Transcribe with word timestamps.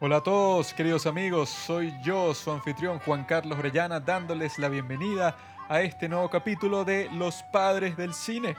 Hola 0.00 0.18
a 0.18 0.22
todos, 0.22 0.74
queridos 0.74 1.06
amigos. 1.06 1.48
Soy 1.48 1.92
yo, 2.04 2.32
su 2.32 2.52
anfitrión 2.52 3.00
Juan 3.00 3.24
Carlos 3.24 3.58
Orellana, 3.58 3.98
dándoles 3.98 4.56
la 4.60 4.68
bienvenida 4.68 5.36
a 5.68 5.80
este 5.80 6.08
nuevo 6.08 6.30
capítulo 6.30 6.84
de 6.84 7.10
Los 7.12 7.42
Padres 7.52 7.96
del 7.96 8.14
Cine, 8.14 8.56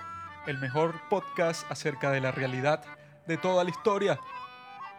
el 0.47 0.57
mejor 0.57 0.95
podcast 1.09 1.63
acerca 1.71 2.11
de 2.11 2.19
la 2.19 2.33
realidad 2.33 2.83
de 3.25 3.37
toda 3.37 3.63
la 3.63 3.69
historia. 3.69 4.19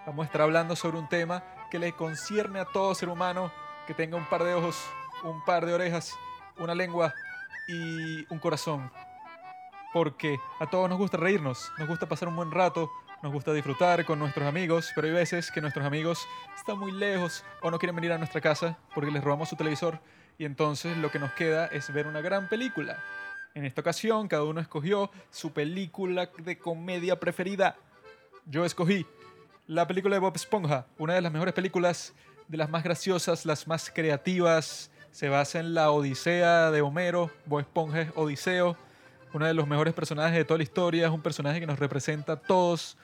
Vamos 0.06 0.22
a 0.22 0.26
estar 0.28 0.40
hablando 0.40 0.76
sobre 0.76 0.96
un 0.96 1.10
tema 1.10 1.44
que 1.70 1.78
le 1.78 1.92
concierne 1.92 2.60
a 2.60 2.64
todo 2.64 2.94
ser 2.94 3.10
humano 3.10 3.52
que 3.86 3.92
tenga 3.92 4.16
un 4.16 4.24
par 4.24 4.42
de 4.42 4.54
ojos, 4.54 4.82
un 5.22 5.44
par 5.44 5.66
de 5.66 5.74
orejas, 5.74 6.18
una 6.56 6.74
lengua 6.74 7.12
y 7.68 8.32
un 8.32 8.38
corazón. 8.38 8.90
Porque 9.92 10.40
a 10.58 10.64
todos 10.70 10.88
nos 10.88 10.96
gusta 10.96 11.18
reírnos, 11.18 11.70
nos 11.76 11.86
gusta 11.86 12.08
pasar 12.08 12.28
un 12.28 12.36
buen 12.36 12.50
rato, 12.50 12.90
nos 13.22 13.32
gusta 13.32 13.52
disfrutar 13.52 14.04
con 14.04 14.18
nuestros 14.18 14.46
amigos, 14.46 14.92
pero 14.94 15.06
hay 15.06 15.12
veces 15.12 15.50
que 15.50 15.60
nuestros 15.60 15.84
amigos 15.84 16.26
están 16.56 16.78
muy 16.78 16.90
lejos 16.90 17.44
o 17.60 17.70
no 17.70 17.78
quieren 17.78 17.94
venir 17.94 18.12
a 18.12 18.18
nuestra 18.18 18.40
casa 18.40 18.78
porque 18.94 19.10
les 19.10 19.22
robamos 19.22 19.48
su 19.48 19.56
televisor 19.56 20.00
y 20.38 20.46
entonces 20.46 20.96
lo 20.96 21.10
que 21.10 21.18
nos 21.18 21.32
queda 21.32 21.66
es 21.66 21.92
ver 21.92 22.06
una 22.06 22.22
gran 22.22 22.48
película. 22.48 23.02
En 23.54 23.66
esta 23.66 23.82
ocasión 23.82 24.26
cada 24.26 24.44
uno 24.44 24.60
escogió 24.60 25.10
su 25.30 25.52
película 25.52 26.30
de 26.38 26.58
comedia 26.58 27.20
preferida. 27.20 27.76
Yo 28.46 28.64
escogí 28.64 29.04
la 29.66 29.86
película 29.86 30.16
de 30.16 30.20
Bob 30.20 30.34
Esponja, 30.34 30.86
una 30.96 31.14
de 31.14 31.20
las 31.20 31.30
mejores 31.30 31.52
películas, 31.52 32.14
de 32.48 32.56
las 32.56 32.70
más 32.70 32.82
graciosas, 32.82 33.44
las 33.44 33.68
más 33.68 33.90
creativas. 33.90 34.90
Se 35.10 35.28
basa 35.28 35.60
en 35.60 35.74
la 35.74 35.90
Odisea 35.90 36.70
de 36.70 36.80
Homero. 36.80 37.30
Bob 37.44 37.60
Esponja 37.60 38.00
es 38.00 38.12
Odiseo, 38.14 38.78
uno 39.32 39.46
de 39.46 39.54
los 39.54 39.66
mejores 39.66 39.94
personajes 39.94 40.36
de 40.36 40.44
toda 40.44 40.58
la 40.58 40.64
historia. 40.64 41.06
Es 41.06 41.12
un 41.12 41.22
personaje 41.22 41.60
que 41.60 41.66
nos 41.66 41.78
representa 41.78 42.34
a 42.34 42.36
todos 42.36 42.96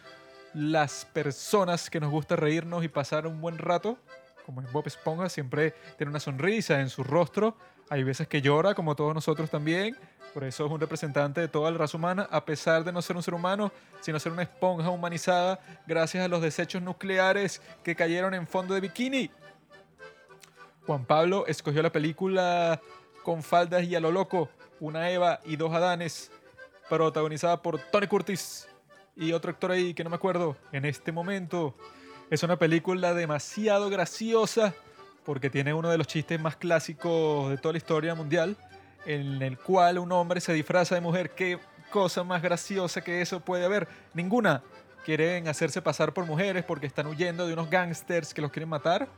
las 0.55 1.05
personas 1.13 1.91
que 1.91 2.01
nos 2.01 2.11
gusta 2.11 2.37
reírnos 2.37 2.85
y 2.85 2.89
pasar 2.89 3.27
un 3.27 3.41
buen 3.41 3.59
rato. 3.59 3.99
Como 4.45 4.61
es 4.61 4.71
Bob 4.73 4.87
Esponja, 4.87 5.29
siempre 5.29 5.75
tiene 5.97 6.11
una 6.11 6.21
sonrisa 6.21 6.81
en 6.81 6.89
su 6.89 7.05
rostro. 7.05 7.57
Hay 7.89 8.03
veces 8.03 8.27
que 8.27 8.41
llora, 8.41 8.75
como 8.75 8.97
todos 8.97 9.15
nosotros 9.15 9.51
también. 9.51 9.97
Por 10.35 10.45
eso 10.45 10.67
es 10.67 10.73
un 10.73 10.81
representante 10.81 11.41
de 11.41 11.49
toda 11.49 11.71
la 11.71 11.79
raza 11.79 11.97
humana, 11.97 12.29
a 12.31 12.45
pesar 12.45 12.85
de 12.85 12.93
no 12.93 13.01
ser 13.01 13.17
un 13.17 13.23
ser 13.23 13.35
humano, 13.35 13.73
sino 14.01 14.19
ser 14.19 14.33
una 14.33 14.43
esponja 14.43 14.91
humanizada 14.91 15.59
gracias 15.87 16.25
a 16.25 16.29
los 16.29 16.43
desechos 16.43 16.83
nucleares 16.83 17.63
que 17.83 17.97
cayeron 17.97 18.35
en 18.35 18.47
fondo 18.47 18.75
de 18.75 18.81
bikini. 18.81 19.31
Juan 20.87 21.05
Pablo 21.05 21.47
escogió 21.47 21.83
la 21.83 21.91
película 21.91 22.81
Con 23.25 23.43
faldas 23.43 23.83
y 23.85 23.95
a 23.95 24.01
lo 24.01 24.13
loco, 24.13 24.49
una 24.81 25.11
Eva 25.11 25.41
y 25.45 25.57
dos 25.57 25.73
Adanes, 25.73 26.31
protagonizada 26.89 27.63
por 27.63 27.79
Tony 27.79 28.07
Curtis 28.07 28.69
y 29.17 29.33
otro 29.33 29.51
actor 29.51 29.73
ahí 29.73 29.95
que 29.95 30.05
no 30.05 30.11
me 30.11 30.17
acuerdo 30.17 30.57
en 30.73 30.85
este 30.85 31.13
momento. 31.13 31.75
Es 32.31 32.43
una 32.43 32.57
película 32.59 33.15
demasiado 33.15 33.89
graciosa 33.89 34.75
porque 35.25 35.51
tiene 35.51 35.75
uno 35.75 35.91
de 35.91 35.99
los 35.99 36.07
chistes 36.07 36.41
más 36.41 36.57
clásicos 36.57 37.51
de 37.51 37.59
toda 37.59 37.73
la 37.73 37.79
historia 37.79 38.15
mundial, 38.15 38.57
en 39.05 39.43
el 39.43 39.59
cual 39.59 39.99
un 39.99 40.13
hombre 40.13 40.41
se 40.41 40.53
disfraza 40.53 40.95
de 40.95 41.01
mujer. 41.01 41.31
¿Qué 41.31 41.59
cosa 41.91 42.23
más 42.23 42.43
graciosa 42.43 43.03
que 43.03 43.21
eso 43.21 43.41
puede 43.41 43.65
haber? 43.65 43.89
Ninguna. 44.15 44.63
Quieren 45.05 45.49
hacerse 45.49 45.83
pasar 45.83 46.13
por 46.13 46.27
mujeres 46.27 46.65
porque 46.65 46.87
están 46.87 47.07
huyendo 47.07 47.47
de 47.47 47.53
unos 47.53 47.71
gangsters 47.71 48.35
que 48.35 48.43
los 48.43 48.51
quieren 48.51 48.69
matar. 48.69 49.09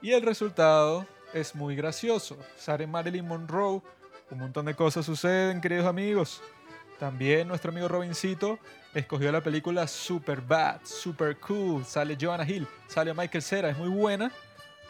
Y 0.00 0.12
el 0.12 0.22
resultado 0.22 1.06
es 1.32 1.54
muy 1.54 1.76
gracioso. 1.76 2.36
Sale 2.56 2.86
Marilyn 2.86 3.26
Monroe. 3.26 3.82
Un 4.30 4.38
montón 4.38 4.66
de 4.66 4.74
cosas 4.74 5.06
suceden, 5.06 5.60
queridos 5.60 5.86
amigos. 5.86 6.42
También 6.98 7.48
nuestro 7.48 7.70
amigo 7.70 7.88
Robincito 7.88 8.58
escogió 8.92 9.32
la 9.32 9.42
película 9.42 9.88
Super 9.88 10.42
Bad, 10.42 10.80
Super 10.84 11.38
Cool. 11.38 11.84
Sale 11.86 12.18
Joanna 12.20 12.46
Hill, 12.46 12.66
sale 12.88 13.14
Michael 13.14 13.42
Cera. 13.42 13.70
Es 13.70 13.78
muy 13.78 13.88
buena 13.88 14.30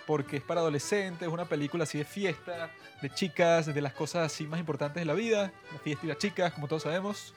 porque 0.09 0.39
es 0.39 0.43
para 0.43 0.61
adolescentes, 0.61 1.29
es 1.29 1.33
una 1.33 1.45
película 1.45 1.85
así 1.85 1.99
de 1.99 2.05
fiesta, 2.05 2.71
de 3.01 3.11
chicas, 3.11 3.67
de 3.73 3.81
las 3.81 3.93
cosas 3.93 4.27
así 4.27 4.45
más 4.45 4.59
importantes 4.59 5.01
de 5.01 5.05
la 5.05 5.15
vida. 5.15 5.53
La 5.73 5.79
fiesta 5.79 6.07
y 6.07 6.09
las 6.09 6.19
chicas, 6.19 6.53
como 6.53 6.67
todos 6.67 6.83
sabemos. 6.83 7.33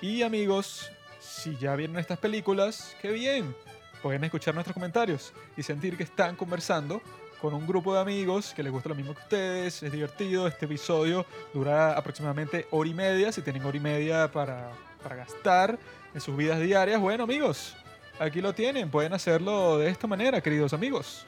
Y 0.00 0.22
amigos, 0.22 0.90
si 1.20 1.56
ya 1.56 1.76
vieron 1.76 1.98
estas 1.98 2.18
películas, 2.18 2.96
qué 3.00 3.12
bien. 3.12 3.54
Pueden 4.02 4.24
escuchar 4.24 4.54
nuestros 4.54 4.74
comentarios 4.74 5.32
y 5.56 5.62
sentir 5.62 5.96
que 5.96 6.02
están 6.02 6.34
conversando 6.34 7.00
con 7.40 7.54
un 7.54 7.66
grupo 7.66 7.94
de 7.94 8.00
amigos 8.00 8.52
que 8.54 8.62
les 8.62 8.72
gusta 8.72 8.88
lo 8.88 8.94
mismo 8.94 9.14
que 9.14 9.22
ustedes. 9.22 9.82
Es 9.82 9.92
divertido. 9.92 10.46
Este 10.46 10.66
episodio 10.66 11.24
dura 11.54 11.96
aproximadamente 11.96 12.66
hora 12.70 12.88
y 12.88 12.94
media. 12.94 13.32
Si 13.32 13.42
tienen 13.42 13.64
hora 13.64 13.76
y 13.76 13.80
media 13.80 14.30
para, 14.30 14.72
para 15.02 15.16
gastar 15.16 15.78
en 16.14 16.20
sus 16.20 16.36
vidas 16.36 16.60
diarias, 16.60 17.00
bueno 17.00 17.24
amigos, 17.24 17.76
aquí 18.18 18.40
lo 18.40 18.54
tienen. 18.54 18.90
Pueden 18.90 19.12
hacerlo 19.12 19.78
de 19.78 19.90
esta 19.90 20.06
manera, 20.06 20.40
queridos 20.40 20.72
amigos. 20.72 21.26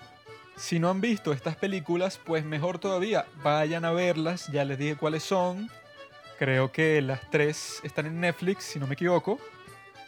Si 0.57 0.79
no 0.79 0.91
han 0.91 1.01
visto 1.01 1.33
estas 1.33 1.57
películas, 1.57 2.21
pues 2.23 2.45
mejor 2.45 2.79
todavía, 2.79 3.27
vayan 3.43 3.85
a 3.85 3.93
verlas. 3.93 4.49
Ya 4.53 4.65
les 4.65 4.79
dije 4.79 4.97
cuáles 4.97 5.23
son. 5.23 5.71
Creo 6.39 6.73
que 6.73 7.01
las 7.03 7.31
tres 7.31 7.81
están 7.83 8.07
en 8.07 8.21
Netflix, 8.21 8.65
si 8.65 8.79
no 8.79 8.87
me 8.87 8.95
equivoco. 8.95 9.39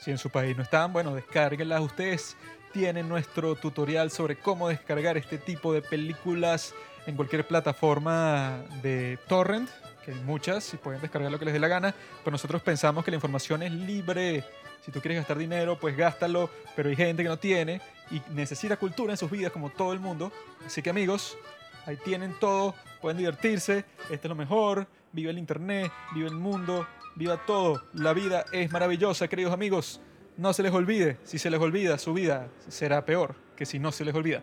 Si 0.00 0.10
en 0.10 0.18
su 0.18 0.30
país 0.30 0.56
no 0.56 0.62
están, 0.62 0.92
bueno, 0.92 1.14
descárguenlas 1.14 1.80
ustedes. 1.80 2.36
Tienen 2.72 3.06
nuestro 3.06 3.54
tutorial 3.54 4.10
sobre 4.10 4.36
cómo 4.36 4.68
descargar 4.68 5.18
este 5.18 5.36
tipo 5.36 5.74
de 5.74 5.82
películas 5.82 6.74
en 7.06 7.16
cualquier 7.16 7.46
plataforma 7.46 8.62
de 8.80 9.18
torrent, 9.28 9.68
que 10.02 10.12
hay 10.12 10.20
muchas 10.20 10.72
y 10.72 10.78
pueden 10.78 11.02
descargar 11.02 11.30
lo 11.30 11.38
que 11.38 11.44
les 11.44 11.52
dé 11.52 11.60
la 11.60 11.68
gana, 11.68 11.94
pero 12.24 12.32
nosotros 12.32 12.62
pensamos 12.62 13.04
que 13.04 13.10
la 13.10 13.16
información 13.16 13.62
es 13.62 13.72
libre. 13.72 14.42
Si 14.84 14.90
tú 14.90 15.00
quieres 15.02 15.18
gastar 15.18 15.36
dinero, 15.36 15.78
pues 15.78 15.96
gástalo, 15.96 16.48
pero 16.74 16.88
hay 16.88 16.96
gente 16.96 17.22
que 17.22 17.28
no 17.28 17.38
tiene 17.38 17.82
y 18.10 18.22
necesita 18.30 18.78
cultura 18.78 19.12
en 19.12 19.18
sus 19.18 19.30
vidas 19.30 19.52
como 19.52 19.68
todo 19.68 19.92
el 19.92 20.00
mundo. 20.00 20.32
Así 20.64 20.80
que 20.80 20.88
amigos, 20.88 21.36
ahí 21.84 21.98
tienen 21.98 22.34
todo, 22.40 22.74
pueden 23.02 23.18
divertirse, 23.18 23.84
esto 24.10 24.28
es 24.28 24.28
lo 24.28 24.34
mejor, 24.34 24.86
vive 25.12 25.30
el 25.30 25.38
internet, 25.38 25.92
vive 26.14 26.28
el 26.28 26.36
mundo, 26.36 26.86
viva 27.16 27.44
todo. 27.44 27.82
La 27.92 28.14
vida 28.14 28.46
es 28.50 28.72
maravillosa, 28.72 29.28
queridos 29.28 29.52
amigos. 29.52 30.00
No 30.36 30.52
se 30.52 30.62
les 30.62 30.72
olvide, 30.72 31.18
si 31.24 31.38
se 31.38 31.50
les 31.50 31.60
olvida, 31.60 31.98
su 31.98 32.14
vida 32.14 32.48
será 32.68 33.04
peor 33.04 33.34
que 33.56 33.66
si 33.66 33.78
no 33.78 33.92
se 33.92 34.04
les 34.04 34.14
olvida. 34.14 34.42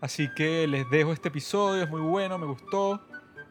Así 0.00 0.28
que 0.34 0.66
les 0.66 0.88
dejo 0.90 1.12
este 1.12 1.28
episodio, 1.28 1.82
es 1.82 1.90
muy 1.90 2.00
bueno, 2.00 2.38
me 2.38 2.46
gustó. 2.46 3.00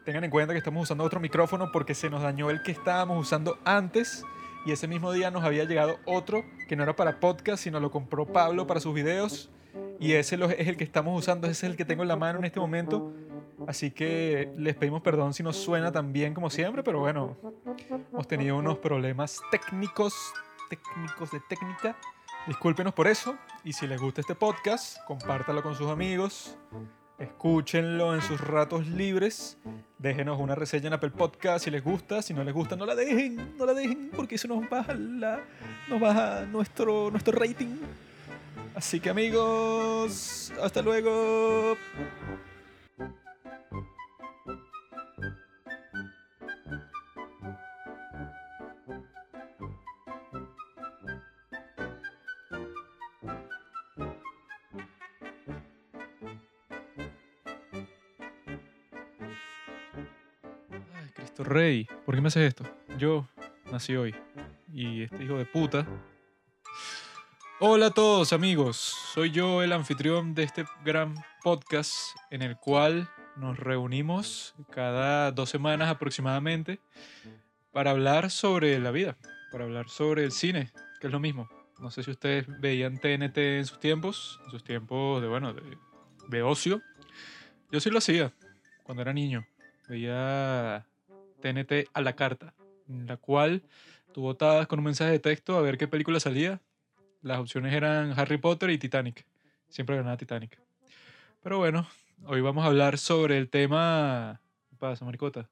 Tengan 0.04 0.24
en 0.24 0.30
cuenta 0.30 0.54
que 0.54 0.58
estamos 0.58 0.84
usando 0.84 1.04
otro 1.04 1.20
micrófono 1.20 1.70
porque 1.72 1.94
se 1.94 2.08
nos 2.08 2.22
dañó 2.22 2.50
el 2.50 2.62
que 2.62 2.72
estábamos 2.72 3.20
usando 3.20 3.58
antes 3.64 4.24
y 4.66 4.72
ese 4.72 4.88
mismo 4.88 5.12
día 5.12 5.30
nos 5.30 5.44
había 5.44 5.64
llegado 5.64 5.98
otro 6.06 6.44
que 6.68 6.76
no 6.76 6.82
era 6.82 6.94
para 6.96 7.20
podcast, 7.20 7.62
sino 7.62 7.80
lo 7.80 7.90
compró 7.90 8.26
Pablo 8.26 8.66
para 8.66 8.80
sus 8.80 8.94
videos 8.94 9.50
y 9.98 10.12
ese 10.12 10.38
es 10.58 10.68
el 10.68 10.76
que 10.76 10.84
estamos 10.84 11.18
usando, 11.18 11.46
ese 11.46 11.66
es 11.66 11.70
el 11.70 11.76
que 11.76 11.84
tengo 11.84 12.02
en 12.02 12.08
la 12.08 12.16
mano 12.16 12.38
en 12.38 12.44
este 12.44 12.58
momento. 12.60 13.12
Así 13.66 13.90
que 13.90 14.50
les 14.56 14.74
pedimos 14.74 15.02
perdón 15.02 15.34
si 15.34 15.42
no 15.42 15.52
suena 15.52 15.92
tan 15.92 16.12
bien 16.12 16.32
como 16.32 16.48
siempre, 16.48 16.82
pero 16.82 17.00
bueno, 17.00 17.36
hemos 18.12 18.26
tenido 18.26 18.56
unos 18.56 18.78
problemas 18.78 19.40
técnicos, 19.50 20.14
técnicos 20.70 21.30
de 21.32 21.40
técnica. 21.40 21.96
Discúlpenos 22.46 22.94
por 22.94 23.06
eso 23.06 23.36
y 23.64 23.72
si 23.72 23.86
les 23.86 24.00
gusta 24.00 24.22
este 24.22 24.34
podcast, 24.34 24.96
compártalo 25.04 25.62
con 25.62 25.74
sus 25.74 25.88
amigos, 25.88 26.56
escúchenlo 27.18 28.14
en 28.14 28.22
sus 28.22 28.40
ratos 28.40 28.86
libres, 28.86 29.58
déjenos 29.98 30.38
una 30.40 30.54
reseña 30.54 30.86
en 30.86 30.92
Apple 30.94 31.10
Podcast 31.10 31.64
si 31.64 31.70
les 31.70 31.84
gusta, 31.84 32.22
si 32.22 32.32
no 32.32 32.44
les 32.44 32.54
gusta 32.54 32.76
no 32.76 32.86
la 32.86 32.94
dejen, 32.94 33.58
no 33.58 33.66
la 33.66 33.74
dejen 33.74 34.10
porque 34.16 34.36
eso 34.36 34.48
nos 34.48 34.68
baja, 34.70 34.94
la, 34.94 35.40
nos 35.88 36.00
baja 36.00 36.46
nuestro, 36.46 37.10
nuestro 37.10 37.38
rating. 37.38 37.76
Así 38.74 39.00
que 39.00 39.10
amigos, 39.10 40.52
hasta 40.62 40.80
luego. 40.80 41.76
Rey, 61.44 61.88
¿por 62.04 62.14
qué 62.14 62.20
me 62.20 62.28
haces 62.28 62.48
esto? 62.48 62.64
Yo 62.98 63.26
nací 63.72 63.96
hoy 63.96 64.14
y 64.74 65.04
este 65.04 65.24
hijo 65.24 65.38
de 65.38 65.46
puta 65.46 65.86
Hola 67.60 67.86
a 67.86 67.90
todos 67.90 68.34
amigos, 68.34 68.76
soy 68.76 69.30
yo 69.30 69.62
el 69.62 69.72
anfitrión 69.72 70.34
de 70.34 70.42
este 70.42 70.66
gran 70.84 71.14
podcast 71.42 71.94
en 72.30 72.42
el 72.42 72.58
cual 72.58 73.08
nos 73.36 73.58
reunimos 73.58 74.54
cada 74.70 75.32
dos 75.32 75.48
semanas 75.48 75.88
aproximadamente 75.88 76.78
para 77.72 77.92
hablar 77.92 78.30
sobre 78.30 78.78
la 78.78 78.90
vida, 78.90 79.16
para 79.50 79.64
hablar 79.64 79.88
sobre 79.88 80.24
el 80.24 80.32
cine, 80.32 80.70
que 81.00 81.06
es 81.06 81.12
lo 81.12 81.20
mismo. 81.20 81.48
No 81.78 81.90
sé 81.90 82.02
si 82.02 82.10
ustedes 82.10 82.44
veían 82.60 82.98
TNT 82.98 83.38
en 83.38 83.64
sus 83.64 83.80
tiempos, 83.80 84.38
en 84.44 84.50
sus 84.50 84.62
tiempos 84.62 85.22
de, 85.22 85.28
bueno, 85.28 85.54
de, 85.54 85.62
de 86.28 86.42
ocio. 86.42 86.82
Yo 87.72 87.80
sí 87.80 87.88
lo 87.88 87.96
hacía 87.96 88.34
cuando 88.82 89.00
era 89.00 89.14
niño. 89.14 89.46
Veía 89.88 90.86
TNT 91.40 91.88
a 91.92 92.00
la 92.00 92.14
carta, 92.14 92.54
en 92.88 93.06
la 93.06 93.16
cual 93.16 93.62
tú 94.12 94.22
votabas 94.22 94.66
con 94.66 94.78
un 94.78 94.86
mensaje 94.86 95.12
de 95.12 95.18
texto 95.18 95.56
a 95.56 95.62
ver 95.62 95.78
qué 95.78 95.88
película 95.88 96.20
salía 96.20 96.60
las 97.22 97.38
opciones 97.38 97.74
eran 97.74 98.18
Harry 98.18 98.38
Potter 98.38 98.70
y 98.70 98.78
Titanic. 98.78 99.26
Siempre 99.68 99.96
ganaba 99.96 100.16
Titanic. 100.16 100.58
Pero 101.42 101.58
bueno, 101.58 101.86
hoy 102.24 102.40
vamos 102.40 102.64
a 102.64 102.68
hablar 102.68 102.98
sobre 102.98 103.36
el 103.38 103.50
tema... 103.50 104.40
¿Qué 104.70 104.76
pasa, 104.76 105.04
maricota? 105.04 105.48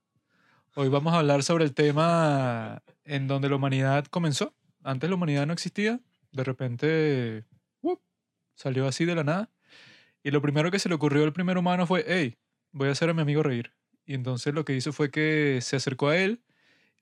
Hoy 0.74 0.88
vamos 0.88 1.12
a 1.12 1.18
hablar 1.18 1.42
sobre 1.42 1.64
el 1.64 1.74
tema 1.74 2.82
en 3.04 3.28
donde 3.28 3.48
la 3.48 3.56
humanidad 3.56 4.06
comenzó. 4.06 4.54
Antes 4.82 5.10
la 5.10 5.16
humanidad 5.16 5.46
no 5.46 5.52
existía, 5.52 6.00
de 6.32 6.44
repente 6.44 7.44
¡wup! 7.82 8.00
salió 8.54 8.86
así 8.86 9.04
de 9.04 9.14
la 9.14 9.24
nada. 9.24 9.50
Y 10.22 10.30
lo 10.30 10.40
primero 10.40 10.70
que 10.70 10.78
se 10.78 10.88
le 10.88 10.94
ocurrió 10.94 11.24
al 11.24 11.32
primer 11.32 11.58
humano 11.58 11.86
fue, 11.86 12.04
hey, 12.06 12.38
voy 12.72 12.88
a 12.88 12.92
hacer 12.92 13.10
a 13.10 13.14
mi 13.14 13.22
amigo 13.22 13.42
reír. 13.42 13.72
Y 14.08 14.14
entonces 14.14 14.54
lo 14.54 14.64
que 14.64 14.74
hizo 14.74 14.94
fue 14.94 15.10
que 15.10 15.58
se 15.60 15.76
acercó 15.76 16.08
a 16.08 16.16
él, 16.16 16.40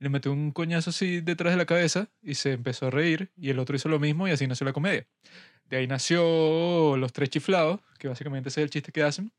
le 0.00 0.08
metió 0.08 0.32
un 0.32 0.50
coñazo 0.50 0.91
así 0.91 1.20
detrás 1.20 1.53
de 1.53 1.56
la 1.56 1.64
cabeza 1.64 2.08
y 2.20 2.35
se 2.35 2.53
empezó 2.53 2.88
a 2.88 2.91
reír. 2.91 3.31
Y 3.37 3.50
el 3.50 3.61
otro 3.61 3.76
hizo 3.76 3.88
lo 3.88 4.00
mismo 4.00 4.26
y 4.26 4.32
así 4.32 4.49
nació 4.49 4.64
la 4.67 4.73
comedia. 4.73 5.06
De 5.70 5.76
ahí 5.76 5.87
nació 5.87 6.97
Los 6.97 7.12
Tres 7.12 7.31
Chiflados, 7.31 7.81
que 8.00 8.08
básicamente 8.08 8.49
es 8.49 8.58
el 8.58 8.70
chiste 8.70 8.91
que 8.91 9.05
hacen. 9.05 9.32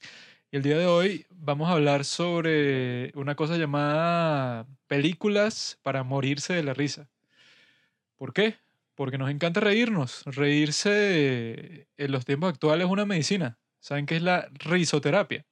Y 0.49 0.55
el 0.55 0.63
día 0.63 0.77
de 0.77 0.85
hoy 0.85 1.25
vamos 1.29 1.67
a 1.67 1.73
hablar 1.73 2.05
sobre 2.05 3.11
una 3.15 3.35
cosa 3.35 3.57
llamada 3.57 4.65
películas 4.87 5.77
para 5.83 6.03
morirse 6.03 6.53
de 6.53 6.63
la 6.63 6.73
risa. 6.73 7.09
¿Por 8.15 8.31
qué? 8.31 8.55
Porque 8.95 9.17
nos 9.17 9.29
encanta 9.29 9.59
reírnos. 9.59 10.23
Reírse 10.23 11.89
en 11.97 12.11
los 12.13 12.23
tiempos 12.23 12.53
actuales 12.53 12.85
es 12.85 12.91
una 12.91 13.05
medicina. 13.05 13.59
¿Saben 13.81 14.05
qué 14.05 14.15
es 14.15 14.21
la 14.21 14.47
risoterapia? 14.53 15.45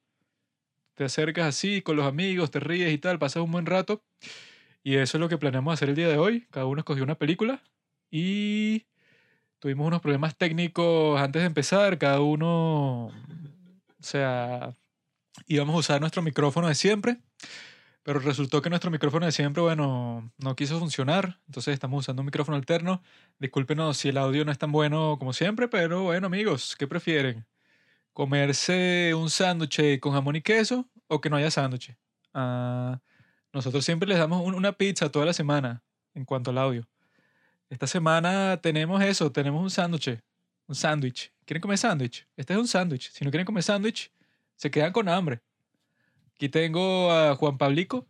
Te 0.96 1.04
acercas 1.04 1.46
así 1.46 1.82
con 1.82 1.94
los 1.94 2.06
amigos, 2.06 2.50
te 2.50 2.58
ríes 2.58 2.90
y 2.90 2.96
tal, 2.96 3.18
pasas 3.18 3.42
un 3.42 3.52
buen 3.52 3.66
rato. 3.66 4.02
Y 4.82 4.96
eso 4.96 5.18
es 5.18 5.20
lo 5.20 5.28
que 5.28 5.36
planeamos 5.36 5.74
hacer 5.74 5.90
el 5.90 5.94
día 5.94 6.08
de 6.08 6.16
hoy. 6.16 6.46
Cada 6.50 6.64
uno 6.64 6.80
escogió 6.80 7.04
una 7.04 7.16
película 7.16 7.62
y 8.10 8.86
tuvimos 9.58 9.86
unos 9.86 10.00
problemas 10.00 10.38
técnicos 10.38 11.20
antes 11.20 11.42
de 11.42 11.46
empezar. 11.46 11.98
Cada 11.98 12.20
uno, 12.20 13.08
o 13.08 13.12
sea, 14.00 14.74
íbamos 15.46 15.74
a 15.74 15.78
usar 15.80 16.00
nuestro 16.00 16.22
micrófono 16.22 16.66
de 16.66 16.74
siempre, 16.74 17.18
pero 18.02 18.18
resultó 18.20 18.62
que 18.62 18.70
nuestro 18.70 18.90
micrófono 18.90 19.26
de 19.26 19.32
siempre, 19.32 19.62
bueno, 19.62 20.32
no 20.38 20.56
quiso 20.56 20.78
funcionar. 20.78 21.40
Entonces 21.46 21.74
estamos 21.74 22.00
usando 22.00 22.22
un 22.22 22.26
micrófono 22.26 22.56
alterno. 22.56 23.02
Discúlpenos 23.38 23.98
si 23.98 24.08
el 24.08 24.16
audio 24.16 24.46
no 24.46 24.52
es 24.52 24.58
tan 24.58 24.72
bueno 24.72 25.16
como 25.18 25.34
siempre, 25.34 25.68
pero 25.68 26.04
bueno, 26.04 26.28
amigos, 26.28 26.74
¿qué 26.78 26.86
prefieren? 26.86 27.44
¿Comerse 28.16 29.12
un 29.14 29.28
sándwich 29.28 30.00
con 30.00 30.14
jamón 30.14 30.36
y 30.36 30.40
queso 30.40 30.88
o 31.06 31.20
que 31.20 31.28
no 31.28 31.36
haya 31.36 31.50
sándwich? 31.50 31.94
Ah, 32.32 32.98
nosotros 33.52 33.84
siempre 33.84 34.08
les 34.08 34.16
damos 34.16 34.42
un- 34.42 34.54
una 34.54 34.72
pizza 34.72 35.10
toda 35.12 35.26
la 35.26 35.34
semana 35.34 35.82
en 36.14 36.24
cuanto 36.24 36.50
al 36.50 36.56
audio. 36.56 36.88
Esta 37.68 37.86
semana 37.86 38.58
tenemos 38.62 39.02
eso, 39.02 39.30
tenemos 39.30 39.62
un 39.62 39.68
sándwich. 39.68 40.18
Un 40.66 40.74
sándwich. 40.74 41.30
¿Quieren 41.44 41.60
comer 41.60 41.76
sándwich? 41.76 42.26
Este 42.38 42.54
es 42.54 42.58
un 42.58 42.66
sándwich. 42.66 43.10
Si 43.12 43.22
no 43.22 43.30
quieren 43.30 43.44
comer 43.44 43.62
sándwich, 43.62 44.10
se 44.54 44.70
quedan 44.70 44.92
con 44.94 45.10
hambre. 45.10 45.42
Aquí 46.36 46.48
tengo 46.48 47.12
a 47.12 47.36
Juan 47.36 47.58
Pablico 47.58 48.06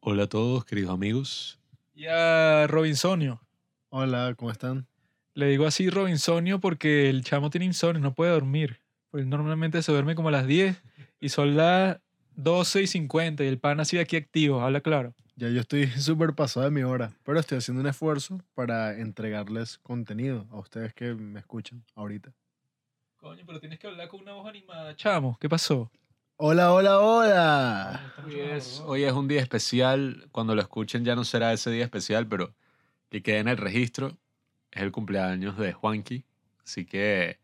Hola 0.00 0.24
a 0.24 0.26
todos, 0.28 0.66
queridos 0.66 0.92
amigos. 0.92 1.58
y 1.94 2.04
a 2.04 2.66
Robinsonio. 2.66 3.40
Hola, 3.88 4.34
¿cómo 4.36 4.50
están? 4.50 4.86
Le 5.32 5.46
digo 5.46 5.64
así 5.66 5.88
Robinsonio 5.88 6.60
porque 6.60 7.08
el 7.08 7.24
chamo 7.24 7.48
tiene 7.48 7.64
insomnio, 7.64 8.02
no 8.02 8.14
puede 8.14 8.32
dormir. 8.32 8.79
Pues 9.10 9.26
normalmente 9.26 9.82
se 9.82 9.90
duerme 9.90 10.14
como 10.14 10.28
a 10.28 10.32
las 10.32 10.46
10 10.46 10.80
y 11.20 11.28
son 11.30 11.56
las 11.56 11.98
12 12.36 12.82
y 12.82 12.86
50 12.86 13.42
y 13.42 13.48
el 13.48 13.58
pan 13.58 13.80
así 13.80 13.98
aquí 13.98 14.16
activo, 14.16 14.60
habla 14.60 14.80
claro. 14.80 15.14
Ya 15.34 15.48
yo 15.48 15.60
estoy 15.60 15.86
súper 15.98 16.34
pasado 16.34 16.64
de 16.64 16.70
mi 16.70 16.82
hora, 16.82 17.12
pero 17.24 17.40
estoy 17.40 17.58
haciendo 17.58 17.80
un 17.80 17.88
esfuerzo 17.88 18.40
para 18.54 18.98
entregarles 18.98 19.78
contenido 19.78 20.46
a 20.50 20.58
ustedes 20.58 20.94
que 20.94 21.14
me 21.14 21.40
escuchan 21.40 21.82
ahorita. 21.94 22.32
Coño, 23.16 23.42
pero 23.46 23.58
tienes 23.58 23.78
que 23.78 23.88
hablar 23.88 24.08
con 24.08 24.20
una 24.20 24.32
voz 24.32 24.48
animada, 24.48 24.94
chamo. 24.94 25.36
¿Qué 25.40 25.48
pasó? 25.48 25.90
Hola, 26.36 26.72
hola, 26.72 27.00
hola. 27.00 28.14
Hoy 28.24 28.38
es, 28.38 28.80
hoy 28.86 29.04
es 29.04 29.12
un 29.12 29.28
día 29.28 29.42
especial. 29.42 30.28
Cuando 30.30 30.54
lo 30.54 30.62
escuchen 30.62 31.04
ya 31.04 31.16
no 31.16 31.24
será 31.24 31.52
ese 31.52 31.70
día 31.70 31.84
especial, 31.84 32.26
pero 32.28 32.54
que 33.10 33.22
quede 33.22 33.40
en 33.40 33.48
el 33.48 33.58
registro. 33.58 34.16
Es 34.70 34.82
el 34.82 34.92
cumpleaños 34.92 35.58
de 35.58 35.72
Juanqui. 35.72 36.24
Así 36.64 36.86
que 36.86 37.39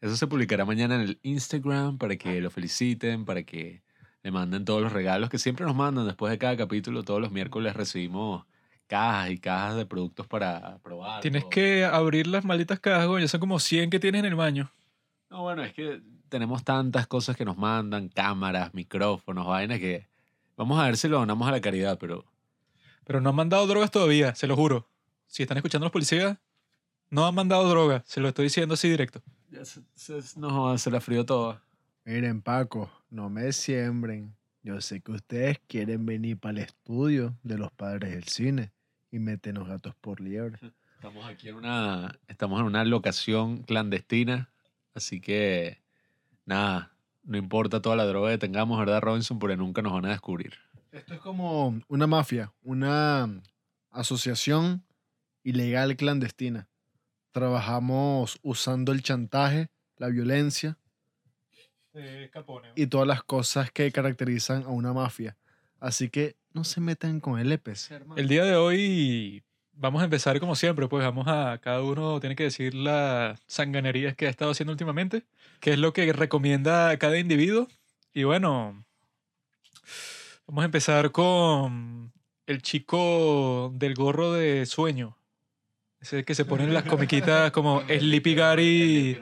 eso 0.00 0.16
se 0.16 0.26
publicará 0.26 0.64
mañana 0.64 0.94
en 0.94 1.00
el 1.02 1.18
Instagram 1.22 1.98
para 1.98 2.16
que 2.16 2.40
lo 2.40 2.50
feliciten, 2.50 3.24
para 3.24 3.42
que 3.42 3.82
le 4.22 4.30
manden 4.30 4.64
todos 4.64 4.82
los 4.82 4.92
regalos 4.92 5.30
que 5.30 5.38
siempre 5.38 5.66
nos 5.66 5.74
mandan 5.74 6.06
después 6.06 6.30
de 6.30 6.38
cada 6.38 6.56
capítulo. 6.56 7.02
Todos 7.02 7.20
los 7.20 7.32
miércoles 7.32 7.74
recibimos 7.74 8.44
cajas 8.86 9.30
y 9.30 9.38
cajas 9.38 9.76
de 9.76 9.86
productos 9.86 10.26
para 10.26 10.78
probar. 10.78 11.20
Tienes 11.20 11.42
todo. 11.42 11.50
que 11.50 11.84
abrir 11.84 12.26
las 12.26 12.44
malditas 12.44 12.80
cajas, 12.80 13.06
coño. 13.06 13.26
Son 13.28 13.40
como 13.40 13.58
100 13.58 13.90
que 13.90 13.98
tienes 13.98 14.20
en 14.20 14.26
el 14.26 14.34
baño. 14.34 14.70
No, 15.30 15.42
bueno, 15.42 15.62
es 15.62 15.74
que 15.74 16.00
tenemos 16.28 16.64
tantas 16.64 17.06
cosas 17.06 17.36
que 17.36 17.44
nos 17.44 17.56
mandan, 17.56 18.08
cámaras, 18.08 18.74
micrófonos, 18.74 19.46
vainas 19.46 19.78
que 19.78 20.06
vamos 20.56 20.80
a 20.80 20.84
ver 20.84 20.96
si 20.96 21.08
lo 21.08 21.18
donamos 21.18 21.46
a 21.48 21.50
la 21.52 21.60
caridad, 21.60 21.98
pero 21.98 22.24
Pero 23.04 23.20
no 23.20 23.30
han 23.30 23.36
mandado 23.36 23.66
drogas 23.66 23.90
todavía, 23.90 24.34
se 24.34 24.46
lo 24.46 24.56
juro. 24.56 24.88
Si 25.26 25.42
están 25.42 25.58
escuchando 25.58 25.84
los 25.84 25.92
policías, 25.92 26.38
no 27.10 27.26
han 27.26 27.34
mandado 27.34 27.68
drogas. 27.68 28.02
Se 28.06 28.20
lo 28.20 28.28
estoy 28.28 28.44
diciendo 28.44 28.74
así 28.74 28.88
directo. 28.88 29.22
Ya 29.50 29.64
se, 29.64 29.82
se- 29.94 30.38
no, 30.38 30.76
se 30.78 30.90
la 30.90 31.00
frío 31.00 31.24
todo. 31.24 31.60
Miren, 32.04 32.40
Paco, 32.42 32.90
no 33.10 33.28
me 33.30 33.52
siembren. 33.52 34.34
Yo 34.62 34.80
sé 34.80 35.00
que 35.00 35.12
ustedes 35.12 35.58
quieren 35.66 36.04
venir 36.06 36.38
para 36.38 36.52
el 36.52 36.58
estudio 36.64 37.36
de 37.42 37.58
los 37.58 37.70
padres 37.72 38.10
del 38.12 38.24
cine 38.24 38.72
y 39.10 39.18
meten 39.18 39.54
los 39.54 39.68
gatos 39.68 39.94
por 40.00 40.20
liebre. 40.20 40.58
Estamos 40.96 41.24
aquí 41.26 41.48
en 41.48 41.54
una, 41.54 42.18
estamos 42.26 42.58
en 42.58 42.66
una 42.66 42.84
locación 42.84 43.62
clandestina, 43.62 44.50
así 44.94 45.20
que 45.20 45.80
nada, 46.44 46.92
no 47.22 47.38
importa 47.38 47.80
toda 47.80 47.94
la 47.94 48.04
droga 48.04 48.30
que 48.32 48.38
tengamos, 48.38 48.80
¿verdad, 48.80 49.00
Robinson? 49.00 49.38
Porque 49.38 49.56
nunca 49.56 49.80
nos 49.80 49.92
van 49.92 50.06
a 50.06 50.10
descubrir. 50.10 50.54
Esto 50.90 51.14
es 51.14 51.20
como 51.20 51.78
una 51.86 52.08
mafia, 52.08 52.52
una 52.64 53.30
asociación 53.92 54.82
ilegal 55.44 55.96
clandestina. 55.96 56.66
Trabajamos 57.32 58.38
usando 58.42 58.92
el 58.92 59.02
chantaje, 59.02 59.68
la 59.96 60.08
violencia 60.08 60.78
y 62.74 62.86
todas 62.86 63.06
las 63.06 63.22
cosas 63.22 63.70
que 63.70 63.90
caracterizan 63.92 64.64
a 64.64 64.68
una 64.68 64.92
mafia. 64.92 65.36
Así 65.80 66.08
que 66.08 66.36
no 66.52 66.64
se 66.64 66.80
metan 66.80 67.20
con 67.20 67.38
el 67.38 67.52
EPES. 67.52 67.90
El 68.16 68.28
día 68.28 68.44
de 68.44 68.56
hoy 68.56 69.42
vamos 69.72 70.02
a 70.02 70.04
empezar 70.04 70.38
como 70.40 70.56
siempre, 70.56 70.88
pues 70.88 71.04
vamos 71.04 71.26
a, 71.28 71.58
cada 71.62 71.82
uno 71.82 72.20
tiene 72.20 72.36
que 72.36 72.44
decir 72.44 72.74
las 72.74 73.40
sanganerías 73.46 74.16
que 74.16 74.26
ha 74.26 74.30
estado 74.30 74.50
haciendo 74.50 74.72
últimamente, 74.72 75.24
qué 75.60 75.72
es 75.72 75.78
lo 75.78 75.92
que 75.92 76.12
recomienda 76.12 76.96
cada 76.98 77.18
individuo. 77.18 77.68
Y 78.12 78.24
bueno, 78.24 78.84
vamos 80.46 80.62
a 80.62 80.64
empezar 80.64 81.12
con 81.12 82.12
el 82.46 82.62
chico 82.62 83.70
del 83.74 83.94
gorro 83.94 84.32
de 84.32 84.66
sueño. 84.66 85.17
Ese 86.00 86.24
que 86.24 86.34
se 86.34 86.44
pone 86.44 86.64
en 86.64 86.74
las 86.74 86.84
comiquitas 86.84 87.50
como 87.50 87.82
Sleepy 87.88 88.34
Gary, 88.34 89.20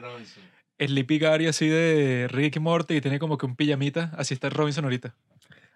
Sleepy 0.79 1.19
Gary 1.19 1.47
así 1.47 1.67
de 1.67 2.27
Rick 2.29 2.57
y 2.57 2.59
Morty 2.59 2.95
y 2.95 3.01
tiene 3.01 3.19
como 3.19 3.37
que 3.37 3.45
un 3.45 3.55
pijamita, 3.55 4.11
así 4.17 4.33
está 4.33 4.49
Robinson 4.49 4.83
ahorita. 4.85 5.15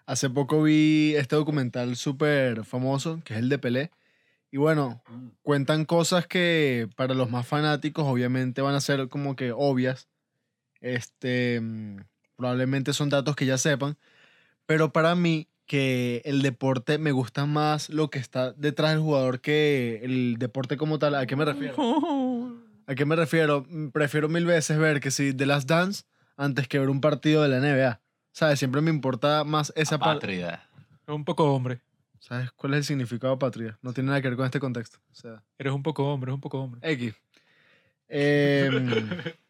Hace 0.06 0.30
poco 0.30 0.62
vi 0.62 1.14
este 1.16 1.36
documental 1.36 1.96
súper 1.96 2.64
famoso, 2.64 3.20
que 3.24 3.34
es 3.34 3.40
el 3.40 3.48
de 3.48 3.58
Pelé. 3.58 3.90
Y 4.50 4.58
bueno, 4.58 5.02
cuentan 5.42 5.86
cosas 5.86 6.26
que 6.26 6.88
para 6.96 7.14
los 7.14 7.30
más 7.30 7.46
fanáticos 7.46 8.04
obviamente 8.06 8.60
van 8.60 8.74
a 8.74 8.80
ser 8.80 9.08
como 9.08 9.34
que 9.36 9.52
obvias. 9.52 10.08
Este, 10.80 11.60
mm, 11.60 12.00
probablemente 12.36 12.92
son 12.92 13.08
datos 13.08 13.36
que 13.36 13.46
ya 13.46 13.56
sepan. 13.56 13.96
Pero 14.66 14.92
para 14.92 15.14
mí, 15.14 15.48
que 15.72 16.20
el 16.26 16.42
deporte 16.42 16.98
me 16.98 17.12
gusta 17.12 17.46
más 17.46 17.88
lo 17.88 18.10
que 18.10 18.18
está 18.18 18.52
detrás 18.52 18.90
del 18.90 19.00
jugador 19.00 19.40
que 19.40 20.00
el 20.02 20.36
deporte 20.38 20.76
como 20.76 20.98
tal. 20.98 21.14
¿A 21.14 21.24
qué 21.24 21.34
me 21.34 21.46
refiero? 21.46 21.74
¿A 22.86 22.94
qué 22.94 23.06
me 23.06 23.16
refiero? 23.16 23.64
Mm, 23.66 23.88
Prefiero 23.88 24.28
mil 24.28 24.44
veces 24.44 24.76
ver 24.76 25.00
que 25.00 25.10
si 25.10 25.32
The 25.32 25.46
Last 25.46 25.66
Dance 25.66 26.02
antes 26.36 26.68
que 26.68 26.78
ver 26.78 26.90
un 26.90 27.00
partido 27.00 27.42
de 27.42 27.48
la 27.48 27.58
NBA. 27.58 28.02
¿Sabes? 28.32 28.58
Siempre 28.58 28.82
me 28.82 28.90
importa 28.90 29.44
más 29.44 29.72
esa 29.74 29.98
parte. 29.98 30.42
Es 30.42 30.58
un 31.06 31.24
poco 31.24 31.50
hombre. 31.54 31.80
¿Sabes 32.18 32.52
cuál 32.52 32.74
es 32.74 32.80
el 32.80 32.84
significado 32.84 33.32
de 33.32 33.38
patria? 33.38 33.78
No 33.80 33.94
tiene 33.94 34.08
nada 34.08 34.20
que 34.20 34.28
ver 34.28 34.36
con 34.36 34.44
este 34.44 34.60
contexto. 34.60 34.98
O 35.10 35.14
sea, 35.14 35.42
Eres 35.58 35.72
un 35.72 35.82
poco 35.82 36.04
hombre, 36.12 36.28
eres 36.28 36.34
un 36.34 36.42
poco 36.42 36.60
hombre. 36.60 36.82
X. 36.82 37.14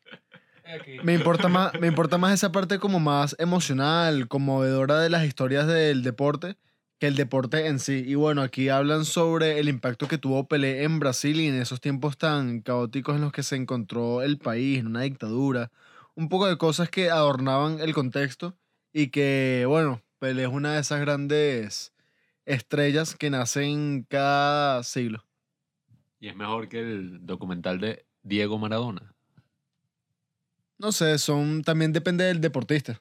Me, 1.03 1.15
importa 1.15 1.49
más, 1.49 1.73
me 1.81 1.87
importa 1.87 2.19
más 2.19 2.35
esa 2.35 2.53
parte 2.53 2.79
como 2.79 3.01
más 3.01 3.37
emocional, 3.39 4.29
conmovedora 4.29 5.01
de 5.01 5.11
las 5.11 5.25
historias 5.25 5.67
del 5.67 6.03
deporte 6.03 6.57
que 7.03 7.09
el 7.09 7.17
deporte 7.17 7.67
en 7.67 7.81
sí. 7.81 8.05
Y 8.07 8.15
bueno, 8.15 8.43
aquí 8.43 8.69
hablan 8.69 9.05
sobre 9.05 9.59
el 9.59 9.69
impacto 9.69 10.07
que 10.07 10.19
tuvo 10.19 10.47
Pelé 10.47 10.85
en 10.85 11.01
Brasil 11.01 11.41
y 11.41 11.49
en 11.49 11.57
esos 11.57 11.81
tiempos 11.81 12.17
tan 12.17 12.61
caóticos 12.61 13.17
en 13.17 13.23
los 13.23 13.33
que 13.33 13.43
se 13.43 13.57
encontró 13.57 14.23
el 14.23 14.39
país, 14.39 14.79
en 14.79 14.87
una 14.87 15.01
dictadura. 15.01 15.73
Un 16.15 16.29
poco 16.29 16.47
de 16.47 16.59
cosas 16.59 16.91
que 16.91 17.11
adornaban 17.11 17.81
el 17.81 17.93
contexto 17.93 18.57
y 18.93 19.09
que, 19.09 19.65
bueno, 19.67 20.01
Pelé 20.21 20.45
es 20.45 20.49
una 20.49 20.75
de 20.75 20.81
esas 20.81 21.01
grandes 21.01 21.93
estrellas 22.45 23.17
que 23.17 23.31
nacen 23.31 24.07
cada 24.09 24.85
siglo. 24.85 25.25
Y 26.21 26.29
es 26.29 26.37
mejor 26.37 26.69
que 26.69 26.79
el 26.79 27.27
documental 27.27 27.81
de 27.81 28.07
Diego 28.23 28.59
Maradona. 28.59 29.12
No 30.83 30.91
sé, 30.93 31.17
son 31.19 31.63
también 31.63 31.93
depende 31.93 32.25
del 32.25 32.41
deportista. 32.41 33.01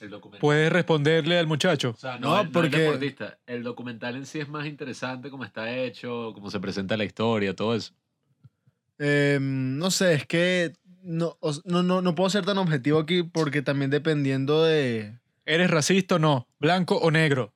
El 0.00 0.10
documental. 0.10 0.40
Puedes 0.40 0.72
responderle 0.72 1.38
al 1.38 1.46
muchacho. 1.46 1.90
O 1.90 1.96
sea, 2.00 2.18
No, 2.18 2.28
no, 2.28 2.40
el- 2.40 2.42
no 2.42 2.42
el 2.42 2.50
porque- 2.70 2.78
deportista. 2.82 3.38
El 3.46 3.62
documental 3.62 4.16
en 4.16 4.24
sí 4.26 4.40
es 4.40 4.48
más 4.48 4.66
interesante 4.66 5.28
cómo 5.30 5.44
está 5.44 5.70
hecho, 5.76 6.32
cómo 6.34 6.50
se 6.50 6.58
presenta 6.58 6.96
la 6.96 7.04
historia, 7.04 7.54
todo 7.54 7.74
eso. 7.74 7.92
Eh, 8.98 9.38
no 9.40 9.90
sé, 9.90 10.14
es 10.14 10.26
que 10.26 10.72
no, 11.02 11.36
no, 11.64 11.82
no, 11.82 12.00
no 12.02 12.14
puedo 12.14 12.30
ser 12.30 12.44
tan 12.44 12.58
objetivo 12.58 12.98
aquí 12.98 13.22
porque 13.22 13.60
también 13.62 13.90
dependiendo 13.90 14.64
de... 14.64 15.18
¿Eres 15.44 15.70
racista 15.70 16.16
o 16.16 16.18
no? 16.18 16.48
¿Blanco 16.58 16.96
o 16.96 17.10
negro? 17.10 17.52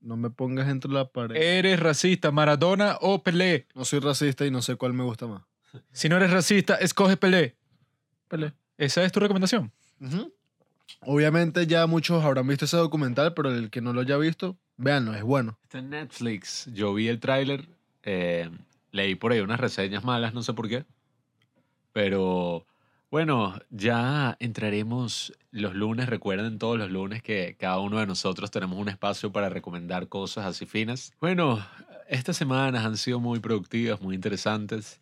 No 0.00 0.16
me 0.16 0.30
pongas 0.30 0.68
entre 0.68 0.90
la 0.90 1.08
pared. 1.10 1.36
¿Eres 1.36 1.80
racista, 1.80 2.30
Maradona 2.30 2.96
o 3.00 3.22
Pelé? 3.22 3.66
No 3.74 3.84
soy 3.84 4.00
racista 4.00 4.44
y 4.46 4.50
no 4.50 4.60
sé 4.62 4.76
cuál 4.76 4.92
me 4.94 5.02
gusta 5.04 5.26
más. 5.26 5.42
Si 5.92 6.08
no 6.08 6.16
eres 6.16 6.30
racista, 6.30 6.74
escoge 6.76 7.16
Pelé. 7.16 7.56
Pelé. 8.28 8.52
¿Esa 8.78 9.04
es 9.04 9.12
tu 9.12 9.20
recomendación? 9.20 9.72
Obviamente 11.00 11.66
ya 11.66 11.86
muchos 11.86 12.24
habrán 12.24 12.46
visto 12.46 12.64
ese 12.64 12.76
documental, 12.76 13.34
pero 13.34 13.54
el 13.54 13.70
que 13.70 13.80
no 13.80 13.92
lo 13.92 14.00
haya 14.00 14.16
visto, 14.16 14.56
véanlo, 14.76 15.14
es 15.14 15.22
bueno. 15.22 15.58
Está 15.62 15.78
en 15.78 15.90
Netflix. 15.90 16.68
Yo 16.72 16.94
vi 16.94 17.08
el 17.08 17.20
tráiler. 17.20 17.68
eh, 18.02 18.50
leí 18.90 19.14
por 19.14 19.32
ahí 19.32 19.40
unas 19.40 19.60
reseñas 19.60 20.04
malas, 20.04 20.34
no 20.34 20.42
sé 20.42 20.52
por 20.52 20.68
qué. 20.68 20.84
Pero 21.92 22.66
bueno, 23.10 23.58
ya 23.70 24.36
entraremos 24.40 25.32
los 25.50 25.74
lunes. 25.74 26.08
Recuerden 26.08 26.58
todos 26.58 26.78
los 26.78 26.90
lunes 26.90 27.22
que 27.22 27.56
cada 27.58 27.78
uno 27.80 27.98
de 27.98 28.06
nosotros 28.06 28.50
tenemos 28.50 28.78
un 28.78 28.88
espacio 28.88 29.32
para 29.32 29.48
recomendar 29.48 30.08
cosas 30.08 30.46
así 30.46 30.66
finas. 30.66 31.12
Bueno, 31.20 31.64
estas 32.08 32.36
semanas 32.36 32.84
han 32.84 32.96
sido 32.96 33.20
muy 33.20 33.40
productivas, 33.40 34.00
muy 34.00 34.14
interesantes. 34.14 35.00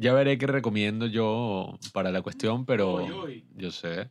Ya 0.00 0.14
veré 0.14 0.38
qué 0.38 0.46
recomiendo 0.46 1.06
yo 1.06 1.78
para 1.92 2.10
la 2.10 2.22
cuestión, 2.22 2.64
pero 2.64 3.28
yo 3.54 3.70
sé. 3.70 4.10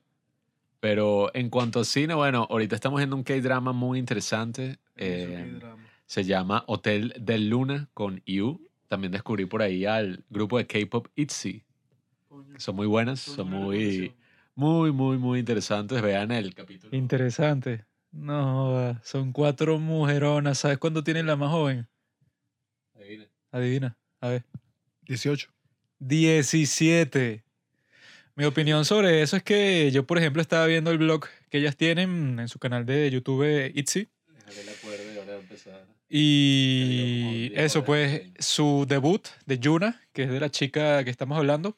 Pero 0.79 1.31
en 1.33 1.49
cuanto 1.49 1.79
a 1.79 1.83
cine, 1.83 2.13
bueno, 2.13 2.45
ahorita 2.47 2.75
estamos 2.75 2.99
viendo 2.99 3.15
un 3.15 3.23
K-drama 3.23 3.73
muy 3.73 3.97
interesante. 3.97 4.77
eh, 4.95 5.59
se 6.05 6.23
llama 6.25 6.63
Hotel 6.67 7.15
del 7.19 7.49
Luna 7.49 7.89
con 7.95 8.21
IU. 8.25 8.61
También 8.87 9.11
descubrí 9.11 9.47
por 9.47 9.63
ahí 9.63 9.85
al 9.85 10.23
grupo 10.29 10.59
de 10.59 10.67
K-pop 10.67 11.07
ITZY. 11.15 11.63
Son 12.57 12.75
muy 12.75 12.85
buenas, 12.85 13.19
son 13.21 13.49
muy, 13.49 14.13
muy, 14.53 14.91
muy, 14.91 15.17
muy 15.17 15.39
interesantes. 15.39 16.03
Vean 16.03 16.31
el 16.31 16.53
capítulo. 16.53 16.95
Interesante. 16.95 17.85
No, 18.11 18.99
son 19.03 19.31
cuatro 19.31 19.79
mujeronas. 19.79 20.59
¿Sabes 20.59 20.77
cuándo 20.77 21.03
tiene 21.03 21.23
la 21.23 21.35
más 21.35 21.49
joven? 21.49 21.87
Adivina. 22.93 23.25
Adivina. 23.51 23.97
A 24.21 24.29
ver. 24.29 24.45
18. 25.07 25.49
17. 25.99 27.43
Mi 28.35 28.45
opinión 28.45 28.85
sobre 28.85 29.21
eso 29.21 29.35
es 29.35 29.43
que 29.43 29.91
yo, 29.91 30.05
por 30.05 30.17
ejemplo, 30.17 30.41
estaba 30.41 30.65
viendo 30.65 30.91
el 30.91 30.97
blog 30.97 31.25
que 31.49 31.57
ellas 31.57 31.75
tienen 31.75 32.39
en 32.39 32.47
su 32.47 32.57
canal 32.57 32.85
de 32.85 33.11
YouTube 33.11 33.71
Itzy. 33.75 34.07
Y 36.09 37.51
eso, 37.53 37.83
pues, 37.83 38.23
su 38.39 38.85
debut 38.87 39.27
de 39.45 39.59
Yuna, 39.59 40.01
que 40.13 40.23
es 40.23 40.29
de 40.29 40.39
la 40.39 40.49
chica 40.49 41.03
que 41.03 41.11
estamos 41.11 41.37
hablando, 41.37 41.77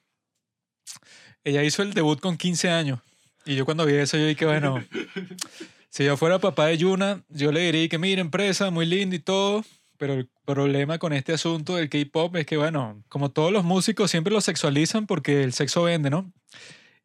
ella 1.43 1.63
hizo 1.63 1.81
el 1.81 1.93
debut 1.93 2.19
con 2.19 2.37
15 2.37 2.69
años. 2.69 2.99
Y 3.45 3.55
yo 3.55 3.65
cuando 3.65 3.85
vi 3.85 3.95
eso, 3.95 4.17
yo 4.17 4.27
dije, 4.27 4.45
bueno, 4.45 4.83
si 5.89 6.05
yo 6.05 6.15
fuera 6.15 6.39
papá 6.39 6.67
de 6.67 6.77
Yuna, 6.77 7.23
yo 7.29 7.51
le 7.51 7.61
diría 7.61 7.89
que, 7.89 7.97
mira, 7.97 8.21
empresa, 8.21 8.69
muy 8.69 8.85
linda 8.85 9.15
y 9.15 9.19
todo, 9.19 9.65
pero 10.01 10.15
el 10.15 10.31
problema 10.46 10.98
con 10.98 11.13
este 11.13 11.31
asunto 11.31 11.75
del 11.75 11.88
K-pop 11.88 12.36
es 12.38 12.48
que, 12.48 12.58
bueno, 12.58 13.03
como 13.08 13.29
todos 13.29 13.51
los 13.51 13.63
músicos 13.63 14.10
siempre 14.10 14.34
lo 14.34 14.41
sexualizan 14.41 15.05
porque 15.05 15.43
el 15.43 15.53
sexo 15.53 15.84
vende, 15.84 16.10
¿no? 16.10 16.34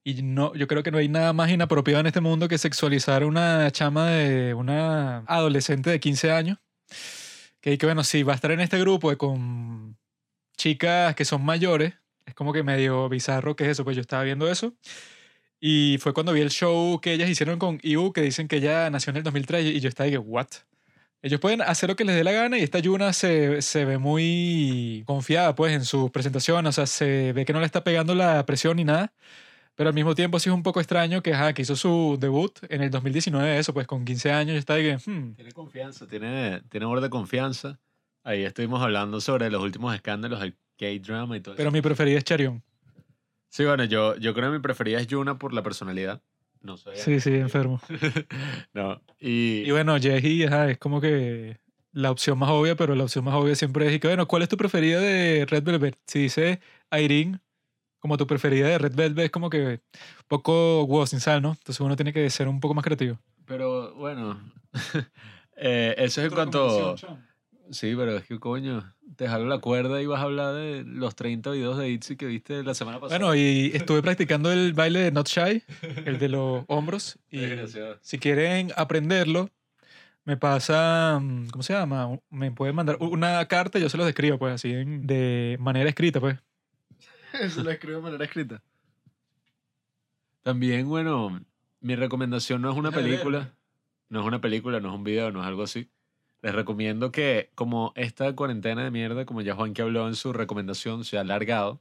Y 0.03 0.23
no, 0.23 0.55
yo 0.55 0.67
creo 0.67 0.83
que 0.83 0.91
no 0.91 0.97
hay 0.97 1.07
nada 1.07 1.35
más 1.35 1.51
inapropiado 1.51 2.01
en 2.01 2.07
este 2.07 2.23
mundo 2.23 2.49
que 2.49 2.57
sexualizar 2.57 3.23
una 3.25 3.71
chama 3.71 4.09
de 4.13 4.55
una 4.55 5.19
adolescente 5.27 5.91
de 5.91 6.01
15 6.01 6.33
años. 6.33 6.59
Que, 7.61 7.77
que 7.77 7.85
bueno, 7.85 8.03
si 8.03 8.23
va 8.23 8.33
a 8.33 8.37
estar 8.37 8.51
en 8.51 8.61
este 8.61 8.79
grupo 8.81 9.15
con 9.19 9.99
chicas 10.57 11.15
que 11.15 11.27
son 11.27 11.45
mayores, 11.45 11.93
es 12.25 12.33
como 12.33 12.55
que 12.55 12.63
medio 12.63 13.11
bizarro 13.11 13.57
que 13.57 13.65
es 13.65 13.71
eso, 13.73 13.85
pues 13.85 13.97
yo 13.97 14.01
estaba 14.01 14.23
viendo 14.23 14.51
eso. 14.51 14.73
Y 15.61 15.99
fue 16.01 16.15
cuando 16.15 16.33
vi 16.33 16.41
el 16.41 16.51
show 16.51 16.99
que 17.03 17.13
ellas 17.13 17.29
hicieron 17.29 17.59
con 17.59 17.79
IU, 17.83 18.15
que 18.15 18.23
dicen 18.23 18.49
que 18.49 18.57
ella 18.57 18.89
nació 18.89 19.11
en 19.11 19.19
el 19.19 19.23
2003, 19.23 19.67
y 19.67 19.81
yo 19.81 19.91
estaba 19.91 20.07
de 20.07 20.13
que, 20.13 20.19
¿what? 20.19 20.49
Ellos 21.27 21.41
pueden 21.41 21.61
hacer 21.61 21.89
lo 21.89 21.97
que 21.97 22.05
les 22.05 22.15
dé 22.15 22.23
la 22.23 22.31
gana 22.31 22.57
y 22.57 22.63
esta 22.63 22.79
Yuna 22.79 23.13
se, 23.13 23.61
se 23.61 23.85
ve 23.85 23.99
muy 23.99 25.03
confiada 25.09 25.57
pues 25.57 25.73
en 25.73 25.85
sus 25.85 26.09
presentaciones, 26.13 26.69
o 26.69 26.73
sea, 26.73 26.87
se 26.87 27.33
ve 27.33 27.45
que 27.45 27.53
no 27.53 27.59
le 27.59 27.67
está 27.67 27.83
pegando 27.83 28.15
la 28.15 28.47
presión 28.47 28.77
ni 28.77 28.85
nada, 28.85 29.13
pero 29.75 29.89
al 29.89 29.95
mismo 29.95 30.15
tiempo 30.15 30.39
sí 30.39 30.51
es 30.51 30.55
un 30.55 30.63
poco 30.63 30.79
extraño 30.79 31.25
que, 31.25 31.35
ajá, 31.35 31.53
que 31.53 31.63
hizo 31.63 31.75
su 31.75 32.17
debut 32.21 32.57
en 32.69 32.81
el 32.81 32.93
2019, 32.93 33.59
eso 33.59 33.75
pues 33.75 33.89
con 33.89 34.05
15 34.05 34.31
años, 34.31 34.57
estaba 34.57 34.77
de 34.79 34.85
que, 34.85 35.11
hmm, 35.11 35.35
Tiene 35.35 35.51
confianza, 35.51 36.07
tiene, 36.07 36.63
tiene 36.69 36.87
amor 36.87 37.01
de 37.01 37.11
confianza. 37.11 37.81
Ahí 38.23 38.45
estuvimos 38.45 38.81
hablando 38.81 39.21
sobre 39.21 39.51
los 39.51 39.61
últimos 39.61 39.97
escándalos 39.97 40.39
del 40.39 40.55
K-drama 40.79 41.37
y 41.39 41.41
todo 41.41 41.57
pero 41.57 41.71
eso. 41.71 41.75
mi 41.75 41.83
preferida 41.83 42.19
es 42.19 42.25
Charion. 42.25 42.63
Sí, 43.49 43.65
bueno, 43.65 43.83
yo, 43.83 44.15
yo 44.19 44.33
creo 44.33 44.53
que 44.53 44.59
mi 44.59 44.63
preferida 44.63 45.01
es 45.01 45.09
Yuna 45.09 45.41
por 45.41 45.53
la 45.53 45.65
personalidad. 45.65 46.23
No 46.67 46.77
sé. 46.77 46.97
Sí, 46.97 47.21
sí, 47.21 47.35
enfermo. 47.35 47.81
no. 48.75 49.01
Y, 49.21 49.63
Y 49.67 49.71
bueno, 49.71 49.97
Jeji 49.99 50.45
ajá, 50.45 50.71
es 50.71 50.79
como 50.79 51.01
que 51.01 51.59
la 51.93 52.11
opción 52.11 52.39
más 52.39 52.51
obvia, 52.51 52.77
pero 52.77 52.95
la 52.95 53.05
opción 53.05 53.25
más 53.25 53.35
obvia 53.35 53.55
siempre 53.55 53.87
es, 53.87 53.95
y 53.95 54.01
que 54.01 54.09
bueno, 54.09 54.27
¿cuál 54.29 54.43
es 54.43 54.49
tu 54.49 54.57
preferida 54.57 55.01
de 55.01 55.47
Red 55.49 55.63
Velvet? 55.63 55.97
Si 56.07 56.19
dice 56.19 56.61
Irene 56.93 57.41
como 57.99 58.17
tu 58.17 58.27
preferida 58.27 58.69
de 58.69 58.79
Red 58.79 58.95
Velvet, 58.95 59.25
es 59.27 59.31
como 59.31 59.51
que 59.51 59.59
un 59.67 59.81
poco 60.29 60.85
huevo 60.85 61.07
sin 61.07 61.19
sal, 61.21 61.43
¿no? 61.43 61.51
Entonces 61.53 61.81
uno 61.81 61.97
tiene 61.97 62.13
que 62.13 62.29
ser 62.31 62.47
un 62.47 62.61
poco 62.61 62.75
más 62.75 62.85
creativo. 62.85 63.19
pero 63.47 63.95
bueno, 63.95 64.39
eh, 65.57 65.95
eso 65.99 66.21
es 66.21 66.29
en 66.29 66.35
cuanto... 66.35 66.95
Sí, 67.71 67.95
pero 67.97 68.17
es 68.17 68.25
que 68.25 68.39
coño, 68.39 68.95
te 69.17 69.29
jalo 69.29 69.47
la 69.47 69.59
cuerda 69.59 70.01
y 70.01 70.07
vas 70.07 70.21
a 70.21 70.25
hablar 70.25 70.55
de 70.55 70.85
los 70.85 71.15
30 71.17 71.51
videos 71.51 71.79
de 71.79 71.89
Itzy 71.89 72.17
que 72.17 72.27
viste 72.27 72.63
la 72.63 72.75
semana 72.75 73.01
pasada. 73.01 73.19
Bueno, 73.19 73.35
y 73.35 73.73
estuve 73.75 74.03
practicando 74.03 74.53
el 74.53 74.73
baile 74.73 75.01
de 75.01 75.13
Not 75.13 75.29
Shy, 75.29 75.63
el 76.05 76.19
de 76.19 76.29
los 76.29 76.65
hombros, 76.69 77.19
y 77.31 77.41
si 78.01 78.19
quieren 78.19 78.73
aprenderlo, 78.77 79.51
me 80.25 80.37
pasa, 80.37 81.19
mm, 81.21 81.49
¿cómo 81.49 81.63
se 81.63 81.73
llama? 81.73 82.19
Me 82.31 82.51
pueden 82.51 82.75
mandar 82.75 82.97
una 83.01 83.45
carta 83.47 83.79
y 83.79 83.83
yo 83.83 83.89
se 83.89 83.97
los 83.97 84.07
describo, 84.07 84.39
pues 84.39 84.55
así, 84.55 84.73
de 84.73 85.57
manera 85.61 85.89
escrita, 85.89 86.21
pues. 86.21 86.39
Eso 87.41 87.63
lo 87.63 87.71
escribo 87.71 87.97
de 87.99 88.03
manera 88.03 88.25
escrita. 88.25 88.63
También, 90.43 90.89
bueno, 90.89 91.41
mi 91.81 91.97
recomendación 91.97 92.63
no 92.63 92.71
es 92.71 92.77
una 92.77 92.93
película, 92.93 93.55
no 94.09 94.21
es 94.21 94.27
una 94.27 94.41
película, 94.41 94.81
no 94.81 94.89
es 94.89 94.95
un 94.95 95.05
video, 95.05 95.33
no 95.33 95.41
es 95.41 95.47
algo 95.47 95.63
así. 95.63 95.91
Les 96.47 96.55
recomiendo 96.55 97.11
que, 97.11 97.51
como 97.57 97.93
esta 97.97 98.33
cuarentena 98.37 98.85
de 98.85 98.93
mierda, 98.93 99.27
como 99.27 99.41
ya 99.41 99.57
Juan 99.57 99.75
que 99.75 99.83
habló 99.83 100.07
en 100.07 100.15
su 100.15 100.33
recomendación, 100.33 101.05
se 101.05 101.19
ha 101.19 101.23
alargado, 101.23 101.81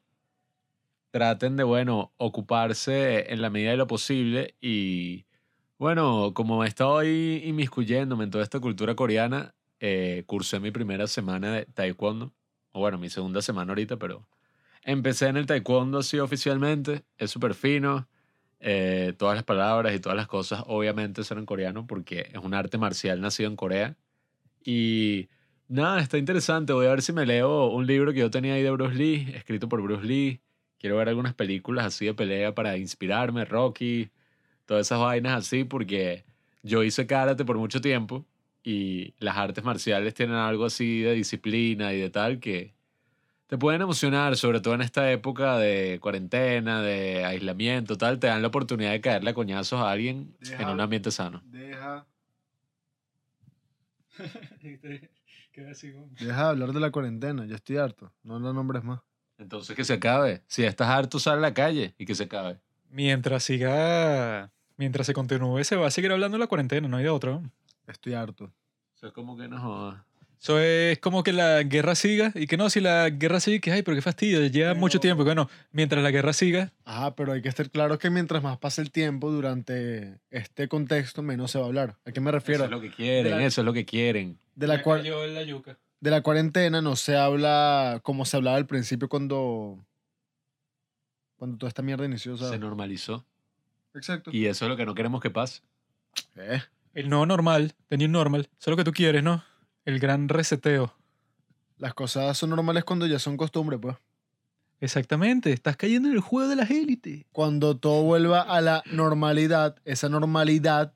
traten 1.12 1.56
de, 1.56 1.64
bueno, 1.64 2.14
ocuparse 2.18 3.32
en 3.32 3.44
la 3.44 3.52
medida 3.52 3.70
de 3.70 3.78
lo 3.78 3.86
posible 3.86 4.56
y, 4.60 5.28
bueno, 5.78 6.34
como 6.34 6.64
he 6.64 6.68
estado 6.68 6.98
ahí 6.98 7.44
inmiscuyéndome 7.46 8.24
en 8.24 8.32
toda 8.32 8.44
esta 8.44 8.60
cultura 8.60 8.96
coreana, 8.96 9.54
eh, 9.80 10.24
cursé 10.26 10.60
mi 10.60 10.72
primera 10.72 11.06
semana 11.06 11.52
de 11.52 11.66
taekwondo, 11.68 12.34
o 12.72 12.80
bueno, 12.80 12.98
mi 12.98 13.12
segunda 13.12 13.44
semana 13.44 13.72
ahorita, 13.72 13.98
pero 13.98 14.28
empecé 14.82 15.28
en 15.28 15.38
el 15.38 15.46
taekwondo 15.46 16.00
así 16.00 16.18
oficialmente, 16.18 17.06
es 17.20 17.30
súper 17.30 17.54
fino, 17.54 18.08
eh, 18.60 19.14
todas 19.20 19.36
las 19.36 19.44
palabras 19.44 19.94
y 19.94 20.00
todas 20.00 20.16
las 20.16 20.28
cosas 20.28 20.64
obviamente 20.66 21.24
son 21.24 21.38
en 21.38 21.46
coreano 21.46 21.86
porque 21.86 22.32
es 22.34 22.40
un 22.44 22.56
arte 22.56 22.80
marcial 22.80 23.22
nacido 23.22 23.48
en 23.48 23.56
Corea. 23.58 23.96
Y 24.66 25.30
nada, 25.70 26.02
está 26.02 26.18
interesante. 26.18 26.74
Voy 26.74 26.88
a 26.88 26.90
ver 26.90 27.02
si 27.02 27.14
me 27.14 27.26
leo 27.26 27.68
un 27.68 27.86
libro 27.86 28.12
que 28.12 28.20
yo 28.20 28.32
tenía 28.32 28.56
ahí 28.56 28.64
de 28.64 28.72
Bruce 28.72 28.96
Lee, 28.96 29.32
escrito 29.36 29.70
por 29.70 29.82
Bruce 29.82 30.06
Lee. 30.06 30.42
Quiero 30.80 30.98
ver 30.98 31.08
algunas 31.08 31.34
películas 31.34 31.86
así 31.86 32.06
de 32.06 32.14
pelea 32.14 32.54
para 32.54 32.76
inspirarme, 32.78 33.46
Rocky, 33.46 34.10
todas 34.66 34.88
esas 34.88 35.00
vainas 35.00 35.38
así, 35.38 35.64
porque 35.64 36.26
yo 36.64 36.84
hice 36.84 37.08
karate 37.08 37.46
por 37.46 37.58
mucho 37.58 37.80
tiempo 37.80 38.26
y 38.64 39.14
las 39.20 39.38
artes 39.38 39.64
marciales 39.64 40.14
tienen 40.16 40.36
algo 40.36 40.66
así 40.66 41.02
de 41.02 41.14
disciplina 41.14 41.94
y 41.94 42.00
de 42.00 42.10
tal 42.10 42.40
que 42.40 42.74
te 43.48 43.58
pueden 43.58 43.82
emocionar, 43.82 44.36
sobre 44.36 44.60
todo 44.60 44.74
en 44.74 44.82
esta 44.82 45.12
época 45.12 45.58
de 45.60 46.00
cuarentena, 46.02 46.82
de 46.82 47.24
aislamiento, 47.24 47.98
tal, 47.98 48.20
te 48.20 48.28
dan 48.28 48.42
la 48.42 48.48
oportunidad 48.48 48.92
de 48.92 49.02
caerle 49.02 49.30
a 49.30 49.34
coñazos 49.36 49.80
a 49.80 49.92
alguien 49.92 50.36
en 50.42 50.68
un 50.68 50.82
ambiente 50.82 51.12
sano. 51.12 51.44
Deja, 51.46 52.08
deja 56.20 56.44
de 56.44 56.50
hablar 56.50 56.74
de 56.74 56.80
la 56.80 56.92
cuarentena, 56.92 57.46
yo 57.46 57.56
estoy 57.56 57.78
harto. 57.78 58.12
No 58.24 58.40
lo 58.40 58.54
nombres 58.54 58.84
más. 58.84 59.02
Entonces 59.38 59.76
que 59.76 59.84
se 59.84 59.94
acabe. 59.94 60.44
Si 60.48 60.64
estás 60.64 60.90
harto, 60.90 61.20
sal 61.20 61.40
a 61.40 61.42
la 61.42 61.54
calle 61.54 61.94
y 61.98 62.06
que 62.06 62.16
se 62.16 62.24
acabe. 62.24 62.60
Mientras 62.90 63.44
siga, 63.44 64.52
mientras 64.78 65.08
se 65.08 65.14
continúe, 65.14 65.64
se 65.64 65.76
va 65.76 65.88
a 65.88 65.92
seguir 65.92 66.12
hablando 66.12 66.38
de 66.38 66.40
la 66.40 66.48
cuarentena, 66.48 66.88
no 66.88 66.98
hay 66.98 67.04
de 67.04 67.10
otro. 67.10 67.44
Estoy 67.88 68.14
harto. 68.14 68.52
Eso 68.96 69.08
es 69.08 69.14
como 69.14 69.38
que 69.38 69.48
no 69.48 69.60
jodas. 69.60 70.02
Eso 70.40 70.60
es 70.60 71.00
como 71.00 71.24
que 71.24 71.34
la 71.34 71.64
guerra 71.64 71.96
siga 71.96 72.32
y 72.36 72.46
que 72.46 72.56
no, 72.58 72.70
si 72.70 72.80
la 72.80 73.10
guerra 73.10 73.40
sigue, 73.40 73.60
que 73.62 73.72
ay, 73.72 73.82
pero 73.82 73.96
qué 73.96 74.02
fastidio, 74.02 74.46
lleva 74.46 74.70
Pero- 74.72 74.80
mucho 74.80 75.00
tiempo. 75.00 75.24
Bueno, 75.24 75.50
mientras 75.72 76.04
la 76.04 76.12
guerra 76.12 76.34
siga, 76.34 76.72
Ajá, 76.84 77.16
pero 77.16 77.32
hay 77.34 77.42
que 77.42 77.50
estar 77.50 77.70
claro 77.72 77.98
que 77.98 78.10
mientras 78.10 78.44
más 78.44 78.58
pase 78.60 78.82
el 78.82 78.92
tiempo 78.92 79.32
durante 79.32 80.20
este 80.30 80.68
contexto, 80.68 81.22
menos 81.24 81.50
se 81.52 81.58
va 81.58 81.64
a 81.66 81.68
hablar. 81.68 81.96
¿A 82.06 82.12
qué 82.12 82.20
me 82.22 82.30
Eso 82.30 82.38
refiero? 82.40 82.64
es 82.66 82.70
lo 82.70 82.82
que 82.82 82.92
quieren, 82.92 83.32
la- 83.40 83.46
eso 83.46 83.62
es 83.62 83.66
lo 83.66 83.74
que 83.74 83.86
quieren. 83.86 84.38
De 84.56 84.68
la, 84.68 84.84
cua- 84.84 85.02
la 85.02 85.44
yuca. 85.44 85.78
de 86.00 86.12
la 86.12 86.22
cuarentena 86.22 86.82
no 86.82 86.96
se 86.96 87.16
habla 87.18 88.00
como 88.04 88.26
se 88.26 88.38
hablaba 88.38 88.58
al 88.58 88.68
principio 88.68 89.10
cuando, 89.10 89.84
cuando 91.38 91.58
toda 91.58 91.70
esta 91.70 91.82
mierda 91.82 92.06
inició. 92.06 92.38
Se 92.38 92.46
¿sabes? 92.46 92.60
normalizó. 92.60 93.26
Exacto. 93.96 94.30
Y 94.34 94.46
eso 94.46 94.66
es 94.66 94.70
lo 94.70 94.78
que 94.78 94.86
no 94.86 94.94
queremos 94.94 95.22
que 95.22 95.30
pase. 95.32 95.62
Eh, 96.36 96.62
El 96.94 97.10
nuevo 97.10 97.26
normal, 97.26 97.74
the 97.90 97.98
new 97.98 98.08
normal, 98.10 98.42
eso 98.42 98.52
es 98.60 98.68
lo 98.68 98.78
que 98.78 98.84
tú 98.84 98.92
quieres, 98.92 99.24
¿no? 99.24 99.44
El 99.86 100.00
gran 100.00 100.30
reseteo. 100.30 100.94
las 101.78 101.94
cosas 101.94 102.38
son 102.38 102.50
normales 102.50 102.84
cuando 102.84 103.06
ya 103.06 103.20
son 103.20 103.38
costumbre, 103.38 103.78
pues. 103.78 103.96
Exactamente, 104.82 105.54
estás 105.54 105.78
cayendo 105.78 106.10
en 106.10 106.16
el 106.16 106.22
juego 106.22 106.50
de 106.50 106.56
las 106.56 106.70
élites. 106.70 107.26
Cuando 107.32 107.78
todo 107.78 108.04
vuelva 108.04 108.42
a 108.42 108.62
la 108.62 108.84
normalidad, 108.92 109.78
esa 109.86 110.10
normalidad 110.10 110.94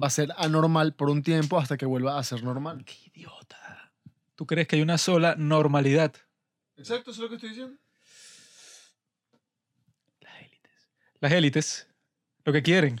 va 0.00 0.08
a 0.08 0.10
ser 0.10 0.32
anormal 0.36 0.94
por 0.94 1.10
un 1.10 1.22
tiempo 1.22 1.58
hasta 1.58 1.76
que 1.76 1.86
vuelva 1.86 2.18
a 2.18 2.24
ser 2.24 2.42
normal. 2.42 2.84
Qué 2.84 2.94
idiota. 3.14 3.92
¿Tú 4.34 4.46
crees 4.46 4.66
que 4.68 4.76
hay 4.76 4.82
una 4.82 4.98
sola 4.98 5.34
normalidad? 5.36 6.14
Exacto, 6.76 7.10
eso 7.10 7.20
es 7.20 7.22
lo 7.22 7.28
que 7.28 7.34
estoy 7.36 7.50
diciendo. 7.50 7.76
Las 10.20 10.40
élites. 10.40 10.72
Las 11.20 11.32
élites 11.32 11.88
lo 12.44 12.52
que 12.52 12.62
quieren 12.62 13.00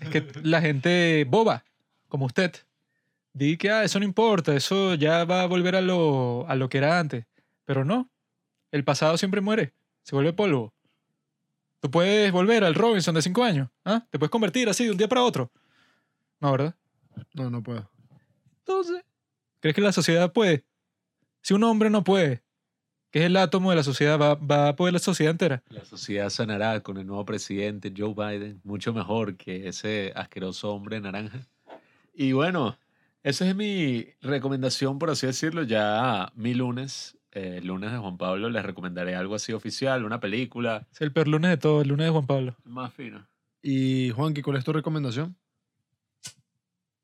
es 0.00 0.08
que 0.08 0.26
la 0.42 0.60
gente 0.60 1.24
boba, 1.28 1.64
como 2.08 2.26
usted, 2.26 2.54
diga 3.32 3.58
que 3.58 3.70
ah, 3.70 3.84
eso 3.84 3.98
no 3.98 4.04
importa, 4.04 4.54
eso 4.54 4.94
ya 4.94 5.24
va 5.24 5.42
a 5.42 5.46
volver 5.46 5.76
a 5.76 5.80
lo, 5.80 6.46
a 6.48 6.54
lo 6.54 6.68
que 6.68 6.78
era 6.78 6.98
antes. 6.98 7.26
Pero 7.64 7.84
no, 7.84 8.10
el 8.70 8.84
pasado 8.84 9.16
siempre 9.16 9.40
muere, 9.40 9.72
se 10.02 10.14
vuelve 10.14 10.32
polvo. 10.32 10.72
Tú 11.80 11.90
puedes 11.90 12.30
volver 12.30 12.64
al 12.64 12.74
Robinson 12.74 13.14
de 13.14 13.22
5 13.22 13.42
años, 13.42 13.68
¿ah? 13.84 14.06
Te 14.10 14.18
puedes 14.18 14.30
convertir 14.30 14.68
así 14.68 14.84
de 14.84 14.90
un 14.90 14.96
día 14.96 15.08
para 15.08 15.22
otro. 15.22 15.50
No, 16.40 16.52
¿verdad? 16.52 16.74
No, 17.34 17.50
no 17.50 17.62
puedo. 17.62 17.90
Entonces, 18.58 19.02
¿crees 19.60 19.74
que 19.74 19.80
la 19.80 19.92
sociedad 19.92 20.32
puede? 20.32 20.64
Si 21.42 21.54
un 21.54 21.64
hombre 21.64 21.88
no 21.88 22.04
puede, 22.04 22.42
que 23.10 23.20
es 23.20 23.24
el 23.26 23.36
átomo 23.36 23.70
de 23.70 23.76
la 23.76 23.82
sociedad, 23.82 24.18
va, 24.20 24.34
va 24.34 24.68
a 24.68 24.76
poder 24.76 24.92
la 24.92 24.98
sociedad 24.98 25.30
entera. 25.30 25.62
La 25.68 25.84
sociedad 25.84 26.28
sanará 26.28 26.80
con 26.80 26.98
el 26.98 27.06
nuevo 27.06 27.24
presidente 27.24 27.92
Joe 27.96 28.14
Biden, 28.14 28.60
mucho 28.62 28.92
mejor 28.92 29.36
que 29.36 29.68
ese 29.68 30.12
asqueroso 30.14 30.72
hombre 30.72 31.00
naranja. 31.00 31.46
Y 32.14 32.32
bueno, 32.32 32.76
esa 33.22 33.48
es 33.48 33.54
mi 33.56 34.06
recomendación, 34.22 34.98
por 34.98 35.10
así 35.10 35.26
decirlo. 35.26 35.62
Ya 35.62 36.32
mi 36.34 36.54
lunes, 36.54 37.18
eh, 37.32 37.56
el 37.58 37.66
lunes 37.66 37.92
de 37.92 37.98
Juan 37.98 38.16
Pablo, 38.18 38.48
les 38.50 38.64
recomendaré 38.64 39.14
algo 39.14 39.34
así 39.34 39.52
oficial, 39.52 40.04
una 40.04 40.20
película 40.20 40.86
Es 40.92 41.00
el 41.00 41.12
peor 41.12 41.28
lunes 41.28 41.50
de 41.50 41.56
todo, 41.58 41.82
el 41.82 41.88
lunes 41.88 42.06
de 42.06 42.10
Juan 42.10 42.26
Pablo. 42.26 42.56
más 42.64 42.92
fino. 42.94 43.26
Y 43.62 44.10
Juanqui, 44.10 44.40
¿cuál 44.42 44.56
es 44.56 44.64
tu 44.64 44.72
recomendación? 44.72 45.36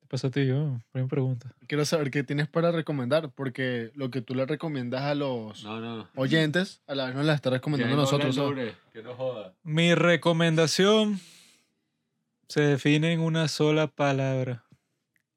¿Qué 0.01 0.07
pasó 0.09 0.29
a 0.29 0.31
ti? 0.31 0.47
Yo, 0.47 0.79
me 0.95 1.05
pregunta. 1.07 1.53
Quiero 1.67 1.85
saber 1.85 2.11
qué 2.11 2.23
tienes 2.23 2.49
para 2.49 2.71
recomendar, 2.73 3.31
porque 3.35 3.91
lo 3.95 4.11
que 4.11 4.23
tú 4.23 4.35
le 4.35 4.47
recomiendas 4.47 5.03
a 5.03 5.15
los 5.15 5.65
No, 5.65 5.81
no. 5.81 6.09
oyentes, 6.15 6.81
a 6.87 6.95
la 6.95 7.07
vez 7.07 7.15
nos 7.17 7.25
la 7.27 7.35
está 7.35 7.51
recomendando 7.51 7.95
a 7.95 8.01
nosotros. 8.01 8.37
que 8.93 9.03
no 9.03 9.15
joda. 9.15 9.55
Mi 9.65 9.95
recomendación 9.95 11.21
se 12.49 12.61
define 12.63 13.13
en 13.13 13.21
una 13.21 13.49
sola 13.49 13.89
palabra. 13.89 14.65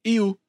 IU. 0.03 0.39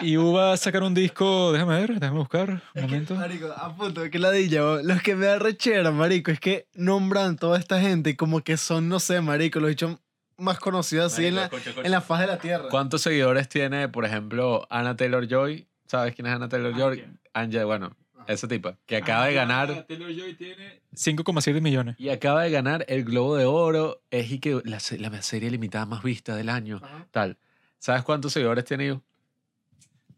IU 0.00 0.32
va 0.32 0.52
a 0.52 0.56
sacar 0.56 0.82
un 0.82 0.94
disco, 0.94 1.52
déjame 1.52 1.80
ver, 1.80 2.00
déjame 2.00 2.18
buscar 2.18 2.62
un 2.74 2.82
momento. 2.82 3.14
Marico, 3.14 3.52
a 3.52 3.74
punto, 3.76 4.08
que 4.10 4.18
ladilla, 4.18 4.82
los 4.82 5.02
que 5.02 5.14
me 5.14 5.26
da 5.26 5.38
rechera, 5.38 5.90
marico, 5.90 6.30
es 6.30 6.40
que 6.40 6.66
nombran 6.74 7.36
toda 7.36 7.58
esta 7.58 7.80
gente 7.80 8.16
como 8.16 8.40
que 8.42 8.56
son, 8.56 8.88
no 8.88 8.98
sé, 9.00 9.20
marico, 9.20 9.60
los 9.60 9.70
hechos 9.70 9.98
más 10.38 10.58
conocidos 10.58 11.12
así 11.12 11.26
en 11.26 11.36
la, 11.36 11.50
en 11.84 11.90
la 11.90 12.00
faz 12.00 12.20
de 12.20 12.26
la 12.26 12.38
tierra. 12.38 12.68
¿Cuántos 12.68 13.02
seguidores 13.02 13.48
tiene, 13.48 13.88
por 13.88 14.04
ejemplo, 14.04 14.66
Anna 14.70 14.96
Taylor 14.96 15.28
Joy? 15.28 15.68
¿Sabes 15.86 16.14
quién 16.14 16.26
es 16.26 16.32
Anna 16.32 16.48
Taylor 16.48 16.74
Joy? 16.74 17.04
Anja, 17.34 17.64
bueno, 17.64 17.94
esa 18.26 18.48
tipa, 18.48 18.76
que 18.86 18.96
acaba 18.96 19.26
de 19.26 19.34
ganar 19.34 19.86
5,7 19.88 21.60
millones. 21.60 21.96
y 21.98 22.08
acaba 22.08 22.42
de 22.42 22.50
ganar 22.50 22.84
el 22.88 23.04
Globo 23.04 23.36
de 23.36 23.44
Oro. 23.44 24.02
Es 24.10 24.30
y 24.30 24.38
que 24.40 24.60
la, 24.64 24.78
la 24.98 25.22
serie 25.22 25.50
limitada 25.50 25.86
más 25.86 26.02
vista 26.02 26.34
del 26.34 26.48
año, 26.48 26.80
Ajá. 26.82 27.06
tal. 27.10 27.38
¿Sabes 27.82 28.04
cuántos 28.04 28.32
seguidores 28.32 28.64
tiene 28.64 28.86
yo? 28.86 29.02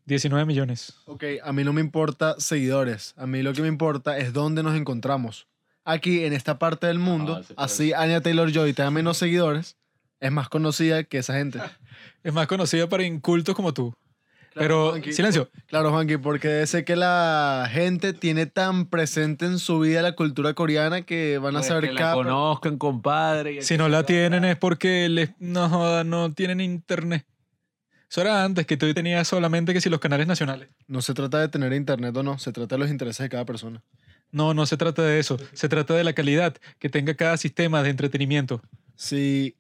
19 0.05 0.45
millones. 0.45 0.93
Ok, 1.07 1.25
a 1.43 1.51
mí 1.55 1.65
no 1.65 1.73
me 1.73 1.81
importa 1.81 2.35
seguidores, 2.39 3.15
a 3.17 3.27
mí 3.27 3.43
lo 3.43 3.55
que 3.55 3.63
me 3.63 3.69
importa 3.69 4.19
es 4.19 4.35
dónde 4.35 4.63
nos 4.63 4.75
encontramos. 4.77 5.47
Aquí, 5.83 6.25
en 6.27 6.35
esta 6.35 6.59
parte 6.59 6.87
del 6.89 6.99
mundo, 6.99 7.37
Ah, 7.37 7.41
sí, 7.43 7.47
claro. 7.55 7.63
así 7.65 7.93
Anya 7.95 8.21
Taylor-Joy 8.21 8.75
tenga 8.75 8.91
menos 8.91 9.17
seguidores, 9.17 9.79
es 10.21 10.31
más 10.31 10.51
conocida 10.51 11.05
que 11.05 11.19
esa 11.19 11.35
gente. 11.35 11.59
Es 12.23 12.33
más 12.35 12.47
conocida 12.47 12.87
para 12.89 13.03
incultos 13.05 13.55
como 13.55 13.73
tú. 13.73 13.95
Pero, 14.55 14.91
Juanqui, 14.91 15.13
silencio. 15.13 15.49
Claro, 15.67 15.91
Juanqui, 15.91 16.17
porque 16.19 16.67
sé 16.67 16.85
que 16.85 16.97
la 16.97 17.69
gente 17.71 18.13
tiene 18.13 18.47
tan 18.47 18.87
presente 18.87 19.47
en 19.47 19.59
su 19.59 19.79
vida 19.81 20.01
la 20.03 20.13
cultura 20.17 20.53
coreana 20.55 21.03
que 21.03 21.39
van 21.39 21.55
a 21.57 21.59
Pues 21.61 21.69
saber 21.69 21.85
que 21.89 21.93
la 21.95 22.01
cada... 22.01 22.15
conozcan, 22.15 22.79
compadre. 22.79 23.57
y 23.57 23.63
Si 23.63 23.77
no 23.79 23.89
la 23.89 24.05
tienen 24.05 24.45
es 24.45 24.57
porque 24.57 25.09
les, 25.09 25.31
no, 25.39 25.69
joda, 25.69 26.03
no 26.05 26.33
tienen 26.35 26.61
internet. 26.61 27.27
Eso 28.11 28.21
era 28.21 28.45
antes, 28.45 28.67
que 28.67 28.77
tú 28.77 28.93
tenías 28.95 29.27
solamente 29.27 29.73
que 29.73 29.81
si 29.81 29.91
los 29.91 30.01
canales 30.01 30.27
nacionales. 30.27 30.69
No 30.87 31.03
se 31.03 31.15
trata 31.15 31.41
de 31.41 31.49
tener 31.49 31.73
internet 31.73 32.17
o 32.17 32.23
no, 32.23 32.39
se 32.39 32.53
trata 32.53 32.77
de 32.77 32.81
los 32.81 32.91
intereses 32.91 33.25
de 33.25 33.29
cada 33.29 33.45
persona. 33.45 33.83
No, 34.31 34.55
no 34.55 34.67
se 34.67 34.77
trata 34.77 35.03
de 35.03 35.19
eso. 35.19 35.39
Se 35.53 35.69
trata 35.69 35.95
de 35.95 36.05
la 36.05 36.13
calidad 36.13 36.57
que 36.79 36.89
tenga 36.89 37.15
cada 37.15 37.37
sistema 37.37 37.83
de 37.83 37.91
entretenimiento. 37.91 38.61
Si, 38.97 39.57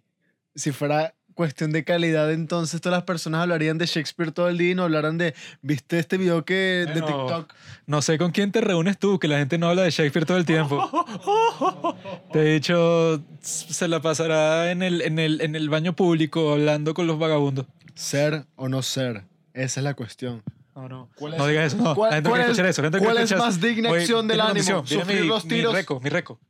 si 0.54 0.72
fuera 0.72 1.14
cuestión 1.34 1.72
de 1.72 1.84
calidad, 1.84 2.32
entonces 2.32 2.80
todas 2.80 2.96
las 2.96 3.04
personas 3.04 3.42
hablarían 3.42 3.76
de 3.78 3.86
Shakespeare 3.86 4.32
todo 4.32 4.48
el 4.48 4.56
día 4.56 4.70
y 4.70 4.74
no 4.74 4.84
hablaran 4.84 5.18
de, 5.18 5.34
¿viste 5.62 5.98
este 5.98 6.16
video 6.16 6.44
que 6.44 6.86
de. 6.86 7.02
TikTok? 7.02 7.52
No 7.86 8.02
sé 8.02 8.18
con 8.18 8.30
quién 8.30 8.52
te 8.52 8.60
reúnes 8.60 8.98
tú, 8.98 9.18
que 9.18 9.28
la 9.28 9.38
gente 9.38 9.58
no 9.58 9.68
habla 9.68 9.82
de 9.82 9.90
Shakespeare 9.90 10.26
todo 10.26 10.38
el 10.38 10.46
tiempo. 10.46 10.88
Te 12.32 12.40
he 12.40 12.54
dicho, 12.54 13.22
se 13.40 13.88
la 13.88 14.00
pasará 14.00 14.70
en 14.70 14.82
el, 14.82 15.02
en 15.02 15.18
el, 15.18 15.40
en 15.40 15.54
el 15.54 15.68
baño 15.68 15.94
público 15.94 16.52
hablando 16.52 16.94
con 16.94 17.06
los 17.06 17.18
vagabundos. 17.18 17.66
Ser 17.94 18.46
o 18.56 18.68
no 18.68 18.82
ser, 18.82 19.24
esa 19.52 19.80
es 19.80 19.84
la 19.84 19.94
cuestión. 19.94 20.42
No, 20.74 20.88
no. 20.88 21.08
¿Cuál 21.14 21.36
No 21.36 21.44
es- 21.44 21.50
digas 21.50 21.72
eso, 21.74 21.82
no. 21.82 21.94
cuál- 21.94 22.10
La 22.10 22.16
gente 22.16 22.28
no 22.28 22.30
cuál 22.32 22.40
quiere 22.40 22.52
es- 22.52 22.58
escuchar 22.58 22.70
eso. 22.70 22.82
la 22.82 22.86
gente 22.86 22.98
no 22.98 23.04
cuál 23.04 23.18
es 23.18 23.36
más 23.36 23.60
digna 23.60 23.90
acción 23.90 24.26
del 24.28 24.40
ánimo? 24.40 24.84
¿Sufrir 24.86 25.20
mi, 25.22 25.28
los 25.28 25.44
mi 25.44 25.50
tiros? 25.50 25.72
reco, 25.74 26.00
mi 26.00 26.10
reco. 26.10 26.40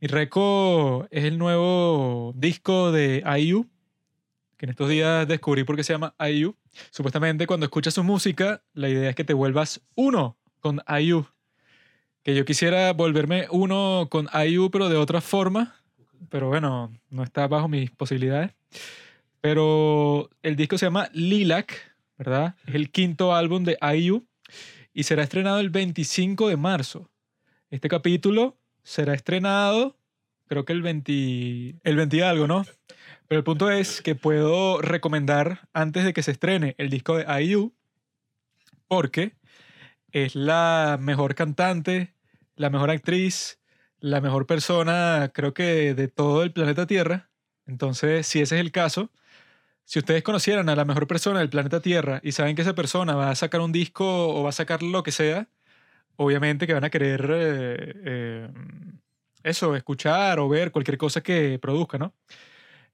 Mi 0.00 0.08
reco 0.08 1.06
es 1.10 1.24
el 1.24 1.38
nuevo 1.38 2.34
disco 2.36 2.92
de 2.92 3.22
IU, 3.38 3.66
que 4.58 4.66
en 4.66 4.70
estos 4.70 4.90
días 4.90 5.26
descubrí 5.26 5.64
por 5.64 5.74
qué 5.76 5.84
se 5.84 5.94
llama 5.94 6.14
IU. 6.30 6.54
Supuestamente 6.90 7.46
cuando 7.46 7.64
escuchas 7.64 7.94
su 7.94 8.04
música, 8.04 8.62
la 8.74 8.90
idea 8.90 9.08
es 9.08 9.16
que 9.16 9.24
te 9.24 9.32
vuelvas 9.32 9.80
uno 9.94 10.36
con 10.60 10.82
IU. 11.00 11.26
Que 12.22 12.34
yo 12.34 12.44
quisiera 12.44 12.92
volverme 12.92 13.46
uno 13.50 14.08
con 14.10 14.28
IU, 14.46 14.70
pero 14.70 14.90
de 14.90 14.96
otra 14.96 15.22
forma. 15.22 15.76
Pero 16.28 16.48
bueno, 16.48 16.92
no 17.08 17.22
está 17.22 17.46
bajo 17.48 17.68
mis 17.68 17.90
posibilidades. 17.90 18.52
Pero 19.46 20.28
el 20.42 20.56
disco 20.56 20.76
se 20.76 20.86
llama 20.86 21.08
Lilac, 21.12 21.94
¿verdad? 22.18 22.56
Es 22.66 22.74
el 22.74 22.90
quinto 22.90 23.32
álbum 23.32 23.62
de 23.62 23.78
IU 23.94 24.26
y 24.92 25.04
será 25.04 25.22
estrenado 25.22 25.60
el 25.60 25.70
25 25.70 26.48
de 26.48 26.56
marzo. 26.56 27.12
Este 27.70 27.88
capítulo 27.88 28.58
será 28.82 29.14
estrenado, 29.14 29.96
creo 30.48 30.64
que 30.64 30.72
el 30.72 30.82
20, 30.82 31.78
el 31.80 31.96
20 31.96 32.16
y 32.16 32.20
algo, 32.22 32.48
¿no? 32.48 32.66
Pero 33.28 33.38
el 33.38 33.44
punto 33.44 33.70
es 33.70 34.02
que 34.02 34.16
puedo 34.16 34.82
recomendar 34.82 35.68
antes 35.72 36.02
de 36.02 36.12
que 36.12 36.24
se 36.24 36.32
estrene 36.32 36.74
el 36.76 36.90
disco 36.90 37.16
de 37.16 37.44
IU 37.44 37.72
porque 38.88 39.36
es 40.10 40.34
la 40.34 40.98
mejor 41.00 41.36
cantante, 41.36 42.14
la 42.56 42.68
mejor 42.68 42.90
actriz, 42.90 43.60
la 44.00 44.20
mejor 44.20 44.48
persona, 44.48 45.30
creo 45.32 45.54
que 45.54 45.94
de 45.94 46.08
todo 46.08 46.42
el 46.42 46.50
planeta 46.50 46.88
Tierra. 46.88 47.30
Entonces, 47.64 48.26
si 48.26 48.40
ese 48.40 48.56
es 48.56 48.60
el 48.60 48.72
caso, 48.72 49.12
si 49.86 50.00
ustedes 50.00 50.24
conocieran 50.24 50.68
a 50.68 50.76
la 50.76 50.84
mejor 50.84 51.06
persona 51.06 51.38
del 51.38 51.48
planeta 51.48 51.80
Tierra 51.80 52.20
y 52.24 52.32
saben 52.32 52.56
que 52.56 52.62
esa 52.62 52.74
persona 52.74 53.14
va 53.14 53.30
a 53.30 53.36
sacar 53.36 53.60
un 53.60 53.70
disco 53.70 54.04
o 54.28 54.42
va 54.42 54.48
a 54.50 54.52
sacar 54.52 54.82
lo 54.82 55.04
que 55.04 55.12
sea, 55.12 55.48
obviamente 56.16 56.66
que 56.66 56.74
van 56.74 56.84
a 56.84 56.90
querer 56.90 57.30
eh, 57.32 57.92
eh, 58.04 58.48
eso, 59.44 59.76
escuchar 59.76 60.40
o 60.40 60.48
ver 60.48 60.72
cualquier 60.72 60.98
cosa 60.98 61.22
que 61.22 61.60
produzca, 61.60 61.98
¿no? 61.98 62.12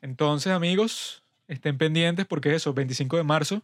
Entonces, 0.02 0.52
amigos, 0.52 1.24
estén 1.48 1.78
pendientes 1.78 2.26
porque 2.26 2.54
eso, 2.54 2.74
25 2.74 3.16
de 3.16 3.22
marzo. 3.22 3.62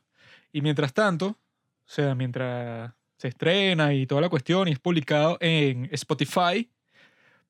Y 0.50 0.62
mientras 0.62 0.94
tanto, 0.94 1.26
o 1.26 1.36
sea, 1.84 2.14
mientras 2.14 2.92
se 3.18 3.28
estrena 3.28 3.92
y 3.92 4.06
toda 4.06 4.22
la 4.22 4.30
cuestión 4.30 4.68
y 4.68 4.72
es 4.72 4.78
publicado 4.78 5.36
en 5.40 5.90
Spotify, 5.92 6.70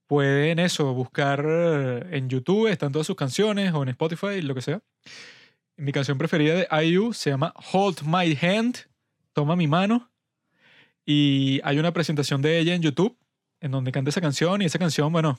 pueden 0.08 0.58
eso, 0.58 0.92
buscar 0.92 1.44
eh, 1.46 2.16
en 2.16 2.28
YouTube, 2.28 2.66
están 2.66 2.90
todas 2.90 3.06
sus 3.06 3.16
canciones 3.16 3.72
o 3.74 3.84
en 3.84 3.90
Spotify, 3.90 4.42
lo 4.42 4.56
que 4.56 4.62
sea. 4.62 4.82
Mi 5.80 5.92
canción 5.92 6.18
preferida 6.18 6.56
de 6.56 6.86
IU 6.86 7.12
se 7.12 7.30
llama 7.30 7.54
Hold 7.72 8.02
My 8.02 8.36
Hand, 8.42 8.88
Toma 9.32 9.54
mi 9.54 9.68
mano 9.68 10.10
y 11.06 11.60
hay 11.62 11.78
una 11.78 11.92
presentación 11.92 12.42
de 12.42 12.58
ella 12.58 12.74
en 12.74 12.82
YouTube 12.82 13.16
en 13.60 13.70
donde 13.70 13.92
canta 13.92 14.10
esa 14.10 14.20
canción 14.20 14.60
y 14.60 14.64
esa 14.64 14.80
canción, 14.80 15.12
bueno, 15.12 15.38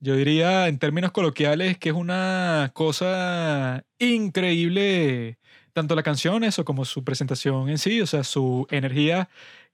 yo 0.00 0.16
diría 0.16 0.68
en 0.68 0.78
términos 0.78 1.12
coloquiales 1.12 1.78
que 1.78 1.88
es 1.88 1.94
una 1.94 2.72
cosa 2.74 3.86
increíble, 3.98 5.38
tanto 5.72 5.94
la 5.94 6.02
canción, 6.02 6.44
eso, 6.44 6.66
como 6.66 6.84
su 6.84 7.02
presentación 7.02 7.70
en 7.70 7.78
sí, 7.78 8.02
o 8.02 8.06
sea, 8.06 8.24
su 8.24 8.66
energía 8.68 9.30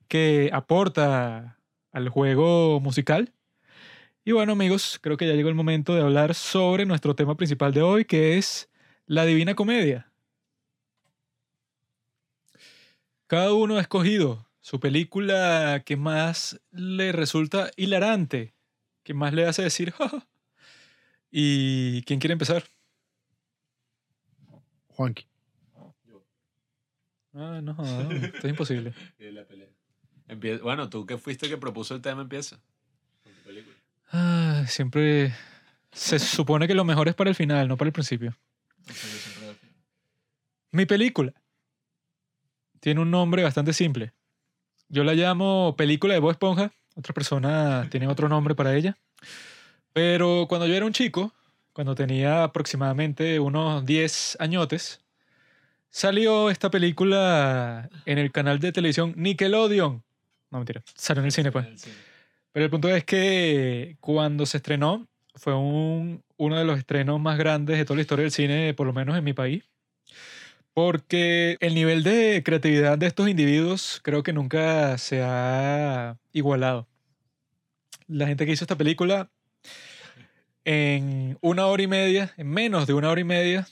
que 0.07 0.51
aporta 0.53 1.59
al 1.91 2.11
juego 2.11 2.79
musical. 2.79 3.33
Y 4.25 4.31
bueno, 4.31 4.53
amigos, 4.53 5.01
creo 5.03 5.17
que 5.17 5.27
ya 5.27 5.35
llegó 5.35 5.49
el 5.49 5.57
momento 5.57 5.97
de 5.97 6.03
hablar 6.03 6.37
sobre 6.37 6.87
nuestro 6.87 7.17
tema 7.17 7.37
principal 7.37 7.75
de 7.75 7.83
hoy, 7.83 8.05
que 8.05 8.39
es 8.39 8.69
la 9.07 9.25
Divina 9.25 9.55
Comedia. 9.55 10.11
Cada 13.27 13.53
uno 13.55 13.77
ha 13.77 13.81
escogido 13.81 14.47
su 14.61 14.81
película 14.81 15.83
que 15.85 15.97
más 15.97 16.61
le 16.71 17.13
resulta 17.13 17.71
hilarante, 17.77 18.55
que 19.03 19.15
más 19.15 19.33
le 19.35 19.47
hace 19.47 19.63
decir, 19.63 19.93
"Ja, 19.93 20.09
ja". 20.09 20.27
¿Y 21.31 22.03
quién 22.03 22.21
quiere 22.21 22.33
empezar? 22.33 22.65
Juanqui. 24.89 25.27
Ah, 27.37 27.61
no, 27.61 27.75
no, 27.75 28.13
esto 28.13 28.47
es 28.47 28.51
imposible. 28.51 28.95
Empie- 30.29 30.61
bueno, 30.63 30.89
tú 30.89 31.05
que 31.05 31.19
fuiste 31.19 31.49
que 31.49 31.57
propuso 31.59 31.95
el 31.95 32.01
tema, 32.01 32.23
empieza. 32.23 32.61
Con 33.25 33.33
tu 33.33 33.41
película. 33.41 33.75
Ah, 34.13 34.65
siempre 34.69 35.35
se 35.93 36.19
supone 36.21 36.69
que 36.69 36.75
lo 36.75 36.85
mejor 36.85 37.09
es 37.09 37.15
para 37.15 37.29
el 37.31 37.37
final, 37.37 37.67
no 37.67 37.77
para 37.77 37.89
el 37.89 37.93
principio. 37.93 38.37
Mi 40.73 40.87
película 40.87 41.33
tiene 42.81 43.01
un 43.01 43.11
nombre 43.11 43.43
bastante 43.43 43.73
simple. 43.73 44.13
Yo 44.89 45.05
la 45.05 45.15
llamo 45.15 45.75
película 45.77 46.15
de 46.15 46.21
Bob 46.21 46.33
Esponja. 46.33 46.73
Otra 46.95 47.15
persona 47.15 47.89
tiene 47.91 48.07
otro 48.07 48.29
nombre 48.29 48.55
para 48.55 48.75
ella. 48.75 48.99
Pero 49.93 50.47
cuando 50.49 50.67
yo 50.67 50.75
era 50.75 50.85
un 50.85 50.93
chico, 50.93 51.33
cuando 51.73 51.95
tenía 51.95 52.45
aproximadamente 52.45 53.41
unos 53.41 53.87
10 53.87 54.37
añotes, 54.41 55.01
salió 55.89 56.51
esta 56.51 56.71
película 56.71 57.89
en 58.05 58.19
el 58.19 58.33
canal 58.33 58.59
de 58.59 58.73
televisión 58.73 59.15
Nickelodeon. 59.17 60.03
No, 60.51 60.59
mentira. 60.59 60.83
Salió 60.95 61.21
en 61.21 61.27
el 61.27 61.33
cine, 61.33 61.53
pues. 61.53 61.89
Pero 62.53 62.65
el 62.65 62.71
punto 62.71 62.89
es 62.89 63.05
que 63.05 63.97
cuando 64.01 64.47
se 64.47 64.59
estrenó, 64.59 65.09
fue 65.35 65.55
un- 65.55 66.23
uno 66.37 66.59
de 66.59 66.65
los 66.65 66.79
estrenos 66.79 67.21
más 67.21 67.39
grandes 67.39 67.77
de 67.79 67.85
toda 67.85 67.97
la 67.97 68.03
historia 68.03 68.23
del 68.23 68.33
cine, 68.33 68.75
por 68.75 68.87
lo 68.87 68.93
menos 68.93 69.17
en 69.17 69.25
mi 69.25 69.33
país. 69.33 69.65
Porque 70.73 71.57
el 71.61 71.75
nivel 71.75 72.03
de 72.03 72.43
creatividad 72.45 72.99
de 72.99 73.07
estos 73.07 73.29
individuos 73.29 74.01
creo 74.03 74.23
que 74.23 74.33
nunca 74.33 74.99
se 74.99 75.23
ha 75.23 76.17
igualado. 76.33 76.89
La 78.09 78.27
gente 78.27 78.45
que 78.45 78.53
hizo 78.53 78.65
esta 78.65 78.77
película, 78.77 79.31
en 80.65 81.39
una 81.41 81.67
hora 81.67 81.83
y 81.83 81.87
media, 81.87 82.33
en 82.37 82.49
menos 82.49 82.87
de 82.87 82.95
una 82.95 83.11
hora 83.11 83.21
y 83.21 83.25
media, 83.25 83.69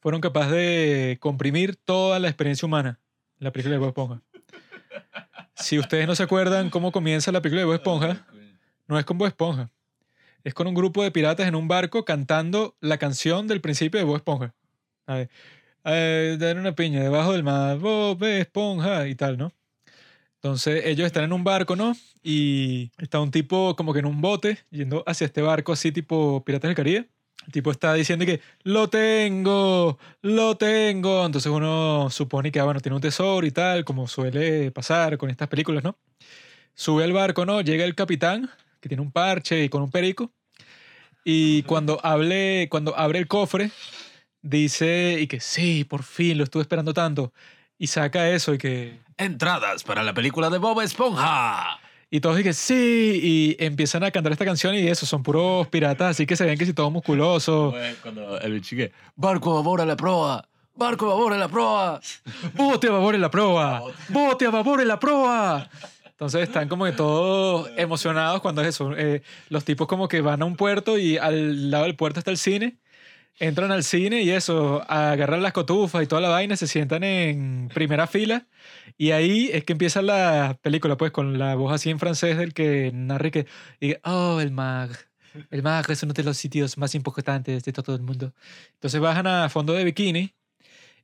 fueron 0.00 0.20
capaces 0.20 0.52
de 0.52 1.16
comprimir 1.20 1.76
toda 1.76 2.18
la 2.18 2.28
experiencia 2.28 2.66
humana 2.66 3.00
la 3.38 3.50
película 3.50 3.74
de 3.74 3.78
Bob 3.78 3.88
Esponja. 3.88 4.22
Si 5.54 5.78
ustedes 5.78 6.06
no 6.06 6.14
se 6.14 6.22
acuerdan 6.22 6.68
cómo 6.70 6.92
comienza 6.92 7.32
la 7.32 7.40
película 7.40 7.60
de 7.62 7.66
Bob 7.66 7.74
Esponja, 7.74 8.26
no 8.86 8.98
es 8.98 9.04
con 9.04 9.18
Bob 9.18 9.28
Esponja. 9.28 9.70
Es 10.46 10.54
con 10.54 10.68
un 10.68 10.74
grupo 10.74 11.02
de 11.02 11.10
piratas 11.10 11.48
en 11.48 11.56
un 11.56 11.66
barco 11.66 12.04
cantando 12.04 12.76
la 12.80 12.98
canción 12.98 13.48
del 13.48 13.60
principio 13.60 13.98
de 13.98 14.04
Bob 14.04 14.14
Esponja. 14.14 14.54
A 15.04 15.26
ver, 15.82 16.38
dar 16.38 16.56
una 16.56 16.72
piña 16.72 17.02
debajo 17.02 17.32
del 17.32 17.42
mar, 17.42 17.78
Bob 17.78 18.22
Esponja 18.22 19.08
y 19.08 19.16
tal, 19.16 19.38
¿no? 19.38 19.52
Entonces 20.36 20.86
ellos 20.86 21.04
están 21.04 21.24
en 21.24 21.32
un 21.32 21.42
barco, 21.42 21.74
¿no? 21.74 21.96
Y 22.22 22.92
está 22.98 23.18
un 23.18 23.32
tipo 23.32 23.74
como 23.74 23.92
que 23.92 23.98
en 23.98 24.06
un 24.06 24.20
bote 24.20 24.58
yendo 24.70 25.02
hacia 25.04 25.24
este 25.24 25.42
barco 25.42 25.72
así 25.72 25.90
tipo 25.90 26.44
Piratas 26.44 26.68
del 26.68 26.76
Caribe. 26.76 27.08
El 27.44 27.52
tipo 27.52 27.72
está 27.72 27.92
diciendo 27.94 28.24
que 28.24 28.40
lo 28.62 28.88
tengo, 28.88 29.98
lo 30.22 30.56
tengo. 30.56 31.26
Entonces 31.26 31.50
uno 31.50 32.08
supone 32.08 32.52
que, 32.52 32.60
ah, 32.60 32.64
bueno, 32.64 32.78
tiene 32.78 32.94
un 32.94 33.02
tesoro 33.02 33.44
y 33.44 33.50
tal, 33.50 33.84
como 33.84 34.06
suele 34.06 34.70
pasar 34.70 35.18
con 35.18 35.28
estas 35.28 35.48
películas, 35.48 35.82
¿no? 35.82 35.98
Sube 36.76 37.02
al 37.02 37.12
barco, 37.12 37.44
¿no? 37.44 37.62
Llega 37.62 37.84
el 37.84 37.96
capitán, 37.96 38.48
que 38.86 38.88
tiene 38.88 39.02
un 39.02 39.10
parche 39.10 39.64
y 39.64 39.68
con 39.68 39.82
un 39.82 39.90
perico. 39.90 40.30
Y 41.24 41.64
cuando, 41.64 41.98
hable, 42.04 42.68
cuando 42.70 42.96
abre 42.96 43.18
el 43.18 43.26
cofre, 43.26 43.72
dice, 44.42 45.16
y 45.18 45.26
que 45.26 45.40
sí, 45.40 45.82
por 45.82 46.04
fin, 46.04 46.38
lo 46.38 46.44
estuve 46.44 46.62
esperando 46.62 46.94
tanto. 46.94 47.32
Y 47.78 47.88
saca 47.88 48.30
eso 48.30 48.54
y 48.54 48.58
que... 48.58 49.00
Entradas 49.16 49.82
para 49.82 50.04
la 50.04 50.14
película 50.14 50.50
de 50.50 50.58
Bob 50.58 50.80
Esponja. 50.82 51.80
Y 52.10 52.20
todos 52.20 52.36
dicen 52.36 52.54
sí, 52.54 53.20
y 53.20 53.56
empiezan 53.58 54.04
a 54.04 54.12
cantar 54.12 54.30
esta 54.30 54.44
canción 54.44 54.76
y 54.76 54.86
eso, 54.86 55.04
son 55.04 55.24
puros 55.24 55.66
piratas, 55.66 56.12
así 56.12 56.26
que 56.26 56.36
se 56.36 56.44
ven 56.44 56.56
que 56.56 56.64
si 56.64 56.72
todos 56.72 56.92
musculosos. 56.92 57.74
Cuando 58.02 58.38
el 58.40 58.52
bicho 58.52 58.76
que, 58.76 58.92
barco 59.16 59.50
a 59.50 59.54
babor 59.54 59.80
a 59.80 59.86
la 59.86 59.96
proa, 59.96 60.48
barco 60.76 61.06
a 61.06 61.08
babor 61.08 61.32
a 61.32 61.38
la 61.38 61.48
proa. 61.48 62.00
¡Bote 62.54 62.86
a 62.86 62.92
babor 62.92 63.16
en 63.16 63.22
la 63.22 63.30
proa! 63.30 63.82
¡Bote 64.10 64.46
a 64.46 64.50
babor 64.50 64.80
en 64.80 64.88
la 64.88 65.00
proa! 65.00 65.68
Entonces 66.16 66.44
están 66.44 66.66
como 66.68 66.86
que 66.86 66.92
todos 66.92 67.70
emocionados 67.76 68.40
cuando 68.40 68.62
es 68.62 68.68
eso. 68.68 68.96
eh, 68.96 69.20
los 69.50 69.66
tipos 69.66 69.86
como 69.86 70.08
que 70.08 70.22
van 70.22 70.40
a 70.40 70.46
un 70.46 70.56
puerto 70.56 70.96
y 70.98 71.18
al 71.18 71.70
lado 71.70 71.84
del 71.84 71.94
puerto 71.94 72.18
está 72.20 72.30
el 72.30 72.38
cine. 72.38 72.78
Entran 73.38 73.70
al 73.70 73.84
cine 73.84 74.22
y 74.22 74.30
eso, 74.30 74.82
agarran 74.90 75.42
las 75.42 75.52
cotufas 75.52 76.02
y 76.02 76.06
toda 76.06 76.22
la 76.22 76.30
vaina, 76.30 76.56
se 76.56 76.66
sientan 76.66 77.04
en 77.04 77.68
primera 77.74 78.06
fila. 78.06 78.46
Y 78.96 79.10
ahí 79.10 79.50
es 79.52 79.64
que 79.64 79.72
empieza 79.74 80.00
la 80.00 80.58
película, 80.62 80.96
pues, 80.96 81.12
con 81.12 81.38
la 81.38 81.54
voz 81.54 81.74
así 81.74 81.90
en 81.90 81.98
francés 81.98 82.38
del 82.38 82.54
que 82.54 82.92
narra 82.94 83.30
que, 83.30 83.46
y 83.78 83.94
oh, 84.04 84.40
el 84.40 84.52
mag. 84.52 84.90
El 85.50 85.62
mag 85.62 85.84
es 85.90 86.02
uno 86.02 86.14
de 86.14 86.24
los 86.24 86.38
sitios 86.38 86.78
más 86.78 86.94
importantes 86.94 87.62
de 87.64 87.72
todo 87.72 87.94
el 87.94 88.02
mundo. 88.02 88.32
Entonces 88.74 89.00
bajan 89.00 89.26
a 89.26 89.50
fondo 89.50 89.74
de 89.74 89.84
bikini 89.84 90.34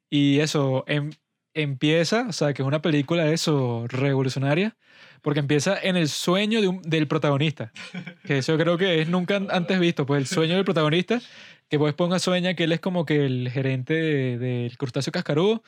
y 0.09 0.41
eso 0.41 0.85
em- 0.87 1.13
empieza, 1.55 2.27
o 2.29 2.33
sea, 2.33 2.53
que 2.55 2.63
es 2.63 2.67
una 2.67 2.83
película 2.83 3.31
eso 3.31 3.85
revolucionaria, 3.89 4.77
porque 5.23 5.41
empieza 5.41 5.79
en 5.81 5.97
el 5.97 6.09
sueño 6.09 6.61
de 6.61 6.69
un- 6.69 6.83
del 6.83 7.07
protagonista, 7.09 7.73
que 8.27 8.39
eso 8.39 8.57
creo 8.59 8.77
que 8.79 9.03
es 9.03 9.09
nunca 9.09 9.37
an- 9.37 9.49
antes 9.51 9.79
visto, 9.81 10.07
pues 10.07 10.21
el 10.21 10.27
sueño 10.27 10.57
del 10.57 10.65
protagonista, 10.65 11.21
que 11.69 11.77
Bob 11.79 11.89
Esponja 11.89 12.19
sueña 12.19 12.55
que 12.55 12.65
él 12.65 12.73
es 12.73 12.81
como 12.81 13.07
que 13.07 13.25
el 13.25 13.51
gerente 13.51 13.95
de- 13.95 14.39
del 14.39 14.77
crustáceo 14.77 15.13
cascarudo, 15.13 15.63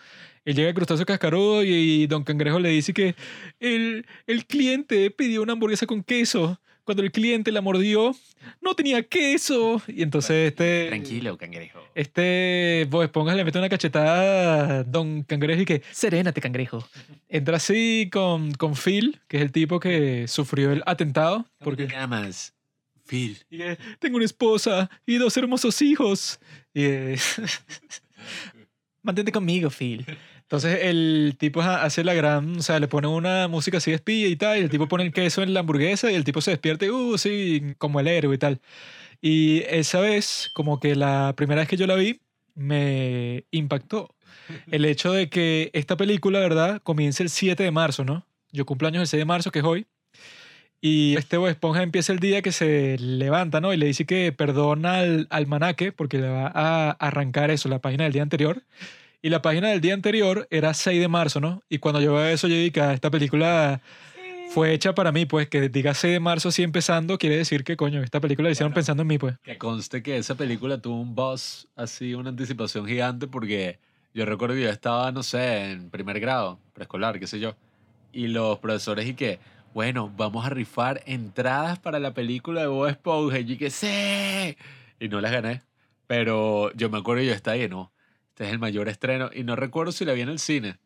él 0.45 0.55
llega 0.55 0.69
al 0.69 0.75
crustáceo 0.75 1.07
cascarudo 1.07 1.63
y, 1.65 1.69
y 2.03 2.07
Don 2.07 2.25
Cangrejo 2.25 2.59
le 2.59 2.69
dice 2.69 2.93
que 2.93 3.15
el, 3.61 4.07
el 4.27 4.45
cliente 4.47 5.11
pidió 5.11 5.43
una 5.43 5.55
hamburguesa 5.55 5.87
con 5.87 6.03
queso. 6.03 6.61
Cuando 6.85 7.03
el 7.03 7.11
cliente 7.13 7.51
la 7.51 7.63
mordió, 7.63 8.15
no 8.61 8.75
tenía 8.75 9.03
queso. 9.03 9.81
Y 9.87 10.03
entonces 10.03 10.49
este... 10.49 10.89
Tranquilo, 10.89 11.39
cangrejo. 11.39 11.81
Este 11.95 12.87
Bob 12.91 13.03
Esponja 13.03 13.35
le 13.35 13.45
mete 13.45 13.59
una 13.59 13.69
cachetada 13.69 14.81
a 14.81 14.85
Don 14.85 15.23
Cangrejo 15.23 15.63
y 15.63 15.65
que, 15.65 15.83
serénate, 15.93 16.41
cangrejo. 16.41 16.87
Entra 17.29 17.57
así 17.57 18.11
con, 18.13 18.53
con 18.53 18.75
Phil, 18.77 19.21
que 19.29 19.39
es 19.39 19.43
el 19.43 19.53
tipo 19.53 19.81
que 19.81 20.29
sufrió 20.29 20.73
el 20.73 20.83
atentado. 20.85 21.47
¿Por 21.59 21.77
qué 21.77 21.85
Porque 21.85 21.87
te 21.87 21.93
llamas? 21.93 22.55
Phil. 23.07 23.39
y 23.51 23.59
que, 23.59 23.79
tengo 23.99 24.17
una 24.17 24.25
esposa 24.25 24.91
y 25.07 25.17
dos 25.17 25.37
hermosos 25.37 25.81
hijos. 25.83 26.39
Y, 26.73 26.85
eh, 26.85 27.17
Mantente 29.03 29.33
conmigo, 29.33 29.69
Phil. 29.69 30.07
Entonces 30.55 30.85
el 30.85 31.35
tipo 31.37 31.63
ha- 31.63 31.83
hace 31.83 32.05
la 32.05 32.15
gran, 32.15 32.59
o 32.59 32.63
sea, 32.63 32.79
le 32.79 32.87
pone 32.87 33.09
una 33.09 33.49
música 33.49 33.79
así 33.79 33.91
de 33.91 33.97
espía 33.97 34.29
y 34.29 34.37
tal, 34.37 34.59
y 34.59 34.61
el 34.63 34.71
tipo 34.71 34.87
pone 34.87 35.03
el 35.05 35.13
queso 35.13 35.43
en 35.43 35.53
la 35.53 35.61
hamburguesa 35.61 36.13
y 36.13 36.15
el 36.15 36.23
tipo 36.23 36.41
se 36.41 36.53
despierta 36.53 36.85
y, 36.87 36.91
uh, 36.91 37.19
sí, 37.19 37.75
como 37.79 37.99
el 37.99 38.07
héroe 38.07 38.37
y 38.37 38.39
tal. 38.39 38.61
Y 39.21 39.63
esa 39.69 39.99
vez, 40.01 40.51
como 40.55 40.79
que 40.79 40.95
la 40.95 41.33
primera 41.37 41.63
vez 41.63 41.69
que 41.69 41.77
yo 41.77 41.89
la 41.89 41.97
vi, 41.97 42.21
me 42.55 43.45
impactó 43.51 44.15
el 44.71 44.85
hecho 44.85 45.13
de 45.13 45.29
que 45.29 45.71
esta 45.73 45.97
película, 45.97 46.39
¿verdad? 46.39 46.81
Comienza 46.85 47.25
el 47.25 47.31
7 47.31 47.65
de 47.65 47.71
marzo, 47.73 48.05
¿no? 48.05 48.25
Yo 48.53 48.65
cumplo 48.65 48.87
años 48.87 49.01
el 49.01 49.07
6 49.09 49.21
de 49.21 49.25
marzo, 49.25 49.51
que 49.51 49.59
es 49.59 49.65
hoy. 49.65 49.87
Y 50.81 51.17
este 51.17 51.37
Bob 51.39 51.49
Esponja 51.49 51.83
empieza 51.83 52.13
el 52.13 52.19
día 52.21 52.43
que 52.43 52.53
se 52.53 52.97
levanta, 52.99 53.61
¿no? 53.61 53.73
Y 53.73 53.77
le 53.79 53.87
dice 53.87 54.05
que 54.05 54.31
perdona 54.33 54.99
al 54.99 55.27
almanaque 55.31 55.91
porque 55.91 56.19
le 56.19 56.29
va 56.29 56.53
a 56.55 56.91
arrancar 56.91 57.51
eso, 57.51 57.69
la 57.69 57.81
página 57.81 58.05
del 58.05 58.13
día 58.13 58.23
anterior. 58.23 58.63
Y 59.25 59.31
la 59.31 59.41
página 59.41 59.71
del 59.71 59.81
día 59.81 59.95
anterior 59.95 60.47
era 60.51 60.75
6 60.75 61.01
de 61.01 61.09
marzo, 61.09 61.41
¿no? 61.41 61.63
Y 61.71 61.79
cuando 61.79 61.99
yo 61.99 62.13
veo 62.13 62.27
eso, 62.27 62.47
yo 62.47 62.57
dije 62.57 62.79
ah, 62.83 62.93
esta 62.93 63.11
película 63.11 63.81
fue 64.51 64.75
hecha 64.75 64.95
para 64.95 65.13
mí, 65.13 65.25
pues 65.25 65.49
que 65.49 65.71
diga 65.71 65.95
6 65.95 66.13
de 66.13 66.21
marzo 66.21 66.51
así 66.51 66.63
empezando, 66.63 67.17
quiere 67.17 67.39
decir 67.39 67.65
que, 67.65 67.75
coño, 67.75 68.03
esta 68.03 68.21
película 68.21 68.51
la 68.51 68.53
hicieron 68.53 68.75
pensando 68.75 69.01
en 69.01 69.07
mí, 69.07 69.17
pues. 69.17 69.37
Que 69.43 69.57
conste 69.57 70.03
que 70.03 70.19
esa 70.19 70.35
película 70.35 70.77
tuvo 70.77 71.01
un 71.01 71.15
buzz 71.15 71.69
así, 71.75 72.13
una 72.13 72.29
anticipación 72.29 72.87
gigante, 72.87 73.27
porque 73.27 73.79
yo 74.13 74.27
recuerdo 74.27 74.57
que 74.57 74.61
yo 74.65 74.69
estaba, 74.69 75.11
no 75.11 75.23
sé, 75.23 75.71
en 75.71 75.89
primer 75.89 76.21
grado, 76.21 76.59
preescolar, 76.75 77.19
qué 77.19 77.27
sé 77.27 77.41
yo, 77.41 77.57
y 78.13 78.27
los 78.27 78.59
profesores 78.59 79.09
y 79.09 79.15
que, 79.15 79.39
bueno, 79.73 80.13
vamos 80.15 80.45
a 80.45 80.51
rifar 80.51 81.01
entradas 81.07 81.79
para 81.79 81.99
la 81.99 82.13
película 82.13 82.61
de 82.61 82.67
Bob 82.67 82.89
Esponja, 82.89 83.39
y 83.39 83.47
yo 83.47 83.57
que 83.57 83.71
sí, 83.71 84.55
y 85.01 85.09
no 85.09 85.23
las 85.23 85.33
gané, 85.33 85.63
pero 86.07 86.71
yo 86.75 86.91
me 86.91 86.99
acuerdo 86.99 87.23
que 87.23 87.29
yo 87.29 87.33
estaba 87.33 87.55
ahí, 87.55 87.71
no, 87.71 87.94
este 88.35 88.47
es 88.47 88.51
el 88.51 88.59
mayor 88.59 88.89
estreno, 88.89 89.31
y 89.33 89.45
no 89.45 89.55
recuerdo 89.55 89.93
si 89.93 90.05
la 90.05 90.13
vi 90.13 90.23
en 90.23 90.29
el 90.29 90.41
cine, 90.41 90.79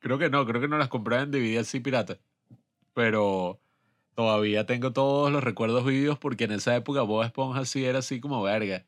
Creo 0.00 0.18
que 0.18 0.30
no, 0.30 0.46
creo 0.46 0.60
que 0.60 0.68
no 0.68 0.78
las 0.78 0.88
compré 0.88 1.16
en 1.16 1.30
DVD 1.30 1.58
así 1.58 1.80
pirata. 1.80 2.18
Pero 2.94 3.58
todavía 4.14 4.66
tengo 4.66 4.92
todos 4.92 5.30
los 5.32 5.42
recuerdos 5.42 5.84
vividos 5.84 6.18
porque 6.18 6.44
en 6.44 6.52
esa 6.52 6.74
época 6.76 7.02
Bob 7.02 7.24
Esponja 7.24 7.64
sí 7.64 7.84
era 7.84 7.98
así 7.98 8.20
como 8.20 8.42
verga. 8.42 8.84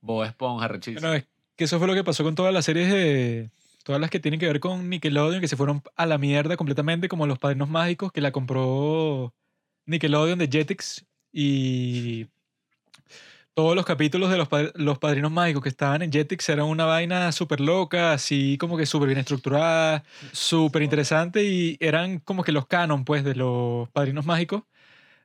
Bob 0.00 0.24
Esponja, 0.24 0.68
rechísimo. 0.68 1.00
Bueno, 1.00 1.16
es 1.16 1.26
que 1.56 1.64
eso 1.64 1.78
fue 1.78 1.86
lo 1.86 1.94
que 1.94 2.04
pasó 2.04 2.24
con 2.24 2.34
todas 2.34 2.52
las 2.52 2.64
series 2.64 2.90
de. 2.90 3.50
Todas 3.84 4.00
las 4.00 4.10
que 4.10 4.20
tienen 4.20 4.38
que 4.38 4.46
ver 4.46 4.60
con 4.60 4.90
Nickelodeon, 4.90 5.40
que 5.40 5.48
se 5.48 5.56
fueron 5.56 5.82
a 5.96 6.04
la 6.04 6.18
mierda 6.18 6.56
completamente, 6.56 7.08
como 7.08 7.26
Los 7.26 7.38
Padrinos 7.38 7.70
Mágicos, 7.70 8.12
que 8.12 8.20
la 8.20 8.32
compró 8.32 9.32
Nickelodeon 9.86 10.38
de 10.38 10.48
Jetix. 10.48 11.06
Y 11.32 12.26
todos 13.58 13.74
los 13.74 13.84
capítulos 13.84 14.30
de 14.30 14.36
los, 14.36 14.46
pa- 14.46 14.70
los 14.76 15.00
Padrinos 15.00 15.32
Mágicos 15.32 15.64
que 15.64 15.68
estaban 15.68 16.00
en 16.02 16.12
Jetix 16.12 16.48
eran 16.48 16.66
una 16.66 16.84
vaina 16.84 17.32
súper 17.32 17.58
loca, 17.58 18.12
así 18.12 18.56
como 18.56 18.76
que 18.76 18.86
súper 18.86 19.08
bien 19.08 19.18
estructurada, 19.18 20.04
súper 20.30 20.82
interesante, 20.82 21.42
y 21.42 21.76
eran 21.80 22.20
como 22.20 22.44
que 22.44 22.52
los 22.52 22.68
canon, 22.68 23.04
pues, 23.04 23.24
de 23.24 23.34
los 23.34 23.88
Padrinos 23.88 24.24
Mágicos. 24.24 24.62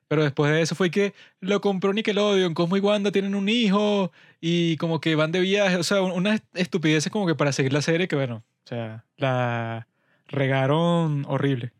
Pero 0.08 0.24
después 0.24 0.52
de 0.52 0.63
eso 0.63 0.74
fue 0.74 0.89
que 0.89 1.13
lo 1.41 1.62
compró 1.62 1.93
Nickelodeon, 1.93 2.56
Cosmo 2.56 2.76
y 2.76 2.80
Wanda 2.80 3.12
tienen 3.12 3.36
un 3.36 3.50
hijo 3.50 4.12
y 4.41 4.78
como 4.78 5.00
que 5.00 5.13
van 5.13 5.32
de 5.32 5.39
viaje, 5.39 5.76
o 5.76 5.84
sea, 5.84 6.02
un- 6.02 6.12
unas 6.13 6.41
estupideces 6.56 7.12
como 7.12 7.28
que 7.28 7.36
para 7.36 7.52
seguir 7.52 7.72
la 7.72 7.84
serie 7.84 8.08
que 8.08 8.15
bueno, 8.15 8.38
o 8.65 8.67
sea, 8.67 9.06
la 9.15 9.86
regaron 10.28 11.24
horrible. 11.28 11.72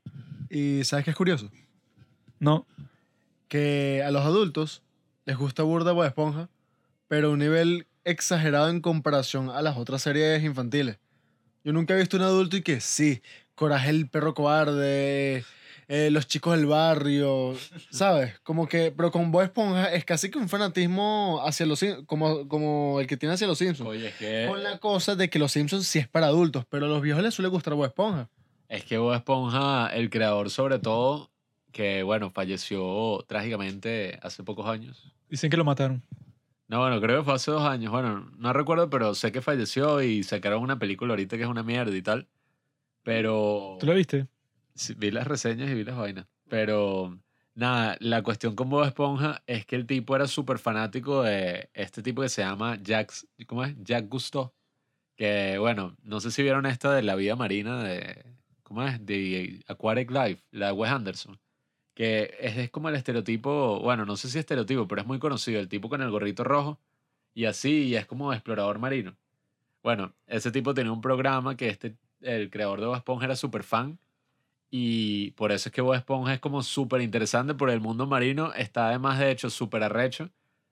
Y 0.52 0.84
¿sabes 0.84 1.04
qué 1.04 1.10
es 1.10 1.18
curioso? 1.18 1.50
No, 2.38 2.68
Que 3.48 4.04
a 4.06 4.12
los 4.12 4.24
adultos 4.24 4.84
les 5.26 5.38
gusta 5.38 5.64
burda 5.64 5.92
Bob 5.92 6.06
Esponja, 6.06 6.50
pero 7.08 7.28
a 7.28 7.32
un 7.32 7.40
nivel 7.40 7.88
exagerado 8.04 8.70
en 8.70 8.82
comparación 8.82 9.50
a 9.50 9.62
las 9.62 9.78
otras 9.78 10.02
series 10.02 10.44
infantiles. 10.44 10.98
Yo 11.64 11.72
nunca 11.72 11.94
he 11.94 11.98
visto 11.98 12.18
un 12.18 12.24
adulto 12.24 12.58
y 12.58 12.62
que 12.62 12.82
sí, 12.82 13.22
Coraje 13.56 13.92
el 13.92 14.10
perro 14.10 14.34
cobarde, 14.34 15.46
eh, 15.88 16.10
los 16.12 16.28
chicos 16.28 16.58
del 16.58 16.66
barrio, 16.66 17.56
¿sabes? 17.92 18.40
Como 18.40 18.68
que, 18.68 18.92
pero 18.92 19.12
con 19.12 19.32
Bob 19.32 19.44
Esponja 19.44 19.94
es 19.94 20.04
casi 20.04 20.30
que 20.30 20.40
un 20.40 20.50
fanatismo 20.50 21.42
hacia 21.46 21.66
los 21.66 21.84
como, 22.06 22.48
como 22.48 23.00
el 23.00 23.08
que 23.08 23.16
tiene 23.16 23.36
hacia 23.36 23.48
los 23.48 23.60
Simpsons. 23.60 23.90
Oye, 23.90 24.08
es 24.08 24.16
que, 24.16 24.48
Con 24.50 24.64
la 24.64 24.80
cosa 24.80 25.16
de 25.16 25.30
que 25.30 25.40
los 25.40 25.52
Simpsons 25.52 25.88
sí 25.88 26.00
es 26.00 26.08
para 26.08 26.28
adultos, 26.28 26.66
pero 26.70 26.88
a 26.88 26.90
los 26.90 27.02
viejos 27.02 27.24
les 27.24 27.34
suele 27.34 27.50
gustar 27.50 27.76
Bob 27.76 27.86
Esponja. 27.86 28.30
es 28.68 28.84
que 28.84 28.98
Bob 28.98 29.14
Esponja, 29.14 29.88
el 29.94 30.10
creador 30.10 30.50
sobre 30.50 30.80
todo, 30.80 31.30
que 31.74 32.04
bueno, 32.04 32.30
falleció 32.30 33.26
trágicamente 33.28 34.20
hace 34.22 34.44
pocos 34.44 34.68
años. 34.68 35.12
dicen 35.30 35.50
que 35.50 35.58
lo 35.58 35.66
mataron. 35.66 36.02
No, 36.70 36.80
bueno, 36.80 37.02
creo 37.02 37.20
que 37.20 37.26
fue 37.26 37.34
hace 37.34 37.52
dos 37.52 37.64
años. 37.64 37.92
Bueno, 37.92 38.32
no 38.38 38.54
recuerdo, 38.54 38.90
pero 38.90 39.14
sé 39.16 39.32
que 39.32 39.42
falleció 39.42 40.02
y 40.02 40.24
sacaron 40.24 40.64
una 40.64 40.80
película 40.80 41.12
ahorita 41.12 41.36
que 41.36 41.44
es 41.44 41.50
una 41.50 41.64
mierda 41.64 41.96
y 41.96 42.02
tal. 42.02 42.28
Pero... 43.04 43.78
¿Tú 43.80 43.88
lo 43.88 43.96
viste? 43.96 44.28
Sí, 44.76 44.94
vi 44.96 45.12
las 45.12 45.28
reseñas 45.28 45.70
y 45.70 45.74
vi 45.74 45.84
las 45.84 45.98
vainas. 45.98 46.26
Pero 46.48 47.20
nada, 47.56 47.98
la 48.00 48.22
cuestión 48.24 48.56
con 48.56 48.70
Bob 48.70 48.86
Esponja 48.86 49.44
es 49.46 49.66
que 49.66 49.76
el 49.76 49.86
tipo 49.86 50.16
era 50.16 50.28
súper 50.28 50.58
fanático 50.58 51.24
de 51.24 51.70
este 51.74 52.02
tipo 52.02 52.22
que 52.22 52.30
se 52.30 52.44
llama 52.44 52.78
Jack, 52.82 53.12
¿cómo 53.46 53.66
es? 53.66 53.76
Jack 53.84 54.08
Gusteau. 54.08 54.54
Que 55.16 55.58
bueno, 55.60 55.96
no 56.04 56.20
sé 56.22 56.32
si 56.32 56.42
vieron 56.44 56.66
esta 56.66 56.94
de 56.94 57.04
la 57.04 57.16
vida 57.16 57.36
marina 57.36 57.84
de, 57.84 58.24
¿cómo 58.64 58.84
es? 58.84 59.06
De 59.06 59.64
Aquatic 59.68 60.10
Life, 60.10 60.44
la 60.52 60.68
de 60.68 60.72
Wes 60.72 60.92
Anderson. 60.92 61.40
Que 61.94 62.36
es, 62.40 62.58
es 62.58 62.70
como 62.72 62.90
el 62.90 62.96
estereotipo, 62.96 63.80
bueno, 63.80 64.06
no 64.06 64.18
sé 64.18 64.30
si 64.30 64.40
estereotipo, 64.40 64.88
pero 64.88 65.02
es 65.02 65.08
muy 65.08 65.20
conocido, 65.20 65.60
el 65.60 65.70
tipo 65.70 65.90
con 65.90 66.02
el 66.02 66.10
gorrito 66.10 66.44
rojo 66.44 66.80
y 67.34 67.46
así, 67.46 67.84
y 67.88 67.96
es 67.96 68.06
como 68.06 68.34
explorador 68.34 68.80
marino. 68.80 69.16
Bueno, 69.84 70.14
ese 70.28 70.52
tipo 70.52 70.74
tenía 70.74 70.92
un 70.92 71.02
programa 71.02 71.58
que 71.58 71.70
este, 71.70 71.96
el 72.22 72.50
creador 72.50 72.80
de 72.80 72.88
Bob 72.88 72.96
Esponja 72.96 73.26
era 73.26 73.36
súper 73.36 73.64
fan 73.64 74.00
y 74.76 75.30
por 75.32 75.52
eso 75.52 75.70
es 75.70 75.74
que 75.76 75.82
Bob 75.82 75.94
Esponja 75.94 76.34
es 76.34 76.40
como 76.40 76.64
súper 76.64 77.02
interesante 77.02 77.54
por 77.54 77.70
el 77.70 77.80
mundo 77.80 78.08
marino. 78.08 78.52
Está 78.54 78.88
además, 78.88 79.20
de 79.20 79.30
hecho, 79.30 79.52
súper 79.52 79.84
arrecho. 79.84 80.32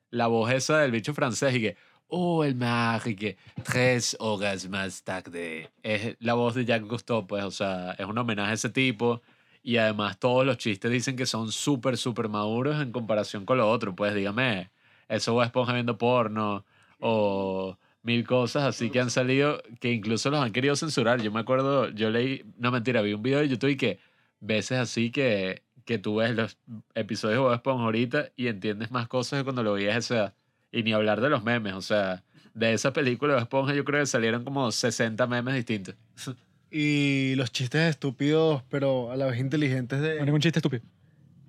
La 0.10 0.26
voz 0.26 0.52
esa 0.52 0.80
del 0.80 0.90
bicho 0.90 1.14
francés 1.14 1.54
y 1.54 1.62
que, 1.62 1.78
oh, 2.08 2.44
el 2.44 2.56
mar, 2.56 3.04
y 3.06 3.16
que 3.16 3.38
tres 3.64 4.18
horas 4.20 4.68
más 4.70 5.04
tarde. 5.04 5.70
Es 5.84 6.16
la 6.20 6.34
voz 6.34 6.56
de 6.56 6.66
Jacques 6.66 6.90
Cousteau, 6.90 7.28
pues, 7.28 7.44
o 7.44 7.52
sea, 7.52 7.92
es 7.92 8.08
un 8.08 8.18
homenaje 8.18 8.50
a 8.50 8.54
ese 8.56 8.70
tipo. 8.70 9.22
Y 9.64 9.78
además 9.78 10.18
todos 10.20 10.46
los 10.46 10.58
chistes 10.58 10.92
dicen 10.92 11.16
que 11.16 11.26
son 11.26 11.52
súper, 11.52 11.98
súper 11.98 12.30
maduros 12.30 12.82
en 12.82 12.92
comparación 12.92 13.46
con 13.46 13.58
lo 13.58 13.70
otro. 13.70 13.96
Pues 13.96 14.16
dígame, 14.16 14.72
eso 15.08 15.34
Bob 15.34 15.44
Esponja 15.44 15.74
viendo 15.74 15.98
porno 15.98 16.66
o 17.00 17.78
mil 18.04 18.26
cosas 18.26 18.64
así 18.64 18.90
que 18.90 19.00
han 19.00 19.12
salido 19.12 19.62
que 19.80 19.92
incluso 19.92 20.30
los 20.32 20.44
han 20.44 20.52
querido 20.52 20.76
censurar. 20.76 21.22
Yo 21.22 21.32
me 21.32 21.40
acuerdo, 21.40 21.90
yo 21.90 22.10
leí, 22.10 22.44
no 22.58 22.72
mentira, 22.72 23.02
vi 23.02 23.14
un 23.14 23.22
video 23.22 23.40
de 23.40 23.50
YouTube 23.50 23.72
y 23.72 23.78
que 23.78 24.00
veces 24.40 24.80
así 24.80 25.12
que, 25.12 25.64
que 25.86 26.00
tú 26.00 26.16
ves 26.18 26.36
los 26.36 26.58
episodios 26.96 27.38
de 27.38 27.44
Bob 27.44 27.54
Esponja 27.54 27.84
ahorita 27.84 28.32
y 28.36 28.48
entiendes 28.48 28.92
más 28.92 29.08
cosas 29.08 29.40
que 29.40 29.44
cuando 29.44 29.64
lo 29.64 29.74
veías 29.74 29.96
a 29.96 30.00
esa 30.00 30.16
edad. 30.16 30.34
Y 30.72 30.84
ni 30.84 30.94
hablar 30.94 31.22
de 31.22 31.30
los 31.30 31.44
memes, 31.44 31.74
o 31.74 31.82
sea, 31.82 32.24
de 32.54 32.74
esa 32.74 32.94
película 32.94 33.34
de 33.34 33.40
Bob 33.40 33.44
Esponja 33.44 33.74
yo 33.76 33.86
creo 33.86 34.00
que 34.02 34.08
salieron 34.08 34.44
como 34.44 34.72
60 34.72 35.28
memes 35.28 35.56
distintos. 35.56 35.96
Y 36.72 37.36
los 37.36 37.52
chistes 37.52 37.90
estúpidos, 37.90 38.64
pero 38.70 39.12
a 39.12 39.18
la 39.18 39.26
vez 39.26 39.40
inteligentes 39.40 40.00
No 40.00 40.06
de... 40.06 40.20
hay 40.20 40.26
ningún 40.26 40.40
chiste 40.42 40.60
estúpido. 40.60 40.84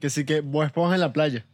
Que 0.01 0.11
sí 0.11 0.25
que 0.25 0.41
Bob 0.41 0.65
Esponja 0.65 0.95
en 0.95 1.01
la 1.01 1.13
playa. 1.13 1.47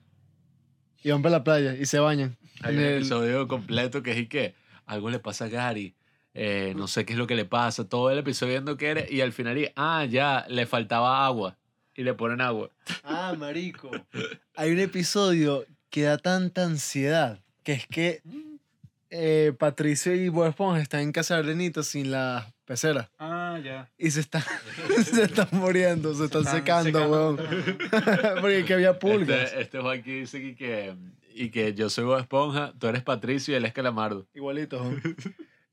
Y 1.05 1.11
van 1.11 1.21
para 1.23 1.37
la 1.39 1.45
playa 1.45 1.75
y 1.75 1.85
se 1.87 1.99
bañan. 1.99 2.37
Hay 2.63 2.75
En 2.75 2.81
un 2.81 2.87
el- 2.87 2.97
episodio 2.97 3.47
completo 3.47 4.03
que 4.03 4.13
es 4.13 4.19
y 4.19 4.27
que 4.27 4.55
algo 4.87 5.11
le 5.11 5.19
pasa 5.19 5.45
a 5.45 5.49
Gary, 5.49 5.95
eh, 6.35 6.73
no 6.77 6.89
sé 6.89 7.05
qué 7.05 7.13
es 7.13 7.19
lo 7.19 7.27
que 7.27 7.35
le 7.37 7.45
pasa, 7.45 7.85
todo 7.89 8.11
el 8.11 8.19
episodio 8.19 8.55
viendo 8.55 8.77
qué 8.79 8.89
era 8.89 9.11
y 9.11 9.21
al 9.21 9.33
final, 9.33 9.59
y, 9.59 9.69
ah, 9.77 10.05
ya, 10.07 10.47
le 10.49 10.65
faltaba 10.67 11.27
agua 11.27 11.59
y 11.95 12.05
le 12.05 12.15
ponen 12.15 12.41
agua. 12.41 12.71
Ah, 13.05 13.35
marico. 13.37 13.91
Hay 14.57 14.71
un 14.73 14.79
episodio 14.79 15.67
que 15.91 16.03
da 16.03 16.17
tanta 16.17 16.65
ansiedad 16.65 17.39
que 17.65 17.73
es 17.75 17.87
que 17.87 18.23
eh, 19.11 19.53
Patricio 19.59 20.15
y 20.15 20.29
Bob 20.31 20.47
Esponja 20.49 20.81
están 20.81 21.01
en 21.01 21.13
casa 21.13 21.35
de 21.35 21.41
Arenita 21.41 21.83
sin 21.83 22.11
las 22.11 22.47
peceras. 22.69 23.09
Ah, 23.19 23.59
ya. 23.65 23.91
Y 23.97 24.11
se 24.11 24.21
están, 24.21 24.43
se 25.05 25.23
están 25.23 25.49
muriendo, 25.53 26.15
se 26.15 26.27
están, 26.27 26.43
están 26.43 26.57
secando, 26.57 27.01
secando. 27.01 27.11
weón. 27.11 27.37
Porque 28.41 28.59
aquí 28.59 28.73
había 28.75 28.99
pulgas. 28.99 29.45
Este, 29.45 29.61
este 29.63 29.81
Juanqui 29.81 30.21
dice 30.21 30.41
que, 30.41 30.55
que, 30.55 30.95
y 31.35 31.49
que 31.49 31.73
yo 31.73 31.89
soy 31.89 32.05
Bob 32.05 32.21
Esponja, 32.21 32.75
tú 32.79 32.87
eres 32.87 33.03
Patricio 33.03 33.55
y 33.55 33.57
él 33.57 33.65
es 33.65 33.73
Calamardo. 33.73 34.27
Igualito, 34.35 34.83
weón. 34.83 35.03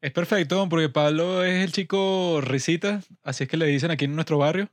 Es 0.01 0.11
perfecto, 0.11 0.67
porque 0.69 0.87
Pablo 0.87 1.43
es 1.43 1.63
el 1.63 1.71
chico 1.73 2.39
risita, 2.41 3.01
así 3.23 3.43
es 3.43 3.49
que 3.49 3.57
le 3.57 3.65
dicen 3.65 3.91
aquí 3.91 4.05
en 4.05 4.15
nuestro 4.15 4.37
barrio. 4.37 4.69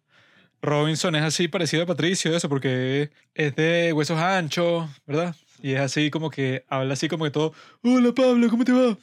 Robinson 0.60 1.16
es 1.16 1.22
así 1.22 1.48
parecido 1.48 1.82
a 1.82 1.86
Patricio, 1.86 2.36
eso, 2.36 2.48
porque 2.48 3.10
es 3.34 3.56
de 3.56 3.92
huesos 3.92 4.18
anchos, 4.18 4.88
¿verdad? 5.06 5.34
Y 5.60 5.72
es 5.72 5.80
así 5.80 6.10
como 6.10 6.30
que 6.30 6.64
habla 6.68 6.92
así 6.92 7.08
como 7.08 7.24
que 7.24 7.32
todo, 7.32 7.52
hola 7.82 8.12
Pablo, 8.12 8.48
¿cómo 8.48 8.64
te 8.64 8.72
va? 8.72 8.96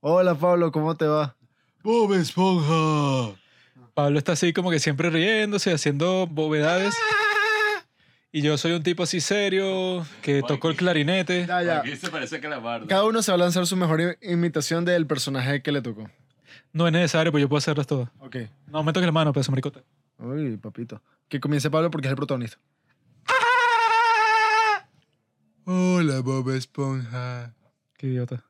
Hola, 0.00 0.36
Pablo, 0.36 0.70
¿cómo 0.70 0.94
te 0.94 1.06
va? 1.06 1.36
Bob 1.86 2.14
Esponja. 2.14 3.38
Pablo 3.94 4.18
está 4.18 4.32
así 4.32 4.52
como 4.52 4.72
que 4.72 4.80
siempre 4.80 5.08
riéndose, 5.08 5.72
haciendo 5.72 6.26
bovedades. 6.26 6.96
Y 8.32 8.42
yo 8.42 8.58
soy 8.58 8.72
un 8.72 8.82
tipo 8.82 9.04
así 9.04 9.20
serio, 9.20 10.04
que 10.20 10.42
tocó 10.42 10.68
el 10.68 10.74
clarinete. 10.74 11.46
Ya, 11.46 11.62
ya. 11.62 11.78
Aquí 11.78 11.94
se 11.94 12.10
parece 12.10 12.36
a 12.36 12.40
Calamardo. 12.40 12.88
Cada 12.88 13.04
uno 13.04 13.22
se 13.22 13.30
va 13.30 13.36
a 13.36 13.38
lanzar 13.38 13.68
su 13.68 13.76
mejor 13.76 14.18
imitación 14.20 14.84
del 14.84 15.06
personaje 15.06 15.62
que 15.62 15.70
le 15.70 15.80
tocó. 15.80 16.10
No 16.72 16.88
es 16.88 16.92
necesario, 16.92 17.30
pues 17.30 17.40
yo 17.42 17.48
puedo 17.48 17.58
hacerlas 17.58 17.86
todas. 17.86 18.08
Ok. 18.18 18.36
No 18.66 18.82
me 18.82 18.92
toques 18.92 19.06
la 19.06 19.12
mano, 19.12 19.32
pedazo 19.32 19.52
maricota. 19.52 19.84
Uy, 20.18 20.56
papito. 20.56 21.00
Que 21.28 21.38
comience 21.38 21.70
Pablo 21.70 21.88
porque 21.92 22.08
es 22.08 22.10
el 22.10 22.16
protagonista. 22.16 22.58
Hola, 25.64 26.18
Bob 26.18 26.50
Esponja. 26.50 27.54
Qué 27.96 28.08
idiota. 28.08 28.42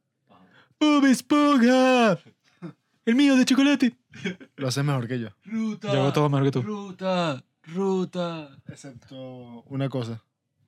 ¡Bob 0.81 1.05
Esponja! 1.05 2.19
¡El 3.07 3.15
mío 3.15 3.37
de 3.37 3.45
chocolate! 3.45 3.97
Lo 4.57 4.67
haces 4.67 4.85
mejor 4.85 5.07
que 5.07 5.21
yo. 5.21 5.29
Ruta. 5.45 5.93
Yo 5.93 6.01
hago 6.03 6.13
todo 6.13 6.29
mejor 6.29 6.45
que 6.47 6.51
tú. 6.51 6.63
Ruta. 6.63 7.43
Ruta. 7.63 8.51
Excepto 8.67 9.63
una 9.67 9.89
cosa. 9.89 10.23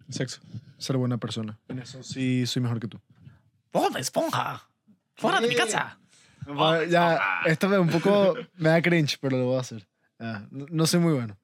Sexo. 0.08 0.40
Ser 0.78 0.96
buena 0.96 1.18
persona. 1.18 1.58
En 1.66 1.80
eso 1.80 2.02
sí 2.02 2.46
soy 2.46 2.62
mejor 2.62 2.78
que 2.78 2.86
tú. 2.86 3.00
Bob 3.72 3.96
Esponja. 3.96 4.68
Fuera 5.16 5.40
de 5.40 5.48
mi 5.48 5.54
casa. 5.56 5.98
Ya, 6.88 7.42
esto 7.44 7.68
me 7.68 7.78
un 7.78 7.90
poco 7.90 8.34
me 8.54 8.68
da 8.70 8.80
cringe, 8.80 9.18
pero 9.20 9.36
lo 9.36 9.44
voy 9.46 9.56
a 9.56 9.60
hacer. 9.60 9.86
Ya, 10.18 10.46
no, 10.50 10.66
no 10.70 10.86
soy 10.86 11.00
muy 11.00 11.14
bueno. 11.14 11.36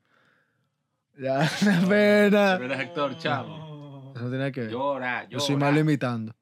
Ya, 1.19 1.41
la 1.65 1.89
pena. 1.89 2.57
Pero 2.59 2.65
eres 2.67 2.79
actor, 2.79 3.19
chamo. 3.19 4.13
Eso 4.15 4.25
no 4.25 4.31
tiene 4.31 4.53
que 4.53 4.61
ver. 4.63 4.71
Llora, 4.71 5.29
Yo 5.29 5.41
soy 5.41 5.57
malo 5.57 5.81
imitando. 5.81 6.35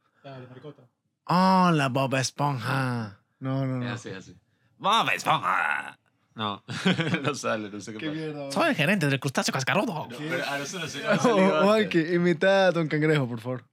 Hola, 1.25 1.89
Bob 1.89 2.15
Esponja. 2.17 3.22
No, 3.43 3.67
no, 3.67 3.83
Es 3.83 3.89
no. 3.89 3.95
así, 3.95 4.09
es 4.11 4.17
así. 4.17 4.37
Bob 4.79 5.09
Esponja. 5.15 5.99
No, 6.35 6.63
no 7.23 7.35
sale, 7.35 7.69
no 7.71 7.81
sé 7.81 7.93
qué, 7.93 7.99
Qué 7.99 8.07
pasa. 8.07 8.19
mierda. 8.19 8.53
Soy 8.53 8.69
el 8.71 8.75
gerente 8.77 9.07
del 9.07 9.21
crustáceo 9.21 9.53
cascarudo. 9.53 10.07
No, 10.09 10.17
pero 10.19 10.39
lo 10.59 10.89
sé. 10.89 11.03
Oh, 11.29 11.63
Juanqui, 11.65 11.99
imita 12.15 12.67
a 12.69 12.71
Don 12.71 12.89
Cangrejo, 12.89 13.29
por 13.29 13.41
favor. 13.41 13.65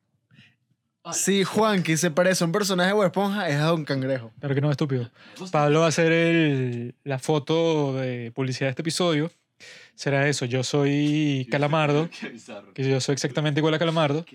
Si 1.14 1.44
Juanqui 1.44 1.96
se 1.98 2.12
parece 2.12 2.44
a 2.44 2.48
un 2.48 2.52
personaje 2.52 2.90
de 2.90 2.94
Bob 2.94 3.06
Esponja, 3.06 3.48
es 3.48 3.56
a 3.56 3.66
Don 3.68 3.86
Cangrejo. 3.86 4.32
Claro 4.40 4.54
que 4.56 4.62
no, 4.62 4.70
estúpido. 4.70 5.10
Pablo 5.52 5.80
va 5.80 5.86
a 5.86 5.90
hacer 5.90 6.12
el- 6.12 6.96
la 7.04 7.18
foto 7.20 7.94
de 7.96 8.32
publicidad 8.36 8.68
de 8.68 8.72
este 8.72 8.82
episodio. 8.82 9.32
Será 9.96 10.28
eso, 10.28 10.46
yo 10.46 10.64
soy 10.64 11.48
Calamardo, 11.52 12.10
Qué 12.20 12.30
bizarro. 12.30 12.74
que 12.74 12.84
yo 12.90 13.00
soy 13.02 13.14
exactamente 13.14 13.60
igual 13.62 13.74
a 13.74 13.80
Calamardo. 13.80 14.26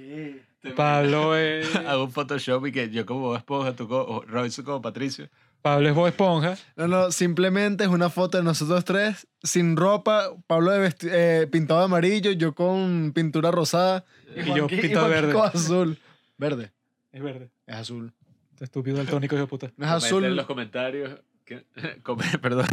Pablo 0.76 1.36
es, 1.36 1.66
Hago 1.86 2.04
un 2.04 2.12
Photoshop 2.12 2.66
y 2.66 2.72
que 2.72 2.90
yo 2.90 3.04
como 3.06 3.20
Bob 3.20 3.36
Esponja, 3.36 3.74
tú 3.74 3.86
como 3.88 4.22
Robinson 4.22 4.64
como 4.64 4.80
Patricio. 4.82 5.28
Pablo 5.62 5.88
es 5.88 5.94
Bob 5.94 6.06
Esponja. 6.08 6.56
No, 6.76 6.88
no, 6.88 7.10
simplemente 7.10 7.84
es 7.84 7.90
una 7.90 8.10
foto 8.10 8.36
de 8.38 8.44
nosotros 8.44 8.84
tres, 8.84 9.26
sin 9.42 9.76
ropa, 9.76 10.30
Pablo 10.46 10.70
de 10.72 10.88
vesti- 10.88 11.08
eh, 11.10 11.46
pintado 11.50 11.80
de 11.80 11.86
amarillo, 11.86 12.32
yo 12.32 12.54
con 12.54 13.12
pintura 13.14 13.50
rosada. 13.50 14.04
Y 14.36 14.44
yo 14.54 14.68
Juanqui- 14.68 14.80
pintado 14.82 15.08
verde. 15.08 15.32
con 15.32 15.46
azul. 15.46 15.98
Verde, 16.36 16.72
Es 17.12 17.22
verde. 17.22 17.50
es 17.66 17.76
azul. 17.76 18.12
Estúpido 18.60 19.00
el 19.00 19.06
tónico 19.08 19.36
de 19.36 19.46
puta. 19.46 19.66
No 19.76 19.84
es 19.86 19.90
Comenten 19.90 20.06
azul. 20.08 20.24
en 20.24 20.36
los 20.36 20.46
comentarios. 20.46 21.20
que- 21.44 21.64
com- 22.02 22.18
perdón. 22.42 22.66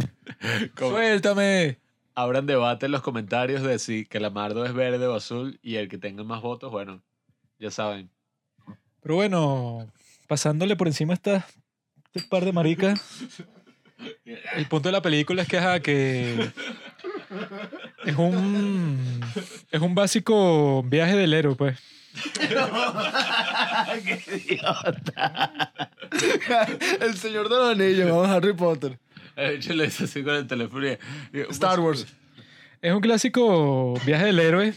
Com- 0.78 0.90
¡Suéltame! 0.90 1.78
Abran 2.14 2.44
debate 2.46 2.86
en 2.86 2.92
los 2.92 3.00
comentarios 3.02 3.62
de 3.62 3.78
si 3.78 4.04
Calamardo 4.04 4.66
es 4.66 4.74
verde 4.74 5.06
o 5.06 5.14
azul 5.14 5.58
y 5.62 5.76
el 5.76 5.88
que 5.88 5.96
tenga 5.96 6.24
más 6.24 6.42
votos, 6.42 6.70
bueno, 6.70 7.02
ya 7.62 7.70
saben. 7.70 8.10
Pero 9.02 9.14
bueno, 9.14 9.88
pasándole 10.26 10.74
por 10.74 10.88
encima 10.88 11.12
a 11.12 11.14
esta, 11.14 11.46
este 12.12 12.28
par 12.28 12.44
de 12.44 12.52
maricas. 12.52 13.00
El 14.56 14.66
punto 14.66 14.88
de 14.88 14.92
la 14.92 15.00
película 15.00 15.42
es 15.42 15.48
que, 15.48 15.58
ajá, 15.58 15.78
que 15.78 16.50
es 18.04 18.16
un 18.16 19.20
es 19.70 19.80
un 19.80 19.94
básico 19.94 20.82
viaje 20.82 21.14
del 21.16 21.34
héroe, 21.34 21.54
pues. 21.54 21.78
El 27.00 27.16
señor 27.16 27.48
de 27.48 27.56
los 27.56 27.70
anillos, 27.70 28.10
vamos 28.10 28.28
a 28.28 28.34
Harry 28.34 28.54
Potter. 28.54 28.98
De 29.36 29.54
hecho, 29.54 29.72
lo 29.72 29.84
hice 29.84 30.02
así 30.04 30.24
con 30.24 30.34
el 30.34 30.46
teléfono. 30.48 30.86
Star 31.50 31.80
Wars. 31.80 32.06
Es 32.82 32.92
un 32.92 33.00
clásico 33.00 33.94
viaje 34.04 34.26
del 34.26 34.40
héroe 34.40 34.74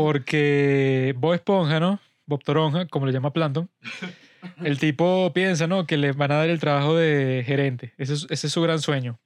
porque 0.00 1.14
Bob 1.18 1.34
Esponja, 1.34 1.78
¿no? 1.78 2.00
Bob 2.24 2.42
Toronja, 2.42 2.86
como 2.86 3.06
le 3.06 3.12
llama 3.12 3.32
Planton. 3.32 3.68
El 4.64 4.78
tipo 4.78 5.30
piensa, 5.34 5.66
¿no? 5.66 5.86
Que 5.86 5.98
le 5.98 6.12
van 6.12 6.32
a 6.32 6.36
dar 6.36 6.48
el 6.48 6.58
trabajo 6.58 6.96
de 6.96 7.42
gerente. 7.44 7.92
Ese 7.98 8.14
es, 8.14 8.26
ese 8.30 8.46
es 8.46 8.52
su 8.52 8.62
gran 8.62 8.80
sueño. 8.80 9.18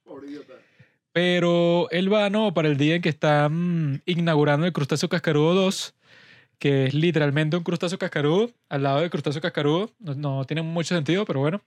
Pero 1.13 1.89
él 1.93 2.13
va, 2.13 2.29
¿no? 2.29 2.53
Para 2.53 2.67
el 2.67 2.77
día 2.77 2.97
en 2.97 3.03
que 3.03 3.11
están 3.11 4.03
inaugurando 4.07 4.67
el 4.67 4.73
crustáceo 4.73 5.09
cascarudo 5.09 5.55
2, 5.55 5.95
que 6.59 6.87
es 6.87 6.95
literalmente 6.95 7.57
un 7.57 7.63
crustáceo 7.63 7.97
cascarudo, 7.97 8.51
al 8.69 8.83
lado 8.83 9.01
del 9.01 9.11
crustáceo 9.11 9.41
cascarudo. 9.41 9.93
No, 10.01 10.15
no 10.17 10.45
tiene 10.45 10.63
mucho 10.63 10.97
sentido, 10.97 11.25
pero 11.25 11.39
bueno. 11.39 11.63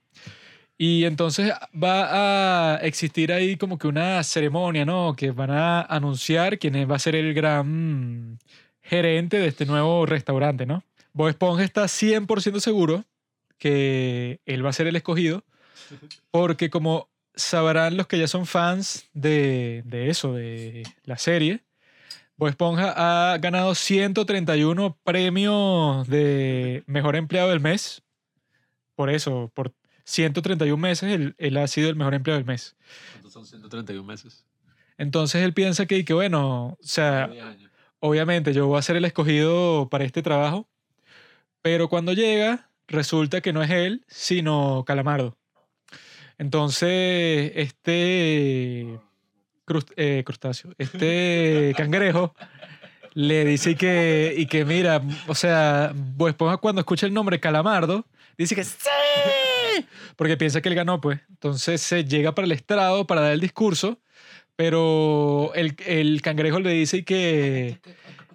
Y 0.76 1.04
entonces 1.04 1.52
va 1.74 2.74
a 2.74 2.76
existir 2.76 3.32
ahí 3.32 3.56
como 3.56 3.78
que 3.78 3.88
una 3.88 4.22
ceremonia, 4.22 4.84
¿no? 4.84 5.16
Que 5.16 5.30
van 5.30 5.50
a 5.50 5.80
anunciar 5.80 6.58
quién 6.58 6.74
va 6.88 6.96
a 6.96 6.98
ser 6.98 7.16
el 7.16 7.32
gran 7.32 8.32
mm, 8.34 8.38
gerente 8.88 9.38
de 9.38 9.48
este 9.48 9.66
nuevo 9.66 10.06
restaurante, 10.06 10.64
¿no? 10.64 10.82
Bob 11.12 11.28
Esponja 11.28 11.62
está 11.62 11.84
100% 11.84 12.60
seguro 12.60 13.04
que 13.58 14.40
él 14.46 14.64
va 14.64 14.70
a 14.70 14.72
ser 14.72 14.86
el 14.86 14.96
escogido, 14.96 15.44
porque 16.30 16.70
como 16.70 17.08
sabrán 17.34 17.96
los 17.96 18.06
que 18.06 18.18
ya 18.18 18.28
son 18.28 18.46
fans 18.46 19.08
de, 19.12 19.82
de 19.84 20.08
eso, 20.10 20.32
de 20.34 20.84
la 21.04 21.18
serie, 21.18 21.64
Bob 22.36 22.48
Esponja 22.48 22.94
ha 23.32 23.38
ganado 23.38 23.74
131 23.74 24.96
premios 25.04 26.06
de 26.08 26.82
mejor 26.86 27.16
empleado 27.16 27.50
del 27.50 27.60
mes. 27.60 28.02
Por 28.94 29.10
eso, 29.10 29.50
por 29.54 29.72
131 30.04 30.80
meses, 30.80 31.12
él, 31.12 31.34
él 31.36 31.56
ha 31.56 31.66
sido 31.66 31.90
el 31.90 31.96
mejor 31.96 32.14
empleado 32.14 32.38
del 32.38 32.46
mes. 32.46 32.76
¿Cuántos 33.12 33.32
son 33.32 33.44
131 33.44 34.02
meses? 34.04 34.46
Entonces 34.96 35.42
él 35.42 35.52
piensa 35.52 35.86
que, 35.86 36.04
que 36.04 36.14
bueno, 36.14 36.68
o 36.68 36.78
sea, 36.80 37.28
10 37.28 37.44
años. 37.44 37.67
Obviamente 38.00 38.52
yo 38.52 38.66
voy 38.66 38.78
a 38.78 38.82
ser 38.82 38.96
el 38.96 39.04
escogido 39.04 39.88
para 39.90 40.04
este 40.04 40.22
trabajo, 40.22 40.68
pero 41.62 41.88
cuando 41.88 42.12
llega 42.12 42.70
resulta 42.86 43.40
que 43.40 43.52
no 43.52 43.62
es 43.62 43.70
él, 43.70 44.04
sino 44.08 44.84
Calamardo. 44.86 45.36
Entonces, 46.38 47.52
este 47.56 48.98
crust- 49.66 49.92
eh, 49.96 50.22
crustáceo, 50.24 50.72
este 50.78 51.74
cangrejo 51.76 52.34
le 53.14 53.44
dice 53.44 53.74
que, 53.74 54.34
y 54.36 54.46
que 54.46 54.64
mira, 54.64 55.02
o 55.26 55.34
sea, 55.34 55.92
Bob 55.94 56.28
Esponja 56.28 56.58
cuando 56.58 56.80
escucha 56.80 57.06
el 57.06 57.12
nombre 57.14 57.40
Calamardo, 57.40 58.06
dice 58.36 58.54
que 58.54 58.62
¡sí! 58.64 58.78
Porque 60.16 60.36
piensa 60.36 60.60
que 60.60 60.68
él 60.68 60.74
ganó, 60.74 61.00
pues. 61.00 61.20
Entonces 61.28 61.80
se 61.80 62.04
llega 62.04 62.34
para 62.34 62.46
el 62.46 62.52
estrado 62.52 63.06
para 63.06 63.20
dar 63.22 63.32
el 63.32 63.40
discurso, 63.40 63.98
pero 64.58 65.54
el, 65.54 65.76
el 65.86 66.20
cangrejo 66.20 66.58
le 66.58 66.70
dice 66.70 66.96
y 66.96 67.02
que, 67.04 67.78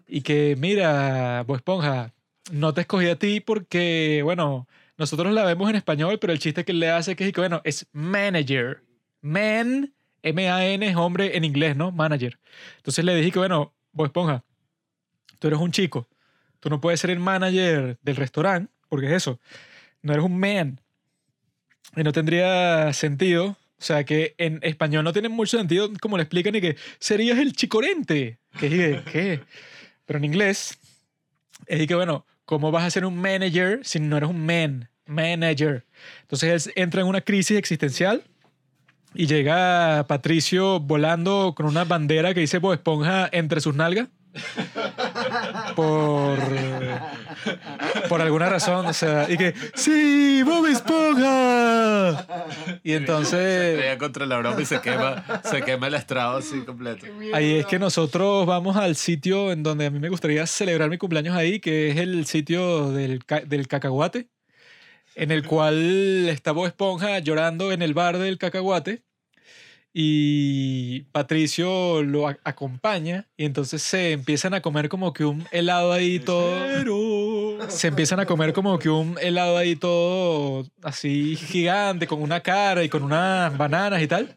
y 0.07 0.21
que 0.21 0.55
mira, 0.57 1.43
Bob 1.43 1.57
Esponja, 1.57 2.13
no 2.49 2.73
te 2.73 2.79
escogí 2.79 3.09
a 3.09 3.19
ti 3.19 3.41
porque, 3.41 4.21
bueno, 4.23 4.65
nosotros 4.97 5.33
la 5.33 5.43
vemos 5.43 5.69
en 5.69 5.75
español, 5.75 6.19
pero 6.21 6.31
el 6.31 6.39
chiste 6.39 6.63
que 6.63 6.71
le 6.71 6.89
hace 6.89 7.17
que 7.17 7.27
es 7.27 7.33
que, 7.33 7.41
bueno, 7.41 7.59
es 7.65 7.87
manager. 7.91 8.85
Man, 9.19 9.93
M-A-N 10.21 10.87
es 10.87 10.95
hombre 10.95 11.35
en 11.35 11.43
inglés, 11.43 11.75
¿no? 11.75 11.91
Manager. 11.91 12.39
Entonces 12.77 13.03
le 13.03 13.15
dije 13.17 13.31
que, 13.31 13.39
bueno, 13.39 13.73
Bob 13.91 14.05
Esponja, 14.05 14.45
tú 15.39 15.47
eres 15.47 15.59
un 15.59 15.73
chico. 15.73 16.07
Tú 16.61 16.69
no 16.69 16.79
puedes 16.79 17.01
ser 17.01 17.09
el 17.09 17.19
manager 17.19 17.97
del 18.01 18.15
restaurante, 18.15 18.71
porque 18.87 19.07
es 19.07 19.11
eso. 19.11 19.41
No 20.01 20.13
eres 20.13 20.23
un 20.23 20.39
man. 20.39 20.79
Y 21.97 22.03
no 22.03 22.13
tendría 22.13 22.93
sentido. 22.93 23.57
O 23.79 23.85
sea, 23.85 24.03
que 24.03 24.35
en 24.37 24.59
español 24.61 25.03
no 25.03 25.13
tiene 25.13 25.29
mucho 25.29 25.57
sentido 25.57 25.91
como 25.99 26.17
le 26.17 26.23
explican 26.23 26.55
y 26.55 26.61
que 26.61 26.77
serías 26.99 27.37
el 27.37 27.53
chicorente. 27.53 28.39
Dije, 28.61 29.01
¿qué? 29.11 29.41
Pero 30.05 30.19
en 30.19 30.25
inglés 30.25 30.77
es 31.67 31.87
que, 31.87 31.95
bueno, 31.95 32.25
¿cómo 32.45 32.71
vas 32.71 32.83
a 32.83 32.91
ser 32.91 33.05
un 33.05 33.17
manager 33.17 33.79
si 33.83 33.99
no 33.99 34.17
eres 34.17 34.29
un 34.29 34.45
man? 34.45 34.89
Manager. 35.05 35.85
Entonces 36.21 36.67
él 36.67 36.73
entra 36.75 37.01
en 37.01 37.07
una 37.07 37.21
crisis 37.21 37.57
existencial 37.57 38.23
y 39.13 39.27
llega 39.27 40.05
Patricio 40.07 40.79
volando 40.79 41.53
con 41.55 41.65
una 41.65 41.83
bandera 41.83 42.33
que 42.33 42.39
dice 42.39 42.59
Bob 42.59 42.73
Esponja 42.73 43.29
entre 43.31 43.61
sus 43.61 43.75
nalgas. 43.75 44.07
Por, 45.75 46.37
por 48.09 48.21
alguna 48.21 48.49
razón, 48.49 48.85
o 48.85 48.93
sea, 48.93 49.29
y 49.29 49.37
que 49.37 49.53
¡Sí, 49.75 50.41
Bob 50.43 50.65
Esponja! 50.67 52.25
Y 52.83 52.93
entonces 52.93 53.79
Pega 53.79 53.97
contra 53.97 54.25
la 54.25 54.37
broma 54.37 54.61
y 54.61 54.65
se 54.65 54.81
quema, 54.81 55.23
se 55.43 55.61
quema 55.61 55.87
el 55.87 55.93
estrado 55.95 56.37
así 56.37 56.61
completo. 56.61 57.05
ahí 57.33 57.55
es 57.59 57.65
que 57.65 57.79
nosotros 57.79 58.45
vamos 58.45 58.75
al 58.77 58.95
sitio 58.95 59.51
en 59.51 59.63
donde 59.63 59.85
a 59.87 59.89
mí 59.91 59.99
me 59.99 60.09
gustaría 60.09 60.45
celebrar 60.47 60.89
mi 60.89 60.97
cumpleaños 60.97 61.35
ahí, 61.35 61.59
que 61.59 61.89
es 61.91 61.97
el 61.97 62.25
sitio 62.25 62.91
del, 62.91 63.25
ca- 63.25 63.41
del 63.41 63.67
cacahuate, 63.67 64.29
en 65.15 65.31
el 65.31 65.45
cual 65.45 66.27
está 66.29 66.51
Bob 66.51 66.65
Esponja 66.67 67.19
llorando 67.19 67.71
en 67.71 67.81
el 67.81 67.93
bar 67.93 68.17
del 68.17 68.37
cacahuate 68.37 69.03
y 69.93 71.01
Patricio 71.11 72.01
lo 72.01 72.27
acompaña 72.27 73.27
y 73.37 73.45
entonces 73.45 73.83
se 73.83 74.11
empiezan 74.11 74.55
a 74.55 74.61
comer 74.61 74.89
como 74.89 75.13
que 75.13 75.23
un 75.23 75.45
helado 75.51 75.91
ahí 75.91 76.19
todo 76.19 76.53
se 77.69 77.87
empiezan 77.87 78.19
a 78.19 78.25
comer 78.25 78.53
como 78.53 78.79
que 78.79 78.89
un 78.89 79.17
helado 79.21 79.57
ahí 79.57 79.75
todo 79.75 80.65
así 80.81 81.35
gigante 81.35 82.07
con 82.07 82.21
una 82.21 82.41
cara 82.41 82.83
y 82.83 82.89
con 82.89 83.03
unas 83.03 83.55
bananas 83.57 84.01
y 84.01 84.07
tal. 84.07 84.35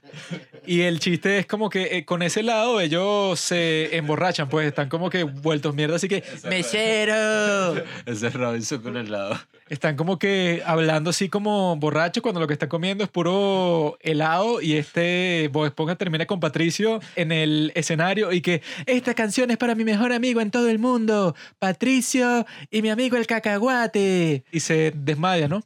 Y 0.66 0.82
el 0.82 0.98
chiste 1.00 1.38
es 1.38 1.46
como 1.46 1.70
que 1.70 1.96
eh, 1.96 2.04
con 2.04 2.22
ese 2.22 2.40
helado 2.40 2.80
ellos 2.80 3.38
se 3.40 3.96
emborrachan 3.96 4.48
pues 4.48 4.66
están 4.66 4.88
como 4.88 5.10
que 5.10 5.22
vueltos 5.22 5.74
mierda 5.74 5.96
así 5.96 6.08
que 6.08 6.22
mesero 6.48 7.76
Ese 8.06 8.26
es 8.26 8.34
Robinson 8.34 8.82
con 8.82 8.96
el 8.96 9.10
lado. 9.10 9.38
Están 9.68 9.96
como 9.96 10.18
que 10.18 10.62
hablando 10.64 11.10
así 11.10 11.28
como 11.28 11.76
borrachos 11.76 12.22
cuando 12.22 12.40
lo 12.40 12.46
que 12.46 12.52
están 12.52 12.68
comiendo 12.68 13.04
es 13.04 13.10
puro 13.10 13.98
helado 14.00 14.60
y 14.60 14.74
este 14.76 15.48
Bob 15.52 15.66
Esponja 15.66 15.96
termina 15.96 16.26
con 16.26 16.40
Patricio 16.40 17.00
en 17.16 17.32
el 17.32 17.72
escenario 17.74 18.32
y 18.32 18.40
que 18.40 18.62
esta 18.86 19.14
canción 19.14 19.50
es 19.50 19.56
para 19.56 19.74
mi 19.74 19.84
mejor 19.84 20.12
amigo 20.12 20.40
en 20.40 20.50
todo 20.50 20.68
el 20.68 20.78
mundo, 20.78 21.34
Patricio 21.58 22.46
y 22.70 22.82
mi 22.82 22.90
amigo 22.90 23.16
el 23.16 23.26
cacahuate. 23.26 24.44
Y 24.52 24.60
se 24.60 24.92
desmaya, 24.94 25.48
¿no? 25.48 25.62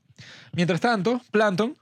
Mientras 0.53 0.81
tanto, 0.81 1.21
Planton 1.31 1.77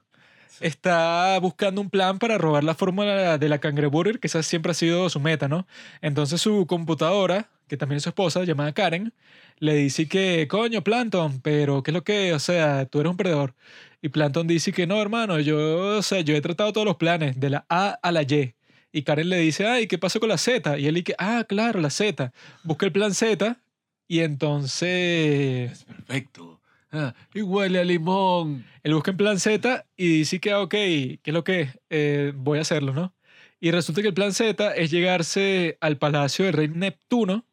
está 0.60 1.38
buscando 1.40 1.80
un 1.80 1.90
plan 1.90 2.18
para 2.18 2.38
robar 2.38 2.64
la 2.64 2.74
fórmula 2.74 3.38
de 3.38 3.48
la 3.48 3.58
cangreburger, 3.58 4.18
que 4.18 4.26
esa 4.26 4.42
siempre 4.42 4.72
ha 4.72 4.74
sido 4.74 5.08
su 5.08 5.20
meta, 5.20 5.48
¿no? 5.48 5.66
Entonces 6.00 6.40
su 6.40 6.66
computadora, 6.66 7.48
que 7.68 7.76
también 7.76 7.98
es 7.98 8.02
su 8.02 8.08
esposa, 8.08 8.44
llamada 8.44 8.72
Karen, 8.72 9.12
le 9.58 9.74
dice 9.74 10.08
que, 10.08 10.48
coño, 10.48 10.82
Planton, 10.82 11.40
pero 11.40 11.82
¿qué 11.82 11.90
es 11.90 11.94
lo 11.94 12.04
que? 12.04 12.32
O 12.34 12.38
sea, 12.38 12.86
tú 12.86 13.00
eres 13.00 13.10
un 13.10 13.16
perdedor. 13.16 13.54
Y 14.02 14.08
Planton 14.08 14.46
dice 14.46 14.72
que 14.72 14.86
no, 14.86 15.00
hermano, 15.00 15.40
yo, 15.40 15.98
o 15.98 16.02
sea, 16.02 16.20
yo 16.20 16.34
he 16.36 16.40
tratado 16.40 16.72
todos 16.72 16.86
los 16.86 16.96
planes, 16.96 17.38
de 17.38 17.50
la 17.50 17.66
A 17.68 17.98
a 18.02 18.12
la 18.12 18.22
Y. 18.22 18.54
Y 18.92 19.02
Karen 19.02 19.28
le 19.28 19.38
dice, 19.38 19.66
ay, 19.66 19.86
¿qué 19.86 19.98
pasó 19.98 20.18
con 20.20 20.28
la 20.28 20.38
Z? 20.38 20.78
Y 20.78 20.86
él 20.86 20.94
dice, 20.94 21.14
ah, 21.18 21.44
claro, 21.48 21.80
la 21.80 21.90
Z. 21.90 22.32
Busca 22.64 22.86
el 22.86 22.92
plan 22.92 23.14
Z 23.14 23.60
y 24.06 24.20
entonces... 24.20 25.84
Perfecto. 25.84 26.60
Ah, 26.90 27.14
y 27.34 27.42
huele 27.42 27.80
a 27.80 27.84
limón. 27.84 28.64
Él 28.82 28.94
busca 28.94 29.10
en 29.10 29.16
plan 29.18 29.38
Z 29.38 29.84
y 29.96 30.08
dice 30.18 30.40
que, 30.40 30.52
ah, 30.52 30.62
ok, 30.62 30.70
¿qué 30.70 31.20
es 31.22 31.34
lo 31.34 31.44
que 31.44 31.60
es? 31.62 31.78
Eh, 31.90 32.32
voy 32.34 32.58
a 32.58 32.62
hacerlo, 32.62 32.94
¿no? 32.94 33.14
Y 33.60 33.72
resulta 33.72 34.02
que 34.02 34.08
el 34.08 34.14
plan 34.14 34.32
Z 34.32 34.74
es 34.74 34.90
llegarse 34.90 35.76
al 35.80 35.98
palacio 35.98 36.44
del 36.44 36.54
rey 36.54 36.68
Neptuno, 36.68 37.44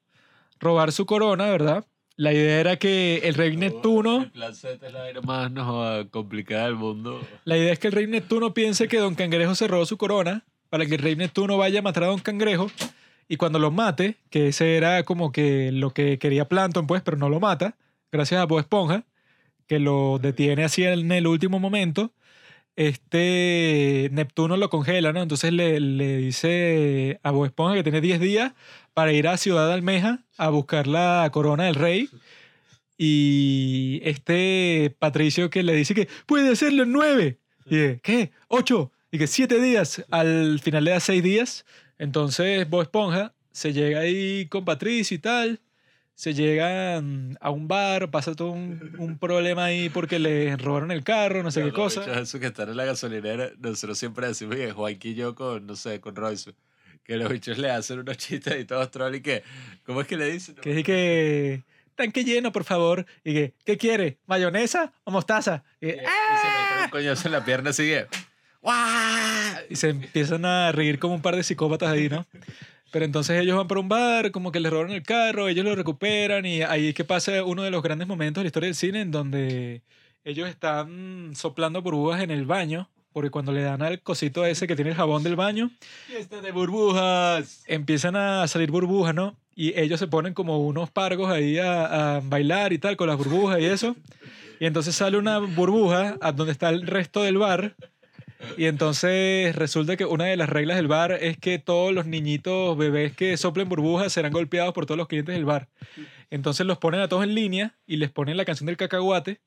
robar 0.65 0.91
su 0.91 1.05
corona, 1.05 1.45
¿verdad? 1.49 1.85
La 2.17 2.33
idea 2.33 2.59
era 2.59 2.77
que 2.77 3.17
el 3.23 3.33
rey 3.35 3.55
Neptuno, 3.57 4.23
El 4.23 4.31
plan 4.31 4.55
Z 4.55 4.85
es 4.85 4.93
la 4.93 5.01
vaina 5.01 5.21
más 5.21 5.51
no, 5.51 6.09
complicada 6.11 6.65
del 6.65 6.75
mundo. 6.75 7.21
la 7.43 7.57
idea 7.57 7.73
es 7.73 7.79
que 7.79 7.87
el 7.87 7.93
rey 7.93 8.07
Neptuno 8.07 8.53
piense 8.53 8.87
que 8.87 8.97
Don 8.99 9.15
Cangrejo 9.15 9.53
se 9.53 9.67
robó 9.67 9.85
su 9.85 9.97
corona 9.97 10.43
para 10.69 10.85
que 10.85 10.95
el 10.95 11.01
rey 11.01 11.15
Neptuno 11.15 11.57
vaya 11.57 11.79
a 11.79 11.81
matar 11.81 12.03
a 12.03 12.07
Don 12.07 12.19
Cangrejo 12.19 12.71
y 13.27 13.37
cuando 13.37 13.59
lo 13.59 13.71
mate, 13.71 14.15
que 14.29 14.49
ese 14.49 14.77
era 14.77 15.03
como 15.03 15.31
que 15.31 15.71
lo 15.71 15.91
que 15.91 16.17
quería 16.19 16.45
Planton, 16.47 16.87
pues, 16.87 17.01
pero 17.01 17.17
no 17.17 17.27
lo 17.27 17.39
mata, 17.39 17.75
gracias 18.11 18.39
a 18.39 18.45
Bob 18.45 18.59
Esponja, 18.59 19.03
que 19.67 19.79
lo 19.79 20.19
detiene 20.21 20.63
así 20.63 20.83
en 20.83 21.11
el 21.11 21.27
último 21.27 21.59
momento, 21.59 22.11
este 22.75 24.09
Neptuno 24.11 24.57
lo 24.57 24.69
congela, 24.69 25.13
¿no? 25.13 25.21
Entonces 25.21 25.53
le, 25.53 25.79
le 25.79 26.17
dice 26.17 27.19
a 27.23 27.31
Bob 27.31 27.45
Esponja 27.45 27.75
que 27.75 27.83
tiene 27.83 28.01
10 28.01 28.19
días 28.19 28.53
para 28.93 29.13
ir 29.13 29.27
a 29.27 29.37
Ciudad 29.37 29.71
Almeja 29.71 30.23
a 30.37 30.49
buscar 30.49 30.87
la 30.87 31.29
corona 31.31 31.65
del 31.65 31.75
rey. 31.75 32.09
Y 32.97 34.01
este 34.03 34.95
Patricio 34.99 35.49
que 35.49 35.63
le 35.63 35.75
dice 35.75 35.93
que 35.93 36.07
puede 36.25 36.51
hacerlo 36.51 36.83
en 36.83 36.91
9. 36.91 37.39
Y 37.65 37.69
que, 37.69 37.99
¿qué? 38.03 38.31
¿8? 38.49 38.91
Y 39.11 39.17
que 39.17 39.27
7 39.27 39.59
días. 39.61 40.05
Al 40.11 40.59
final 40.59 40.83
le 40.83 40.91
da 40.91 40.99
6 40.99 41.23
días. 41.23 41.65
Entonces 41.97 42.69
Bob 42.69 42.83
Esponja 42.83 43.33
se 43.51 43.73
llega 43.73 44.01
ahí 44.01 44.47
con 44.47 44.65
Patricio 44.65 45.15
y 45.15 45.19
tal. 45.19 45.61
Se 46.15 46.33
llegan 46.33 47.37
a 47.41 47.49
un 47.51 47.67
bar, 47.67 48.09
pasa 48.09 48.33
todo 48.33 48.51
un, 48.51 48.95
un 48.97 49.17
problema 49.17 49.65
ahí 49.65 49.89
porque 49.89 50.17
le 50.17 50.55
robaron 50.55 50.91
el 50.91 51.03
carro, 51.03 51.43
no 51.43 51.51
sé 51.51 51.61
qué 51.61 51.73
cosa. 51.73 52.03
esos 52.21 52.39
que 52.39 52.47
están 52.47 52.69
en 52.69 52.77
la 52.77 52.85
gasolinera, 52.85 53.51
nosotros 53.59 53.97
siempre 53.97 54.27
decimos 54.27 54.55
que 54.55 54.71
Juanqui 54.71 55.09
y 55.09 55.15
yo 55.15 55.35
con, 55.35 55.67
no 55.67 55.75
sé, 55.75 55.99
con 55.99 56.15
Royce, 56.15 56.53
que 57.03 57.17
los 57.17 57.29
bichos 57.29 57.57
le 57.57 57.69
hacen 57.69 57.99
unos 57.99 58.17
chistes 58.17 58.59
y 58.59 58.65
todos 58.65 58.89
troll 58.91 59.15
y 59.15 59.21
que, 59.21 59.43
¿cómo 59.85 60.01
es 60.01 60.07
que 60.07 60.15
le 60.15 60.31
dicen? 60.31 60.55
Que 60.55 60.69
dice 60.69 60.83
que 60.83 61.63
tanque 61.95 62.23
lleno, 62.23 62.51
por 62.51 62.63
favor. 62.63 63.05
Y 63.23 63.33
que, 63.33 63.53
¿qué 63.65 63.77
quiere? 63.77 64.17
¿Mayonesa 64.25 64.93
o 65.03 65.11
mostaza? 65.11 65.63
Y, 65.81 65.87
que, 65.87 65.93
y 65.93 65.97
se 65.97 66.01
meten 66.01 66.83
un 66.85 66.89
coñazo 66.89 67.27
en 67.27 67.31
la 67.31 67.43
pierna 67.45 67.69
así 67.71 67.83
que, 67.83 68.07
¡guau! 68.61 69.65
y 69.69 69.75
se 69.75 69.89
empiezan 69.89 70.45
a 70.45 70.71
reír 70.71 70.99
como 70.99 71.15
un 71.15 71.21
par 71.21 71.35
de 71.35 71.43
psicópatas 71.43 71.89
ahí, 71.89 72.09
¿no? 72.09 72.25
Pero 72.91 73.05
entonces 73.05 73.41
ellos 73.41 73.57
van 73.57 73.67
para 73.67 73.81
un 73.81 73.89
bar, 73.89 74.31
como 74.31 74.51
que 74.51 74.59
les 74.59 74.71
roban 74.71 74.91
el 74.91 75.03
carro, 75.03 75.47
ellos 75.47 75.65
lo 75.65 75.75
recuperan 75.75 76.45
y 76.45 76.61
ahí 76.61 76.89
es 76.89 76.95
que 76.95 77.03
pasa 77.03 77.43
uno 77.43 77.63
de 77.63 77.71
los 77.71 77.83
grandes 77.83 78.07
momentos 78.07 78.41
de 78.41 78.45
la 78.45 78.47
historia 78.47 78.67
del 78.67 78.75
cine 78.75 79.01
en 79.01 79.11
donde 79.11 79.81
ellos 80.23 80.47
están 80.49 81.31
soplando 81.35 81.81
burbujas 81.81 82.21
en 82.21 82.31
el 82.31 82.45
baño, 82.45 82.89
porque 83.11 83.29
cuando 83.29 83.51
le 83.51 83.61
dan 83.61 83.81
al 83.81 84.01
cosito 84.01 84.45
ese 84.45 84.67
que 84.67 84.75
tiene 84.75 84.91
el 84.91 84.97
jabón 84.97 85.23
del 85.23 85.35
baño, 85.35 85.71
¡Fiesta 86.07 86.41
de 86.41 86.51
burbujas! 86.51 87.63
empiezan 87.67 88.15
a 88.15 88.47
salir 88.47 88.71
burbujas, 88.71 89.13
¿no? 89.13 89.35
Y 89.55 89.77
ellos 89.79 89.99
se 89.99 90.07
ponen 90.07 90.33
como 90.33 90.59
unos 90.59 90.89
pargos 90.89 91.31
ahí 91.31 91.57
a, 91.57 92.15
a 92.15 92.19
bailar 92.21 92.73
y 92.73 92.77
tal, 92.77 92.97
con 92.97 93.07
las 93.07 93.17
burbujas 93.17 93.59
y 93.59 93.65
eso. 93.65 93.95
Y 94.59 94.65
entonces 94.65 94.95
sale 94.95 95.17
una 95.17 95.39
burbuja 95.39 96.17
a 96.21 96.31
donde 96.31 96.51
está 96.51 96.69
el 96.69 96.87
resto 96.87 97.23
del 97.23 97.37
bar. 97.37 97.75
Y 98.57 98.65
entonces 98.65 99.55
resulta 99.55 99.97
que 99.97 100.05
una 100.05 100.25
de 100.25 100.37
las 100.37 100.49
reglas 100.49 100.77
del 100.77 100.87
bar 100.87 101.11
es 101.13 101.37
que 101.37 101.59
todos 101.59 101.93
los 101.93 102.05
niñitos 102.05 102.77
bebés 102.77 103.15
que 103.15 103.37
soplen 103.37 103.69
burbujas 103.69 104.13
serán 104.13 104.31
golpeados 104.31 104.73
por 104.73 104.85
todos 104.85 104.97
los 104.97 105.07
clientes 105.07 105.35
del 105.35 105.45
bar. 105.45 105.67
Entonces 106.29 106.65
los 106.65 106.77
ponen 106.77 107.01
a 107.01 107.07
todos 107.07 107.23
en 107.23 107.35
línea 107.35 107.75
y 107.85 107.97
les 107.97 108.11
ponen 108.11 108.37
la 108.37 108.45
canción 108.45 108.67
del 108.67 108.77
cacahuate. 108.77 109.41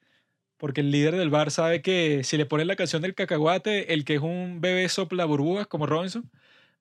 Porque 0.57 0.81
el 0.81 0.91
líder 0.91 1.15
del 1.15 1.31
bar 1.31 1.53
sabe 1.53 1.83
que 1.83 2.25
si 2.25 2.37
le 2.37 2.45
ponen 2.45 2.67
la 2.67 2.75
canción 2.75 3.01
del 3.01 3.15
cacahuate, 3.15 3.95
el 3.95 4.05
que 4.05 4.17
es 4.17 4.21
un 4.21 4.61
bebé 4.61 4.89
sopla 4.89 5.25
burbujas 5.25 5.69
como 5.69 5.87
Robinson, 5.87 6.29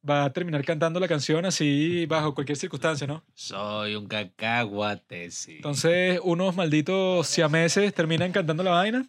va 0.07 0.23
a 0.23 0.33
terminar 0.33 0.63
cantando 0.65 0.99
la 0.99 1.07
canción 1.07 1.45
así 1.45 2.07
bajo 2.07 2.33
cualquier 2.33 2.57
circunstancia, 2.57 3.05
¿no? 3.05 3.23
Soy 3.35 3.95
un 3.95 4.07
cacahuate, 4.07 5.29
sí. 5.29 5.57
Entonces 5.57 6.19
unos 6.23 6.55
malditos 6.55 7.27
siameses 7.27 7.93
terminan 7.93 8.31
cantando 8.31 8.63
la 8.63 8.71
vaina 8.71 9.05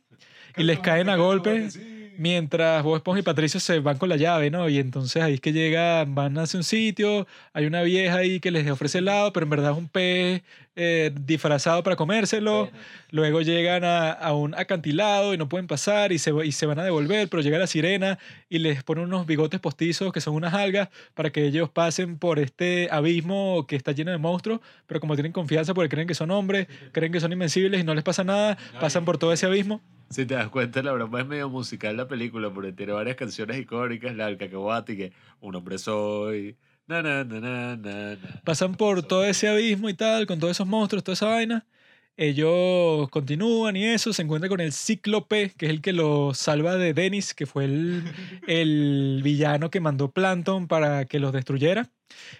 y 0.56 0.64
les 0.64 0.80
caen 0.80 1.08
a 1.08 1.16
golpe 1.16 1.68
mientras 2.18 2.82
Bob 2.82 2.96
Esponja 2.96 3.20
y 3.20 3.22
Patricio 3.22 3.60
se 3.60 3.78
van 3.78 3.96
con 3.96 4.08
la 4.08 4.16
llave, 4.16 4.50
¿no? 4.50 4.68
Y 4.68 4.78
entonces 4.78 5.22
ahí 5.22 5.34
es 5.34 5.40
que 5.40 5.52
llegan, 5.52 6.14
van 6.14 6.36
hacia 6.36 6.58
un 6.58 6.64
sitio, 6.64 7.26
hay 7.52 7.64
una 7.66 7.82
vieja 7.82 8.16
ahí 8.16 8.40
que 8.40 8.50
les 8.50 8.68
ofrece 8.68 8.98
helado, 8.98 9.32
pero 9.32 9.44
en 9.44 9.50
verdad 9.50 9.72
es 9.72 9.78
un 9.78 9.88
pez 9.88 10.42
eh, 10.74 11.12
disfrazado 11.20 11.82
para 11.82 11.96
comérselo. 11.96 12.70
Luego 13.10 13.40
llegan 13.40 13.84
a, 13.84 14.10
a 14.10 14.34
un 14.34 14.54
acantilado 14.54 15.32
y 15.32 15.38
no 15.38 15.48
pueden 15.48 15.68
pasar 15.68 16.12
y 16.12 16.18
se, 16.18 16.32
y 16.44 16.52
se 16.52 16.66
van 16.66 16.80
a 16.80 16.84
devolver, 16.84 17.28
pero 17.28 17.40
llega 17.40 17.56
la 17.56 17.68
sirena 17.68 18.18
y 18.48 18.58
les 18.58 18.82
pone 18.82 19.00
unos 19.00 19.24
bigotes 19.24 19.60
postizos 19.60 20.12
que 20.12 20.20
son 20.20 20.34
unas 20.34 20.54
algas 20.54 20.88
para 21.14 21.30
que 21.30 21.44
ellos 21.44 21.70
pasen 21.70 22.18
por 22.18 22.40
este 22.40 22.88
abismo 22.90 23.66
que 23.68 23.76
está 23.76 23.92
lleno 23.92 24.10
de 24.10 24.18
monstruos, 24.18 24.60
pero 24.88 24.98
como 24.98 25.14
tienen 25.14 25.32
confianza 25.32 25.72
porque 25.72 25.88
creen 25.88 26.08
que 26.08 26.14
son 26.14 26.32
hombres, 26.32 26.66
creen 26.92 27.12
que 27.12 27.20
son 27.20 27.32
invencibles 27.32 27.80
y 27.80 27.84
no 27.84 27.94
les 27.94 28.04
pasa 28.04 28.24
nada, 28.24 28.58
pasan 28.80 29.04
por 29.04 29.18
todo 29.18 29.32
ese 29.32 29.46
abismo. 29.46 29.80
Si 30.10 30.24
te 30.24 30.34
das 30.34 30.48
cuenta, 30.48 30.82
la 30.82 30.92
broma 30.92 31.20
es 31.20 31.26
medio 31.26 31.48
musical 31.50 31.96
la 31.96 32.08
película, 32.08 32.50
porque 32.50 32.72
tiene 32.72 32.92
varias 32.92 33.16
canciones 33.16 33.58
icónicas, 33.58 34.16
la 34.16 34.26
del 34.26 34.38
cacahuate, 34.38 34.96
que 34.96 35.12
un 35.40 35.54
hombre 35.54 35.78
soy, 35.78 36.56
na 36.86 37.02
na 37.02 37.24
na 37.24 37.40
na 37.40 37.76
na 37.76 38.16
na. 38.16 38.40
pasan 38.44 38.74
por 38.74 39.02
todo 39.02 39.24
ese 39.24 39.48
abismo 39.48 39.88
y 39.90 39.94
tal, 39.94 40.26
con 40.26 40.40
todos 40.40 40.52
esos 40.52 40.66
monstruos, 40.66 41.04
toda 41.04 41.14
esa 41.14 41.26
vaina. 41.26 41.66
Ellos 42.16 43.08
continúan 43.10 43.76
y 43.76 43.84
eso, 43.84 44.12
se 44.12 44.22
encuentran 44.22 44.48
con 44.48 44.60
el 44.60 44.72
Cíclope, 44.72 45.52
que 45.56 45.66
es 45.66 45.70
el 45.70 45.80
que 45.80 45.92
los 45.92 46.36
salva 46.36 46.76
de 46.76 46.92
Dennis, 46.92 47.32
que 47.34 47.46
fue 47.46 47.66
el, 47.66 48.02
el 48.48 49.20
villano 49.22 49.70
que 49.70 49.80
mandó 49.80 50.10
Plankton 50.10 50.66
para 50.66 51.04
que 51.04 51.20
los 51.20 51.32
destruyera. 51.32 51.90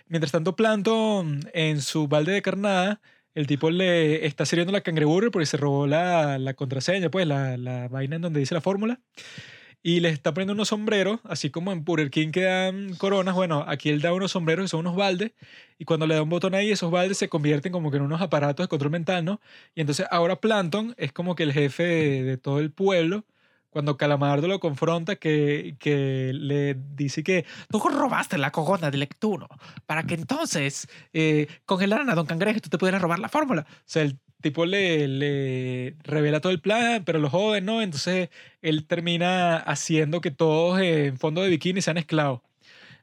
Mientras 0.09 0.33
tanto, 0.33 0.57
Plankton 0.57 1.41
en 1.53 1.81
su 1.83 2.09
balde 2.09 2.33
de 2.33 2.43
carnada, 2.43 3.01
el 3.39 3.47
tipo 3.47 3.71
le 3.71 4.27
está 4.27 4.45
sirviendo 4.45 4.73
la 4.73 4.81
cangreburger 4.81 5.31
porque 5.31 5.47
se 5.47 5.57
robó 5.57 5.87
la, 5.87 6.39
la 6.39 6.55
contraseña, 6.55 7.09
pues 7.09 7.25
la, 7.25 7.57
la 7.57 7.87
vaina 7.87 8.17
en 8.17 8.23
donde 8.23 8.41
dice 8.41 8.53
la 8.53 8.61
fórmula. 8.61 9.01
Y 9.81 10.01
les 10.01 10.15
está 10.15 10.35
poniendo 10.35 10.55
unos 10.55 10.69
sombreros, 10.69 11.21
así 11.23 11.49
como 11.51 11.71
en 11.71 11.85
Burger 11.85 12.11
King 12.11 12.33
que 12.33 12.43
dan 12.43 12.97
coronas. 12.97 13.37
Bueno, 13.37 13.65
aquí 13.69 13.91
él 13.91 14.01
da 14.01 14.13
unos 14.13 14.33
sombreros 14.33 14.65
que 14.65 14.69
son 14.69 14.81
unos 14.81 14.97
baldes. 14.97 15.35
Y 15.79 15.85
cuando 15.85 16.09
le 16.09 16.17
da 16.17 16.23
un 16.23 16.29
botón 16.29 16.57
ahí, 16.57 16.73
esos 16.73 16.91
baldes 16.91 17.17
se 17.17 17.29
convierten 17.29 17.71
como 17.71 17.93
que 17.93 17.99
en 17.99 18.03
unos 18.03 18.21
aparatos 18.21 18.65
de 18.65 18.69
control 18.69 18.91
mental, 18.91 19.25
¿no? 19.25 19.41
Y 19.77 19.83
entonces 19.83 20.07
ahora 20.11 20.41
Plankton 20.41 20.97
es 20.99 21.13
como 21.13 21.37
que 21.37 21.45
el 21.45 21.53
jefe 21.53 21.85
de 21.85 22.39
todo 22.39 22.59
el 22.59 22.73
pueblo. 22.73 23.25
Cuando 23.79 23.97
Calamardo 23.97 24.49
lo 24.49 24.59
confronta, 24.59 25.15
que, 25.15 25.77
que 25.79 26.33
le 26.35 26.75
dice 26.97 27.23
que 27.23 27.47
Tú 27.71 27.79
robaste 27.79 28.37
la 28.37 28.51
cogona 28.51 28.91
del 28.91 28.99
Lectuno 28.99 29.47
para 29.87 30.03
que 30.03 30.15
entonces 30.15 30.89
eh, 31.13 31.47
congelaran 31.65 32.11
a 32.11 32.17
Don 32.17 32.27
Cangrejo 32.27 32.59
y 32.59 32.61
tú 32.61 32.71
te 32.71 32.79
pudieras 32.79 33.01
robar 33.01 33.21
la 33.21 33.29
fórmula. 33.29 33.69
O 33.71 33.83
sea, 33.85 34.03
el 34.03 34.19
tipo 34.43 34.67
le, 34.67 35.07
le 35.07 35.95
revela 36.03 36.41
todo 36.41 36.51
el 36.51 36.61
plan, 36.61 37.05
pero 37.05 37.21
lo 37.21 37.31
joden, 37.31 37.67
¿no? 37.67 37.81
Entonces 37.81 38.31
él 38.63 38.85
termina 38.85 39.59
haciendo 39.59 40.21
que 40.21 40.33
todos 40.33 40.81
en 40.81 41.17
fondo 41.17 41.43
de 41.43 41.49
bikini 41.49 41.81
sean 41.81 41.99
esclavos. 41.99 42.41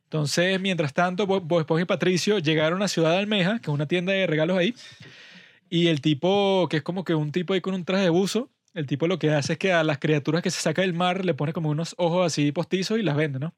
Entonces, 0.03 0.59
mientras 0.59 0.93
tanto, 0.93 1.25
Bob 1.25 1.79
y 1.79 1.85
Patricio 1.85 2.39
llegaron 2.39 2.83
a 2.83 2.89
Ciudad 2.89 3.11
de 3.11 3.19
Almeja, 3.19 3.59
que 3.59 3.71
es 3.71 3.73
una 3.73 3.87
tienda 3.87 4.11
de 4.11 4.27
regalos 4.27 4.57
ahí, 4.57 4.75
y 5.69 5.87
el 5.87 6.01
tipo, 6.01 6.67
que 6.69 6.77
es 6.77 6.83
como 6.83 7.05
que 7.05 7.15
un 7.15 7.31
tipo 7.31 7.53
ahí 7.53 7.61
con 7.61 7.75
un 7.75 7.85
traje 7.85 8.03
de 8.03 8.09
buzo, 8.09 8.49
el 8.75 8.85
tipo 8.87 9.07
lo 9.07 9.17
que 9.19 9.31
hace 9.31 9.53
es 9.53 9.59
que 9.59 9.73
a 9.73 9.83
las 9.83 9.97
criaturas 9.99 10.41
que 10.43 10.51
se 10.51 10.61
saca 10.61 10.81
del 10.83 10.93
mar 10.93 11.25
le 11.25 11.33
pone 11.33 11.53
como 11.53 11.69
unos 11.69 11.95
ojos 11.97 12.25
así 12.27 12.51
postizos 12.51 12.99
y 12.99 13.03
las 13.03 13.15
vende, 13.15 13.39
¿no? 13.39 13.55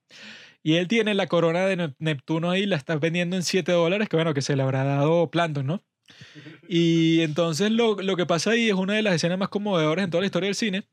Y 0.64 0.76
él 0.76 0.88
tiene 0.88 1.14
la 1.16 1.28
corona 1.28 1.66
de 1.68 1.78
Nep- 1.78 1.96
Neptuno 2.00 2.52
ahí, 2.52 2.66
la 2.66 2.76
está 2.78 2.98
vendiendo 2.98 3.36
en 3.36 3.44
7 3.44 3.72
dólares, 3.74 4.10
que 4.10 4.18
bueno, 4.18 4.34
que 4.34 4.42
se 4.42 4.56
le 4.56 4.64
habrá 4.64 4.84
dado 4.84 5.30
Plankton, 5.32 5.66
¿no? 5.68 5.84
Y 6.68 7.22
entonces 7.22 7.72
lo, 7.72 7.96
lo 7.96 8.16
que 8.18 8.26
pasa 8.26 8.52
ahí 8.52 8.70
es 8.70 8.76
una 8.76 8.94
de 8.96 9.02
las 9.04 9.16
escenas 9.16 9.38
más 9.40 9.50
conmovedoras 9.50 10.04
en 10.06 10.12
toda 10.12 10.22
la 10.22 10.28
historia 10.28 10.48
del 10.48 10.56
cine, 10.56 10.84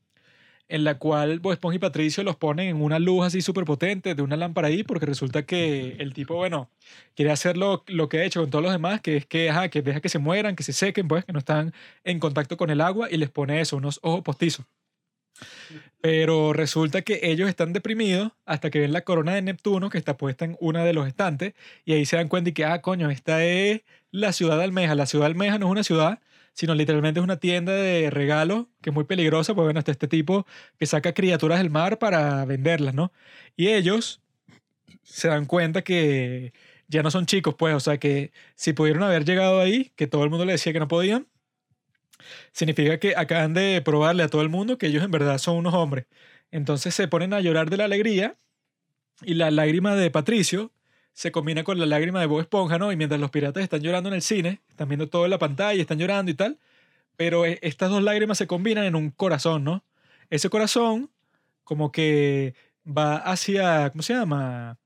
en 0.68 0.84
la 0.84 0.98
cual 0.98 1.40
Bob 1.40 1.52
Esponja 1.52 1.76
y 1.76 1.78
Patricio 1.78 2.24
los 2.24 2.36
ponen 2.36 2.68
en 2.68 2.82
una 2.82 2.98
luz 2.98 3.26
así 3.26 3.42
súper 3.42 3.64
potente 3.64 4.14
de 4.14 4.22
una 4.22 4.36
lámpara 4.36 4.68
ahí, 4.68 4.82
porque 4.82 5.06
resulta 5.06 5.44
que 5.44 5.96
el 5.98 6.14
tipo, 6.14 6.34
bueno, 6.36 6.70
quiere 7.14 7.30
hacer 7.32 7.56
lo, 7.56 7.84
lo 7.86 8.08
que 8.08 8.18
ha 8.20 8.24
hecho 8.24 8.40
con 8.40 8.50
todos 8.50 8.64
los 8.64 8.72
demás, 8.72 9.00
que 9.00 9.16
es 9.16 9.26
que, 9.26 9.50
ajá, 9.50 9.68
que 9.68 9.82
deja 9.82 10.00
que 10.00 10.08
se 10.08 10.18
mueran, 10.18 10.56
que 10.56 10.62
se 10.62 10.72
sequen, 10.72 11.08
pues, 11.08 11.24
que 11.24 11.32
no 11.32 11.38
están 11.38 11.72
en 12.04 12.18
contacto 12.20 12.56
con 12.56 12.70
el 12.70 12.80
agua, 12.80 13.08
y 13.10 13.16
les 13.16 13.30
pone 13.30 13.60
eso, 13.60 13.76
unos 13.76 14.00
ojos 14.02 14.22
postizos. 14.22 14.66
Pero 16.00 16.52
resulta 16.52 17.02
que 17.02 17.20
ellos 17.22 17.48
están 17.48 17.72
deprimidos 17.72 18.32
hasta 18.44 18.70
que 18.70 18.78
ven 18.80 18.92
la 18.92 19.02
corona 19.02 19.34
de 19.34 19.42
Neptuno 19.42 19.90
que 19.90 19.98
está 19.98 20.16
puesta 20.16 20.44
en 20.44 20.56
una 20.60 20.84
de 20.84 20.92
los 20.92 21.08
estantes 21.08 21.54
y 21.84 21.94
ahí 21.94 22.04
se 22.06 22.16
dan 22.16 22.28
cuenta 22.28 22.50
y 22.50 22.52
que, 22.52 22.64
ah, 22.64 22.82
coño, 22.82 23.10
esta 23.10 23.44
es 23.44 23.82
la 24.10 24.32
ciudad 24.32 24.58
de 24.58 24.64
Almeja. 24.64 24.94
La 24.94 25.06
ciudad 25.06 25.24
de 25.24 25.32
Almeja 25.32 25.58
no 25.58 25.66
es 25.66 25.72
una 25.72 25.82
ciudad, 25.84 26.20
sino 26.55 26.74
literalmente 26.74 27.20
es 27.20 27.24
una 27.24 27.36
tienda 27.38 27.72
de 27.72 28.11
regalos 28.11 28.66
que 28.80 28.90
es 28.90 28.94
muy 28.94 29.05
peligrosa, 29.05 29.55
porque 29.55 29.66
bueno, 29.66 29.80
está 29.80 29.92
este 29.92 30.09
tipo 30.09 30.46
que 30.78 30.86
saca 30.86 31.12
criaturas 31.12 31.59
del 31.59 31.70
mar 31.70 31.98
para 31.98 32.44
venderlas, 32.46 32.94
¿no? 32.94 33.12
Y 33.57 33.68
ellos 33.68 34.22
se 35.02 35.28
dan 35.28 35.46
cuenta 35.46 35.82
que 35.82 36.52
ya 36.88 37.02
no 37.02 37.11
son 37.11 37.26
chicos, 37.26 37.55
pues, 37.59 37.74
o 37.74 37.80
sea 37.80 37.98
que 37.98 38.32
si 38.55 38.72
pudieron 38.72 39.02
haber 39.02 39.24
llegado 39.24 39.61
ahí, 39.61 39.92
que 39.96 40.07
todo 40.07 40.24
el 40.24 40.30
mundo 40.30 40.44
le 40.44 40.52
decía 40.52 40.72
que 40.72 40.80
no 40.80 40.88
podían, 40.88 41.26
significa 42.52 42.98
que 42.98 43.14
acaban 43.16 43.52
de 43.52 43.82
probarle 43.84 44.22
a 44.22 44.28
todo 44.28 44.42
el 44.42 44.48
mundo 44.48 44.78
que 44.78 44.86
ellos 44.86 45.02
en 45.02 45.11
verdad 45.11 45.38
son 45.38 45.57
unos 45.57 45.74
hombres. 45.74 46.07
Entonces 46.50 46.94
se 46.94 47.09
ponen 47.09 47.34
a 47.34 47.40
llorar 47.40 47.68
de 47.68 47.78
la 47.78 47.84
alegría 47.84 48.36
y 49.22 49.34
la 49.34 49.50
lágrima 49.50 49.96
de 49.96 50.11
Patricio 50.11 50.72
se 51.14 51.32
combina 51.32 51.64
con 51.64 51.78
la 51.78 51.86
lágrima 51.86 52.20
de 52.20 52.26
Bob 52.26 52.40
Esponja, 52.40 52.78
¿no? 52.78 52.92
Y 52.92 52.96
mientras 52.96 53.20
los 53.20 53.30
piratas 53.30 53.62
están 53.62 53.80
llorando 53.80 54.08
en 54.08 54.16
el 54.16 54.22
cine, 54.22 54.60
están 54.68 54.88
viendo 54.88 55.08
todo 55.08 55.24
en 55.24 55.30
la 55.30 55.38
pantalla, 55.38 55.80
están 55.80 55.98
llorando 55.98 56.30
y 56.30 56.34
tal, 56.34 56.58
pero 57.16 57.46
eh, 57.46 57.58
estas 57.62 57.90
dos 57.90 58.02
lágrimas 58.02 58.36
se 58.38 58.48
combinan 58.48 58.84
en 58.84 58.96
un 58.96 59.10
corazón, 59.10 59.64
¿no? 59.64 59.84
Ese 60.30 60.50
corazón 60.50 61.10
como 61.62 61.92
que 61.92 62.54
va 62.86 63.16
hacia, 63.16 63.90
¿cómo 63.90 64.02
se 64.02 64.14
llama? 64.14 64.78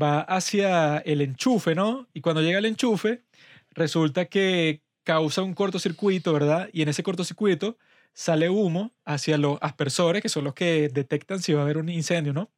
Va 0.00 0.20
hacia 0.20 0.98
el 0.98 1.22
enchufe, 1.22 1.74
¿no? 1.74 2.06
Y 2.14 2.20
cuando 2.20 2.42
llega 2.42 2.58
el 2.58 2.66
enchufe, 2.66 3.22
resulta 3.70 4.26
que 4.26 4.82
causa 5.04 5.42
un 5.42 5.54
cortocircuito, 5.54 6.32
¿verdad? 6.34 6.68
Y 6.72 6.82
en 6.82 6.90
ese 6.90 7.02
cortocircuito 7.02 7.78
sale 8.14 8.50
humo 8.50 8.92
hacia 9.04 9.38
los 9.38 9.58
aspersores, 9.62 10.22
que 10.22 10.28
son 10.28 10.44
los 10.44 10.54
que 10.54 10.90
detectan 10.90 11.40
si 11.40 11.54
va 11.54 11.60
a 11.60 11.64
haber 11.64 11.78
un 11.78 11.88
incendio, 11.88 12.32
¿no? 12.34 12.50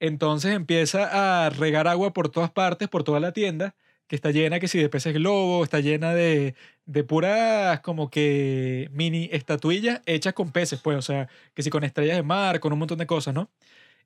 Entonces 0.00 0.54
empieza 0.54 1.46
a 1.46 1.50
regar 1.50 1.86
agua 1.88 2.12
por 2.12 2.30
todas 2.30 2.50
partes, 2.50 2.88
por 2.88 3.04
toda 3.04 3.20
la 3.20 3.32
tienda, 3.32 3.74
que 4.08 4.16
está 4.16 4.30
llena, 4.32 4.58
que 4.60 4.68
si 4.68 4.78
de 4.80 4.88
peces 4.88 5.14
globo, 5.14 5.62
está 5.62 5.80
llena 5.80 6.14
de, 6.14 6.54
de 6.86 7.04
puras 7.04 7.80
como 7.80 8.10
que 8.10 8.88
mini 8.92 9.28
estatuillas 9.32 10.02
hechas 10.06 10.34
con 10.34 10.52
peces, 10.52 10.80
pues, 10.80 10.98
o 10.98 11.02
sea, 11.02 11.28
que 11.54 11.62
si 11.62 11.70
con 11.70 11.84
estrellas 11.84 12.16
de 12.16 12.22
mar, 12.24 12.60
con 12.60 12.72
un 12.72 12.80
montón 12.80 12.98
de 12.98 13.06
cosas, 13.06 13.34
¿no? 13.34 13.50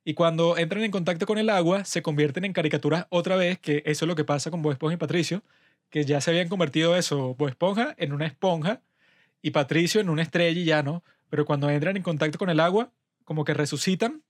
Y 0.03 0.13
cuando 0.13 0.57
entran 0.57 0.83
en 0.83 0.91
contacto 0.91 1.25
con 1.25 1.39
el 1.39 1.49
agua, 1.49 1.85
se 1.85 2.03
convierten 2.03 2.45
en 2.45 2.53
caricaturas 2.53 3.07
otra 3.09 3.35
vez, 3.37 3.57
que 3.59 3.81
eso 3.85 4.05
es 4.05 4.07
lo 4.07 4.15
que 4.15 4.23
pasa 4.25 4.51
con 4.51 4.61
Bob 4.61 4.73
Esponja 4.73 4.93
y 4.95 4.97
Patricio, 4.97 5.43
que 5.89 6.05
ya 6.05 6.21
se 6.21 6.29
habían 6.31 6.49
convertido 6.49 6.95
eso, 6.95 7.35
Bob 7.35 7.49
Esponja 7.49 7.95
en 7.97 8.13
una 8.13 8.27
esponja 8.27 8.81
y 9.41 9.51
Patricio 9.51 10.01
en 10.01 10.09
una 10.09 10.21
estrella 10.23 10.59
y 10.59 10.65
ya, 10.65 10.83
¿no? 10.83 11.03
Pero 11.29 11.45
cuando 11.45 11.69
entran 11.69 11.97
en 11.97 12.03
contacto 12.03 12.37
con 12.37 12.49
el 12.49 12.59
agua, 12.59 12.91
como 13.23 13.45
que 13.45 13.53
resucitan 13.55 14.21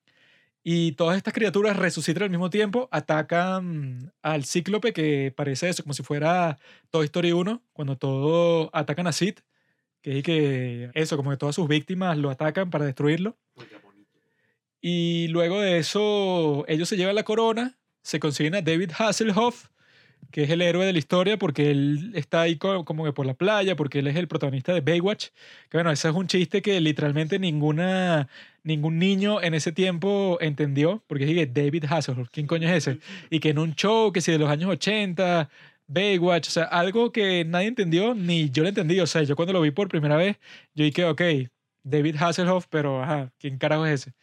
y 0.67 0.93
todas 0.93 1.15
estas 1.15 1.35
criaturas 1.35 1.77
resucitan 1.77 2.23
al 2.23 2.31
mismo 2.31 2.49
tiempo, 2.49 2.89
atacan 2.91 4.11
al 4.23 4.45
cíclope 4.45 4.93
que 4.93 5.31
parece 5.31 5.69
eso, 5.69 5.83
como 5.83 5.93
si 5.93 6.01
fuera 6.01 6.57
Toy 6.89 7.05
Story 7.05 7.33
1, 7.33 7.61
cuando 7.71 7.99
todos 7.99 8.71
atacan 8.73 9.05
a 9.05 9.11
Sid, 9.11 9.35
que 10.01 10.17
es 10.17 10.23
que 10.23 10.89
eso, 10.95 11.17
como 11.17 11.29
que 11.29 11.37
todas 11.37 11.53
sus 11.53 11.67
víctimas 11.67 12.17
lo 12.17 12.31
atacan 12.31 12.71
para 12.71 12.85
destruirlo. 12.85 13.37
Y 14.81 15.27
luego 15.27 15.61
de 15.61 15.77
eso, 15.77 16.65
ellos 16.67 16.89
se 16.89 16.97
llevan 16.97 17.13
la 17.13 17.23
corona, 17.23 17.77
se 18.01 18.19
consiguen 18.19 18.55
a 18.55 18.63
David 18.63 18.89
Hasselhoff, 18.97 19.67
que 20.31 20.43
es 20.43 20.49
el 20.49 20.61
héroe 20.61 20.85
de 20.85 20.93
la 20.93 20.99
historia 20.99 21.37
porque 21.37 21.71
él 21.71 22.11
está 22.15 22.41
ahí 22.41 22.57
co- 22.57 22.85
como 22.85 23.03
que 23.05 23.13
por 23.13 23.25
la 23.25 23.33
playa, 23.33 23.75
porque 23.75 23.99
él 23.99 24.07
es 24.07 24.15
el 24.15 24.27
protagonista 24.27 24.73
de 24.73 24.81
Baywatch. 24.81 25.27
Que 25.69 25.77
bueno, 25.77 25.91
ese 25.91 26.09
es 26.09 26.15
un 26.15 26.27
chiste 26.27 26.61
que 26.61 26.79
literalmente 26.81 27.39
ninguna, 27.39 28.27
ningún 28.63 28.99
niño 28.99 29.41
en 29.41 29.53
ese 29.53 29.71
tiempo 29.71 30.37
entendió, 30.41 31.03
porque 31.07 31.25
dije 31.25 31.45
David 31.47 31.85
Hasselhoff, 31.89 32.29
¿quién 32.31 32.47
coño 32.47 32.67
es 32.69 32.87
ese? 32.87 32.99
Y 33.29 33.39
que 33.39 33.49
en 33.49 33.59
un 33.59 33.75
show 33.75 34.11
que 34.11 34.21
si 34.21 34.31
de 34.31 34.39
los 34.39 34.49
años 34.49 34.69
80, 34.69 35.49
Baywatch, 35.87 36.47
o 36.47 36.51
sea, 36.51 36.63
algo 36.65 37.11
que 37.11 37.45
nadie 37.45 37.67
entendió, 37.67 38.13
ni 38.15 38.49
yo 38.49 38.63
lo 38.63 38.69
entendí. 38.69 38.99
O 38.99 39.07
sea, 39.07 39.23
yo 39.23 39.35
cuando 39.35 39.53
lo 39.53 39.61
vi 39.61 39.71
por 39.71 39.87
primera 39.87 40.15
vez, 40.17 40.37
yo 40.73 40.83
dije, 40.85 41.05
ok, 41.05 41.21
David 41.83 42.15
Hasselhoff, 42.19 42.65
pero 42.69 43.03
ajá, 43.03 43.31
¿quién 43.39 43.57
carajo 43.57 43.85
es 43.85 44.01
ese? 44.01 44.13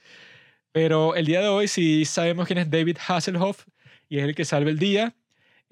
Pero 0.72 1.14
el 1.14 1.26
día 1.26 1.40
de 1.40 1.48
hoy 1.48 1.68
sí 1.68 2.04
sabemos 2.04 2.46
quién 2.46 2.58
es 2.58 2.70
David 2.70 2.96
Hasselhoff 3.06 3.66
y 4.08 4.18
es 4.18 4.24
el 4.24 4.34
que 4.34 4.44
salva 4.44 4.70
el 4.70 4.78
día. 4.78 5.14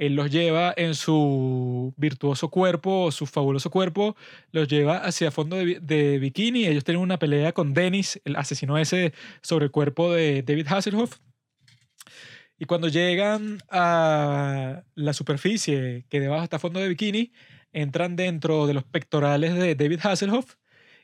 Él 0.00 0.14
los 0.14 0.30
lleva 0.30 0.72
en 0.78 0.94
su 0.94 1.92
virtuoso 1.98 2.48
cuerpo, 2.48 3.12
su 3.12 3.26
fabuloso 3.26 3.70
cuerpo, 3.70 4.16
los 4.50 4.66
lleva 4.66 4.96
hacia 4.96 5.30
fondo 5.30 5.56
de, 5.56 5.78
de 5.78 6.18
bikini. 6.18 6.64
Ellos 6.66 6.84
tienen 6.84 7.02
una 7.02 7.18
pelea 7.18 7.52
con 7.52 7.74
Dennis, 7.74 8.18
el 8.24 8.36
asesino 8.36 8.78
ese, 8.78 9.12
sobre 9.42 9.66
el 9.66 9.70
cuerpo 9.70 10.10
de 10.10 10.42
David 10.42 10.68
Hasselhoff. 10.68 11.18
Y 12.58 12.64
cuando 12.64 12.88
llegan 12.88 13.58
a 13.68 14.84
la 14.94 15.12
superficie 15.12 16.06
que 16.08 16.18
debajo 16.18 16.44
está 16.44 16.58
fondo 16.58 16.80
de 16.80 16.88
bikini, 16.88 17.32
entran 17.70 18.16
dentro 18.16 18.66
de 18.66 18.72
los 18.72 18.84
pectorales 18.84 19.54
de 19.54 19.74
David 19.74 20.00
Hasselhoff. 20.02 20.54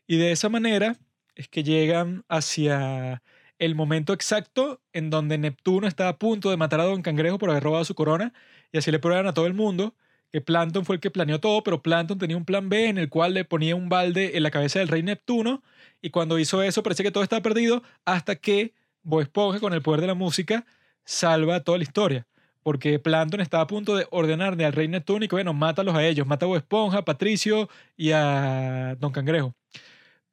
Y 0.06 0.16
de 0.16 0.32
esa 0.32 0.48
manera 0.48 0.96
es 1.34 1.48
que 1.48 1.62
llegan 1.62 2.24
hacia 2.30 3.22
el 3.58 3.74
momento 3.74 4.12
exacto 4.12 4.80
en 4.92 5.10
donde 5.10 5.38
Neptuno 5.38 5.86
está 5.86 6.08
a 6.08 6.18
punto 6.18 6.50
de 6.50 6.56
matar 6.56 6.80
a 6.80 6.84
Don 6.84 7.02
Cangrejo 7.02 7.38
por 7.38 7.50
haber 7.50 7.62
robado 7.62 7.84
su 7.84 7.94
corona 7.94 8.32
y 8.72 8.78
así 8.78 8.90
le 8.90 8.98
prueban 8.98 9.26
a 9.26 9.34
todo 9.34 9.46
el 9.46 9.54
mundo 9.54 9.94
que 10.32 10.40
Plankton 10.40 10.84
fue 10.84 10.96
el 10.96 11.00
que 11.00 11.10
planeó 11.10 11.40
todo, 11.40 11.62
pero 11.62 11.82
Plankton 11.82 12.18
tenía 12.18 12.36
un 12.36 12.44
plan 12.44 12.68
B 12.68 12.88
en 12.88 12.98
el 12.98 13.08
cual 13.08 13.34
le 13.34 13.44
ponía 13.44 13.76
un 13.76 13.88
balde 13.88 14.36
en 14.36 14.42
la 14.42 14.50
cabeza 14.50 14.80
del 14.80 14.88
rey 14.88 15.02
Neptuno 15.02 15.62
y 16.02 16.10
cuando 16.10 16.38
hizo 16.38 16.62
eso 16.62 16.82
parecía 16.82 17.04
que 17.04 17.10
todo 17.10 17.22
estaba 17.22 17.42
perdido 17.42 17.82
hasta 18.04 18.36
que 18.36 18.74
Bob 19.02 19.20
Esponja 19.20 19.60
con 19.60 19.72
el 19.72 19.82
poder 19.82 20.00
de 20.00 20.08
la 20.08 20.14
música 20.14 20.66
salva 21.04 21.60
toda 21.60 21.78
la 21.78 21.84
historia. 21.84 22.26
Porque 22.62 22.98
Plankton 22.98 23.40
estaba 23.40 23.62
a 23.62 23.66
punto 23.68 23.94
de 23.94 24.08
ordenarle 24.10 24.64
al 24.64 24.72
rey 24.72 24.88
Neptuno 24.88 25.24
y 25.24 25.28
que 25.28 25.36
bueno, 25.36 25.54
mátalos 25.54 25.94
a 25.94 26.04
ellos, 26.04 26.26
mata 26.26 26.46
a 26.46 26.48
Bob 26.48 26.56
Esponja, 26.56 26.98
a 26.98 27.04
Patricio 27.04 27.68
y 27.96 28.10
a 28.10 28.96
Don 28.98 29.12
Cangrejo. 29.12 29.54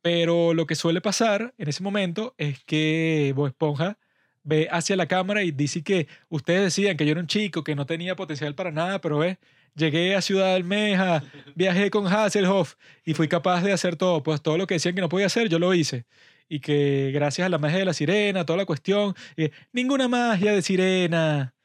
Pero 0.04 0.54
lo 0.54 0.68
que 0.68 0.76
suele 0.76 1.00
pasar 1.02 1.54
en 1.58 1.70
ese 1.70 1.82
momento 1.82 2.36
es 2.38 2.62
que 2.66 3.32
Bob 3.38 3.48
Esponja 3.48 3.98
ve 4.44 4.68
hacia 4.70 4.98
la 4.98 5.08
cámara 5.08 5.44
y 5.44 5.52
dice 5.52 5.82
que 5.82 6.08
ustedes 6.28 6.62
decían 6.64 6.98
que 6.98 7.06
yo 7.06 7.12
era 7.14 7.22
un 7.22 7.28
chico 7.28 7.64
que 7.64 7.74
no 7.74 7.86
tenía 7.86 8.18
potencial 8.18 8.54
para 8.54 8.70
nada, 8.72 9.00
pero 9.00 9.20
ve, 9.20 9.40
llegué 9.76 10.16
a 10.16 10.22
Ciudad 10.22 10.56
Almeja, 10.56 11.24
viajé 11.56 11.90
con 11.90 12.06
Hasselhoff 12.08 12.76
y 13.06 13.14
fui 13.14 13.30
capaz 13.30 13.62
de 13.64 13.72
hacer 13.72 13.96
todo. 13.96 14.24
Pues 14.24 14.42
todo 14.42 14.58
lo 14.58 14.68
que 14.68 14.74
decían 14.76 14.94
que 14.94 15.00
no 15.02 15.08
podía 15.08 15.28
hacer, 15.28 15.48
yo 15.48 15.58
lo 15.58 15.74
hice. 15.74 16.06
Y 16.50 16.60
que 16.60 17.12
gracias 17.14 17.46
a 17.46 17.50
la 17.50 17.58
magia 17.58 17.80
de 17.80 17.86
la 17.86 17.94
sirena, 17.94 18.46
toda 18.46 18.58
la 18.58 18.66
cuestión, 18.66 19.16
y 19.38 19.52
ninguna 19.72 20.10
magia 20.10 20.52
de 20.52 20.62
sirena. 20.62 21.56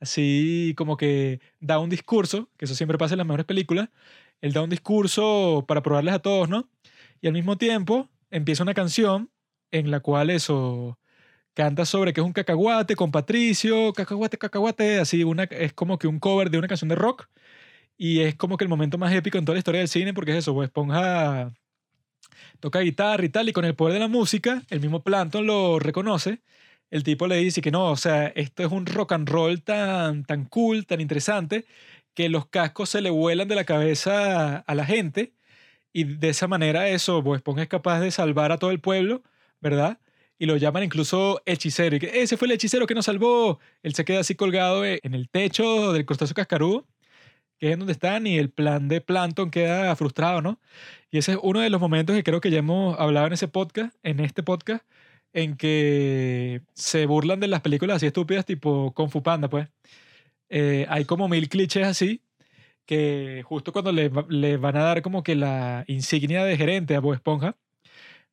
Así 0.00 0.74
como 0.76 0.96
que 0.98 1.40
da 1.60 1.78
un 1.78 1.88
discurso, 1.90 2.50
que 2.58 2.66
eso 2.66 2.74
siempre 2.74 2.98
pasa 2.98 3.14
en 3.14 3.18
las 3.18 3.26
mejores 3.26 3.46
películas. 3.46 3.88
Él 4.42 4.52
da 4.52 4.62
un 4.62 4.70
discurso 4.70 5.64
para 5.66 5.82
probarles 5.82 6.14
a 6.14 6.18
todos, 6.20 6.48
¿no? 6.50 6.68
Y 7.26 7.28
al 7.28 7.34
mismo 7.34 7.58
tiempo 7.58 8.08
empieza 8.30 8.62
una 8.62 8.72
canción 8.72 9.32
en 9.72 9.90
la 9.90 9.98
cual 9.98 10.30
eso 10.30 10.96
canta 11.54 11.84
sobre 11.84 12.12
que 12.12 12.20
es 12.20 12.24
un 12.24 12.32
cacahuate 12.32 12.94
con 12.94 13.10
Patricio, 13.10 13.92
cacahuate, 13.92 14.38
cacahuate, 14.38 15.00
así 15.00 15.24
una, 15.24 15.42
es 15.42 15.72
como 15.72 15.98
que 15.98 16.06
un 16.06 16.20
cover 16.20 16.50
de 16.50 16.58
una 16.58 16.68
canción 16.68 16.88
de 16.88 16.94
rock 16.94 17.26
y 17.96 18.20
es 18.20 18.36
como 18.36 18.56
que 18.56 18.62
el 18.62 18.68
momento 18.68 18.96
más 18.96 19.12
épico 19.12 19.38
en 19.38 19.44
toda 19.44 19.54
la 19.54 19.58
historia 19.58 19.80
del 19.80 19.88
cine 19.88 20.14
porque 20.14 20.30
es 20.30 20.38
eso, 20.38 20.52
Bob 20.54 20.62
Esponja 20.62 21.52
toca 22.60 22.78
guitarra 22.78 23.24
y 23.24 23.28
tal 23.28 23.48
y 23.48 23.52
con 23.52 23.64
el 23.64 23.74
poder 23.74 23.94
de 23.94 24.00
la 24.00 24.08
música, 24.08 24.62
el 24.70 24.78
mismo 24.80 25.02
Plankton 25.02 25.48
lo 25.48 25.80
reconoce, 25.80 26.42
el 26.92 27.02
tipo 27.02 27.26
le 27.26 27.38
dice 27.38 27.60
que 27.60 27.72
no, 27.72 27.90
o 27.90 27.96
sea, 27.96 28.28
esto 28.28 28.64
es 28.64 28.70
un 28.70 28.86
rock 28.86 29.10
and 29.14 29.28
roll 29.28 29.64
tan, 29.64 30.24
tan 30.24 30.44
cool, 30.44 30.86
tan 30.86 31.00
interesante, 31.00 31.66
que 32.14 32.28
los 32.28 32.46
cascos 32.46 32.90
se 32.90 33.00
le 33.00 33.10
vuelan 33.10 33.48
de 33.48 33.56
la 33.56 33.64
cabeza 33.64 34.58
a 34.58 34.74
la 34.76 34.86
gente 34.86 35.35
y 35.96 36.04
de 36.04 36.28
esa 36.28 36.46
manera 36.46 36.90
eso, 36.90 37.22
Bob 37.22 37.36
Esponja 37.36 37.62
es 37.62 37.68
capaz 37.68 38.00
de 38.00 38.10
salvar 38.10 38.52
a 38.52 38.58
todo 38.58 38.70
el 38.70 38.80
pueblo, 38.80 39.22
¿verdad? 39.62 39.98
Y 40.38 40.44
lo 40.44 40.58
llaman 40.58 40.82
incluso 40.82 41.40
hechicero. 41.46 41.96
Y 41.96 42.00
que 42.00 42.20
ese 42.22 42.36
fue 42.36 42.48
el 42.48 42.52
hechicero 42.52 42.86
que 42.86 42.94
nos 42.94 43.06
salvó. 43.06 43.60
Él 43.82 43.94
se 43.94 44.04
queda 44.04 44.20
así 44.20 44.34
colgado 44.34 44.84
e- 44.84 45.00
en 45.04 45.14
el 45.14 45.30
techo 45.30 45.94
del 45.94 46.04
crustáceo 46.04 46.34
cascarudo, 46.34 46.86
que 47.58 47.68
es 47.68 47.72
en 47.74 47.78
donde 47.80 47.92
están, 47.94 48.26
y 48.26 48.38
el 48.38 48.50
plan 48.50 48.88
de 48.88 49.00
Plankton 49.00 49.50
queda 49.50 49.96
frustrado, 49.96 50.42
¿no? 50.42 50.60
Y 51.10 51.18
ese 51.18 51.32
es 51.32 51.38
uno 51.42 51.60
de 51.60 51.70
los 51.70 51.80
momentos 51.80 52.14
que 52.16 52.22
creo 52.24 52.42
que 52.42 52.50
ya 52.50 52.58
hemos 52.58 52.98
hablado 53.00 53.28
en 53.28 53.32
ese 53.34 53.48
podcast, 53.48 53.96
en 54.02 54.20
este 54.20 54.42
podcast, 54.42 54.84
en 55.32 55.56
que 55.56 56.62
se 56.74 57.06
burlan 57.06 57.40
de 57.40 57.48
las 57.48 57.62
películas 57.62 57.96
así 57.96 58.06
estúpidas 58.06 58.44
tipo 58.44 58.92
Kung 58.94 59.10
Fu 59.10 59.22
Panda, 59.22 59.48
pues. 59.48 59.68
Eh, 60.50 60.86
hay 60.90 61.04
como 61.06 61.28
mil 61.28 61.48
clichés 61.48 61.86
así 61.86 62.22
que 62.86 63.42
justo 63.46 63.72
cuando 63.72 63.92
le, 63.92 64.08
va- 64.08 64.26
le 64.28 64.56
van 64.56 64.76
a 64.76 64.82
dar 64.84 65.02
como 65.02 65.22
que 65.22 65.34
la 65.36 65.84
insignia 65.88 66.44
de 66.44 66.56
gerente 66.56 66.96
a 66.96 67.00
Bob 67.00 67.14
Esponja, 67.14 67.56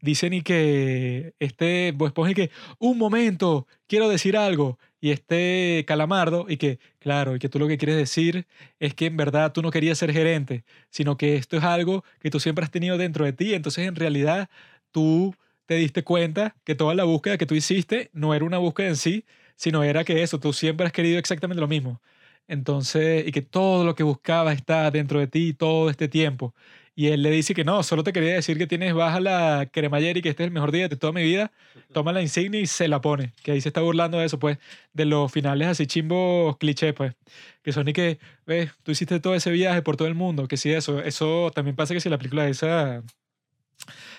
dicen 0.01 0.34
y 0.34 0.41
que 0.41 1.34
este 1.39 1.91
Bob 1.93 2.08
Esponja 2.08 2.32
y 2.32 2.36
que, 2.36 2.51
un 2.80 2.97
momento, 2.97 3.68
quiero 3.88 4.10
decir 4.10 4.38
algo. 4.38 4.80
Y 5.01 5.12
este 5.12 5.84
Calamardo 5.88 6.45
y 6.49 6.58
que, 6.58 6.80
claro, 6.99 7.36
y 7.36 7.39
que 7.39 7.49
tú 7.49 7.60
lo 7.60 7.68
que 7.68 7.78
quieres 7.78 7.97
decir 7.97 8.47
es 8.80 8.93
que 8.95 9.08
en 9.08 9.18
verdad 9.18 9.51
tú 9.54 9.62
no 9.62 9.72
querías 9.72 9.97
ser 9.97 10.14
gerente, 10.14 10.64
sino 10.89 11.18
que 11.18 11.36
esto 11.36 11.58
es 11.58 11.64
algo 11.64 12.04
que 12.20 12.30
tú 12.30 12.39
siempre 12.39 12.64
has 12.66 12.72
tenido 12.72 12.97
dentro 12.97 13.26
de 13.26 13.34
ti. 13.34 13.54
Entonces 13.54 13.88
en 13.88 13.95
realidad 13.95 14.49
tú 14.91 15.36
te 15.66 15.76
diste 15.76 16.04
cuenta 16.04 16.56
que 16.64 16.76
toda 16.76 16.95
la 16.95 17.04
búsqueda 17.04 17.38
que 17.38 17.45
tú 17.45 17.56
hiciste 17.56 18.10
no 18.14 18.34
era 18.34 18.45
una 18.45 18.58
búsqueda 18.60 18.88
en 18.89 18.95
sí, 18.95 19.26
sino 19.56 19.84
era 19.84 20.04
que 20.04 20.24
eso, 20.24 20.39
tú 20.39 20.54
siempre 20.54 20.86
has 20.86 20.93
querido 20.93 21.20
exactamente 21.20 21.62
lo 21.62 21.68
mismo. 21.68 22.01
Entonces, 22.47 23.27
y 23.27 23.31
que 23.31 23.41
todo 23.41 23.85
lo 23.85 23.95
que 23.95 24.03
buscaba 24.03 24.53
está 24.53 24.91
dentro 24.91 25.19
de 25.19 25.27
ti 25.27 25.53
todo 25.53 25.89
este 25.89 26.07
tiempo. 26.07 26.53
Y 26.95 27.07
él 27.07 27.23
le 27.23 27.31
dice 27.31 27.55
que 27.55 27.63
no, 27.63 27.81
solo 27.81 28.03
te 28.03 28.13
quería 28.13 28.35
decir 28.35 28.57
que 28.57 28.67
tienes 28.67 28.93
baja 28.93 29.19
la 29.19 29.67
cremallera 29.71 30.19
y 30.19 30.21
que 30.21 30.29
este 30.29 30.43
es 30.43 30.47
el 30.47 30.53
mejor 30.53 30.71
día 30.71 30.87
de 30.87 30.95
toda 30.95 31.11
mi 31.11 31.23
vida. 31.23 31.51
Toma 31.91 32.11
la 32.13 32.21
insignia 32.21 32.59
y 32.61 32.67
se 32.67 32.87
la 32.87 33.01
pone. 33.01 33.33
Que 33.43 33.53
ahí 33.53 33.61
se 33.61 33.69
está 33.69 33.81
burlando 33.81 34.19
de 34.19 34.25
eso, 34.25 34.37
pues, 34.39 34.59
de 34.93 35.05
los 35.05 35.31
finales 35.31 35.67
así 35.67 35.87
chimbos 35.87 36.57
cliché, 36.57 36.93
pues. 36.93 37.15
Que 37.63 37.71
son 37.71 37.87
y 37.87 37.93
que, 37.93 38.19
ves, 38.45 38.71
tú 38.83 38.91
hiciste 38.91 39.19
todo 39.19 39.33
ese 39.35 39.49
viaje 39.51 39.81
por 39.81 39.97
todo 39.97 40.07
el 40.07 40.15
mundo. 40.15 40.47
Que 40.47 40.57
sí, 40.57 40.71
eso, 40.71 41.01
eso 41.01 41.51
también 41.55 41.75
pasa 41.75 41.93
que 41.95 41.99
si 41.99 42.09
la 42.09 42.17
película 42.17 42.47
esa 42.47 43.03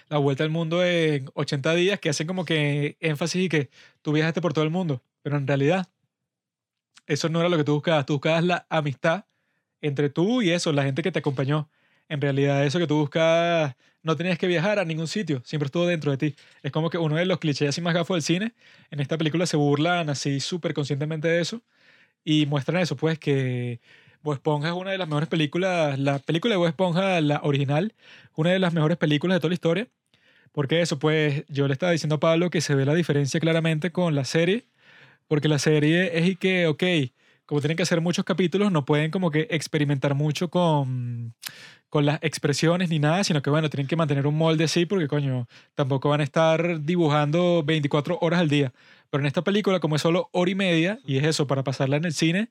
la 0.08 0.18
vuelta 0.18 0.44
al 0.44 0.50
mundo 0.50 0.84
en 0.84 1.28
80 1.34 1.74
días, 1.74 2.00
que 2.00 2.10
hacen 2.10 2.26
como 2.26 2.44
que 2.44 2.96
énfasis 3.00 3.44
y 3.44 3.48
que 3.48 3.70
tú 4.02 4.12
viajaste 4.12 4.40
por 4.40 4.52
todo 4.52 4.64
el 4.64 4.70
mundo. 4.70 5.02
Pero 5.22 5.36
en 5.36 5.46
realidad, 5.46 5.88
eso 7.06 7.28
no 7.28 7.40
era 7.40 7.48
lo 7.48 7.56
que 7.56 7.64
tú 7.64 7.74
buscabas. 7.74 8.06
Tú 8.06 8.14
buscabas 8.14 8.44
la 8.44 8.66
amistad 8.68 9.24
entre 9.80 10.10
tú 10.10 10.42
y 10.42 10.50
eso, 10.50 10.72
la 10.72 10.84
gente 10.84 11.02
que 11.02 11.12
te 11.12 11.18
acompañó. 11.18 11.68
En 12.08 12.20
realidad, 12.20 12.64
eso 12.64 12.78
que 12.78 12.86
tú 12.86 12.96
buscabas, 12.96 13.76
no 14.02 14.16
tenías 14.16 14.38
que 14.38 14.46
viajar 14.46 14.78
a 14.78 14.84
ningún 14.84 15.08
sitio, 15.08 15.42
siempre 15.44 15.66
estuvo 15.66 15.86
dentro 15.86 16.10
de 16.10 16.18
ti. 16.18 16.36
Es 16.62 16.72
como 16.72 16.90
que 16.90 16.98
uno 16.98 17.16
de 17.16 17.24
los 17.24 17.38
clichés 17.38 17.70
así 17.70 17.80
más 17.80 17.94
gafos 17.94 18.16
del 18.16 18.22
cine, 18.22 18.54
en 18.90 19.00
esta 19.00 19.16
película 19.18 19.46
se 19.46 19.56
burlan 19.56 20.10
así 20.10 20.40
súper 20.40 20.74
conscientemente 20.74 21.28
de 21.28 21.40
eso 21.40 21.62
y 22.24 22.46
muestran 22.46 22.82
eso, 22.82 22.96
pues 22.96 23.18
que 23.18 23.80
Bob 24.22 24.34
Esponja 24.34 24.68
es 24.68 24.74
una 24.74 24.90
de 24.90 24.98
las 24.98 25.08
mejores 25.08 25.28
películas, 25.28 25.98
la 25.98 26.18
película 26.18 26.54
de 26.54 26.58
Bob 26.58 26.68
Esponja, 26.68 27.20
la 27.20 27.40
original, 27.42 27.94
una 28.36 28.50
de 28.50 28.58
las 28.58 28.72
mejores 28.74 28.98
películas 28.98 29.36
de 29.36 29.40
toda 29.40 29.50
la 29.50 29.54
historia. 29.54 29.88
Porque 30.52 30.80
eso, 30.80 30.98
pues 30.98 31.44
yo 31.48 31.66
le 31.68 31.74
estaba 31.74 31.92
diciendo 31.92 32.16
a 32.16 32.20
Pablo 32.20 32.50
que 32.50 32.60
se 32.60 32.74
ve 32.74 32.86
la 32.86 32.94
diferencia 32.94 33.40
claramente 33.40 33.92
con 33.92 34.14
la 34.14 34.24
serie, 34.24 34.66
porque 35.28 35.48
la 35.48 35.58
serie 35.58 36.18
es 36.18 36.28
y 36.28 36.36
que, 36.36 36.66
ok, 36.66 36.82
como 37.46 37.60
tienen 37.60 37.76
que 37.76 37.82
hacer 37.82 38.00
muchos 38.00 38.24
capítulos, 38.24 38.72
no 38.72 38.84
pueden 38.84 39.10
como 39.10 39.30
que 39.30 39.46
experimentar 39.50 40.14
mucho 40.14 40.48
con, 40.50 41.34
con 41.90 42.06
las 42.06 42.18
expresiones 42.22 42.90
ni 42.90 42.98
nada, 42.98 43.24
sino 43.24 43.42
que 43.42 43.50
bueno, 43.50 43.70
tienen 43.70 43.86
que 43.86 43.96
mantener 43.96 44.26
un 44.26 44.36
molde 44.36 44.64
así 44.64 44.86
porque 44.86 45.08
coño, 45.08 45.46
tampoco 45.74 46.08
van 46.08 46.20
a 46.20 46.24
estar 46.24 46.82
dibujando 46.82 47.62
24 47.64 48.18
horas 48.20 48.40
al 48.40 48.48
día. 48.48 48.72
Pero 49.10 49.22
en 49.22 49.26
esta 49.26 49.44
película, 49.44 49.80
como 49.80 49.96
es 49.96 50.02
solo 50.02 50.28
hora 50.32 50.50
y 50.50 50.54
media, 50.54 50.98
y 51.06 51.18
es 51.18 51.24
eso, 51.24 51.46
para 51.46 51.62
pasarla 51.64 51.96
en 51.96 52.04
el 52.04 52.14
cine, 52.14 52.50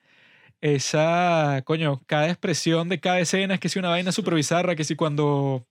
esa, 0.61 1.61
coño, 1.65 2.01
cada 2.07 2.30
expresión 2.30 2.89
de 2.89 2.99
cada 3.01 3.19
escena 3.19 3.55
es 3.55 3.59
que 3.59 3.69
si 3.69 3.80
una 3.80 3.89
vaina 3.89 4.11
súper 4.13 4.36
bizarra, 4.36 4.76
que 4.76 4.86
si 4.86 4.95
cuando 4.95 5.67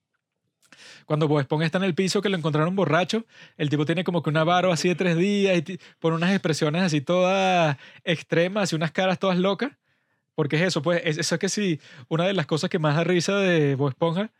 cuando 1.06 1.28
Bob 1.28 1.40
Esponja 1.40 1.66
está 1.66 1.78
en 1.78 1.84
el 1.84 1.94
piso 1.94 2.22
que 2.22 2.28
lo 2.28 2.36
encontraron 2.36 2.74
borracho, 2.76 3.24
el 3.56 3.68
tipo 3.70 3.84
tiene 3.86 4.04
como 4.04 4.22
que 4.22 4.30
una 4.30 4.44
varo 4.44 4.72
así 4.72 4.88
de 4.88 4.94
tres 4.94 5.16
días 5.16 5.56
y 5.68 5.78
pone 5.98 6.16
unas 6.16 6.30
expresiones 6.30 6.82
así 6.82 7.00
todas 7.00 7.76
extremas 8.04 8.72
y 8.72 8.76
unas 8.76 8.92
caras 8.92 9.18
todas 9.18 9.38
locas. 9.38 9.72
Porque 10.34 10.56
es 10.56 10.62
eso, 10.62 10.82
pues, 10.82 11.02
es- 11.04 11.18
eso 11.18 11.34
es 11.34 11.38
que 11.40 11.48
sí, 11.48 11.80
una 12.08 12.24
de 12.26 12.32
las 12.34 12.46
cosas 12.46 12.70
que 12.70 12.78
más 12.78 12.96
da 12.96 13.04
risa 13.04 13.36
de 13.36 13.74
Bob 13.76 13.90
Esponja, 13.90 14.30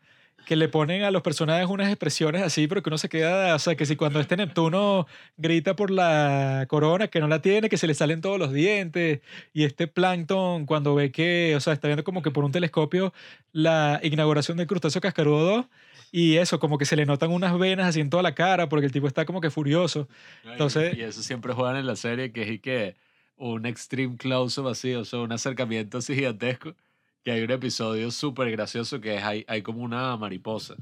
que 0.45 0.55
le 0.57 0.67
ponen 0.67 1.03
a 1.03 1.11
los 1.11 1.21
personajes 1.21 1.67
unas 1.69 1.87
expresiones 1.89 2.41
así, 2.41 2.67
pero 2.67 2.83
que 2.83 2.89
uno 2.89 2.97
se 2.97 3.07
queda, 3.09 3.55
o 3.55 3.59
sea, 3.59 3.75
que 3.75 3.85
si 3.85 3.95
cuando 3.95 4.19
este 4.19 4.35
Neptuno 4.35 5.07
grita 5.37 5.75
por 5.75 5.89
la 5.91 6.65
corona, 6.67 7.07
que 7.07 7.19
no 7.21 7.27
la 7.29 7.41
tiene, 7.41 7.69
que 7.69 7.77
se 7.77 7.87
le 7.87 7.93
salen 7.93 8.19
todos 8.21 8.39
los 8.39 8.51
dientes, 8.51 9.21
y 9.53 9.63
este 9.63 9.87
Plankton 9.87 10.65
cuando 10.65 10.95
ve 10.95 11.11
que, 11.11 11.53
o 11.55 11.59
sea, 11.61 11.71
está 11.73 11.87
viendo 11.87 12.03
como 12.03 12.21
que 12.21 12.31
por 12.31 12.43
un 12.43 12.51
telescopio 12.51 13.13
la 13.53 13.99
inauguración 14.03 14.57
del 14.57 14.67
crustáceo 14.67 15.01
cascarudo 15.01 15.45
2, 15.45 15.65
y 16.15 16.37
eso, 16.37 16.59
como 16.59 16.77
que 16.77 16.85
se 16.85 16.95
le 16.95 17.07
notan 17.07 17.31
unas 17.31 17.57
venas 17.57 17.87
así 17.87 17.99
en 17.99 18.11
toda 18.11 18.21
la 18.21 18.35
cara, 18.35 18.69
porque 18.69 18.85
el 18.85 18.91
tipo 18.91 19.07
está 19.07 19.25
como 19.25 19.41
que 19.41 19.49
furioso. 19.49 20.07
Entonces- 20.51 20.95
y 20.95 21.01
eso 21.01 21.23
siempre 21.23 21.53
juegan 21.53 21.75
en 21.75 21.87
la 21.87 21.95
serie, 21.95 22.31
que 22.31 22.43
es 22.43 22.51
y 22.51 22.59
que 22.59 22.95
un 23.35 23.65
extreme 23.65 24.15
close-up 24.15 24.67
así, 24.67 24.93
o 24.93 25.03
sea, 25.05 25.19
un 25.19 25.31
acercamiento 25.31 25.97
así 25.97 26.13
gigantesco, 26.13 26.75
que 27.23 27.31
hay 27.31 27.41
un 27.41 27.49
episodio 27.49 28.11
súper 28.11 28.51
gracioso 28.51 29.01
que 29.01 29.15
es, 29.15 29.23
hay, 29.23 29.43
hay 29.47 29.63
como 29.63 29.81
una 29.81 30.15
mariposa, 30.17 30.75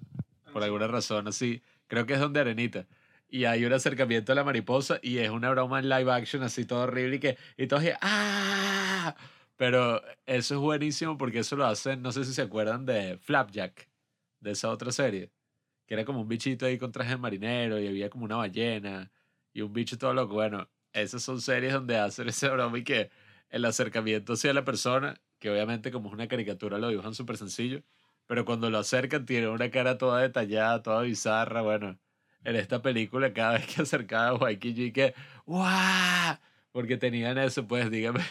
por 0.51 0.63
alguna 0.63 0.87
razón 0.87 1.29
así, 1.29 1.61
creo 1.87 2.05
que 2.05 2.13
es 2.15 2.19
donde 2.19 2.41
Arenita, 2.41 2.85
y 3.29 3.45
hay 3.45 3.63
un 3.63 3.71
acercamiento 3.71 4.33
a 4.33 4.35
la 4.35 4.43
mariposa 4.43 4.99
y 5.01 5.19
es 5.19 5.29
una 5.29 5.49
broma 5.51 5.79
en 5.79 5.87
live 5.87 6.11
action 6.11 6.43
así 6.43 6.65
todo 6.65 6.81
horrible 6.81 7.15
y 7.15 7.19
que, 7.19 7.37
y 7.57 7.67
todos 7.67 7.85
y, 7.85 7.89
¡ah! 8.01 9.15
Pero 9.55 10.01
eso 10.25 10.55
es 10.55 10.59
buenísimo 10.59 11.17
porque 11.17 11.39
eso 11.39 11.55
lo 11.55 11.65
hacen, 11.65 12.01
no 12.01 12.11
sé 12.11 12.25
si 12.25 12.33
se 12.33 12.41
acuerdan 12.41 12.85
de 12.85 13.17
Flapjack, 13.19 13.87
de 14.41 14.51
esa 14.51 14.69
otra 14.69 14.91
serie, 14.91 15.31
que 15.87 15.93
era 15.95 16.05
como 16.05 16.21
un 16.21 16.27
bichito 16.27 16.65
ahí 16.65 16.77
con 16.77 16.91
traje 16.91 17.11
de 17.11 17.17
marinero 17.17 17.79
y 17.79 17.87
había 17.87 18.09
como 18.09 18.25
una 18.25 18.37
ballena 18.37 19.11
y 19.53 19.61
un 19.61 19.73
bicho 19.73 19.97
todo 19.97 20.13
loco. 20.13 20.33
Bueno, 20.35 20.69
esas 20.93 21.23
son 21.23 21.41
series 21.41 21.73
donde 21.73 21.97
hacen 21.97 22.29
ese 22.29 22.49
broma 22.49 22.77
y 22.79 22.83
que 22.83 23.11
el 23.49 23.65
acercamiento 23.65 24.33
hacia 24.33 24.53
la 24.53 24.65
persona, 24.65 25.21
que 25.39 25.49
obviamente 25.51 25.91
como 25.91 26.09
es 26.09 26.13
una 26.13 26.27
caricatura 26.27 26.77
lo 26.77 26.89
dibujan 26.89 27.13
súper 27.15 27.37
sencillo, 27.37 27.83
pero 28.27 28.45
cuando 28.45 28.69
lo 28.69 28.79
acercan 28.79 29.25
tiene 29.25 29.49
una 29.49 29.71
cara 29.71 29.97
toda 29.97 30.21
detallada, 30.21 30.81
toda 30.83 31.01
bizarra. 31.03 31.61
Bueno, 31.61 31.99
en 32.43 32.55
esta 32.55 32.81
película 32.81 33.33
cada 33.33 33.53
vez 33.53 33.67
que 33.67 33.81
acercaba 33.81 34.29
a 34.29 34.35
Waikiki 34.35 34.91
que 34.93 35.13
¡guau! 35.45 36.37
Porque 36.71 36.97
tenían 36.97 37.37
eso, 37.37 37.67
pues 37.67 37.89
dígame. 37.91 38.21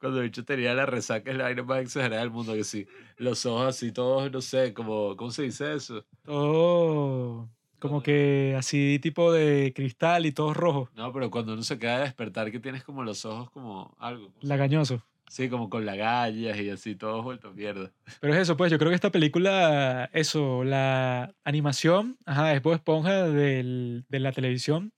Cuando 0.00 0.18
el 0.18 0.24
bicho 0.24 0.44
tenía 0.44 0.74
la 0.74 0.86
resaca 0.86 1.30
es 1.30 1.36
la 1.36 1.44
vaina 1.44 1.62
más 1.62 1.80
exagerada 1.82 2.22
del 2.22 2.30
mundo, 2.30 2.54
que 2.54 2.64
sí. 2.64 2.86
Los 3.16 3.44
ojos 3.46 3.66
así 3.68 3.92
todos, 3.92 4.30
no 4.32 4.40
sé, 4.40 4.72
como, 4.74 5.16
¿cómo 5.16 5.30
se 5.30 5.42
dice 5.42 5.74
eso? 5.74 6.04
Todo 6.22 7.48
como 7.78 8.02
que 8.02 8.54
así 8.58 8.98
tipo 9.00 9.32
de 9.32 9.72
cristal 9.74 10.26
y 10.26 10.32
todos 10.32 10.56
rojos, 10.56 10.88
No, 10.96 11.12
pero 11.12 11.30
cuando 11.30 11.52
uno 11.52 11.62
se 11.62 11.74
acaba 11.74 11.98
de 11.98 12.04
despertar 12.04 12.50
que 12.50 12.58
tienes 12.58 12.82
como 12.82 13.04
los 13.04 13.24
ojos 13.24 13.50
como 13.50 13.94
algo. 13.98 14.26
¿cómo 14.28 14.40
se- 14.40 14.46
lagañoso. 14.48 15.04
Sí, 15.28 15.48
como 15.50 15.68
con 15.68 15.84
lagallas 15.84 16.58
y 16.58 16.70
así, 16.70 16.96
todos 16.96 17.22
vueltos 17.22 17.54
mierda. 17.54 17.92
Pero 18.20 18.32
es 18.34 18.40
eso, 18.40 18.56
pues 18.56 18.72
yo 18.72 18.78
creo 18.78 18.90
que 18.90 18.94
esta 18.94 19.10
película, 19.12 20.08
eso, 20.14 20.64
la 20.64 21.34
animación, 21.44 22.16
ajá, 22.24 22.54
es 22.54 22.62
Bob 22.62 22.74
Esponja 22.74 23.28
del- 23.28 24.06
de 24.08 24.20
la 24.20 24.32
televisión, 24.32 24.92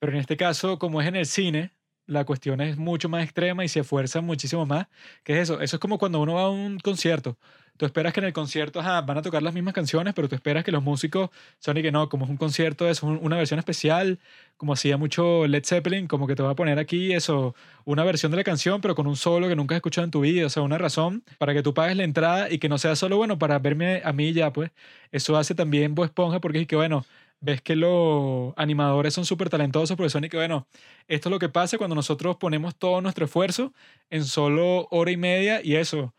pero 0.00 0.12
en 0.12 0.18
este 0.18 0.36
caso, 0.36 0.78
como 0.78 1.00
es 1.00 1.06
en 1.08 1.14
el 1.16 1.26
cine, 1.26 1.70
la 2.10 2.24
cuestión 2.24 2.60
es 2.60 2.76
mucho 2.76 3.08
más 3.08 3.22
extrema 3.24 3.64
y 3.64 3.68
se 3.68 3.80
esfuerza 3.80 4.20
muchísimo 4.20 4.66
más. 4.66 4.86
¿Qué 5.24 5.34
es 5.34 5.44
eso? 5.44 5.60
Eso 5.60 5.76
es 5.76 5.80
como 5.80 5.98
cuando 5.98 6.20
uno 6.20 6.34
va 6.34 6.42
a 6.42 6.50
un 6.50 6.78
concierto. 6.78 7.36
Tú 7.76 7.86
esperas 7.86 8.12
que 8.12 8.20
en 8.20 8.26
el 8.26 8.34
concierto 8.34 8.80
ajá, 8.80 9.00
van 9.00 9.16
a 9.18 9.22
tocar 9.22 9.42
las 9.42 9.54
mismas 9.54 9.72
canciones, 9.72 10.12
pero 10.12 10.28
tú 10.28 10.34
esperas 10.34 10.64
que 10.64 10.70
los 10.72 10.82
músicos 10.82 11.30
son 11.60 11.78
y 11.78 11.82
que 11.82 11.90
no, 11.90 12.10
como 12.10 12.24
es 12.26 12.30
un 12.30 12.36
concierto, 12.36 12.86
es 12.88 13.02
un- 13.02 13.18
una 13.22 13.36
versión 13.38 13.58
especial, 13.58 14.18
como 14.58 14.74
hacía 14.74 14.98
mucho 14.98 15.46
Led 15.46 15.64
Zeppelin, 15.64 16.06
como 16.06 16.26
que 16.26 16.34
te 16.36 16.42
va 16.42 16.50
a 16.50 16.54
poner 16.54 16.78
aquí 16.78 17.12
eso, 17.14 17.54
una 17.86 18.04
versión 18.04 18.30
de 18.32 18.36
la 18.36 18.44
canción, 18.44 18.82
pero 18.82 18.94
con 18.94 19.06
un 19.06 19.16
solo 19.16 19.48
que 19.48 19.56
nunca 19.56 19.74
has 19.74 19.78
escuchado 19.78 20.04
en 20.04 20.10
tu 20.10 20.20
vida, 20.20 20.44
o 20.46 20.50
sea, 20.50 20.62
una 20.62 20.76
razón 20.76 21.24
para 21.38 21.54
que 21.54 21.62
tú 21.62 21.72
pagues 21.72 21.96
la 21.96 22.04
entrada 22.04 22.50
y 22.50 22.58
que 22.58 22.68
no 22.68 22.76
sea 22.76 22.96
solo, 22.96 23.16
bueno, 23.16 23.38
para 23.38 23.58
verme 23.58 24.02
a 24.04 24.12
mí 24.12 24.32
ya, 24.34 24.52
pues. 24.52 24.70
Eso 25.10 25.36
hace 25.38 25.54
también 25.54 25.94
Bob 25.94 26.04
Esponja, 26.04 26.40
porque 26.40 26.60
es 26.60 26.66
que, 26.66 26.76
bueno, 26.76 27.06
ves 27.40 27.62
que 27.62 27.76
los 27.76 28.52
animadores 28.56 29.14
son 29.14 29.24
súper 29.24 29.48
talentosos, 29.50 29.96
porque 29.96 30.10
son 30.10 30.24
y 30.24 30.28
que, 30.28 30.36
bueno, 30.36 30.66
esto 31.08 31.28
es 31.28 31.30
lo 31.30 31.38
que 31.38 31.48
pasa 31.48 31.78
cuando 31.78 31.96
nosotros 31.96 32.36
ponemos 32.36 32.76
todo 32.76 33.00
nuestro 33.00 33.24
esfuerzo 33.26 33.72
en 34.10 34.24
solo 34.24 34.88
hora 34.90 35.10
y 35.10 35.16
media 35.16 35.60
y 35.64 35.76
eso, 35.76 36.14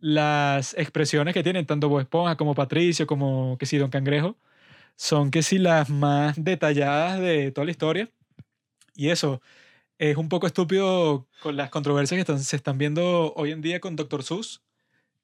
las 0.00 0.74
expresiones 0.74 1.34
que 1.34 1.42
tienen 1.42 1.66
tanto 1.66 1.88
Bob 1.88 2.00
Esponja 2.00 2.36
como 2.36 2.54
Patricio, 2.54 3.06
como 3.06 3.56
que 3.58 3.66
sí, 3.66 3.78
Don 3.78 3.90
Cangrejo, 3.90 4.36
son 4.96 5.30
que 5.30 5.42
sí 5.42 5.58
las 5.58 5.90
más 5.90 6.36
detalladas 6.42 7.20
de 7.20 7.52
toda 7.52 7.64
la 7.66 7.70
historia. 7.72 8.10
Y 8.94 9.10
eso, 9.10 9.40
es 9.98 10.16
un 10.16 10.28
poco 10.28 10.46
estúpido 10.46 11.28
con 11.42 11.56
las 11.56 11.70
controversias 11.70 12.16
que 12.16 12.22
están- 12.22 12.40
se 12.40 12.56
están 12.56 12.78
viendo 12.78 13.32
hoy 13.36 13.52
en 13.52 13.62
día 13.62 13.80
con 13.80 13.96
Dr. 13.96 14.22
Seuss, 14.24 14.62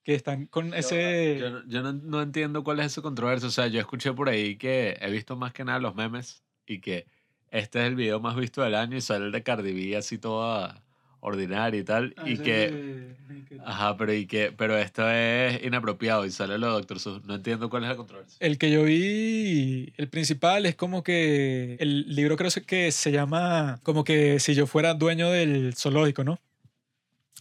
que 0.09 0.15
están 0.15 0.47
con 0.47 0.73
ese... 0.73 1.37
Yo, 1.39 1.51
no- 1.51 1.67
yo 1.69 1.83
no, 1.83 1.93
no 1.93 2.23
entiendo 2.23 2.65
cuál 2.65 2.81
es 2.81 2.87
esa 2.87 3.03
controversia. 3.03 3.47
O 3.47 3.51
sea, 3.51 3.67
yo 3.67 3.79
escuché 3.79 4.11
por 4.15 4.31
ahí 4.31 4.57
que 4.57 4.97
he 5.03 5.11
visto 5.11 5.37
más 5.37 5.53
que 5.53 5.65
nada 5.65 5.79
los 5.81 5.95
memes 5.95 6.43
y 6.67 6.81
que 6.81 7.05
este 7.51 7.81
es 7.81 7.89
el 7.89 7.95
video 7.95 8.19
más 8.19 8.35
visto 8.35 8.63
del 8.63 8.75
año 8.75 8.97
y 8.97 9.03
sale 9.03 9.27
el 9.27 9.33
de 9.33 9.43
Cardi 9.43 9.75
B 9.75 9.95
así 9.99 10.17
toda 10.17 10.83
ordinaria 11.21 11.79
y 11.79 11.85
tal. 11.85 12.15
Ah, 12.17 12.25
y 12.27 12.33
ese 12.33 12.43
que... 12.43 13.17
Naked. 13.29 13.61
Ajá, 13.67 13.99
pero 13.99 14.15
y 14.15 14.25
que, 14.27 14.51
pero 14.51 14.79
esto 14.79 15.11
es 15.11 15.63
inapropiado 15.63 16.25
y 16.25 16.31
sale 16.31 16.57
lo 16.57 16.69
de 16.69 16.73
Doctor 16.73 17.01
Seuss. 17.01 17.23
No 17.27 17.35
entiendo 17.35 17.69
cuál 17.69 17.83
es 17.83 17.91
la 17.91 17.97
controversia. 17.97 18.39
El 18.41 18.57
que 18.57 18.71
yo 18.71 18.85
vi, 18.85 19.93
el 19.99 20.09
principal 20.09 20.65
es 20.65 20.75
como 20.75 21.03
que 21.03 21.77
el 21.81 22.15
libro 22.15 22.39
creo 22.39 22.51
que 22.67 22.93
se 22.93 23.13
llama 23.13 23.79
como 23.83 24.05
que 24.05 24.41
si 24.41 24.55
yo 24.55 24.67
fuera 24.67 24.95
dueño 24.95 25.29
del 25.31 25.75
zoológico, 25.77 26.25
¿no? 26.25 26.41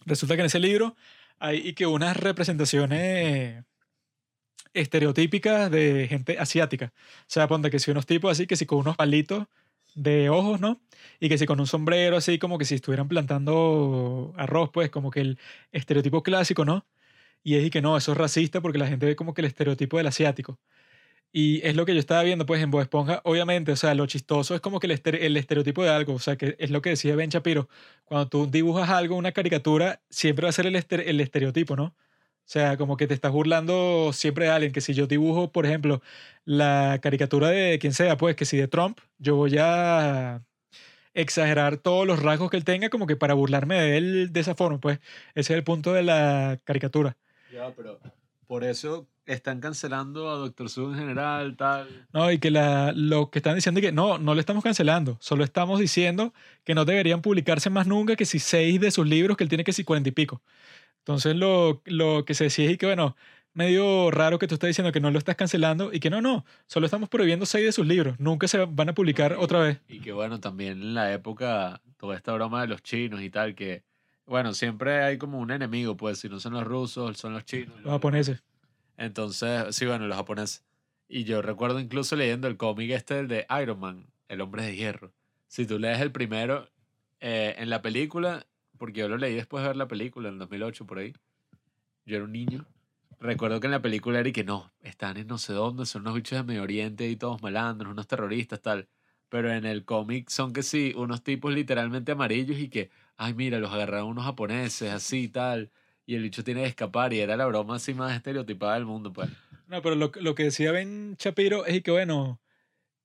Resulta 0.06 0.36
que 0.36 0.42
en 0.42 0.48
ese 0.48 0.60
libro 0.60 0.98
y 1.54 1.74
que 1.74 1.86
unas 1.86 2.18
representaciones 2.18 3.64
estereotípicas 4.74 5.72
de 5.72 6.08
gente 6.08 6.40
asiática. 6.40 6.94
O 7.22 7.26
sea, 7.28 7.48
ponte 7.48 7.70
que 7.72 7.80
si 7.80 7.92
unos 7.92 8.06
tipos 8.06 8.32
así, 8.32 8.48
que 8.48 8.56
si 8.56 8.66
con 8.66 8.80
unos 8.80 8.96
palitos 8.96 9.48
de 9.96 10.30
ojos, 10.30 10.62
¿no? 10.62 10.82
Y 11.20 11.30
que 11.30 11.38
si 11.38 11.46
con 11.46 11.60
un 11.60 11.68
sombrero 11.68 12.18
así, 12.18 12.40
como 12.40 12.58
que 12.58 12.66
si 12.66 12.76
estuvieran 12.76 13.08
plantando 13.08 14.34
arroz, 14.38 14.70
pues 14.72 14.90
como 14.90 15.12
que 15.12 15.22
el 15.22 15.40
estereotipo 15.72 16.24
clásico, 16.24 16.66
¿no? 16.66 16.86
Y 17.44 17.56
es 17.56 17.66
y 17.66 17.70
que 17.70 17.82
no, 17.82 17.98
eso 17.98 18.12
es 18.14 18.18
racista 18.18 18.62
porque 18.62 18.78
la 18.80 18.88
gente 18.88 19.06
ve 19.06 19.16
como 19.16 19.34
que 19.34 19.42
el 19.42 19.48
estereotipo 19.48 19.98
del 19.98 20.08
asiático. 20.08 20.60
Y 21.32 21.62
es 21.68 21.76
lo 21.76 21.86
que 21.86 21.94
yo 21.94 22.00
estaba 22.00 22.24
viendo, 22.24 22.46
pues, 22.46 22.64
en 22.64 22.72
Bob 22.72 22.82
Esponja. 22.82 23.22
Obviamente, 23.24 23.72
o 23.72 23.76
sea, 23.76 23.94
lo 23.94 24.06
chistoso 24.08 24.56
es 24.56 24.62
como 24.62 24.80
que 24.80 24.88
el, 24.88 24.94
estere- 24.94 25.24
el 25.26 25.38
estereotipo 25.38 25.84
de 25.84 25.90
algo. 25.90 26.14
O 26.14 26.20
sea, 26.20 26.36
que 26.36 26.56
es 26.58 26.72
lo 26.72 26.82
que 26.82 26.90
decía 26.92 27.16
Ben 27.16 27.30
Shapiro. 27.30 27.68
Cuando 28.06 28.28
tú 28.30 28.48
dibujas 28.50 28.90
algo, 28.90 29.16
una 29.16 29.34
caricatura, 29.34 30.02
siempre 30.10 30.44
va 30.44 30.50
a 30.50 30.54
ser 30.54 30.66
el, 30.66 30.76
estere- 30.76 31.04
el 31.08 31.20
estereotipo, 31.20 31.76
¿no? 31.76 31.84
O 31.86 32.50
sea, 32.50 32.78
como 32.78 32.96
que 32.96 33.08
te 33.08 33.14
estás 33.14 33.32
burlando 33.34 34.12
siempre 34.14 34.46
de 34.46 34.52
alguien. 34.52 34.72
Que 34.72 34.82
si 34.82 34.94
yo 34.94 35.06
dibujo, 35.06 35.52
por 35.52 35.66
ejemplo, 35.66 36.02
la 36.46 36.98
caricatura 37.04 37.50
de 37.50 37.78
quien 37.78 37.94
sea, 37.94 38.18
pues, 38.18 38.36
que 38.36 38.46
si 38.46 38.58
de 38.58 38.68
Trump, 38.70 39.00
yo 39.20 39.36
voy 39.36 39.58
a 39.60 40.42
exagerar 41.14 41.78
todos 41.78 42.08
los 42.08 42.22
rasgos 42.24 42.50
que 42.50 42.58
él 42.58 42.64
tenga 42.64 42.90
como 42.90 43.06
que 43.06 43.16
para 43.16 43.34
burlarme 43.34 43.76
de 43.82 43.98
él 43.98 44.30
de 44.32 44.40
esa 44.40 44.56
forma, 44.56 44.80
pues. 44.80 45.00
Ese 45.36 45.54
es 45.54 45.58
el 45.58 45.64
punto 45.64 45.92
de 45.94 46.04
la 46.04 46.60
caricatura. 46.64 47.18
Ya, 47.52 47.70
pero 47.76 48.00
por 48.48 48.64
eso 48.64 49.08
están 49.28 49.60
cancelando 49.60 50.32
a 50.32 50.36
Doctor 50.36 50.70
Seuss 50.70 50.94
en 50.94 51.00
general, 51.00 51.56
tal. 51.56 52.08
No, 52.14 52.32
y 52.32 52.40
que 52.40 52.50
la, 52.50 52.94
lo 52.94 53.30
que 53.30 53.40
están 53.40 53.56
diciendo 53.56 53.80
es 53.80 53.86
que 53.86 53.92
no, 53.92 54.18
no 54.18 54.34
lo 54.34 54.40
estamos 54.40 54.64
cancelando. 54.64 55.18
Solo 55.20 55.44
estamos 55.44 55.80
diciendo 55.80 56.34
que 56.64 56.74
no 56.74 56.86
deberían 56.86 57.22
publicarse 57.22 57.70
más 57.70 57.86
nunca 57.86 58.16
que 58.16 58.26
si 58.26 58.40
seis 58.40 58.80
de 58.80 58.90
sus 58.90 59.06
libros, 59.06 59.38
que 59.38 59.44
él 59.44 59.50
tiene 59.50 59.64
que 59.64 59.74
si 59.74 59.84
cuarenta 59.84 60.10
y 60.10 60.14
pico. 60.14 60.42
Entonces 61.00 61.36
lo, 61.36 61.82
lo 61.86 62.26
que 62.26 62.34
se 62.34 62.46
decía 62.46 62.70
es 62.72 62.78
que, 62.78 62.86
bueno, 62.86 63.16
medio 63.54 64.12
raro 64.12 64.40
que 64.40 64.48
tú 64.48 64.54
estás 64.56 64.68
diciendo 64.68 64.92
que 64.92 65.00
no 65.00 65.12
lo 65.12 65.20
estás 65.20 65.36
cancelando 65.36 65.92
y 65.92 66.00
que 66.00 66.10
no, 66.10 66.22
no, 66.22 66.46
solo 66.68 66.86
estamos 66.86 67.10
prohibiendo 67.10 67.46
seis 67.46 67.66
de 67.66 67.72
sus 67.72 67.86
libros. 67.86 68.20
Nunca 68.20 68.48
se 68.48 68.64
van 68.66 68.90
a 68.90 68.94
publicar 68.94 69.34
otra 69.34 69.60
vez. 69.60 69.80
Y 69.88 70.00
que 70.00 70.12
bueno, 70.12 70.40
también 70.40 70.74
en 70.74 70.94
la 70.94 71.12
época, 71.14 71.82
toda 71.98 72.16
esta 72.16 72.34
broma 72.34 72.62
de 72.62 72.68
los 72.68 72.84
chinos 72.84 73.22
y 73.22 73.30
tal, 73.30 73.56
que, 73.56 73.84
bueno, 74.26 74.54
siempre 74.54 75.04
hay 75.04 75.18
como 75.18 75.40
un 75.40 75.52
enemigo, 75.52 75.98
pues, 75.98 76.20
si 76.20 76.30
no 76.30 76.40
son 76.40 76.54
los 76.54 76.64
rusos, 76.66 77.18
son 77.18 77.34
los 77.34 77.46
chinos. 77.46 77.76
Los 77.82 77.92
japoneses. 77.92 78.44
Entonces, 78.98 79.76
sí, 79.76 79.86
bueno, 79.86 80.08
los 80.08 80.18
japoneses. 80.18 80.66
Y 81.08 81.24
yo 81.24 81.42
recuerdo 81.42 81.80
incluso 81.80 82.16
leyendo 82.16 82.48
el 82.48 82.58
cómic 82.58 82.92
este 82.92 83.20
el 83.20 83.28
de 83.28 83.46
Iron 83.62 83.80
Man, 83.80 84.08
El 84.28 84.42
Hombre 84.42 84.64
de 84.64 84.76
Hierro. 84.76 85.14
Si 85.48 85.66
tú 85.66 85.80
lees 85.80 86.02
el 86.02 86.12
primero, 86.12 86.70
eh, 87.20 87.56
en 87.58 87.70
la 87.70 87.82
película, 87.82 88.46
porque 88.78 89.00
yo 89.00 89.08
lo 89.08 89.18
leí 89.18 89.36
después 89.36 89.64
de 89.64 89.70
ver 89.70 89.78
la 89.78 89.88
película, 89.88 90.28
en 90.28 90.36
el 90.36 90.40
2008, 90.40 90.86
por 90.86 91.00
ahí. 91.00 91.14
Yo 92.06 92.18
era 92.18 92.26
un 92.26 92.32
niño. 92.32 92.66
Recuerdo 93.20 93.60
que 93.60 93.68
en 93.68 93.72
la 93.72 93.82
película 93.82 94.20
era 94.20 94.30
y 94.30 94.34
que 94.34 94.44
no, 94.44 94.72
están 94.82 95.18
en 95.18 95.28
no 95.28 95.38
sé 95.38 95.54
dónde, 95.54 95.86
son 95.86 96.02
unos 96.04 96.16
bichos 96.16 96.38
de 96.38 96.44
Medio 96.44 96.64
Oriente 96.64 97.10
y 97.10 97.16
todos 97.16 97.42
malandros, 97.42 97.92
unos 97.92 98.08
terroristas, 98.08 98.62
tal. 98.62 98.88
Pero 99.30 99.52
en 99.52 99.66
el 99.66 99.86
cómic 99.86 100.30
son 100.30 100.54
que 100.54 100.64
sí, 100.64 100.94
unos 100.96 101.24
tipos 101.24 101.54
literalmente 101.54 102.12
amarillos 102.12 102.60
y 102.60 102.70
que, 102.70 102.92
ay, 103.18 103.34
mira, 103.34 103.60
los 103.60 103.72
agarraron 103.74 104.10
unos 104.10 104.26
japoneses, 104.26 104.92
así 104.92 105.28
tal. 105.30 105.72
Y 106.08 106.16
el 106.16 106.24
bicho 106.24 106.44
tiene 106.44 106.62
que 106.62 106.70
escapar 106.70 107.14
y 107.14 107.20
era 107.20 107.38
la 107.38 107.46
broma 107.46 107.76
así 107.76 107.94
más 107.94 108.16
estereotipada 108.16 108.76
del 108.76 108.86
mundo, 108.86 109.14
pues. 109.14 109.30
No, 109.68 109.82
pero 109.82 109.96
lo, 109.96 110.12
lo 110.16 110.34
que 110.36 110.46
decía 110.46 110.72
Ben 110.72 111.16
Shapiro 111.20 111.66
es 111.66 111.84
que, 111.84 111.92
bueno, 111.92 112.40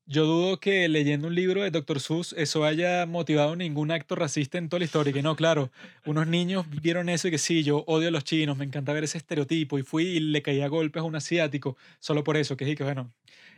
yo 0.07 0.25
dudo 0.25 0.61
que 0.61 0.89
leyendo 0.89 1.29
un 1.29 1.35
libro 1.35 1.63
de 1.63 1.71
Dr. 1.71 2.01
Seuss 2.01 2.33
eso 2.37 2.65
haya 2.65 3.07
motivado 3.07 3.57
ningún 3.57 3.91
acto 3.91 4.15
racista 4.15 4.59
en 4.59 4.69
toda 4.69 4.79
la 4.79 4.85
historia. 4.85 5.13
Que 5.13 5.23
no, 5.23 5.35
claro, 5.37 5.71
unos 6.07 6.27
niños 6.29 6.67
vieron 6.83 7.09
eso 7.09 7.29
y 7.29 7.33
que 7.33 7.39
sí, 7.39 7.65
yo 7.65 7.85
odio 7.87 8.09
a 8.09 8.11
los 8.13 8.23
chinos, 8.23 8.57
me 8.57 8.65
encanta 8.65 8.93
ver 8.93 9.05
ese 9.05 9.19
estereotipo 9.19 9.79
y 9.79 9.83
fui 9.83 10.05
y 10.05 10.21
le 10.21 10.43
caía 10.43 10.67
a 10.67 10.69
golpes 10.69 11.01
a 11.01 11.05
un 11.05 11.17
asiático 11.17 11.77
solo 11.99 12.23
por 12.23 12.37
eso. 12.37 12.57
Que 12.57 12.65
sí, 12.65 12.77
que 12.77 12.85
bueno, 12.85 13.13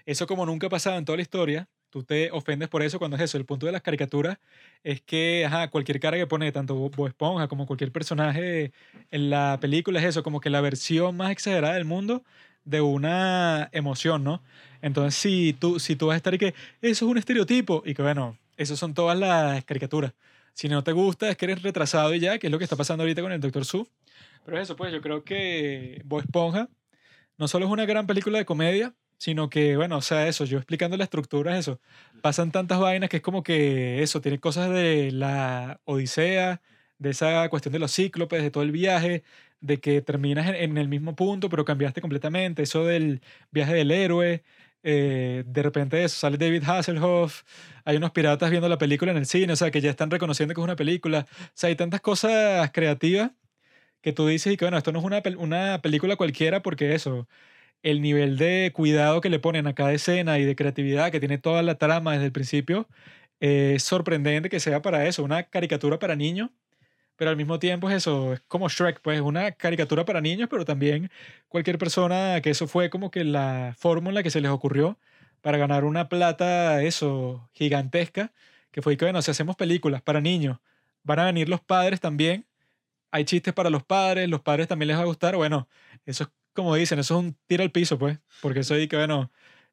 eso 0.06 0.26
como 0.26 0.46
nunca 0.46 0.68
ha 0.68 0.70
pasado 0.70 0.96
en 0.96 1.04
toda 1.04 1.16
la 1.16 1.22
historia, 1.22 1.68
tú 1.94 2.02
te 2.02 2.32
ofendes 2.32 2.68
por 2.68 2.82
eso 2.82 2.98
cuando 2.98 3.16
es 3.16 3.22
eso. 3.22 3.38
El 3.38 3.44
punto 3.44 3.66
de 3.66 3.72
las 3.72 3.80
caricaturas 3.80 4.38
es 4.82 5.00
que, 5.00 5.44
ajá, 5.46 5.70
cualquier 5.70 6.00
cara 6.00 6.16
que 6.16 6.26
pone 6.26 6.50
tanto 6.50 6.74
Bob 6.74 7.06
Esponja 7.06 7.46
como 7.46 7.66
cualquier 7.66 7.92
personaje 7.92 8.72
en 9.12 9.30
la 9.30 9.58
película 9.60 10.00
es 10.00 10.06
eso, 10.06 10.24
como 10.24 10.40
que 10.40 10.50
la 10.50 10.60
versión 10.60 11.16
más 11.16 11.30
exagerada 11.30 11.74
del 11.74 11.84
mundo 11.84 12.24
de 12.64 12.80
una 12.80 13.68
emoción, 13.70 14.24
¿no? 14.24 14.42
Entonces, 14.82 15.14
si 15.14 15.52
tú, 15.52 15.78
si 15.78 15.94
tú 15.94 16.08
vas 16.08 16.14
a 16.14 16.16
estar 16.16 16.34
y 16.34 16.38
que 16.38 16.48
eso 16.82 17.04
es 17.04 17.10
un 17.10 17.16
estereotipo 17.16 17.84
y 17.86 17.94
que, 17.94 18.02
bueno, 18.02 18.36
eso 18.56 18.76
son 18.76 18.92
todas 18.92 19.16
las 19.16 19.64
caricaturas. 19.64 20.14
Si 20.52 20.68
no 20.68 20.82
te 20.82 20.90
gusta, 20.90 21.30
es 21.30 21.36
que 21.36 21.44
eres 21.44 21.62
retrasado 21.62 22.12
y 22.12 22.18
ya, 22.18 22.40
que 22.40 22.48
es 22.48 22.50
lo 22.50 22.58
que 22.58 22.64
está 22.64 22.74
pasando 22.74 23.04
ahorita 23.04 23.22
con 23.22 23.30
el 23.30 23.40
Dr. 23.40 23.64
Sue. 23.64 23.86
Pero 24.44 24.60
eso, 24.60 24.74
pues, 24.74 24.92
yo 24.92 25.00
creo 25.00 25.22
que 25.22 26.02
Bob 26.04 26.22
Esponja 26.22 26.68
no 27.38 27.46
solo 27.46 27.66
es 27.66 27.70
una 27.70 27.86
gran 27.86 28.08
película 28.08 28.38
de 28.38 28.44
comedia, 28.44 28.94
sino 29.24 29.48
que, 29.48 29.76
bueno, 29.78 29.96
o 29.96 30.02
sea, 30.02 30.28
eso, 30.28 30.44
yo 30.44 30.58
explicando 30.58 30.98
la 30.98 31.04
estructura, 31.04 31.58
eso, 31.58 31.80
pasan 32.20 32.52
tantas 32.52 32.78
vainas 32.78 33.08
que 33.08 33.18
es 33.18 33.22
como 33.22 33.42
que 33.42 34.02
eso, 34.02 34.20
tiene 34.20 34.38
cosas 34.38 34.68
de 34.70 35.12
la 35.12 35.80
Odisea, 35.86 36.60
de 36.98 37.10
esa 37.10 37.48
cuestión 37.48 37.72
de 37.72 37.78
los 37.78 37.94
cíclopes, 37.94 38.42
de 38.42 38.50
todo 38.50 38.62
el 38.64 38.70
viaje, 38.70 39.24
de 39.60 39.80
que 39.80 40.02
terminas 40.02 40.48
en, 40.54 40.76
el 40.76 40.88
mismo 40.88 41.16
punto, 41.16 41.48
pero 41.48 41.64
cambiaste 41.64 42.02
completamente, 42.02 42.64
eso 42.64 42.84
del 42.84 43.22
viaje 43.50 43.72
del 43.72 43.92
héroe, 43.92 44.44
eh, 44.82 45.42
de 45.46 45.62
repente 45.62 46.04
eso, 46.04 46.16
sale 46.18 46.36
David 46.36 46.64
Hasselhoff, 46.66 47.44
hay 47.86 47.96
unos 47.96 48.10
piratas 48.10 48.50
viendo 48.50 48.68
la 48.68 48.76
película 48.76 49.10
en 49.12 49.16
el 49.16 49.26
cine, 49.26 49.54
o 49.54 49.56
sea, 49.56 49.70
que 49.70 49.80
ya 49.80 49.88
están 49.90 50.10
reconociendo 50.10 50.54
que 50.54 50.60
es 50.60 50.64
una 50.64 50.76
película, 50.76 51.26
o 51.30 51.50
sea, 51.54 51.68
hay 51.68 51.76
tantas 51.76 52.02
cosas 52.02 52.70
creativas 52.72 53.30
que 54.02 54.12
tú 54.12 54.26
dices 54.26 54.52
y 54.52 54.56
que, 54.58 54.66
bueno, 54.66 54.78
esto 54.78 54.92
no 54.92 54.98
es 55.00 55.04
una, 55.06 55.22
una 55.38 55.80
película 55.82 56.16
cualquiera 56.16 56.62
porque 56.62 56.94
eso, 56.94 57.26
el 57.84 58.00
nivel 58.02 58.38
de 58.38 58.72
cuidado 58.74 59.20
que 59.20 59.30
le 59.30 59.38
ponen 59.38 59.66
a 59.66 59.74
cada 59.74 59.92
escena 59.92 60.38
y 60.38 60.44
de 60.44 60.56
creatividad 60.56 61.12
que 61.12 61.20
tiene 61.20 61.38
toda 61.38 61.62
la 61.62 61.76
trama 61.76 62.14
desde 62.14 62.26
el 62.26 62.32
principio, 62.32 62.88
eh, 63.40 63.74
es 63.76 63.84
sorprendente 63.84 64.48
que 64.48 64.60
sea 64.60 64.82
para 64.82 65.06
eso, 65.06 65.22
una 65.22 65.44
caricatura 65.44 65.98
para 65.98 66.16
niños, 66.16 66.50
pero 67.16 67.30
al 67.30 67.36
mismo 67.36 67.58
tiempo 67.58 67.90
es 67.90 67.96
eso, 67.96 68.32
es 68.34 68.40
como 68.48 68.68
Shrek, 68.68 69.00
pues 69.02 69.20
una 69.20 69.52
caricatura 69.52 70.04
para 70.06 70.20
niños, 70.22 70.48
pero 70.50 70.64
también 70.64 71.10
cualquier 71.48 71.78
persona 71.78 72.40
que 72.42 72.50
eso 72.50 72.66
fue 72.68 72.90
como 72.90 73.10
que 73.10 73.24
la 73.24 73.74
fórmula 73.78 74.22
que 74.22 74.30
se 74.30 74.40
les 74.40 74.50
ocurrió 74.50 74.98
para 75.42 75.58
ganar 75.58 75.84
una 75.84 76.08
plata, 76.08 76.82
eso, 76.82 77.50
gigantesca, 77.52 78.32
que 78.70 78.82
fue 78.82 78.96
que, 78.96 79.04
bueno, 79.04 79.22
si 79.22 79.30
hacemos 79.30 79.56
películas 79.56 80.02
para 80.02 80.20
niños, 80.22 80.58
van 81.04 81.18
a 81.20 81.26
venir 81.26 81.48
los 81.50 81.60
padres 81.60 82.00
también, 82.00 82.46
hay 83.10 83.24
chistes 83.26 83.54
para 83.54 83.70
los 83.70 83.84
padres, 83.84 84.28
los 84.28 84.40
padres 84.42 84.68
también 84.68 84.88
les 84.88 84.96
va 84.98 85.02
a 85.02 85.06
gustar, 85.06 85.36
bueno, 85.36 85.68
eso 86.06 86.24
es 86.24 86.30
como 86.54 86.74
dicen, 86.74 86.98
eso 86.98 87.14
es 87.14 87.20
un 87.20 87.36
tiro 87.46 87.62
al 87.62 87.70
piso, 87.70 87.98
pues, 87.98 88.18
porque 88.40 88.60
eso 88.60 88.74
ahí 88.74 88.88
que, 88.88 88.96
bueno, 88.96 89.30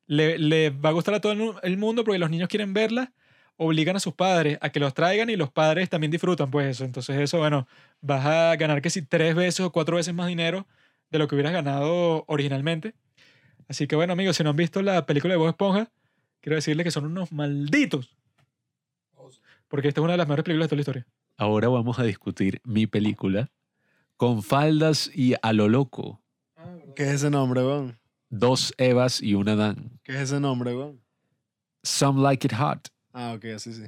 le, 0.07 0.37
le 0.37 0.69
va 0.71 0.89
a 0.89 0.93
gustar 0.93 1.13
a 1.13 1.21
todo 1.21 1.31
el 1.63 1.77
mundo 1.77 2.03
porque 2.03 2.19
los 2.19 2.29
niños 2.29 2.49
quieren 2.49 2.73
verla, 2.73 3.13
obligan 3.57 3.95
a 3.95 3.99
sus 3.99 4.13
padres 4.13 4.57
a 4.61 4.69
que 4.71 4.79
los 4.79 4.93
traigan 4.93 5.29
y 5.29 5.35
los 5.35 5.51
padres 5.51 5.89
también 5.89 6.11
disfrutan, 6.11 6.49
pues 6.51 6.67
eso. 6.67 6.83
Entonces 6.83 7.17
eso, 7.19 7.37
bueno, 7.37 7.67
vas 8.01 8.25
a 8.25 8.55
ganar 8.55 8.81
que 8.81 8.89
si 8.89 9.03
tres 9.03 9.35
veces 9.35 9.61
o 9.61 9.71
cuatro 9.71 9.97
veces 9.97 10.13
más 10.13 10.27
dinero 10.27 10.67
de 11.11 11.19
lo 11.19 11.27
que 11.27 11.35
hubieras 11.35 11.53
ganado 11.53 12.23
originalmente. 12.27 12.95
Así 13.67 13.87
que 13.87 13.95
bueno, 13.95 14.13
amigos, 14.13 14.37
si 14.37 14.43
no 14.43 14.49
han 14.49 14.55
visto 14.55 14.81
la 14.81 15.05
película 15.05 15.33
de 15.33 15.37
Bob 15.37 15.49
Esponja, 15.49 15.91
quiero 16.41 16.55
decirles 16.55 16.83
que 16.83 16.91
son 16.91 17.05
unos 17.05 17.31
malditos. 17.31 18.17
Porque 19.67 19.87
esta 19.87 20.01
es 20.01 20.03
una 20.03 20.13
de 20.13 20.17
las 20.17 20.27
mejores 20.27 20.43
películas 20.43 20.65
de 20.65 20.69
toda 20.69 20.77
la 20.77 20.81
historia. 20.81 21.07
Ahora 21.37 21.69
vamos 21.69 21.99
a 21.99 22.03
discutir 22.03 22.59
mi 22.65 22.87
película 22.87 23.49
con 24.17 24.43
faldas 24.43 25.09
y 25.13 25.35
a 25.41 25.53
lo 25.53 25.69
loco. 25.69 26.20
¿Qué 26.95 27.03
es 27.03 27.09
ese 27.15 27.29
nombre, 27.29 27.61
weón? 27.61 27.97
Dos 28.29 28.73
Evas 28.77 29.21
y 29.21 29.33
una 29.33 29.55
Dan. 29.55 29.99
¿Qué 30.03 30.13
es 30.13 30.19
ese 30.21 30.39
nombre, 30.39 30.75
weón? 30.75 31.01
Some 31.83 32.21
Like 32.21 32.47
It 32.47 32.53
Hot, 32.53 32.89
Ah, 33.13 33.33
ok, 33.35 33.45
así 33.55 33.73
sí. 33.73 33.83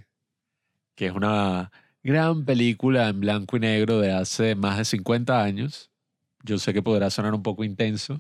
que 0.96 1.06
es 1.08 1.14
una 1.14 1.72
gran 2.04 2.44
película 2.44 3.08
en 3.08 3.20
blanco 3.22 3.56
y 3.56 3.60
negro 3.62 4.00
de 4.00 4.12
hace 4.12 4.56
más 4.56 4.78
de 4.78 4.86
50 4.86 5.42
años. 5.44 5.90
Yo 6.44 6.58
sé 6.58 6.74
que 6.74 6.82
podrá 6.82 7.10
sonar 7.10 7.34
un 7.34 7.44
poco 7.44 7.64
intenso 7.64 8.20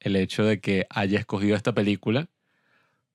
el 0.00 0.16
hecho 0.16 0.44
de 0.44 0.60
que 0.60 0.86
haya 0.90 1.18
escogido 1.20 1.54
esta 1.54 1.72
película, 1.72 2.28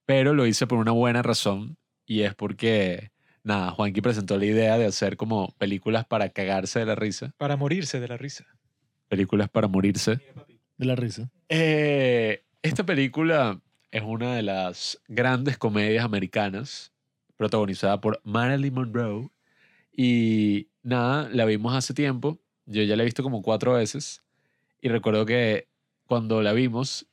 pero 0.05 0.34
lo 0.34 0.45
hice 0.45 0.68
por 0.68 0.78
una 0.80 0.91
buena 0.91 1.22
razón 1.22 1.78
y 2.05 2.22
es 2.22 2.34
porque, 2.34 3.12
nada, 3.43 3.72
Juanqui 3.72 3.99
presentó 3.99 4.38
la 4.38 4.45
idea 4.45 4.78
de 4.78 4.86
hacer 4.86 5.18
como 5.18 5.53
películas 5.58 6.05
para 6.05 6.30
cagarse 6.30 6.80
de 6.80 6.86
la 6.86 6.95
risa, 6.95 7.34
Para 7.38 7.58
morirse 7.58 7.99
de 7.99 8.08
la 8.08 8.16
risa. 8.16 8.45
películas 9.10 9.49
para 9.49 9.68
morirse. 9.68 10.22
De 10.78 10.86
la 10.86 10.95
risa. 10.95 11.30
Eh, 11.49 12.43
esta 12.61 12.86
película 12.86 13.61
es 13.91 14.03
una 14.03 14.36
de 14.36 14.43
las 14.43 14.99
grandes 15.07 15.57
comedias 15.57 16.03
americanas, 16.05 16.91
protagonizada 17.36 17.99
por 18.01 18.19
Marilyn 18.23 18.73
Monroe. 18.73 19.30
Y 19.95 20.67
nada, 20.84 21.30
la 21.32 21.45
vimos 21.45 21.73
hace 21.75 21.93
tiempo. 21.93 22.39
Yo 22.65 22.84
ya 22.84 22.95
la 22.95 23.03
he 23.03 23.05
visto 23.05 23.23
como 23.23 23.41
cuatro 23.41 23.73
veces. 23.73 24.21
Y 24.82 24.89
recuerdo 24.89 25.25
que 25.25 25.67
cuando 26.05 26.41
la 26.43 26.53
vimos, 26.53 27.07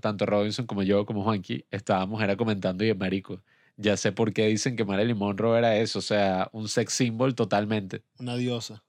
tanto 0.00 0.26
Robinson 0.26 0.66
como 0.66 0.82
yo, 0.82 1.04
como 1.06 1.22
Juanqui, 1.24 1.64
estábamos 1.70 2.22
era 2.22 2.36
comentando 2.36 2.84
y 2.84 2.94
marico. 2.94 3.42
Ya 3.76 3.96
sé 3.96 4.12
por 4.12 4.32
qué 4.32 4.46
dicen 4.46 4.76
que 4.76 4.84
Marilyn 4.84 5.16
Monroe 5.16 5.58
era 5.58 5.76
eso, 5.76 5.98
o 5.98 6.02
sea, 6.02 6.48
un 6.52 6.68
sex 6.68 6.92
symbol 6.92 7.34
totalmente 7.34 8.02
Una 8.18 8.36
diosa. 8.36 8.82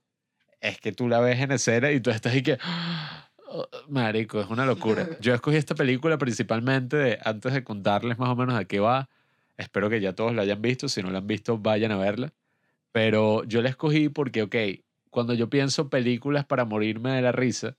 es 0.61 0.77
que 0.79 0.91
tú 0.91 1.07
la 1.07 1.19
ves 1.19 1.39
en 1.39 1.51
escena 1.51 1.91
y 1.91 1.99
tú 1.99 2.09
estás 2.11 2.35
y 2.35 2.43
que... 2.43 2.53
"Oh, 2.53 3.32
Marico, 3.87 4.41
es 4.41 4.47
una 4.49 4.65
locura. 4.65 5.07
Yo 5.21 5.33
escogí 5.33 5.57
esta 5.57 5.75
película 5.75 6.17
principalmente 6.17 6.97
de- 6.97 7.19
antes 7.23 7.53
de 7.53 7.63
contarles 7.63 8.17
más 8.19 8.29
o 8.29 8.35
menos 8.35 8.55
a 8.55 8.65
qué 8.65 8.79
va. 8.79 9.09
Espero 9.57 9.89
que 9.89 10.01
ya 10.01 10.13
todos 10.13 10.33
la 10.33 10.41
hayan 10.43 10.61
visto. 10.61 10.87
Si 10.89 11.01
no 11.03 11.11
la 11.11 11.19
han 11.19 11.27
visto, 11.27 11.57
vayan 11.57 11.91
a 11.91 11.97
verla. 11.97 12.33
Pero 12.91 13.43
yo 13.43 13.61
la 13.61 13.69
escogí 13.69 14.09
porque, 14.09 14.41
ok, 14.43 14.55
cuando 15.09 15.33
yo 15.33 15.49
pienso 15.49 15.89
películas 15.89 16.45
para 16.45 16.65
morirme 16.65 17.11
de 17.11 17.21
la 17.21 17.31
risa, 17.31 17.75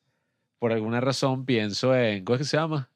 por 0.59 0.72
alguna 0.72 1.01
razón 1.01 1.45
pienso 1.45 1.95
en... 1.97 2.25
¿Cómo 2.25 2.37
es 2.37 2.43
que 2.43 2.49
se 2.49 2.57
llama? 2.57 2.91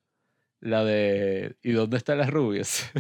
La 0.61 0.85
de... 0.85 1.57
¿Y 1.62 1.72
dónde 1.72 1.97
están 1.97 2.18
las 2.18 2.31
rubias? 2.31 2.91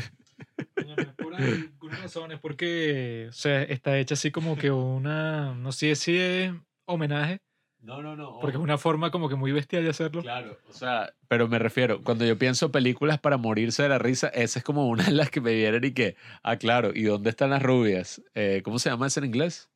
Coño, 0.74 0.94
no 0.96 1.02
es 1.02 1.08
por 1.14 1.34
alguna 1.34 1.96
razón, 1.96 2.32
es 2.32 2.38
porque, 2.40 3.26
o 3.28 3.32
sea, 3.32 3.62
está 3.62 3.98
hecha 3.98 4.14
así 4.14 4.30
como 4.30 4.56
que 4.56 4.70
una, 4.70 5.54
no 5.54 5.72
sé 5.72 5.94
si 5.96 6.16
es 6.16 6.52
homenaje, 6.84 7.40
No, 7.80 8.02
no, 8.02 8.16
no. 8.16 8.38
porque 8.40 8.56
es 8.56 8.62
una 8.62 8.76
forma 8.76 9.10
como 9.10 9.28
que 9.28 9.36
muy 9.36 9.52
bestial 9.52 9.84
de 9.84 9.90
hacerlo. 9.90 10.22
Claro, 10.22 10.58
o 10.68 10.72
sea, 10.72 11.14
pero 11.28 11.48
me 11.48 11.58
refiero, 11.58 12.02
cuando 12.02 12.24
yo 12.24 12.36
pienso 12.36 12.72
películas 12.72 13.20
para 13.20 13.36
morirse 13.36 13.84
de 13.84 13.88
la 13.88 13.98
risa, 13.98 14.28
esa 14.28 14.58
es 14.58 14.64
como 14.64 14.88
una 14.88 15.04
de 15.04 15.12
las 15.12 15.30
que 15.30 15.40
me 15.40 15.54
vienen 15.54 15.84
y 15.84 15.92
que, 15.92 16.16
ah, 16.42 16.56
claro, 16.56 16.90
¿y 16.94 17.04
dónde 17.04 17.30
están 17.30 17.50
las 17.50 17.62
rubias? 17.62 18.20
Eh, 18.34 18.62
¿Cómo 18.64 18.78
se 18.78 18.90
llama 18.90 19.06
eso 19.06 19.20
en 19.20 19.26
inglés? 19.26 19.70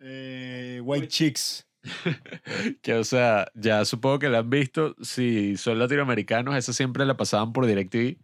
Eh, 0.00 0.80
White 0.84 1.08
Chicks. 1.08 1.66
Que, 2.82 2.94
o 2.94 3.04
sea, 3.04 3.50
ya 3.54 3.84
supongo 3.84 4.18
que 4.18 4.28
la 4.28 4.38
han 4.38 4.50
visto. 4.50 4.96
Si 5.00 5.56
son 5.56 5.78
latinoamericanos, 5.78 6.56
esa 6.56 6.72
siempre 6.72 7.04
la 7.06 7.16
pasaban 7.16 7.52
por 7.52 7.66
DirecTV. 7.66 8.18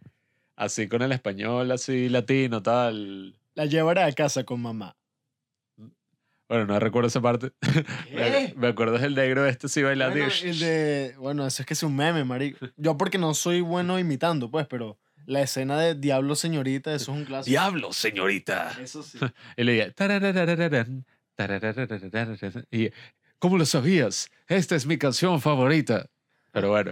Así 0.55 0.87
con 0.87 1.01
el 1.01 1.11
español, 1.11 1.71
así 1.71 2.09
latino, 2.09 2.61
tal. 2.61 3.35
La 3.55 3.65
llevaré 3.65 4.03
a 4.03 4.11
casa 4.11 4.43
con 4.43 4.61
mamá. 4.61 4.95
Bueno, 6.53 6.67
no 6.67 6.79
recuerdo 6.79 7.07
esa 7.07 7.19
parte. 7.19 7.51
Me, 8.13 8.53
me 8.55 8.67
acuerdo 8.67 8.99
del 8.99 9.15
negro 9.15 9.43
este 9.47 9.67
sí 9.67 9.81
bailando. 9.81 10.15
y- 10.19 10.21
Bueno, 10.21 10.35
el 10.43 10.59
de, 10.59 11.15
bueno, 11.17 11.47
eso 11.47 11.63
es 11.63 11.65
que 11.65 11.73
es 11.73 11.81
un 11.81 11.95
meme, 11.95 12.23
marico. 12.23 12.67
Yo 12.77 12.95
porque 12.95 13.17
no 13.17 13.33
soy 13.33 13.61
bueno 13.61 13.97
imitando, 13.97 14.51
pues, 14.51 14.67
pero 14.67 14.99
la 15.25 15.41
escena 15.41 15.79
de 15.79 15.95
Diablo 15.95 16.35
Señorita, 16.35 16.93
eso 16.93 17.11
es 17.11 17.17
un 17.17 17.25
clásico. 17.25 17.49
Diablo, 17.49 17.91
señorita. 17.91 18.77
Eso 18.79 19.01
sí. 19.01 19.17
Y 19.57 19.63
le 19.63 19.71
diga, 19.71 19.91
"Tarararararán, 19.93 21.05
tararararararán". 21.35 22.65
y 22.69 22.89
¿cómo 23.39 23.57
lo 23.57 23.65
sabías? 23.65 24.29
Esta 24.47 24.75
es 24.75 24.85
mi 24.85 24.99
canción 24.99 25.41
favorita. 25.41 26.05
Pero 26.53 26.69
bueno, 26.69 26.91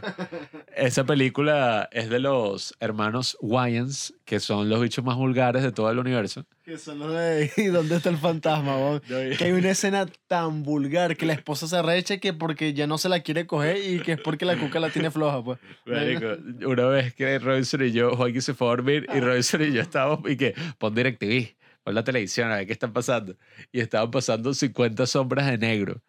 esa 0.75 1.03
película 1.05 1.87
es 1.91 2.09
de 2.09 2.19
los 2.19 2.75
hermanos 2.79 3.37
Wayans, 3.41 4.15
que 4.25 4.39
son 4.39 4.69
los 4.69 4.81
bichos 4.81 5.05
más 5.05 5.15
vulgares 5.17 5.61
de 5.61 5.71
todo 5.71 5.91
el 5.91 5.99
universo. 5.99 6.47
Que 6.63 6.79
son 6.79 6.97
los 6.97 7.13
de 7.13 7.51
¿y 7.57 7.65
dónde 7.65 7.97
está 7.97 8.09
el 8.09 8.17
fantasma? 8.17 8.75
weón? 8.75 9.01
Que 9.01 9.43
hay 9.43 9.51
una 9.51 9.69
escena 9.69 10.07
tan 10.27 10.63
vulgar 10.63 11.15
que 11.15 11.27
la 11.27 11.33
esposa 11.33 11.67
se 11.67 11.77
arrecha 11.77 12.17
que 12.17 12.33
porque 12.33 12.73
ya 12.73 12.87
no 12.87 12.97
se 12.97 13.07
la 13.07 13.19
quiere 13.19 13.45
coger 13.45 13.77
y 13.77 13.99
que 13.99 14.13
es 14.13 14.19
porque 14.19 14.45
la 14.45 14.57
cuca 14.57 14.79
la 14.79 14.89
tiene 14.89 15.11
floja, 15.11 15.43
pues. 15.43 15.59
Marico, 15.85 16.37
una 16.65 16.87
vez 16.87 17.13
que 17.13 17.37
Robinson 17.37 17.85
y 17.85 17.91
yo, 17.91 18.15
Joaquín 18.15 18.41
se 18.41 18.55
fue 18.55 18.65
a 18.65 18.71
dormir 18.71 19.05
y 19.13 19.19
Robinson 19.19 19.61
y 19.61 19.73
yo 19.73 19.81
estábamos 19.81 20.27
y 20.27 20.37
que 20.37 20.55
pon 20.79 20.95
DirecTV, 20.95 21.55
pon 21.83 21.93
la 21.93 22.03
televisión 22.03 22.51
a 22.51 22.55
ver 22.55 22.65
qué 22.65 22.73
están 22.73 22.93
pasando. 22.93 23.35
Y 23.71 23.79
estaban 23.79 24.09
pasando 24.09 24.55
50 24.55 25.05
sombras 25.05 25.45
de 25.45 25.59
negro. 25.59 26.01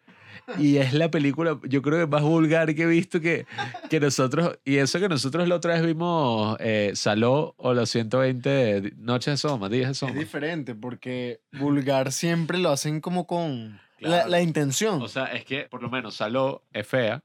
Y 0.57 0.77
es 0.77 0.93
la 0.93 1.09
película, 1.09 1.59
yo 1.63 1.81
creo 1.81 1.99
que 1.99 2.07
más 2.07 2.21
vulgar 2.21 2.73
que 2.75 2.83
he 2.83 2.87
visto 2.87 3.19
que, 3.21 3.45
que 3.89 3.99
nosotros, 3.99 4.57
y 4.65 4.77
eso 4.77 4.99
que 4.99 5.09
nosotros 5.09 5.47
la 5.47 5.55
otra 5.55 5.73
vez 5.73 5.85
vimos 5.85 6.57
eh, 6.59 6.91
Saló 6.95 7.53
o 7.57 7.73
los 7.73 7.89
120 7.89 8.93
noches 8.97 9.33
de 9.33 9.37
Soma, 9.37 9.69
días 9.69 9.87
de 9.87 9.91
Es 9.91 9.97
Soma. 9.97 10.13
diferente 10.13 10.75
porque 10.75 11.41
vulgar 11.51 12.11
siempre 12.11 12.57
lo 12.57 12.69
hacen 12.69 13.01
como 13.01 13.25
con 13.27 13.79
la, 13.99 14.27
la 14.27 14.41
intención. 14.41 15.01
O 15.01 15.07
sea, 15.07 15.25
es 15.25 15.45
que 15.45 15.63
por 15.63 15.81
lo 15.81 15.89
menos 15.89 16.15
Saló 16.15 16.63
es 16.73 16.85
fea, 16.87 17.21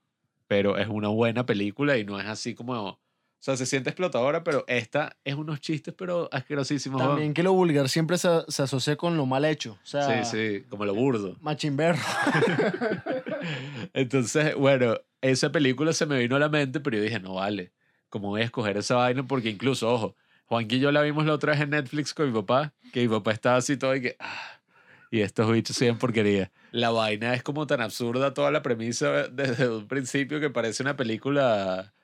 pero 0.47 0.79
es 0.79 0.89
una 0.89 1.09
buena 1.09 1.45
película 1.47 1.97
y 1.99 2.05
no 2.05 2.19
es 2.21 2.27
así 2.27 2.55
como... 2.55 2.99
O 3.41 3.41
sea, 3.41 3.57
se 3.57 3.67
siente 3.67 3.91
explotadora, 3.91 4.43
pero 4.43 4.65
esta 4.67 5.17
es 5.25 5.35
unos 5.37 5.61
chistes, 5.61 5.95
pero 5.97 6.29
asquerosísimos. 6.33 7.01
También 7.01 7.35
que 7.35 7.45
lo 7.45 7.53
vulgar 7.53 7.89
siempre 7.89 8.19
se, 8.19 8.29
se 8.49 8.63
asocia 8.65 8.97
con 8.97 9.17
lo 9.17 9.27
mal 9.27 9.45
hecho. 9.45 9.79
O 9.83 9.87
sea, 9.87 10.25
Sí, 10.25 10.31
sí, 10.61 10.65
como 10.69 10.85
lo 10.85 10.93
burdo. 10.95 11.37
machimberro. 11.41 12.01
Entonces, 13.95 14.55
bueno, 14.55 14.97
esa 15.21 15.51
película 15.53 15.93
se 15.93 16.07
me 16.07 16.19
vino 16.19 16.37
a 16.37 16.39
la 16.39 16.49
mente, 16.49 16.81
pero 16.81 16.97
yo 16.97 17.03
dije, 17.03 17.21
no 17.21 17.35
vale, 17.35 17.73
¿cómo 18.09 18.29
voy 18.29 18.43
a 18.43 18.45
escoger 18.45 18.77
esa 18.77 18.97
vaina? 18.97 19.27
Porque 19.27 19.51
incluso, 19.51 19.89
ojo, 19.93 20.17
Juanqui 20.47 20.77
y 20.77 20.81
yo 20.81 20.93
la 20.93 21.03
vimos 21.03 21.27
la 21.27 21.35
otra 21.35 21.53
vez 21.53 21.61
en 21.61 21.71
Netflix 21.71 22.15
con 22.15 22.27
mi 22.27 22.33
papá, 22.33 22.73
que 22.93 23.01
mi 23.03 23.09
papá 23.09 23.33
estaba 23.33 23.57
así 23.57 23.77
todo 23.77 23.95
y 23.95 24.01
que... 24.03 24.17
ah, 24.19 24.61
y 25.11 25.21
estos 25.23 25.51
bichos 25.51 25.77
siguen 25.77 25.97
porquería. 25.97 26.51
La 26.71 26.91
vaina 26.91 27.33
es 27.35 27.43
como 27.43 27.67
tan 27.67 27.81
absurda 27.81 28.35
toda 28.35 28.51
la 28.51 28.63
premisa 28.63 29.29
desde 29.29 29.69
un 29.69 29.89
principio 29.89 30.39
que 30.39 30.51
parece 30.51 30.83
una 30.83 30.97
película, 30.97 31.95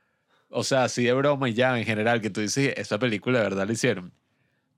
o 0.55 0.63
sea, 0.63 0.85
así 0.85 1.05
de 1.05 1.13
broma 1.13 1.49
y 1.49 1.55
ya 1.55 1.77
en 1.77 1.85
general, 1.85 2.21
que 2.21 2.31
tú 2.31 2.41
dices, 2.41 2.75
esa 2.77 2.99
película 2.99 3.39
de 3.39 3.45
verdad 3.45 3.67
la 3.67 3.73
hicieron. 3.73 4.13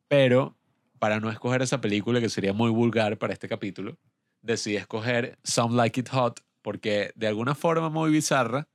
Pero 0.08 0.56
para 0.98 1.20
no 1.20 1.30
escoger 1.30 1.60
esa 1.60 1.82
película, 1.82 2.18
que 2.18 2.30
sería 2.30 2.54
muy 2.54 2.70
vulgar 2.70 3.18
para 3.18 3.34
este 3.34 3.46
capítulo, 3.46 3.98
decidí 4.40 4.76
escoger 4.76 5.38
Some 5.44 5.76
Like 5.76 6.00
It 6.00 6.08
Hot, 6.08 6.40
porque 6.62 7.12
de 7.14 7.26
alguna 7.28 7.54
forma 7.54 7.90
muy 7.90 8.10
bizarra, 8.10 8.68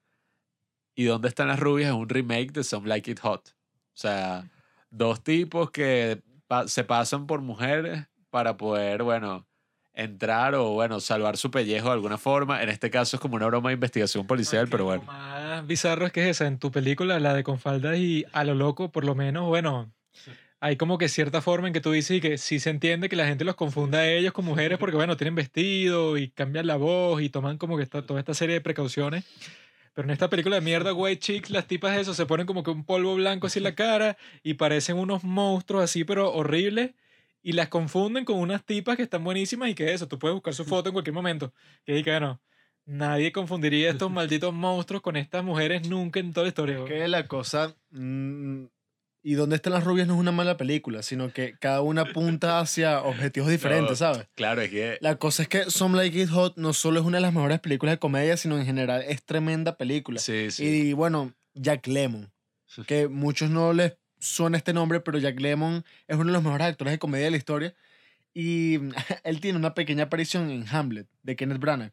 y 0.94 1.06
¿Dónde 1.06 1.30
están 1.30 1.48
las 1.48 1.60
rubias? 1.60 1.90
es 1.90 1.96
un 1.96 2.10
remake 2.10 2.52
de 2.52 2.64
Some 2.64 2.88
Like 2.88 3.10
It 3.10 3.20
Hot. 3.22 3.50
O 3.50 3.98
sea, 3.98 4.48
dos 4.92 5.24
tipos 5.24 5.72
que 5.72 6.22
se 6.68 6.84
pasan 6.84 7.26
por 7.26 7.42
mujeres 7.42 8.08
para 8.30 8.58
poder, 8.58 9.02
bueno, 9.02 9.48
entrar 9.94 10.56
o, 10.56 10.70
bueno, 10.72 11.00
salvar 11.00 11.38
su 11.38 11.52
pellejo 11.52 11.88
de 11.88 11.94
alguna 11.94 12.18
forma. 12.18 12.64
En 12.64 12.70
este 12.70 12.90
caso 12.90 13.18
es 13.18 13.22
como 13.22 13.36
una 13.36 13.48
broma 13.48 13.70
de 13.70 13.74
investigación 13.74 14.26
policial, 14.26 14.68
pero 14.70 14.86
bueno. 14.86 15.04
Lo 15.06 15.12
más 15.12 15.68
bizarro 15.68 16.06
es 16.06 16.12
que 16.12 16.24
es 16.24 16.38
esa. 16.38 16.48
En 16.48 16.60
tu 16.60 16.72
película, 16.72 17.20
la 17.20 17.34
de 17.34 17.44
con 17.44 17.60
faldas 17.60 17.98
y 17.98 18.26
a 18.32 18.44
lo 18.44 18.56
loco, 18.56 18.92
por 18.92 19.04
lo 19.04 19.16
menos, 19.16 19.48
bueno, 19.48 19.92
hay 20.60 20.78
como 20.78 20.98
que 20.98 21.10
cierta 21.10 21.42
forma 21.42 21.68
en 21.68 21.74
que 21.74 21.82
tú 21.82 21.92
dices 21.92 22.18
y 22.18 22.22
que 22.22 22.38
sí 22.38 22.60
se 22.60 22.70
entiende 22.70 23.10
que 23.10 23.16
la 23.16 23.28
gente 23.28 23.44
los 23.44 23.56
confunda 23.56 24.00
a 24.00 24.08
ellos 24.08 24.32
con 24.32 24.46
mujeres 24.46 24.78
porque, 24.78 24.96
bueno, 24.96 25.18
tienen 25.18 25.36
vestido 25.36 26.18
y 26.18 26.30
cambian 26.30 26.68
la 26.68 26.78
voz 26.78 27.22
y 27.22 27.30
toman 27.30 27.58
como 27.58 27.78
que 27.78 27.84
esta- 27.84 28.06
toda 28.06 28.20
esta 28.20 28.34
serie 28.34 28.56
de 28.56 28.62
precauciones. 28.62 29.26
Pero 29.94 30.06
en 30.08 30.12
esta 30.12 30.30
película 30.30 30.56
de 30.56 30.62
mierda, 30.62 30.94
White 30.94 31.20
Chicks, 31.20 31.50
las 31.50 31.68
tipas 31.68 31.98
eso 31.98 32.14
se 32.14 32.26
ponen 32.26 32.46
como 32.48 32.64
que 32.64 32.70
un 32.72 32.86
polvo 32.86 33.16
blanco 33.16 33.48
así 33.48 33.60
en 33.60 33.64
la 33.64 33.76
cara 33.76 34.16
y 34.42 34.54
parecen 34.54 34.98
unos 34.98 35.26
monstruos 35.26 35.84
así, 35.84 36.06
pero 36.06 36.32
horribles. 36.32 36.92
Y 37.44 37.54
las 37.54 37.70
confunden 37.70 38.24
con 38.26 38.38
unas 38.38 38.64
tipas 38.66 38.98
que 38.98 39.04
están 39.04 39.24
buenísimas 39.24 39.70
y 39.70 39.76
que 39.76 39.94
eso, 39.94 40.08
tú 40.08 40.20
puedes 40.20 40.34
buscar 40.36 40.54
su 40.54 40.64
foto 40.66 40.90
en 40.90 40.94
cualquier 40.94 41.14
momento. 41.16 41.54
Que 41.86 41.94
diga, 41.94 42.14
bueno, 42.14 42.42
nadie 42.86 43.32
confundiría 43.32 43.88
a 43.90 43.92
estos 43.94 44.12
malditos 44.12 44.54
monstruos 44.54 45.02
con 45.02 45.16
estas 45.18 45.44
mujeres 45.44 45.88
nunca 45.88 46.20
en 46.20 46.34
toda 46.34 46.44
la 46.46 46.50
historia. 46.50 46.76
weón. 46.78 46.88
que 46.88 47.08
la 47.08 47.28
cosa. 47.28 47.76
mm, 47.92 48.66
y 49.24 49.34
dónde 49.36 49.56
están 49.56 49.74
las 49.74 49.84
rubias 49.84 50.08
no 50.08 50.16
es 50.16 50.20
una 50.20 50.32
mala 50.32 50.58
película, 50.58 51.04
sino 51.04 51.32
que 51.32 51.54
cada 51.60 51.82
una 51.82 52.02
apunta 52.02 52.60
hacia 52.60 53.04
objetivos 53.04 53.50
diferentes, 53.52 53.92
No. 53.92 53.96
¿sabes? 54.14 54.28
Claro, 54.34 54.62
es 54.62 54.72
que... 54.72 54.98
La 55.00 55.18
cosa 55.18 55.44
es 55.44 55.48
que 55.50 55.70
Some 55.70 55.96
Like 55.96 56.20
It 56.24 56.30
Hot 56.30 56.58
no 56.58 56.74
solo 56.74 57.00
es 57.00 57.06
una 57.06 57.18
de 57.18 57.22
las 57.22 57.34
mejores 57.34 57.60
películas 57.60 57.94
de 57.94 58.00
comedia, 58.00 58.36
sino 58.36 58.58
en 58.58 58.66
general 58.66 59.04
es 59.08 59.24
tremenda 59.24 59.78
película. 59.78 60.20
Sí, 60.20 60.50
sí. 60.50 60.66
Y 60.66 60.94
bueno, 60.94 61.34
Jack 61.54 61.86
Lemmon, 61.86 62.32
que 62.88 63.08
muchos 63.10 63.52
no 63.52 63.74
les 63.74 63.94
suena 64.22 64.56
este 64.58 64.72
nombre, 64.72 65.02
pero 65.02 65.18
Jack 65.18 65.40
Lemmon 65.42 65.84
es 66.08 66.16
uno 66.16 66.28
de 66.28 66.32
los 66.32 66.44
mejores 66.44 66.68
actores 66.68 66.94
de 66.94 67.00
comedia 67.00 67.26
de 67.26 67.32
la 67.32 67.38
historia. 67.38 67.76
Y 68.34 68.80
él 69.26 69.42
tiene 69.42 69.58
una 69.58 69.74
pequeña 69.74 70.04
aparición 70.06 70.50
en 70.50 70.66
Hamlet 70.70 71.08
de 71.24 71.36
Kenneth 71.36 71.60
Branagh. 71.60 71.92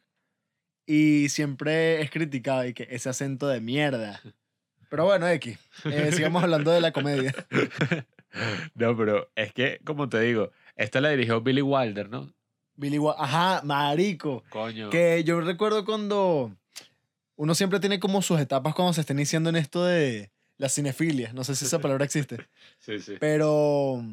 Y 0.85 1.27
siempre 1.29 2.01
es 2.01 2.09
criticado 2.09 2.65
y 2.65 2.73
que 2.73 2.87
ese 2.89 3.09
acento 3.09 3.47
de 3.47 3.59
mierda. 3.59 4.21
Pero 4.89 5.05
bueno, 5.05 5.27
X. 5.27 5.57
eh, 5.85 6.11
sigamos 6.13 6.41
hablando 6.41 6.71
de 6.71 6.81
la 6.81 6.91
comedia. 6.93 7.33
no, 8.75 8.95
pero 8.97 9.29
es 9.35 9.53
que, 9.53 9.79
como 9.83 10.09
te 10.09 10.19
digo, 10.21 10.51
esta 10.75 11.01
la 11.01 11.09
dirigió 11.09 11.41
Billy 11.41 11.61
Wilder, 11.61 12.09
¿no? 12.09 12.33
Billy 12.75 12.97
Wa- 12.97 13.15
Ajá, 13.19 13.61
marico. 13.65 14.43
Coño. 14.49 14.89
Que 14.89 15.23
yo 15.23 15.41
recuerdo 15.41 15.83
cuando 15.85 16.55
uno 17.35 17.53
siempre 17.55 17.79
tiene 17.79 17.99
como 17.99 18.21
sus 18.21 18.39
etapas 18.39 18.73
cuando 18.73 18.93
se 18.93 19.01
está 19.01 19.13
iniciando 19.13 19.49
en 19.49 19.57
esto 19.57 19.83
de 19.85 20.31
la 20.59 20.69
cinefilia. 20.69 21.33
No 21.33 21.43
sé 21.43 21.55
si 21.55 21.65
esa 21.65 21.79
palabra 21.79 22.05
existe. 22.05 22.37
Sí, 22.79 22.99
sí. 22.99 23.15
Pero, 23.19 24.03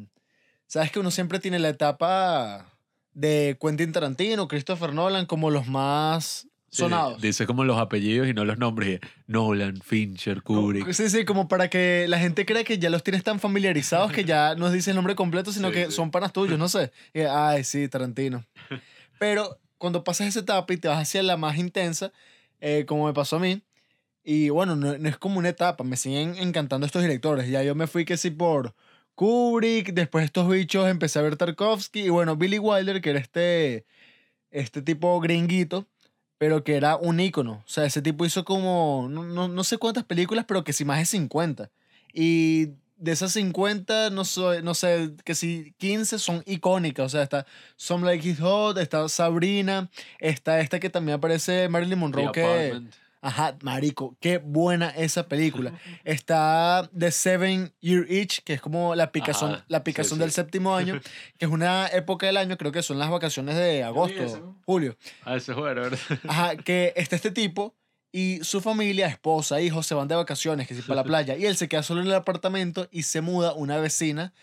¿sabes 0.65 0.91
que 0.91 0.99
uno 0.99 1.11
siempre 1.11 1.39
tiene 1.39 1.59
la 1.59 1.69
etapa 1.69 2.73
de 3.13 3.57
Quentin 3.61 3.91
Tarantino, 3.91 4.47
Christopher 4.47 4.93
Nolan, 4.93 5.25
como 5.27 5.51
los 5.51 5.67
más 5.67 6.47
Sí, 6.69 6.79
sonados? 6.83 7.21
Dice 7.21 7.45
como 7.47 7.63
los 7.63 7.77
apellidos 7.79 8.27
y 8.27 8.33
no 8.33 8.43
los 8.45 8.57
nombres. 8.57 8.99
Nolan, 9.25 9.79
Fincher, 9.81 10.41
Kubrick. 10.43 10.91
Sí, 10.91 11.09
sí, 11.09 11.23
como 11.25 11.47
para 11.47 11.69
que 11.69 12.05
la 12.09 12.19
gente 12.19 12.45
crea 12.45 12.63
que 12.63 12.77
ya 12.77 12.89
los 12.89 13.03
tienes 13.03 13.23
tan 13.23 13.39
familiarizados 13.39 14.11
que 14.11 14.25
ya 14.25 14.55
no 14.55 14.69
dice 14.69 14.91
el 14.91 14.95
nombre 14.95 15.15
completo, 15.15 15.51
sino 15.53 15.69
Sí, 15.69 15.73
que 15.75 15.85
sí. 15.85 15.91
son 15.93 16.11
panas 16.11 16.33
tuyos, 16.33 16.57
no 16.59 16.67
sé. 16.69 16.91
Y, 17.13 17.21
Ay, 17.21 17.63
sí, 17.63 17.87
Tarantino. 17.87 18.45
Pero 19.19 19.59
cuando 19.77 20.03
pasas 20.03 20.27
esa 20.27 20.39
etapa 20.41 20.73
y 20.73 20.77
te 20.77 20.87
vas 20.87 20.99
hacia 21.01 21.23
la 21.23 21.37
más 21.37 21.57
intensa, 21.57 22.11
eh, 22.59 22.85
como 22.87 23.05
me 23.07 23.13
pasó 23.13 23.37
a 23.37 23.39
mí, 23.39 23.61
y 24.29 24.49
bueno, 24.49 24.75
no, 24.75 24.97
no 24.97 25.07
es 25.07 25.15
como 25.15 25.39
una 25.39 25.47
etapa, 25.47 25.85
me 25.85 25.95
siguen 25.95 26.35
encantando 26.37 26.85
estos 26.85 27.01
directores. 27.01 27.49
Ya 27.49 27.63
yo 27.63 27.75
me 27.75 27.87
fui 27.87 28.03
que 28.03 28.17
sí 28.17 28.29
por 28.29 28.75
Kubrick, 29.15 29.93
después 29.93 30.25
estos 30.25 30.49
bichos 30.49 30.89
empecé 30.89 31.19
a 31.19 31.21
ver 31.21 31.37
Tarkovsky, 31.37 32.01
y 32.01 32.09
bueno, 32.09 32.35
Billy 32.35 32.59
Wilder, 32.59 32.99
que 32.99 33.11
era 33.11 33.19
este, 33.19 33.85
este 34.51 34.81
tipo 34.81 35.17
gringuito, 35.21 35.87
pero 36.37 36.65
que 36.65 36.75
era 36.75 36.97
un 36.97 37.21
ícono. 37.21 37.63
O 37.65 37.69
sea, 37.69 37.85
ese 37.85 38.01
tipo 38.01 38.25
hizo 38.25 38.43
como, 38.43 39.07
no, 39.09 39.23
no, 39.23 39.47
no 39.47 39.63
sé 39.63 39.77
cuántas 39.77 40.03
películas, 40.03 40.43
pero 40.45 40.65
que 40.65 40.73
sí 40.73 40.83
más 40.83 40.99
de 40.99 41.05
50. 41.05 41.71
Y 42.13 42.71
de 42.97 43.13
esas 43.13 43.31
50, 43.31 44.09
no, 44.09 44.25
soy, 44.25 44.61
no 44.61 44.73
sé, 44.73 45.11
que 45.23 45.35
si 45.35 45.73
15 45.77 46.19
son 46.19 46.43
icónicas. 46.45 47.05
O 47.05 47.09
sea, 47.09 47.23
está 47.23 47.45
Some 47.77 48.05
Like 48.05 48.27
It 48.27 48.39
Hot, 48.41 48.77
está 48.77 49.07
Sabrina, 49.07 49.89
está 50.19 50.59
esta 50.59 50.81
que 50.81 50.89
también 50.89 51.15
aparece 51.15 51.69
Marilyn 51.69 51.91
The 51.91 51.95
Monroe, 51.95 52.31
que... 52.33 52.43
Apartment. 52.43 53.06
Ajá, 53.21 53.57
marico, 53.61 54.15
qué 54.19 54.37
buena 54.37 54.89
esa 54.89 55.27
película. 55.27 55.73
Está 56.03 56.89
The 56.97 57.11
Seven 57.11 57.73
Year 57.81 58.05
Itch, 58.09 58.43
que 58.43 58.53
es 58.53 58.61
como 58.61 58.95
la 58.95 59.11
picazón, 59.11 59.53
Ajá, 59.53 59.65
la 59.67 59.83
picazón 59.83 60.17
sí. 60.17 60.21
del 60.21 60.31
séptimo 60.31 60.75
año, 60.75 60.99
que 61.37 61.45
es 61.45 61.51
una 61.51 61.87
época 61.87 62.27
del 62.27 62.37
año, 62.37 62.57
creo 62.57 62.71
que 62.71 62.83
son 62.83 62.99
las 62.99 63.09
vacaciones 63.09 63.55
de 63.55 63.83
agosto, 63.83 64.21
ese, 64.21 64.39
¿no? 64.39 64.61
julio. 64.65 64.97
Ah, 65.23 65.35
ese 65.35 65.53
juego, 65.53 65.81
¿verdad? 65.81 65.99
Ajá, 66.27 66.55
que 66.57 66.93
está 66.95 67.15
este 67.15 67.31
tipo 67.31 67.75
y 68.11 68.39
su 68.43 68.61
familia, 68.61 69.07
esposa, 69.07 69.61
hijos, 69.61 69.85
se 69.85 69.95
van 69.95 70.07
de 70.07 70.15
vacaciones, 70.15 70.67
que 70.67 70.75
si 70.75 70.81
para 70.81 70.95
la 70.95 71.03
playa, 71.07 71.35
y 71.35 71.45
él 71.45 71.57
se 71.57 71.67
queda 71.67 71.83
solo 71.83 72.01
en 72.01 72.07
el 72.07 72.13
apartamento 72.13 72.87
y 72.91 73.03
se 73.03 73.21
muda 73.21 73.53
una 73.53 73.77
vecina 73.77 74.33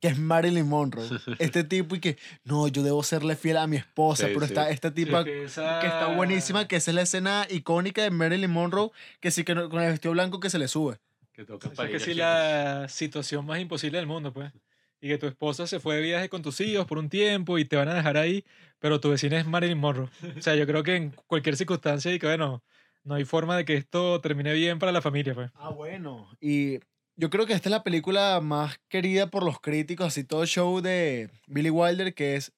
que 0.00 0.08
es 0.08 0.18
Marilyn 0.18 0.68
Monroe. 0.68 1.08
Este 1.38 1.64
tipo 1.64 1.94
y 1.94 2.00
que, 2.00 2.16
no, 2.44 2.68
yo 2.68 2.82
debo 2.82 3.02
serle 3.02 3.36
fiel 3.36 3.56
a 3.56 3.66
mi 3.66 3.76
esposa, 3.76 4.26
Sí, 4.26 4.32
pero 4.34 4.46
sí. 4.46 4.52
está 4.52 4.70
esta 4.70 4.92
tipa 4.92 5.24
que 5.24 5.44
está 5.86 6.06
buenísima, 6.08 6.68
que 6.68 6.76
esa 6.76 6.90
es 6.90 6.94
la 6.94 7.02
escena 7.02 7.46
icónica 7.50 8.02
de 8.02 8.10
Marilyn 8.10 8.50
Monroe, 8.50 8.90
que 9.20 9.30
sí 9.30 9.44
que 9.44 9.54
no- 9.54 9.68
con 9.68 9.82
el 9.82 9.90
vestido 9.90 10.12
blanco 10.12 10.40
que 10.40 10.50
se 10.50 10.58
le 10.58 10.68
sube. 10.68 10.98
Que 11.32 11.44
toca 11.44 11.68
Es 11.68 11.74
para 11.74 11.90
que 11.90 12.00
sí, 12.00 12.14
la 12.14 12.86
situación 12.88 13.44
más 13.44 13.60
imposible 13.60 13.98
del 13.98 14.06
mundo, 14.06 14.32
pues. 14.32 14.52
Y 15.00 15.08
que 15.08 15.18
tu 15.18 15.26
esposa 15.26 15.66
se 15.66 15.78
fue 15.80 15.96
de 15.96 16.02
viaje 16.02 16.28
con 16.30 16.40
tus 16.42 16.60
hijos 16.60 16.86
por 16.86 16.96
un 16.98 17.10
tiempo 17.10 17.58
y 17.58 17.64
te 17.66 17.76
van 17.76 17.88
a 17.88 17.94
dejar 17.94 18.16
ahí, 18.16 18.44
pero 18.78 19.00
tu 19.00 19.10
vecina 19.10 19.38
es 19.38 19.46
Marilyn 19.46 19.78
Monroe. 19.78 20.08
O 20.38 20.40
sea, 20.42 20.54
yo 20.56 20.66
creo 20.66 20.82
que 20.82 20.96
en 20.96 21.10
cualquier 21.26 21.56
circunstancia 21.56 22.12
y 22.14 22.18
que, 22.18 22.26
bueno, 22.26 22.62
no 23.04 23.14
hay 23.14 23.24
forma 23.24 23.56
de 23.56 23.64
que 23.66 23.74
esto 23.74 24.20
termine 24.22 24.52
bien 24.54 24.78
para 24.78 24.92
la 24.92 25.02
familia, 25.02 25.34
pues. 25.34 25.50
Ah, 25.54 25.68
bueno. 25.68 26.28
Y 26.40 26.80
yo 27.16 27.30
creo 27.30 27.46
que 27.46 27.52
esta 27.54 27.68
es 27.68 27.72
la 27.72 27.82
película 27.82 28.40
más 28.40 28.78
querida 28.88 29.28
por 29.30 29.42
los 29.42 29.60
críticos, 29.60 30.06
así 30.08 30.24
todo 30.24 30.44
show 30.46 30.80
de 30.80 31.30
Billy 31.46 31.70
Wilder, 31.70 32.14
que 32.14 32.36
es 32.36 32.52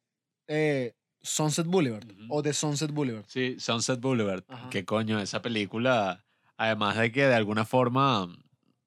eh, 0.46 0.94
Sunset 1.20 1.66
Boulevard 1.66 2.04
Ujú. 2.10 2.26
o 2.28 2.42
The 2.42 2.52
Sunset 2.52 2.90
Boulevard. 2.92 3.24
Sí, 3.26 3.56
Sunset 3.58 4.00
Boulevard. 4.00 4.44
Ajá. 4.48 4.70
¿Qué 4.70 4.84
coño? 4.84 5.20
Esa 5.20 5.42
película, 5.42 6.24
además 6.56 6.96
de 6.96 7.12
que 7.12 7.26
de 7.26 7.34
alguna 7.34 7.64
forma, 7.64 8.28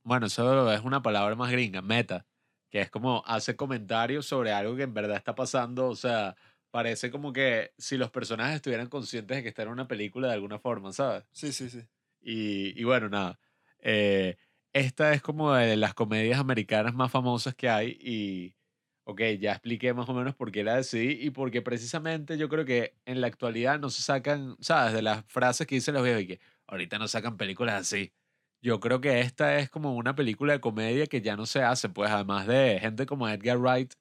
bueno, 0.04 0.26
eso 0.28 0.72
es 0.74 0.82
una 0.82 1.02
palabra 1.02 1.36
más 1.36 1.52
gringa, 1.52 1.82
meta, 1.82 2.26
que 2.70 2.82
es 2.82 2.90
como 2.90 3.24
hace 3.26 3.56
comentarios 3.56 4.26
sobre 4.26 4.52
algo 4.52 4.76
que 4.76 4.84
en 4.84 4.94
verdad 4.94 5.18
está 5.18 5.36
pasando, 5.36 5.88
o 5.88 5.96
sea, 5.96 6.36
parece 6.72 7.12
como 7.12 7.34
que 7.34 7.74
si 7.78 7.98
los 7.98 8.10
personajes 8.12 8.56
estuvieran 8.56 8.88
conscientes 8.88 9.38
de 9.38 9.44
que 9.44 9.50
está 9.50 9.64
en 9.64 9.70
una 9.70 9.88
película 9.88 10.28
de 10.28 10.34
alguna 10.36 10.58
forma, 10.58 10.94
¿sabes? 10.94 11.26
Sí, 11.32 11.52
sí, 11.52 11.70
sí. 11.70 11.82
Y, 12.22 12.80
y 12.80 12.84
bueno, 12.86 13.10
nada. 13.10 13.40
eh, 13.80 14.38
esta 14.74 15.14
es 15.14 15.22
como 15.22 15.54
de 15.54 15.76
las 15.78 15.94
comedias 15.94 16.40
americanas 16.40 16.94
más 16.94 17.12
famosas 17.12 17.56
que 17.56 17.70
hay 17.70 17.98
y, 18.00 18.56
ok, 19.04 19.22
ya 19.40 19.52
expliqué 19.52 19.94
más 19.94 20.08
o 20.10 20.14
menos 20.14 20.36
por 20.36 20.52
qué 20.52 20.64
la 20.64 20.78
decidí 20.78 21.26
y 21.26 21.32
porque 21.32 21.62
precisamente 21.62 22.38
yo 22.38 22.50
creo 22.50 22.66
que 22.66 22.96
en 23.06 23.22
la 23.22 23.28
actualidad 23.28 23.80
no 23.80 23.90
se 23.90 24.02
sacan, 24.02 24.56
¿sabes? 24.62 24.94
De 24.94 25.02
las 25.02 25.26
frases 25.26 25.68
que 25.68 25.76
dicen 25.76 25.94
los 25.94 26.04
viejos 26.04 26.24
y 26.24 26.28
que 26.28 26.40
ahorita 26.68 27.00
no 27.00 27.08
sacan 27.08 27.38
películas 27.38 27.82
así. 27.82 28.14
Yo 28.62 28.80
creo 28.80 29.02
que 29.02 29.22
esta 29.22 29.58
es 29.60 29.70
como 29.70 29.96
una 29.96 30.16
película 30.16 30.54
de 30.54 30.62
comedia 30.62 31.08
que 31.08 31.22
ya 31.22 31.36
no 31.36 31.46
se 31.46 31.64
hace, 31.64 31.90
pues 31.90 32.12
además 32.12 32.48
de 32.48 32.80
gente 32.80 33.06
como 33.06 33.28
Edgar 33.28 33.58
Wright, 33.58 33.94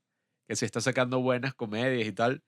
que 0.47 0.57
sí 0.57 0.66
está 0.66 0.81
sacando 0.81 1.21
buenas 1.21 1.55
comedias 1.55 2.07
y 2.07 2.12
tal. 2.12 2.45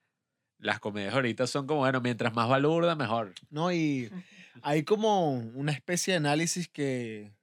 Las 0.59 0.79
comedias 0.79 1.13
ahorita 1.15 1.47
son 1.47 1.67
como, 1.67 1.81
bueno, 1.81 2.01
mientras 2.01 2.33
más 2.33 2.47
balurda, 2.47 2.95
mejor. 2.95 3.33
No, 3.49 3.73
y 3.73 4.09
hay 4.61 4.83
como 4.83 5.31
una 5.33 5.71
especie 5.71 6.13
de 6.13 6.17
análisis 6.17 6.69
que, 6.69 7.33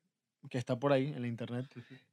que 0.48 0.58
está 0.58 0.78
por 0.78 0.92
ahí 0.92 1.08
en 1.08 1.22
la 1.22 1.28
internet, 1.28 1.66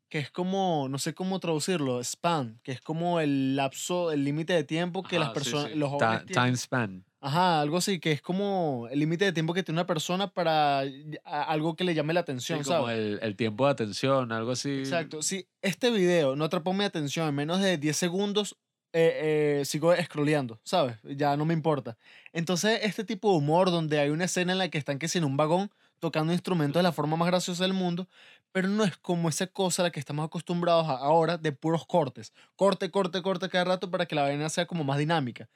que 0.10 0.20
es 0.20 0.32
como, 0.32 0.88
no 0.90 1.00
sé 1.00 1.14
cómo 1.14 1.40
traducirlo, 1.40 2.04
span, 2.04 2.60
que 2.64 2.72
es 2.72 2.82
como 2.82 3.20
el 3.20 3.56
lapso, 3.56 4.12
el 4.12 4.24
límite 4.24 4.54
de 4.54 4.64
tiempo 4.64 5.04
que 5.04 5.20
las 5.20 5.30
Ajá, 5.30 5.34
sí, 5.40 5.40
personas, 5.40 5.72
sí. 5.72 5.78
los 5.78 5.90
jóvenes 5.90 6.26
tienen. 6.26 6.46
Time 6.46 6.58
span. 6.58 7.06
Ajá, 7.20 7.62
algo 7.62 7.78
así, 7.78 8.00
que 8.00 8.12
es 8.12 8.22
como 8.22 8.88
el 8.92 9.00
límite 9.00 9.26
de 9.26 9.34
tiempo 9.34 9.54
que 9.54 9.64
tiene 9.64 9.80
una 9.80 9.88
persona 9.88 10.28
para 10.32 10.84
algo 11.26 11.76
que 11.76 11.84
le 11.84 11.96
llame 11.96 12.14
la 12.14 12.22
Sí, 12.22 12.24
atención, 12.24 12.64
como 12.64 12.88
¿sabes? 12.88 12.98
el, 12.98 13.20
el 13.22 13.36
tiempo 13.36 13.66
de 13.66 13.72
atención, 13.72 14.32
algo 14.32 14.52
así. 14.52 14.70
Exacto. 14.80 15.22
Si 15.24 15.48
este 15.62 15.90
video 15.90 16.36
no 16.36 16.46
atrapó 16.46 16.74
mi 16.74 16.84
atención 16.84 17.28
en 17.28 17.36
menos 17.36 17.60
de 17.60 17.78
10 17.78 17.98
segundos, 17.98 18.56
eh, 18.94 19.60
eh, 19.62 19.66
sigo 19.66 19.94
scrolleando, 19.96 20.62
¿sabes? 20.64 20.98
Ya 21.04 21.36
no 21.38 21.44
me 21.46 21.54
importa. 21.56 21.98
Entonces, 22.34 22.80
este 22.84 23.04
tipo 23.04 23.32
de 23.32 23.38
humor 23.40 23.72
donde 23.72 24.00
hay 24.00 24.10
una 24.12 24.26
escena 24.26 24.52
en 24.54 24.60
la 24.60 24.70
que 24.70 24.78
están 24.78 25.00
que 25.00 25.08
sin 25.08 25.24
un 25.24 25.38
vagón 25.38 25.72
tocando 26.00 26.34
instrumentos 26.34 26.80
de 26.80 26.84
la 26.84 26.92
forma 26.92 27.18
más 27.18 27.28
graciosa 27.28 27.64
del 27.64 27.74
mundo, 27.74 28.08
pero 28.52 28.68
no 28.70 28.84
es 28.84 28.98
como 28.98 29.30
esa 29.30 29.48
cosa 29.48 29.82
a 29.82 29.86
la 29.86 29.92
que 29.92 30.00
estamos 30.00 30.26
acostumbrados 30.26 30.88
a- 30.88 30.98
ahora 30.98 31.38
de 31.38 31.52
puros 31.52 31.86
cortes. 31.86 32.34
Corte, 32.56 32.92
corte, 32.92 33.22
corte 33.22 33.50
cada 33.50 33.66
rato 33.66 33.92
para 33.92 34.06
que 34.06 34.16
la 34.16 34.24
vaina 34.24 34.50
sea 34.50 34.68
como 34.68 34.84
más 34.84 34.98
dinámica. 35.00 35.50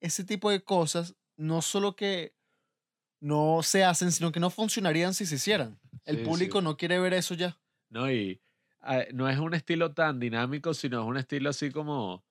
Ese 0.00 0.24
tipo 0.24 0.50
de 0.50 0.64
cosas 0.64 1.16
no 1.36 1.62
solo 1.62 1.96
que 1.96 2.34
no 3.20 3.62
se 3.62 3.84
hacen, 3.84 4.12
sino 4.12 4.32
que 4.32 4.40
no 4.40 4.50
funcionarían 4.50 5.14
si 5.14 5.26
se 5.26 5.36
hicieran. 5.36 5.80
El 6.04 6.18
Sí, 6.18 6.22
público 6.22 6.60
sí. 6.60 6.62
no 6.62 6.76
quiere 6.76 6.98
ver 7.00 7.14
eso 7.14 7.34
ya. 7.34 7.60
¿no? 7.88 8.10
Y 8.10 8.42
ah, 8.80 9.04
no 9.12 9.28
es 9.28 9.38
un 9.38 9.54
estilo 9.54 9.92
tan 9.94 10.20
dinámico, 10.20 10.74
sino 10.74 11.00
es 11.02 11.06
un 11.08 11.16
estilo 11.16 11.50
así 11.50 11.70
como, 11.70 12.24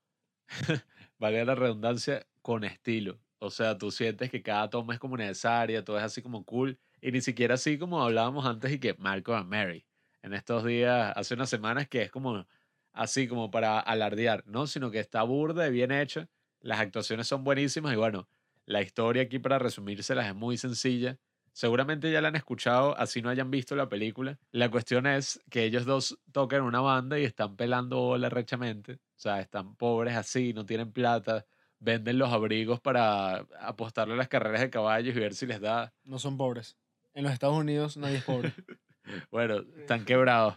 vale 1.19 1.45
la 1.45 1.55
redundancia, 1.55 2.27
con 2.41 2.63
estilo. 2.63 3.21
O 3.39 3.49
sea, 3.51 3.77
tú 3.77 3.91
sientes 3.91 4.31
que 4.31 4.41
cada 4.43 4.69
toma 4.69 4.93
es 4.93 4.99
como 4.99 5.17
necesaria, 5.17 5.83
todo 5.83 5.97
es 5.97 6.03
así 6.03 6.21
como 6.21 6.45
cool. 6.45 6.79
Y 7.01 7.11
ni 7.11 7.21
siquiera 7.21 7.55
así 7.55 7.77
como 7.77 8.03
hablábamos 8.03 8.45
antes 8.45 8.71
y 8.71 8.79
que 8.79 8.95
Marco 8.95 9.35
and 9.35 9.49
Mary. 9.49 9.85
En 10.21 10.33
estos 10.33 10.65
días, 10.65 11.13
hace 11.15 11.33
unas 11.33 11.49
semanas, 11.49 11.87
que 11.87 12.01
es 12.01 12.11
como 12.11 12.45
así 12.93 13.27
como 13.27 13.51
para 13.51 13.79
alardear, 13.79 14.43
¿no? 14.45 14.67
Sino 14.67 14.91
que 14.91 14.99
está 14.99 15.23
burda 15.23 15.67
y 15.67 15.71
bien 15.71 15.91
hecha. 15.91 16.29
Las 16.59 16.79
actuaciones 16.79 17.27
son 17.27 17.43
buenísimas 17.43 17.93
y 17.93 17.95
bueno, 17.95 18.27
la 18.65 18.81
historia 18.81 19.23
aquí 19.23 19.39
para 19.39 19.59
resumírselas 19.59 20.27
es 20.27 20.35
muy 20.35 20.57
sencilla. 20.57 21.17
Seguramente 21.53 22.11
ya 22.11 22.21
la 22.21 22.27
han 22.29 22.35
escuchado, 22.35 22.97
así 22.97 23.21
no 23.21 23.29
hayan 23.29 23.51
visto 23.51 23.75
la 23.75 23.89
película. 23.89 24.37
La 24.51 24.69
cuestión 24.69 25.07
es 25.07 25.41
que 25.49 25.63
ellos 25.63 25.85
dos 25.85 26.19
tocan 26.31 26.61
una 26.61 26.79
banda 26.79 27.19
y 27.19 27.23
están 27.23 27.55
pelando 27.55 27.97
bola 27.97 28.29
rechamente. 28.29 28.93
O 28.93 29.19
sea, 29.19 29.41
están 29.41 29.75
pobres 29.75 30.15
así, 30.15 30.53
no 30.53 30.65
tienen 30.65 30.91
plata. 30.91 31.45
Venden 31.79 32.19
los 32.19 32.31
abrigos 32.31 32.79
para 32.81 33.39
apostarle 33.59 34.13
a 34.13 34.17
las 34.17 34.27
carreras 34.27 34.61
de 34.61 34.69
caballos 34.69 35.15
y 35.15 35.19
ver 35.19 35.33
si 35.33 35.45
les 35.45 35.61
da. 35.61 35.93
No 36.03 36.19
son 36.19 36.37
pobres. 36.37 36.77
En 37.19 37.25
los 37.25 37.33
Estados 37.33 37.57
Unidos 37.57 37.97
nadie 37.97 38.17
es 38.17 38.23
pobre. 38.23 38.53
Bueno, 39.29 39.65
están 39.77 40.05
quebrados. 40.05 40.55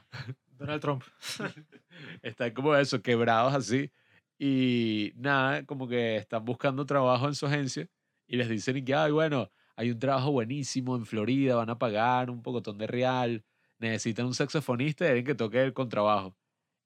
Donald 0.58 0.80
Trump. 0.80 1.02
Están 2.22 2.52
como 2.52 2.76
eso, 2.76 3.02
quebrados 3.02 3.54
así. 3.54 3.90
Y 4.38 5.12
nada, 5.16 5.64
como 5.64 5.88
que 5.88 6.16
están 6.18 6.44
buscando 6.44 6.84
trabajo 6.84 7.26
en 7.26 7.34
su 7.34 7.46
agencia 7.46 7.88
y 8.28 8.36
les 8.36 8.48
dicen 8.48 8.84
que, 8.84 8.94
ay, 8.94 9.10
bueno, 9.10 9.50
hay 9.74 9.90
un 9.90 9.98
trabajo 9.98 10.30
buenísimo 10.32 10.94
en 10.94 11.06
Florida, 11.06 11.56
van 11.56 11.70
a 11.70 11.78
pagar 11.78 12.28
un 12.28 12.42
pocotón 12.42 12.76
de 12.76 12.86
real, 12.86 13.42
necesitan 13.78 14.26
un 14.26 14.34
saxofonista 14.34 15.06
y 15.06 15.08
alguien 15.08 15.24
que 15.24 15.34
toque 15.34 15.62
el 15.62 15.72
contrabajo. 15.72 16.36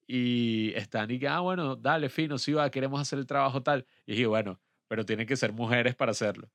Y 0.07 0.73
están 0.75 1.11
y 1.11 1.19
que, 1.19 1.29
ah, 1.29 1.41
bueno, 1.41 1.77
dale, 1.77 2.09
fino, 2.09 2.39
sí 2.39 2.53
va, 2.53 2.71
queremos 2.71 3.01
hacer 3.01 3.19
el 3.19 3.27
trabajo 3.27 3.63
tal. 3.63 3.87
Y 4.07 4.13
dije, 4.13 4.27
bueno, 4.27 4.59
pero 4.89 5.05
tienen 5.05 5.27
que 5.27 5.37
ser 5.37 5.53
mujeres 5.53 5.97
para 5.97 6.13
hacerlo. 6.13 6.49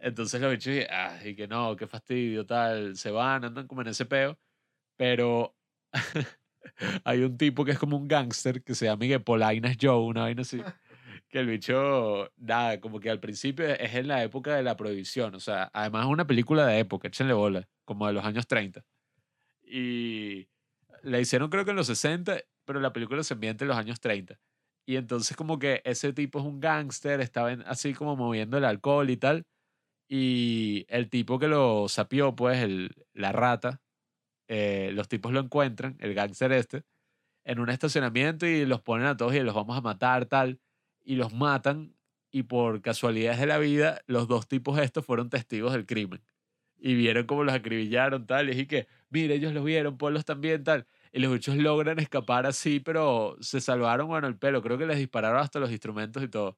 Entonces 0.00 0.40
los 0.40 0.50
bichos, 0.52 0.86
ah, 0.90 1.18
y 1.24 1.34
que 1.34 1.48
no, 1.48 1.76
qué 1.76 1.86
fastidio, 1.86 2.46
tal, 2.46 2.96
se 2.96 3.10
van, 3.10 3.44
andan 3.44 3.66
como 3.66 3.82
en 3.82 3.88
ese 3.88 4.06
peo. 4.06 4.38
Pero 4.96 5.56
hay 7.04 7.22
un 7.22 7.36
tipo 7.36 7.64
que 7.64 7.72
es 7.72 7.78
como 7.78 7.96
un 7.96 8.08
gángster 8.08 8.62
que 8.62 8.74
se 8.74 8.86
llama 8.86 9.00
Miguel 9.00 9.22
Polainas 9.22 9.76
Joe, 9.80 10.04
una 10.06 10.22
vaina 10.22 10.42
así. 10.42 10.60
Que 11.30 11.40
el 11.40 11.46
bicho, 11.46 12.32
nada, 12.38 12.80
como 12.80 13.00
que 13.00 13.10
al 13.10 13.20
principio 13.20 13.66
es 13.66 13.94
en 13.94 14.08
la 14.08 14.22
época 14.22 14.56
de 14.56 14.62
la 14.62 14.78
prohibición. 14.78 15.34
O 15.34 15.40
sea, 15.40 15.70
además 15.74 16.06
es 16.06 16.10
una 16.10 16.26
película 16.26 16.66
de 16.66 16.78
época, 16.78 17.08
échenle 17.08 17.34
bola, 17.34 17.68
como 17.84 18.06
de 18.06 18.14
los 18.14 18.24
años 18.24 18.46
30. 18.46 18.82
Y 19.62 20.48
la 21.02 21.20
hicieron 21.20 21.50
creo 21.50 21.66
que 21.66 21.72
en 21.72 21.76
los 21.76 21.88
60, 21.88 22.38
pero 22.64 22.80
la 22.80 22.94
película 22.94 23.22
se 23.22 23.34
ambienta 23.34 23.64
en 23.64 23.68
los 23.68 23.76
años 23.76 24.00
30. 24.00 24.40
Y 24.86 24.96
entonces 24.96 25.36
como 25.36 25.58
que 25.58 25.82
ese 25.84 26.14
tipo 26.14 26.38
es 26.38 26.46
un 26.46 26.60
gángster, 26.60 27.20
estaba 27.20 27.50
así 27.66 27.92
como 27.92 28.16
moviendo 28.16 28.56
el 28.56 28.64
alcohol 28.64 29.10
y 29.10 29.18
tal. 29.18 29.44
Y 30.08 30.86
el 30.88 31.10
tipo 31.10 31.38
que 31.38 31.48
lo 31.48 31.88
sapió, 31.88 32.34
pues, 32.34 32.62
el, 32.62 32.94
la 33.12 33.32
rata, 33.32 33.82
eh, 34.48 34.90
los 34.94 35.08
tipos 35.08 35.32
lo 35.32 35.40
encuentran, 35.40 35.96
el 36.00 36.14
gángster 36.14 36.52
este, 36.52 36.84
en 37.44 37.60
un 37.60 37.70
estacionamiento 37.70 38.46
y 38.46 38.64
los 38.66 38.80
ponen 38.82 39.06
a 39.06 39.16
todos 39.16 39.34
y 39.34 39.40
los 39.40 39.54
vamos 39.54 39.76
a 39.76 39.82
matar, 39.82 40.26
tal, 40.26 40.60
y 41.04 41.16
los 41.16 41.32
matan 41.34 41.94
y 42.30 42.44
por 42.44 42.82
casualidades 42.82 43.40
de 43.40 43.46
la 43.46 43.58
vida, 43.58 44.02
los 44.06 44.28
dos 44.28 44.48
tipos 44.48 44.78
estos 44.78 45.04
fueron 45.04 45.30
testigos 45.30 45.72
del 45.72 45.86
crimen. 45.86 46.22
Y 46.78 46.94
vieron 46.94 47.26
cómo 47.26 47.44
los 47.44 47.54
acribillaron, 47.54 48.26
tal, 48.26 48.50
y 48.50 48.66
que, 48.66 48.86
mire, 49.10 49.34
ellos 49.34 49.52
los 49.52 49.64
vieron, 49.64 49.98
ponlos 49.98 50.24
también, 50.24 50.62
tal. 50.64 50.86
Y 51.12 51.20
los 51.20 51.32
bichos 51.32 51.56
logran 51.56 51.98
escapar 51.98 52.46
así, 52.46 52.80
pero 52.80 53.36
se 53.40 53.60
salvaron, 53.60 54.08
bueno, 54.08 54.28
el 54.28 54.36
pelo. 54.38 54.62
Creo 54.62 54.78
que 54.78 54.86
les 54.86 54.98
dispararon 54.98 55.40
hasta 55.40 55.58
los 55.58 55.70
instrumentos 55.72 56.22
y 56.22 56.28
todo. 56.28 56.56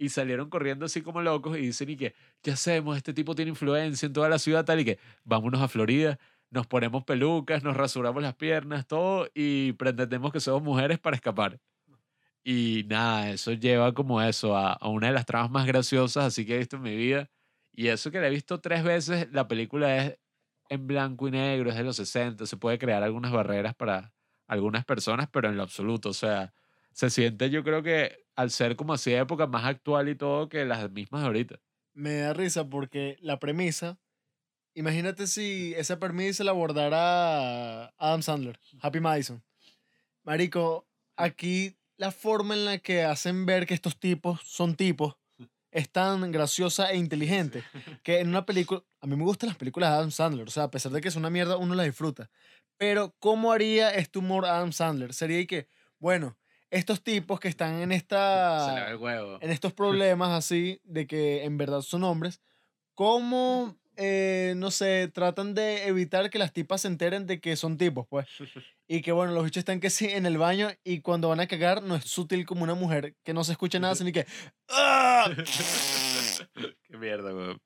Y 0.00 0.08
salieron 0.08 0.48
corriendo 0.48 0.86
así 0.86 1.02
como 1.02 1.20
locos 1.20 1.58
y 1.58 1.60
dicen, 1.60 1.90
y 1.90 1.96
que, 1.96 2.14
¿qué 2.40 2.52
hacemos? 2.52 2.96
Este 2.96 3.12
tipo 3.12 3.34
tiene 3.34 3.50
influencia 3.50 4.06
en 4.06 4.14
toda 4.14 4.30
la 4.30 4.38
ciudad, 4.38 4.64
tal, 4.64 4.80
y 4.80 4.84
que, 4.86 4.98
vámonos 5.24 5.60
a 5.60 5.68
Florida, 5.68 6.18
nos 6.48 6.66
ponemos 6.66 7.04
pelucas, 7.04 7.62
nos 7.62 7.76
rasuramos 7.76 8.22
las 8.22 8.34
piernas, 8.34 8.86
todo, 8.86 9.28
y 9.34 9.72
pretendemos 9.74 10.32
que 10.32 10.40
somos 10.40 10.62
mujeres 10.62 10.98
para 10.98 11.16
escapar. 11.16 11.60
Y 12.42 12.86
nada, 12.88 13.30
eso 13.30 13.52
lleva 13.52 13.92
como 13.92 14.22
eso, 14.22 14.56
a, 14.56 14.72
a 14.72 14.88
una 14.88 15.08
de 15.08 15.12
las 15.12 15.26
tramas 15.26 15.50
más 15.50 15.66
graciosas 15.66 16.24
así 16.24 16.46
que 16.46 16.54
he 16.54 16.58
visto 16.58 16.76
en 16.76 16.82
mi 16.82 16.96
vida. 16.96 17.30
Y 17.74 17.88
eso 17.88 18.10
que 18.10 18.20
la 18.20 18.28
he 18.28 18.30
visto 18.30 18.58
tres 18.58 18.82
veces, 18.82 19.28
la 19.32 19.48
película 19.48 19.98
es 19.98 20.18
en 20.70 20.86
blanco 20.86 21.28
y 21.28 21.32
negro, 21.32 21.68
es 21.68 21.76
de 21.76 21.84
los 21.84 21.96
60, 21.96 22.46
se 22.46 22.56
puede 22.56 22.78
crear 22.78 23.02
algunas 23.02 23.32
barreras 23.32 23.74
para 23.74 24.14
algunas 24.46 24.86
personas, 24.86 25.28
pero 25.30 25.50
en 25.50 25.58
lo 25.58 25.62
absoluto, 25.62 26.08
o 26.08 26.14
sea, 26.14 26.54
se 26.92 27.10
siente 27.10 27.50
yo 27.50 27.62
creo 27.62 27.82
que 27.82 28.24
al 28.40 28.50
ser 28.50 28.74
como 28.74 28.94
así 28.94 29.10
de 29.10 29.18
época 29.18 29.46
más 29.46 29.64
actual 29.64 30.08
y 30.08 30.14
todo 30.14 30.48
que 30.48 30.64
las 30.64 30.90
mismas 30.90 31.20
de 31.20 31.26
ahorita. 31.26 31.60
Me 31.92 32.16
da 32.16 32.32
risa 32.32 32.68
porque 32.68 33.16
la 33.20 33.38
premisa, 33.38 33.98
imagínate 34.74 35.26
si 35.26 35.74
esa 35.76 35.98
premisa 35.98 36.42
la 36.44 36.52
abordara 36.52 37.86
Adam 37.98 38.22
Sandler, 38.22 38.58
Happy 38.80 39.00
Madison. 39.00 39.42
Marico, 40.22 40.86
aquí 41.16 41.76
la 41.98 42.10
forma 42.10 42.54
en 42.54 42.64
la 42.64 42.78
que 42.78 43.04
hacen 43.04 43.44
ver 43.44 43.66
que 43.66 43.74
estos 43.74 43.98
tipos 43.98 44.40
son 44.44 44.74
tipos 44.74 45.16
es 45.70 45.90
tan 45.90 46.32
graciosa 46.32 46.90
e 46.90 46.96
inteligente 46.96 47.62
que 48.02 48.20
en 48.20 48.28
una 48.28 48.46
película, 48.46 48.82
a 49.00 49.06
mí 49.06 49.16
me 49.16 49.24
gustan 49.24 49.48
las 49.48 49.58
películas 49.58 49.90
de 49.90 49.96
Adam 49.96 50.10
Sandler, 50.10 50.48
o 50.48 50.50
sea, 50.50 50.64
a 50.64 50.70
pesar 50.70 50.92
de 50.92 51.00
que 51.00 51.08
es 51.08 51.16
una 51.16 51.30
mierda, 51.30 51.58
uno 51.58 51.74
las 51.74 51.86
disfruta. 51.86 52.30
Pero, 52.78 53.14
¿cómo 53.18 53.52
haría 53.52 53.90
este 53.90 54.18
humor 54.18 54.46
Adam 54.46 54.72
Sandler? 54.72 55.12
Sería 55.12 55.46
que, 55.46 55.68
bueno, 55.98 56.38
estos 56.70 57.02
tipos 57.02 57.40
que 57.40 57.48
están 57.48 57.74
en 57.80 57.80
Se 57.80 57.84
le 57.84 57.90
ve 57.90 57.96
esta 57.96 58.90
el 58.90 58.96
huevo. 58.96 59.38
en 59.40 59.50
estos 59.50 59.72
problemas 59.72 60.30
así 60.30 60.80
de 60.84 61.06
que 61.06 61.44
en 61.44 61.56
verdad 61.58 61.80
son 61.82 62.04
hombres, 62.04 62.40
¿cómo, 62.94 63.76
eh, 63.96 64.54
no 64.56 64.70
sé, 64.70 65.08
tratan 65.08 65.54
de 65.54 65.86
evitar 65.86 66.30
que 66.30 66.38
las 66.38 66.52
tipas 66.52 66.82
se 66.82 66.88
enteren 66.88 67.26
de 67.26 67.40
que 67.40 67.56
son 67.56 67.76
tipos, 67.78 68.06
pues? 68.08 68.26
Y 68.92 69.02
que, 69.02 69.12
bueno, 69.12 69.32
los 69.32 69.44
bichos 69.44 69.60
están 69.60 69.78
que 69.78 69.88
sí 69.88 70.06
en 70.06 70.26
el 70.26 70.36
baño 70.36 70.68
y 70.82 71.00
cuando 71.00 71.28
van 71.28 71.38
a 71.38 71.46
cagar 71.46 71.80
no 71.80 71.94
es 71.94 72.04
sutil 72.06 72.44
como 72.44 72.64
una 72.64 72.74
mujer 72.74 73.14
que 73.22 73.32
no 73.32 73.44
se 73.44 73.52
escucha 73.52 73.78
nada, 73.78 73.94
sino 73.94 74.10
que... 74.10 74.26
"Ah". 74.68 75.30
Qué 76.82 76.96
mierda, 76.96 77.32
weón. 77.32 77.60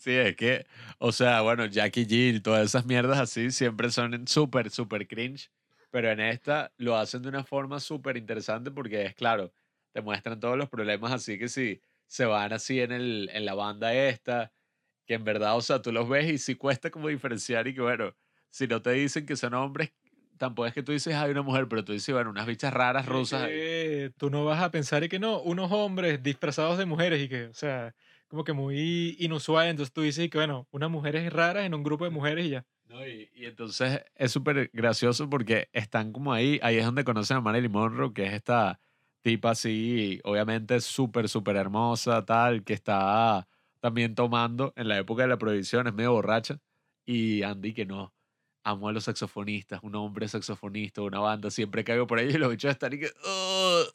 Sí, 0.00 0.10
es 0.10 0.34
que, 0.36 0.66
o 0.98 1.12
sea, 1.12 1.40
bueno, 1.42 1.66
Jackie 1.66 2.04
Jill, 2.06 2.42
todas 2.42 2.64
esas 2.66 2.84
mierdas 2.84 3.20
así 3.20 3.52
siempre 3.52 3.90
son 3.92 4.26
súper, 4.26 4.70
súper 4.70 5.06
cringe. 5.06 5.48
Pero 5.92 6.10
en 6.10 6.20
esta 6.20 6.72
lo 6.78 6.96
hacen 6.96 7.22
de 7.22 7.28
una 7.28 7.44
forma 7.44 7.78
súper 7.78 8.16
interesante 8.16 8.70
porque 8.70 9.04
es 9.04 9.14
claro, 9.14 9.52
te 9.92 10.00
muestran 10.00 10.40
todos 10.40 10.56
los 10.56 10.70
problemas 10.70 11.12
así 11.12 11.38
que 11.38 11.48
si 11.48 11.82
se 12.06 12.24
van 12.24 12.52
así 12.54 12.80
en, 12.80 12.92
el, 12.92 13.30
en 13.32 13.44
la 13.44 13.54
banda 13.54 13.94
esta, 13.94 14.52
que 15.06 15.14
en 15.14 15.24
verdad, 15.24 15.54
o 15.54 15.60
sea, 15.60 15.82
tú 15.82 15.92
los 15.92 16.08
ves 16.08 16.30
y 16.30 16.38
sí 16.38 16.54
cuesta 16.54 16.90
como 16.90 17.08
diferenciar 17.08 17.68
y 17.68 17.74
que 17.74 17.82
bueno, 17.82 18.16
si 18.50 18.66
no 18.66 18.80
te 18.80 18.92
dicen 18.92 19.26
que 19.26 19.36
son 19.36 19.52
hombres, 19.52 19.92
tampoco 20.38 20.66
es 20.66 20.72
que 20.72 20.82
tú 20.82 20.92
dices 20.92 21.14
hay 21.14 21.30
una 21.30 21.42
mujer, 21.42 21.68
pero 21.68 21.84
tú 21.84 21.92
dices, 21.92 22.14
bueno, 22.14 22.30
unas 22.30 22.46
bichas 22.46 22.72
raras 22.72 23.04
rusas. 23.04 23.46
Que 23.48 24.12
tú 24.16 24.30
no 24.30 24.46
vas 24.46 24.62
a 24.62 24.70
pensar 24.70 25.04
y 25.04 25.10
que 25.10 25.18
no, 25.18 25.42
unos 25.42 25.70
hombres 25.72 26.22
disfrazados 26.22 26.78
de 26.78 26.86
mujeres 26.86 27.22
y 27.22 27.28
que, 27.28 27.44
o 27.44 27.54
sea, 27.54 27.94
como 28.28 28.44
que 28.44 28.54
muy 28.54 29.14
inusual. 29.18 29.68
Entonces 29.68 29.92
tú 29.92 30.00
dices 30.00 30.30
que, 30.30 30.38
bueno, 30.38 30.66
unas 30.70 30.90
mujeres 30.90 31.30
raras 31.30 31.66
en 31.66 31.74
un 31.74 31.82
grupo 31.82 32.04
de 32.04 32.10
mujeres 32.10 32.46
y 32.46 32.50
ya. 32.50 32.66
No, 32.92 33.06
y, 33.06 33.30
y 33.34 33.46
entonces 33.46 34.02
es 34.16 34.32
súper 34.32 34.70
gracioso 34.74 35.30
porque 35.30 35.70
están 35.72 36.12
como 36.12 36.32
ahí, 36.32 36.60
ahí 36.62 36.76
es 36.76 36.84
donde 36.84 37.04
conocen 37.04 37.38
a 37.38 37.40
Marilyn 37.40 37.72
Monroe, 37.72 38.12
que 38.12 38.26
es 38.26 38.34
esta 38.34 38.78
tipa 39.22 39.52
así, 39.52 40.20
obviamente 40.24 40.78
súper, 40.82 41.28
súper 41.30 41.56
hermosa, 41.56 42.22
tal, 42.26 42.64
que 42.64 42.74
está 42.74 43.48
también 43.80 44.14
tomando 44.14 44.74
en 44.76 44.88
la 44.88 44.98
época 44.98 45.22
de 45.22 45.28
la 45.28 45.38
prohibición, 45.38 45.86
es 45.86 45.94
medio 45.94 46.12
borracha, 46.12 46.60
y 47.06 47.42
Andy 47.42 47.72
que 47.72 47.86
no, 47.86 48.12
amo 48.62 48.88
a 48.88 48.92
los 48.92 49.04
saxofonistas, 49.04 49.80
un 49.82 49.94
hombre 49.94 50.28
saxofonista, 50.28 51.00
una 51.00 51.20
banda, 51.20 51.50
siempre 51.50 51.84
caigo 51.84 52.06
por 52.06 52.18
ahí 52.18 52.28
y 52.28 52.38
los 52.38 52.50
bichos 52.50 52.72
están 52.72 52.92
y 52.92 52.98
que, 52.98 53.10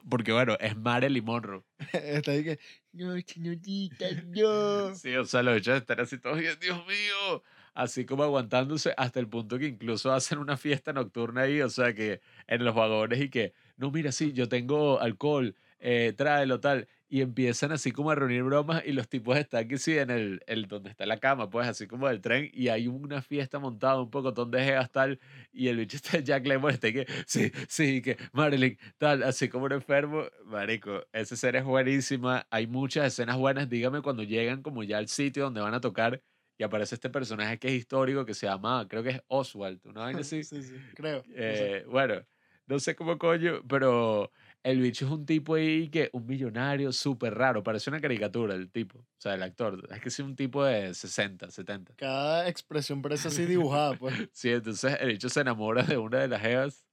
porque 0.09 0.31
bueno, 0.31 0.57
es 0.59 0.75
Marilyn 0.75 1.23
Monroe. 1.23 1.63
Está 1.93 2.31
ahí 2.31 2.43
que... 2.43 2.59
No, 2.93 3.13
señorita, 3.25 4.07
no. 4.25 4.95
Sí, 4.95 5.15
o 5.15 5.25
sea, 5.25 5.43
los 5.43 5.53
bichos 5.53 5.77
están 5.77 5.99
así 5.99 6.17
todos, 6.17 6.39
Dios 6.39 6.85
mío, 6.87 7.43
así 7.77 8.05
como 8.05 8.23
aguantándose 8.23 8.95
hasta 8.97 9.19
el 9.19 9.29
punto 9.29 9.59
que 9.59 9.67
incluso 9.67 10.11
hacen 10.11 10.39
una 10.39 10.57
fiesta 10.57 10.93
nocturna 10.93 11.41
ahí, 11.41 11.61
o 11.61 11.69
sea, 11.69 11.93
que 11.93 12.21
en 12.47 12.65
los 12.65 12.73
vagones 12.73 13.21
y 13.21 13.29
que, 13.29 13.53
no, 13.77 13.91
mira, 13.91 14.11
sí, 14.11 14.33
yo 14.33 14.49
tengo 14.49 14.99
alcohol, 14.99 15.55
eh, 15.79 16.11
tráelo, 16.17 16.59
tal, 16.59 16.87
y 17.07 17.21
empiezan 17.21 17.71
así 17.71 17.91
como 17.91 18.09
a 18.09 18.15
reunir 18.15 18.41
bromas 18.41 18.83
y 18.83 18.93
los 18.93 19.07
tipos 19.07 19.37
están 19.37 19.67
que 19.67 19.77
sí 19.77 19.95
en 19.95 20.09
el, 20.09 20.41
el 20.47 20.67
donde 20.67 20.89
está 20.89 21.05
la 21.05 21.19
cama, 21.19 21.51
pues 21.51 21.67
así 21.67 21.85
como 21.85 22.07
del 22.07 22.19
tren, 22.19 22.49
y 22.51 22.69
hay 22.69 22.87
una 22.87 23.21
fiesta 23.21 23.59
montada, 23.59 24.01
un 24.01 24.09
pocotón 24.09 24.49
de 24.49 24.63
jeas, 24.63 24.91
tal, 24.91 25.19
y 25.51 25.67
el 25.67 25.77
bicho 25.77 25.97
está 26.03 26.19
Jack 26.19 26.47
Lemmon 26.47 26.71
está 26.71 26.91
que, 26.91 27.05
sí, 27.27 27.51
sí, 27.69 28.01
que 28.01 28.17
Marilyn, 28.33 28.79
tal, 28.97 29.21
así 29.21 29.49
como 29.49 29.65
un 29.65 29.73
enfermo, 29.73 30.23
marico, 30.45 31.03
esa 31.13 31.35
serie 31.35 31.59
es 31.59 31.65
buenísima, 31.65 32.47
hay 32.49 32.65
muchas 32.65 33.05
escenas 33.05 33.37
buenas, 33.37 33.69
dígame 33.69 34.01
cuando 34.01 34.23
llegan 34.23 34.63
como 34.63 34.81
ya 34.83 34.97
al 34.97 35.09
sitio 35.09 35.43
donde 35.43 35.61
van 35.61 35.75
a 35.75 35.79
tocar, 35.81 36.23
y 36.57 36.63
aparece 36.63 36.95
este 36.95 37.09
personaje 37.09 37.59
que 37.59 37.67
es 37.67 37.73
histórico, 37.73 38.25
que 38.25 38.33
se 38.33 38.47
llama, 38.47 38.87
creo 38.87 39.03
que 39.03 39.09
es 39.09 39.21
Oswald, 39.27 39.79
una 39.85 40.01
vaina 40.01 40.19
así. 40.21 40.43
Sí, 40.43 40.63
sí, 40.63 40.75
creo. 40.95 41.23
no 41.27 41.33
sé. 41.33 41.77
Eh, 41.77 41.85
bueno, 41.85 42.25
no 42.67 42.79
sé 42.79 42.95
cómo 42.95 43.17
coño, 43.17 43.63
pero 43.67 44.31
el 44.63 44.81
bicho 44.81 45.05
es 45.05 45.11
un 45.11 45.25
tipo 45.25 45.55
ahí 45.55 45.89
que, 45.89 46.09
un 46.11 46.25
millonario 46.25 46.91
súper 46.91 47.33
raro, 47.33 47.63
parece 47.63 47.89
una 47.89 48.01
caricatura 48.01 48.55
el 48.55 48.69
tipo, 48.69 48.99
o 48.99 49.05
sea, 49.17 49.35
el 49.35 49.43
actor, 49.43 49.87
es 49.89 50.01
que 50.01 50.09
es 50.09 50.19
un 50.19 50.35
tipo 50.35 50.65
de 50.65 50.93
60, 50.93 51.49
70. 51.49 51.93
Cada 51.95 52.47
expresión 52.49 53.01
parece 53.01 53.29
así 53.29 53.45
dibujada, 53.45 53.93
pues. 53.97 54.29
Sí, 54.33 54.49
entonces 54.49 54.97
el 54.99 55.09
bicho 55.09 55.29
se 55.29 55.41
enamora 55.41 55.83
de 55.83 55.97
una 55.97 56.19
de 56.19 56.27
las 56.27 56.41
jevas 56.41 56.85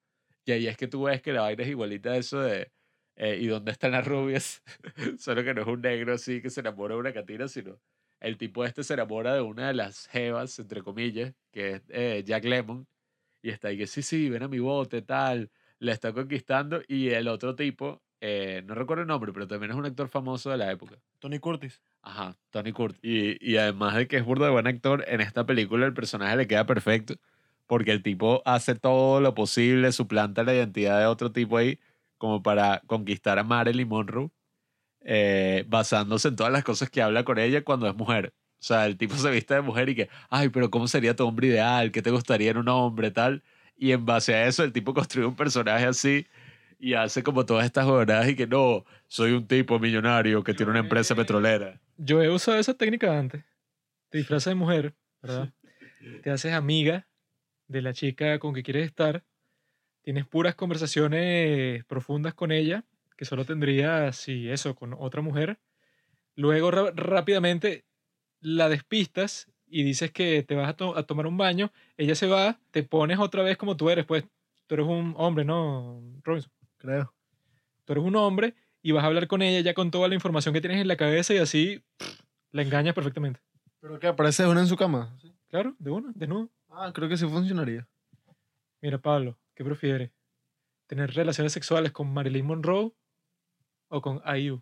y 0.45 0.53
ahí 0.53 0.67
es 0.67 0.77
que 0.77 0.87
tú 0.87 1.05
ves 1.05 1.23
que 1.23 1.33
la 1.33 1.41
vaina 1.41 1.63
es 1.63 1.71
igualita 1.71 2.11
a 2.11 2.17
eso 2.17 2.41
de 2.41 2.71
eh, 3.17 3.39
¿y 3.41 3.47
dónde 3.47 3.73
están 3.73 3.93
las 3.93 4.07
rubias? 4.07 4.63
Solo 5.19 5.43
que 5.43 5.55
no 5.55 5.63
es 5.63 5.69
un 5.69 5.81
negro 5.81 6.15
así 6.15 6.43
que 6.43 6.51
se 6.51 6.61
enamora 6.61 6.95
de 6.95 7.01
una 7.01 7.13
catina, 7.13 7.49
sino 7.49 7.81
el 8.25 8.39
tipo 8.39 8.65
este 8.65 8.83
se 8.83 8.95
enamora 8.95 9.35
de 9.35 9.43
una 9.43 9.69
de 9.69 9.75
las 9.75 10.07
jevas, 10.07 10.59
entre 10.59 10.83
comillas, 10.83 11.35
que 11.53 11.73
es 11.73 11.83
eh, 11.91 12.23
Jack 12.25 12.45
Lemon 12.45 12.87
y 13.43 13.51
está 13.51 13.69
ahí 13.69 13.77
que 13.77 13.87
sí, 13.87 14.01
sí, 14.01 14.31
ven 14.31 14.43
a 14.43 14.49
mi 14.49 14.59
bote, 14.59 15.03
tal, 15.03 15.51
la 15.79 15.93
está 15.93 16.13
conquistando 16.15 16.81
y 16.89 17.11
el 17.11 17.29
otro 17.29 17.55
tipo, 17.55 18.03
eh, 18.23 18.63
no 18.65 18.75
recuerdo 18.75 19.03
el 19.03 19.09
nombre, 19.09 19.31
pero 19.35 19.47
también 19.47 19.73
es 19.73 19.77
un 19.77 19.85
actor 19.85 20.09
famoso 20.09 20.51
de 20.51 20.57
la 20.57 20.73
época. 20.73 20.97
Tony 21.19 21.39
Curtis. 21.39 21.83
Ajá, 22.01 22.39
Tony 22.49 22.73
Curtis. 22.73 23.01
Y, 23.03 23.37
y 23.47 23.59
además 23.59 23.95
de 23.95 24.09
que 24.09 24.17
es 24.17 24.25
burdo 24.25 24.47
de 24.47 24.51
buen 24.51 24.67
actor, 24.67 25.05
en 25.07 25.21
esta 25.21 25.45
película 25.45 25.85
el 25.85 25.93
personaje 25.93 26.35
le 26.37 26.47
queda 26.47 26.65
perfecto 26.65 27.17
porque 27.67 27.93
el 27.93 28.03
tipo 28.03 28.43
hace 28.47 28.75
todo 28.75 29.21
lo 29.21 29.35
posible, 29.35 29.93
suplanta 29.93 30.45
la 30.45 30.55
identidad 30.55 30.99
de 30.99 31.07
otro 31.07 31.31
tipo 31.31 31.59
ahí 31.59 31.79
como 32.17 32.43
para 32.43 32.81
conquistar 32.87 33.39
a 33.39 33.45
Marilyn 33.45 33.89
Monroe 33.89 34.31
eh, 35.05 35.65
basándose 35.69 36.29
en 36.29 36.37
todas 36.37 36.53
las 36.53 36.65
cosas 36.65 36.91
que 36.91 37.03
habla 37.03 37.25
con 37.25 37.39
ella 37.39 37.63
cuando 37.63 37.89
es 37.89 37.95
mujer. 37.95 38.33
O 38.59 38.67
sea, 38.67 38.87
el 38.87 38.97
tipo 38.97 39.15
se 39.17 39.31
viste 39.31 39.55
de 39.55 39.61
mujer 39.61 39.91
y 39.91 39.95
que, 39.95 40.09
ay, 40.31 40.49
pero 40.49 40.71
¿cómo 40.71 40.89
sería 40.89 41.15
tu 41.15 41.27
hombre 41.27 41.49
ideal? 41.49 41.93
¿Qué 41.93 42.01
te 42.01 42.11
gustaría 42.11 42.51
en 42.51 42.57
un 42.57 42.69
hombre? 42.69 43.11
Tal. 43.11 43.43
Y 43.77 43.93
en 43.93 44.07
base 44.07 44.35
a 44.35 44.47
eso, 44.47 44.65
el 44.65 44.73
tipo 44.73 44.95
construye 44.95 45.27
un 45.27 45.37
personaje 45.37 45.85
así 45.85 46.27
y 46.79 46.95
hace 46.95 47.23
como 47.23 47.45
todas 47.45 47.67
estas 47.67 47.85
jornadas 47.85 48.29
y 48.29 48.37
que 48.37 48.47
no, 48.47 48.85
soy 49.07 49.33
un 49.33 49.47
tipo 49.47 49.79
millonario 49.79 50.43
que 50.43 50.55
tiene 50.55 50.71
una 50.71 50.81
empresa 50.81 51.15
petrolera. 51.15 51.81
Yo 51.99 52.23
he 52.23 52.31
usado 52.31 52.59
esa 52.59 52.75
técnica 52.75 53.19
antes. 53.19 53.45
Te 54.09 54.19
disfrazas 54.19 54.53
de 54.53 54.55
mujer, 54.55 54.95
¿verdad? 55.23 55.53
Te 56.23 56.31
haces 56.31 56.53
amiga 56.53 57.07
de 57.69 57.83
la 57.83 57.93
chica 57.93 58.39
con 58.39 58.55
que 58.55 58.63
quieres 58.63 58.87
estar. 58.87 59.25
Tienes 60.03 60.27
puras 60.27 60.55
conversaciones 60.55 61.85
profundas 61.85 62.35
con 62.35 62.53
ella, 62.53 62.85
que 63.25 63.29
solo 63.29 63.47
tendrías, 63.47 64.17
si 64.17 64.51
eso, 64.51 64.75
con 64.75 64.93
otra 64.93 65.23
mujer. 65.23 65.59
Luego 66.37 66.71
rápidamente 66.71 67.87
la 68.41 68.69
despistas 68.69 69.51
y 69.67 69.83
dices 69.83 70.13
que 70.13 70.43
te 70.43 70.55
vas 70.55 70.69
a, 70.69 70.77
to- 70.77 70.97
a 70.97 71.05
tomar 71.05 71.27
un 71.27 71.39
baño. 71.39 71.73
Ella 71.97 72.15
se 72.15 72.27
va, 72.27 72.61
te 72.71 72.83
pones 72.83 73.19
otra 73.19 73.43
vez 73.43 73.57
como 73.57 73.77
tú 73.79 73.89
eres, 73.89 74.05
pues 74.05 74.25
tú 74.67 74.75
eres 74.75 74.87
un 74.87 75.15
hombre, 75.17 75.45
¿no, 75.47 76.03
Robinson? 76.23 76.53
Creo. 76.77 77.15
Tú 77.87 77.95
eres 77.95 78.05
un 78.05 78.15
hombre 78.17 78.55
y 78.83 78.93
vas 78.93 79.05
a 79.05 79.07
hablar 79.07 79.27
con 79.27 79.41
ella 79.41 79.61
ya 79.61 79.73
con 79.73 79.91
toda 79.91 80.07
la 80.09 80.15
información 80.15 80.53
que 80.53 80.61
tienes 80.61 80.81
en 80.83 80.89
la 80.89 80.97
cabeza 80.99 81.33
y 81.33 81.39
así 81.39 81.83
pff, 81.97 82.21
la 82.53 82.61
engañas 82.63 82.95
perfectamente. 82.95 83.41
¿Pero 83.81 83.99
qué? 83.99 84.09
¿Aparece 84.09 84.47
una 84.47 84.61
en 84.61 84.67
su 84.67 84.77
cama? 84.77 85.17
Claro, 85.49 85.75
de 85.79 85.91
una, 85.91 86.13
desnudo. 86.15 86.51
Ah, 86.69 86.93
creo 86.95 87.09
que 87.09 87.17
sí 87.17 87.27
funcionaría. 87.27 87.89
Mira, 88.83 88.99
Pablo, 88.99 89.39
¿qué 89.55 89.65
prefieres? 89.65 90.11
¿Tener 90.87 91.15
relaciones 91.15 91.53
sexuales 91.55 91.93
con 91.93 92.13
Marilyn 92.13 92.45
Monroe 92.45 92.93
o 93.95 94.01
con 94.03 94.21
IU? 94.37 94.61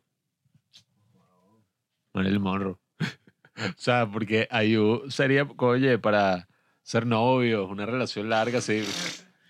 Marilyn 2.14 2.42
Monroe. 2.42 2.76
o 3.00 3.76
sea, 3.76 4.06
porque 4.06 4.46
Ayu 4.50 5.04
sería, 5.08 5.48
oye, 5.56 5.98
para 5.98 6.48
ser 6.82 7.06
novios, 7.06 7.70
una 7.70 7.86
relación 7.86 8.28
larga, 8.28 8.60
sí. 8.60 8.84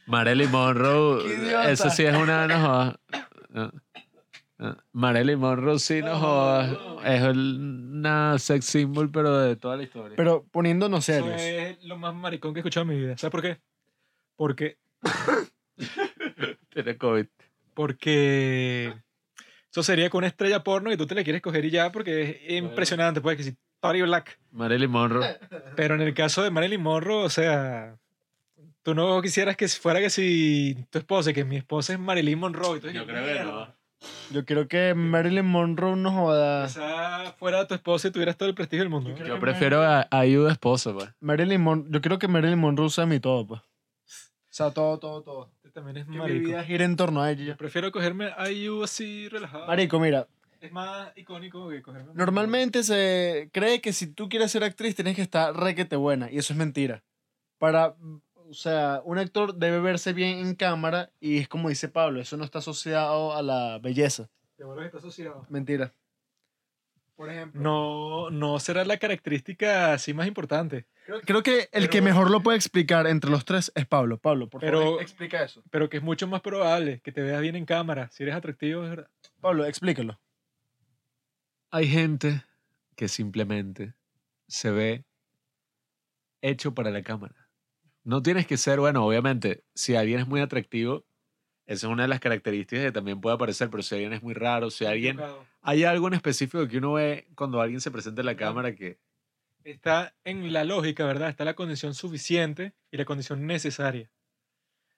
Marilyn 0.07 0.51
Monroe, 0.51 1.25
esa 1.73 1.91
sí 1.91 2.05
es 2.05 2.15
una, 2.17 2.47
no 2.47 2.61
jodas. 2.61 2.97
Ah, 3.55 3.73
ah. 4.61 4.77
Marilyn 4.93 5.39
Monroe 5.41 5.79
sí, 5.81 6.01
no 6.03 6.17
jodas. 6.19 6.71
Es 7.05 7.23
el- 7.23 7.59
una 7.93 8.39
sex 8.39 8.65
symbol, 8.65 9.11
pero 9.11 9.37
de 9.39 9.57
toda 9.57 9.77
la 9.77 9.83
historia. 9.83 10.17
Pero 10.17 10.45
poniéndonos 10.53 11.09
Eso 11.09 11.25
serios. 11.27 11.43
es 11.43 11.85
lo 11.85 11.97
más 11.99 12.15
maricón 12.15 12.53
que 12.55 12.59
he 12.59 12.63
escuchado 12.63 12.83
en 12.83 12.89
mi 12.97 13.01
vida. 13.03 13.17
¿Sabes 13.19 13.33
por 13.33 13.43
qué? 13.43 13.61
Porque, 14.37 14.79
Tiene 16.71 16.97
COVID. 16.97 17.27
porque 17.75 18.95
eso 19.73 19.82
sería 19.82 20.11
con 20.11 20.19
una 20.19 20.27
estrella 20.27 20.62
porno 20.62 20.93
y 20.93 20.99
tú 20.99 21.07
te 21.07 21.15
la 21.15 21.24
quieres 21.24 21.40
coger 21.40 21.65
y 21.65 21.70
ya 21.70 21.90
porque 21.90 22.43
es 22.47 22.53
impresionante, 22.59 23.23
pues 23.23 23.39
que 23.39 23.43
si 23.43 23.57
Tony 23.81 24.03
Black. 24.03 24.39
Marilyn 24.51 24.90
Monroe. 24.90 25.39
Pero 25.77 25.94
en 25.94 26.03
el 26.03 26.12
caso 26.12 26.43
de 26.43 26.51
Marilyn 26.51 26.82
Monroe, 26.82 27.24
o 27.24 27.31
sea, 27.31 27.97
tú 28.82 28.94
no 28.94 29.20
quisieras 29.23 29.57
que 29.57 29.66
fuera 29.69 29.99
que 30.01 30.11
si 30.11 30.77
tu 30.90 30.99
esposa, 30.99 31.32
que 31.32 31.47
mi 31.47 31.57
esposa 31.57 31.94
es 31.94 31.99
Marilyn 31.99 32.39
Monroe. 32.39 32.77
y 32.77 32.81
tú 32.81 32.90
Yo 32.90 33.07
creo 33.07 33.24
que 33.24 33.44
no. 33.44 33.74
Yo 34.31 34.44
creo 34.44 34.69
que 34.69 34.93
Marilyn 34.93 35.47
Monroe 35.47 35.97
no 35.97 36.12
joda. 36.12 36.66
Esa 36.66 37.35
fuera 37.39 37.66
tu 37.66 37.74
esposa 37.74 38.09
y 38.09 38.11
tuvieras 38.11 38.36
todo 38.36 38.51
el 38.51 38.55
prestigio 38.55 38.82
del 38.82 38.90
mundo. 38.90 39.16
Yo 39.16 39.24
Yo 39.24 39.40
prefiero 39.40 39.82
a 39.82 40.07
Ayu 40.11 40.44
de 40.44 40.53
esposo, 40.53 40.94
pues. 40.94 41.09
Marilyn 41.20 41.62
Mon 41.62 41.90
yo 41.90 42.03
creo 42.03 42.19
que 42.19 42.28
Marilyn 42.28 42.59
Monroe 42.59 42.90
sea 42.90 43.07
mi 43.07 43.20
todo, 43.20 43.47
pues. 43.47 43.61
O 43.62 44.55
sea, 44.55 44.70
todo, 44.70 44.99
todo, 44.99 45.23
todo. 45.23 45.51
También 45.73 45.97
es 45.99 46.05
Que 46.05 46.11
mi 46.11 46.19
marico. 46.19 46.47
vida 46.49 46.65
gira 46.65 46.85
en 46.85 46.97
torno 46.97 47.23
a 47.23 47.31
ella. 47.31 47.57
Prefiero 47.57 47.90
cogerme 47.93 48.31
a 48.36 48.51
IU 48.51 48.82
así 48.82 49.28
relajado. 49.28 49.66
Marico, 49.66 49.99
mira, 50.01 50.27
Es 50.61 50.70
más 50.73 51.11
icónico 51.16 51.69
que 51.69 51.82
cogerme 51.82 52.12
normalmente 52.15 52.82
se 52.85 53.49
cree 53.53 53.81
que 53.81 53.93
si 53.93 54.07
tú 54.07 54.28
quieres 54.28 54.51
ser 54.53 54.62
actriz 54.65 54.94
tienes 54.94 55.16
que 55.16 55.23
estar 55.23 55.55
requete 55.57 55.97
buena, 55.97 56.31
y 56.31 56.39
eso 56.39 56.53
es 56.53 56.59
mentira. 56.59 57.03
Para, 57.59 57.97
o 58.35 58.53
sea, 58.55 59.01
un 59.05 59.19
actor 59.19 59.55
debe 59.55 59.81
verse 59.81 60.12
bien 60.12 60.39
en 60.39 60.55
cámara, 60.55 61.11
y 61.20 61.39
es 61.39 61.49
como 61.49 61.69
dice 61.69 61.89
Pablo, 61.89 62.20
eso 62.20 62.36
no 62.36 62.44
está 62.44 62.59
asociado 62.61 63.35
a 63.35 63.43
la 63.43 63.78
belleza. 63.81 64.28
De 64.59 64.65
bolas 64.65 64.86
está 64.86 64.99
asociado. 64.99 65.47
Mentira. 65.49 65.93
Por 67.17 67.31
ejemplo. 67.31 67.61
No, 67.61 68.31
no 68.31 68.59
será 68.59 68.85
la 68.85 68.97
característica 68.97 69.93
así 69.93 70.15
más 70.15 70.27
importante. 70.27 70.87
Creo, 71.05 71.21
creo 71.21 71.43
que 71.43 71.61
el 71.61 71.69
Pero- 71.73 71.91
que 71.91 72.01
mejor 72.03 72.31
lo 72.31 72.43
puede 72.43 72.57
explicar 72.57 73.07
entre 73.07 73.31
los 73.31 73.45
tres 73.45 73.71
es 73.75 73.87
Pablo. 73.87 74.19
Pablo, 74.19 74.49
por 74.49 74.61
Pero- 74.61 74.81
favor, 74.83 75.03
explica 75.03 75.43
eso. 75.43 75.63
Pero 75.71 75.89
que 75.89 75.99
es 75.99 76.03
mucho 76.03 76.27
más 76.27 76.41
probable 76.41 77.01
que 77.01 77.13
te 77.13 77.21
veas 77.23 77.41
bien 77.41 77.55
en 77.57 77.65
cámara. 77.67 78.09
Si 78.11 78.23
eres 78.23 78.35
atractivo, 78.35 78.83
es 78.85 78.91
verdad. 78.91 79.09
Pablo, 79.41 79.65
explícalo. 79.67 80.19
Hay 81.71 81.89
gente 81.89 82.43
que 82.97 83.09
simplemente 83.09 83.95
se 84.49 84.71
ve 84.71 85.05
hecho 86.41 86.75
para 86.75 86.91
la 86.91 87.03
cámara. 87.03 87.49
No 88.05 88.23
tienes 88.23 88.47
que 88.47 88.57
ser, 88.57 88.81
bueno, 88.81 89.05
obviamente, 89.07 89.65
si 89.75 89.95
alguien 89.95 90.21
es 90.21 90.27
muy 90.27 90.41
atractivo, 90.41 91.05
esa 91.73 91.86
es 91.86 91.93
una 91.93 92.03
de 92.03 92.09
las 92.09 92.20
características 92.20 92.85
que 92.85 92.93
también 92.93 93.20
puede 93.20 93.36
aparecer, 93.36 93.70
pero 93.70 93.82
si 93.82 93.94
alguien 93.94 94.12
es 94.12 94.23
muy 94.23 94.35
raro, 94.35 94.70
si 94.70 94.85
alguien... 94.85 95.19
Hay 95.62 95.85
algo 95.85 96.09
en 96.09 96.15
específico 96.15 96.69
que 96.69 96.78
uno 96.78 96.94
ve 96.94 97.28
cuando 97.35 97.61
alguien 97.61 97.81
se 97.81 97.90
presenta 97.90 98.20
en 98.20 98.27
la 98.27 98.36
cámara 98.36 98.74
que... 98.74 98.99
Está 99.65 100.15
en 100.24 100.53
la 100.53 100.65
lógica, 100.65 101.07
¿verdad? 101.07 101.31
Está 101.31 101.44
la 101.44 101.55
condición 101.55 101.94
suficiente 101.94 102.74
y 102.90 102.99
la 102.99 103.05
condición 103.05 103.47
necesaria. 103.47 104.11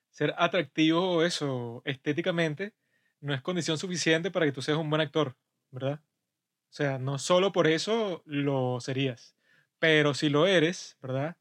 Ser 0.09 0.33
atractivo 0.37 1.23
eso, 1.23 1.81
estéticamente, 1.85 2.73
no 3.21 3.33
es 3.33 3.41
condición 3.41 3.77
suficiente 3.77 4.29
para 4.29 4.45
que 4.45 4.51
tú 4.51 4.61
seas 4.61 4.77
un 4.77 4.89
buen 4.89 5.01
actor, 5.01 5.35
¿verdad? 5.71 6.01
O 6.69 6.73
sea, 6.73 6.97
no 6.97 7.19
solo 7.19 7.53
por 7.53 7.67
eso 7.67 8.21
lo 8.25 8.81
serías. 8.81 9.37
Pero 9.79 10.13
si 10.13 10.29
lo 10.29 10.45
eres, 10.45 10.97
¿verdad? 11.01 11.37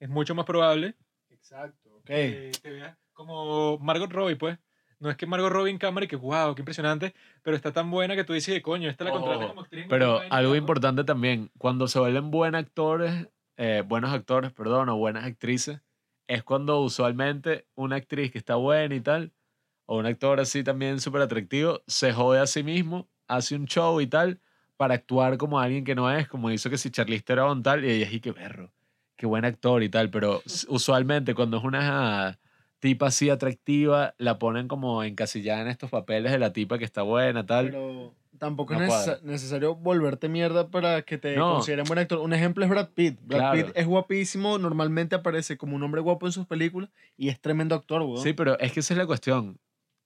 Es 0.00 0.08
mucho 0.08 0.34
más 0.34 0.46
probable 0.46 0.96
Exacto, 1.30 1.96
ok. 1.98 2.04
que 2.04 2.52
te 2.60 2.70
veas 2.70 2.96
como 3.12 3.78
Margot 3.78 4.10
Robbie, 4.10 4.36
pues. 4.36 4.58
No 5.02 5.10
es 5.10 5.16
que 5.16 5.26
Margot 5.26 5.50
Robbie 5.50 5.72
en 5.72 5.78
cámara 5.78 6.04
y 6.04 6.08
que, 6.08 6.14
wow, 6.14 6.54
qué 6.54 6.60
impresionante, 6.60 7.12
pero 7.42 7.56
está 7.56 7.72
tan 7.72 7.90
buena 7.90 8.14
que 8.14 8.22
tú 8.22 8.34
dices 8.34 8.54
que 8.54 8.62
coño, 8.62 8.88
esta 8.88 9.02
la 9.02 9.10
contratan 9.10 9.42
Ojo, 9.42 9.48
como 9.48 9.62
actriz. 9.62 9.86
Pero 9.88 10.20
algo 10.30 10.54
importante 10.54 11.02
también, 11.02 11.50
cuando 11.58 11.88
se 11.88 11.98
vuelven 11.98 12.30
buenos 12.30 12.60
actores, 12.60 13.26
eh, 13.56 13.82
buenos 13.84 14.12
actores, 14.12 14.52
perdón, 14.52 14.90
o 14.90 14.96
buenas 14.96 15.24
actrices, 15.24 15.80
es 16.28 16.44
cuando 16.44 16.80
usualmente 16.82 17.66
una 17.74 17.96
actriz 17.96 18.30
que 18.30 18.38
está 18.38 18.54
buena 18.54 18.94
y 18.94 19.00
tal, 19.00 19.32
o 19.86 19.98
un 19.98 20.06
actor 20.06 20.38
así 20.38 20.62
también 20.62 21.00
súper 21.00 21.22
atractivo, 21.22 21.82
se 21.88 22.12
jode 22.12 22.38
a 22.38 22.46
sí 22.46 22.62
mismo, 22.62 23.08
hace 23.26 23.56
un 23.56 23.66
show 23.66 24.00
y 24.00 24.06
tal, 24.06 24.38
para 24.76 24.94
actuar 24.94 25.36
como 25.36 25.58
alguien 25.58 25.82
que 25.82 25.96
no 25.96 26.12
es, 26.12 26.28
como 26.28 26.48
hizo 26.52 26.70
que 26.70 26.78
si 26.78 26.90
Charlize 26.90 27.24
Theron 27.24 27.64
tal, 27.64 27.84
y 27.84 27.90
ella 27.90 28.06
es 28.06 28.12
y 28.12 28.20
que 28.20 28.32
perro, 28.32 28.72
qué 29.16 29.26
buen 29.26 29.44
actor 29.44 29.82
y 29.82 29.88
tal, 29.88 30.10
pero 30.10 30.42
usualmente 30.68 31.34
cuando 31.34 31.56
es 31.56 31.64
una 31.64 32.38
tipa 32.82 33.06
así 33.06 33.30
atractiva, 33.30 34.12
la 34.18 34.40
ponen 34.40 34.66
como 34.66 35.04
encasillada 35.04 35.62
en 35.62 35.68
estos 35.68 35.88
papeles 35.88 36.32
de 36.32 36.40
la 36.40 36.52
tipa 36.52 36.78
que 36.78 36.84
está 36.84 37.02
buena, 37.02 37.46
tal. 37.46 37.66
Pero 37.66 38.12
tampoco 38.38 38.74
No 38.74 38.82
es 38.82 38.88
necesa- 38.90 39.20
necesario 39.22 39.76
volverte 39.76 40.28
mierda 40.28 40.68
para 40.68 41.02
que 41.02 41.16
te 41.16 41.36
No. 41.36 41.54
consideren 41.54 41.84
buen 41.84 42.00
actor. 42.00 42.18
Un 42.18 42.32
ejemplo 42.32 42.64
es 42.64 42.70
Brad 42.70 42.88
Pitt. 42.88 43.20
Brad 43.22 43.38
Claro. 43.38 43.66
Pitt 43.68 43.76
es 43.76 43.86
guapísimo, 43.86 44.58
normalmente 44.58 45.14
aparece 45.14 45.56
como 45.56 45.76
un 45.76 45.82
hombre 45.84 46.00
guapo 46.00 46.26
en 46.26 46.32
sus 46.32 46.44
películas 46.44 46.90
y 47.16 47.28
es 47.28 47.40
tremendo 47.40 47.76
actor, 47.76 48.02
weón. 48.02 48.18
Sí, 48.18 48.32
pero 48.32 48.58
es 48.58 48.72
que 48.72 48.80
esa 48.80 48.94
es 48.94 48.98
la 48.98 49.06
cuestión. 49.06 49.58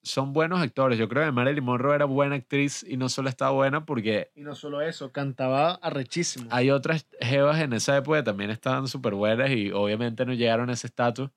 Son 0.02 0.34
buenos 0.34 0.60
actores. 0.60 0.98
Yo 0.98 1.08
creo 1.08 1.24
que 1.24 1.32
Marilyn 1.32 1.64
Monroe 1.64 1.94
era 1.94 2.04
buena 2.04 2.36
actriz 2.36 2.84
y 2.86 2.98
no 2.98 3.08
solo 3.08 3.30
estaba 3.30 3.52
buena 3.52 3.86
porque 3.86 4.30
Y 4.36 4.42
no 4.42 4.54
solo 4.54 4.82
eso, 4.82 5.10
cantaba 5.12 5.76
arrechísimo. 5.82 6.46
hay 6.52 6.70
otras 6.70 7.06
jevas 7.20 7.58
en 7.60 7.72
esa 7.72 7.96
época 7.96 8.18
que 8.18 8.22
también 8.24 8.50
estaban 8.50 8.86
súper 8.86 9.14
buenas 9.14 9.50
y 9.50 9.72
obviamente 9.72 10.26
no 10.26 10.34
llegaron 10.34 10.68
a 10.68 10.74
ese 10.74 10.88
estatus. 10.88 11.30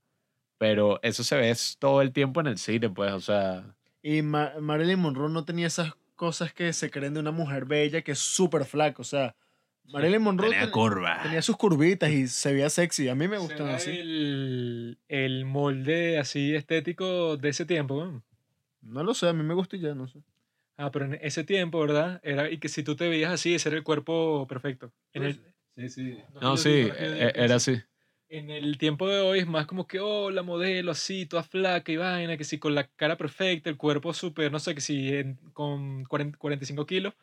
Pero 0.60 1.00
eso 1.02 1.24
se 1.24 1.36
ve 1.38 1.50
es 1.50 1.78
todo 1.80 2.02
el 2.04 2.12
tiempo 2.12 2.40
en 2.42 2.48
el 2.48 2.58
cine, 2.60 2.90
pues, 2.90 3.12
o 3.14 3.20
sea... 3.22 3.76
Y 4.04 4.22
Ma- 4.22 4.54
Marilyn 4.60 5.00
Monroe 5.00 5.30
no 5.32 5.44
tenía 5.46 5.66
esas 5.68 5.94
cosas 6.16 6.54
que 6.54 6.72
se 6.74 6.92
creen 6.92 7.14
de 7.16 7.20
una 7.22 7.32
mujer 7.32 7.66
bella 7.66 8.02
que 8.02 8.12
es 8.12 8.20
súper 8.20 8.66
flaca. 8.66 9.02
O 9.02 9.06
sea, 9.06 9.36
Marilyn 9.86 10.22
Monroe 10.22 10.52
ten- 10.52 10.70
curva. 10.70 11.20
tenía 11.24 11.42
sus 11.42 11.58
curvitas 11.58 12.12
y 12.12 12.28
se 12.28 12.54
veía 12.54 12.70
sexy. 12.70 13.10
A 13.10 13.16
mí 13.16 13.28
me 13.28 13.38
gustan 13.40 13.58
¿Será 13.68 13.76
así. 13.76 13.90
El, 13.92 15.00
el 15.08 15.46
molde 15.46 16.20
así 16.20 16.54
estético 16.54 17.38
de 17.38 17.50
ese 17.50 17.66
tiempo. 17.66 17.98
weón? 17.98 18.24
No 18.82 19.04
lo 19.04 19.14
sé, 19.14 19.28
a 19.30 19.34
mí 19.34 19.44
me 19.44 19.54
gusta 19.54 19.76
y 19.78 19.80
ya, 19.80 19.96
no 19.96 20.08
sé. 20.08 20.20
Ah, 20.78 20.92
pero 20.92 21.06
en 21.06 21.18
ese 21.22 21.44
tiempo, 21.44 21.80
¿verdad? 21.82 22.22
Era, 22.24 22.50
y 22.50 22.58
que 22.58 22.70
si 22.70 22.84
tú 22.84 22.96
te 22.96 23.10
veías 23.10 23.32
así, 23.34 23.54
ese 23.56 23.68
era 23.70 23.78
el 23.78 23.84
cuerpo 23.84 24.46
perfecto. 24.48 24.92
En 25.14 25.24
el, 25.24 25.42
Sí, 25.76 25.90
sí. 25.90 26.18
No, 26.34 26.42
No, 26.42 26.58
sí, 26.58 26.70
e- 26.70 27.32
era 27.36 27.60
sí. 27.60 27.72
así. 27.76 27.82
En 28.30 28.52
el 28.52 28.78
tiempo 28.78 29.08
de 29.08 29.20
hoy 29.20 29.40
es 29.40 29.48
más 29.48 29.66
como 29.66 29.88
que, 29.88 30.00
oh, 30.00 30.30
la 30.30 30.44
modelo 30.44 30.92
así, 30.92 31.26
toda 31.26 31.44
flaca 31.44 31.92
y 31.92 31.98
vaina, 31.98 32.38
que 32.38 32.44
si 32.44 32.60
con 32.60 32.76
la 32.76 32.88
cara 32.88 33.18
perfecta, 33.18 33.70
el 33.70 33.78
cuerpo 33.78 34.14
súper, 34.14 34.52
no 34.52 34.60
sé, 34.60 34.76
que 34.76 34.82
si 34.82 35.12
con 35.54 36.06
40 36.06 36.38
45 36.38 36.86
kilos, 36.86 37.14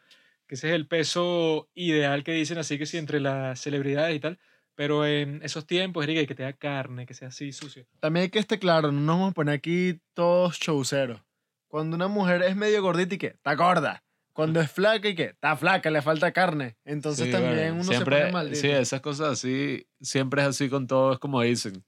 que 0.46 0.56
ese 0.56 0.68
es 0.68 0.74
el 0.74 0.86
peso 0.86 1.68
ideal 1.74 2.24
que 2.24 2.32
dicen 2.32 2.58
así, 2.58 2.78
que 2.78 2.86
si 2.86 2.98
entre 2.98 3.20
las 3.20 3.60
celebridades 3.60 4.16
y 4.16 4.20
tal. 4.20 4.38
Pero 4.74 5.06
en 5.06 5.42
esos 5.42 5.66
tiempos, 5.66 6.04
que 6.04 6.26
te 6.26 6.42
da 6.42 6.52
carne, 6.52 7.06
que 7.06 7.14
sea 7.14 7.28
así 7.28 7.50
sucio. 7.52 7.86
También 7.98 8.24
hay 8.24 8.30
que 8.30 8.38
estar 8.38 8.58
claro, 8.58 8.92
no 8.92 9.00
nos 9.00 9.16
vamos 9.16 9.30
a 9.30 9.34
poner 9.34 9.54
aquí 9.54 10.00
todos 10.12 10.58
showceros. 10.58 11.22
Cuando 11.66 11.96
una 11.96 12.08
mujer 12.08 12.42
es 12.42 12.56
medio 12.56 12.82
gordita 12.82 13.14
y 13.14 13.18
que 13.18 13.26
está 13.28 13.54
gorda. 13.54 14.04
Cuando 14.36 14.60
es 14.60 14.70
flaca 14.70 15.08
y 15.08 15.14
que 15.14 15.24
está 15.24 15.56
flaca, 15.56 15.90
le 15.90 16.02
falta 16.02 16.30
carne. 16.30 16.76
Entonces 16.84 17.24
Sí, 17.24 17.32
también 17.32 17.54
bueno, 17.54 17.74
uno 17.76 17.84
siempre, 17.84 18.16
se 18.16 18.20
pone 18.20 18.32
maldito. 18.32 18.60
Sí, 18.60 18.68
esas 18.68 19.00
cosas 19.00 19.32
así, 19.32 19.86
siempre 19.98 20.42
es 20.42 20.48
así 20.48 20.68
con 20.68 20.86
todo, 20.86 21.14
es 21.14 21.18
como 21.18 21.40
dicen. 21.40 21.82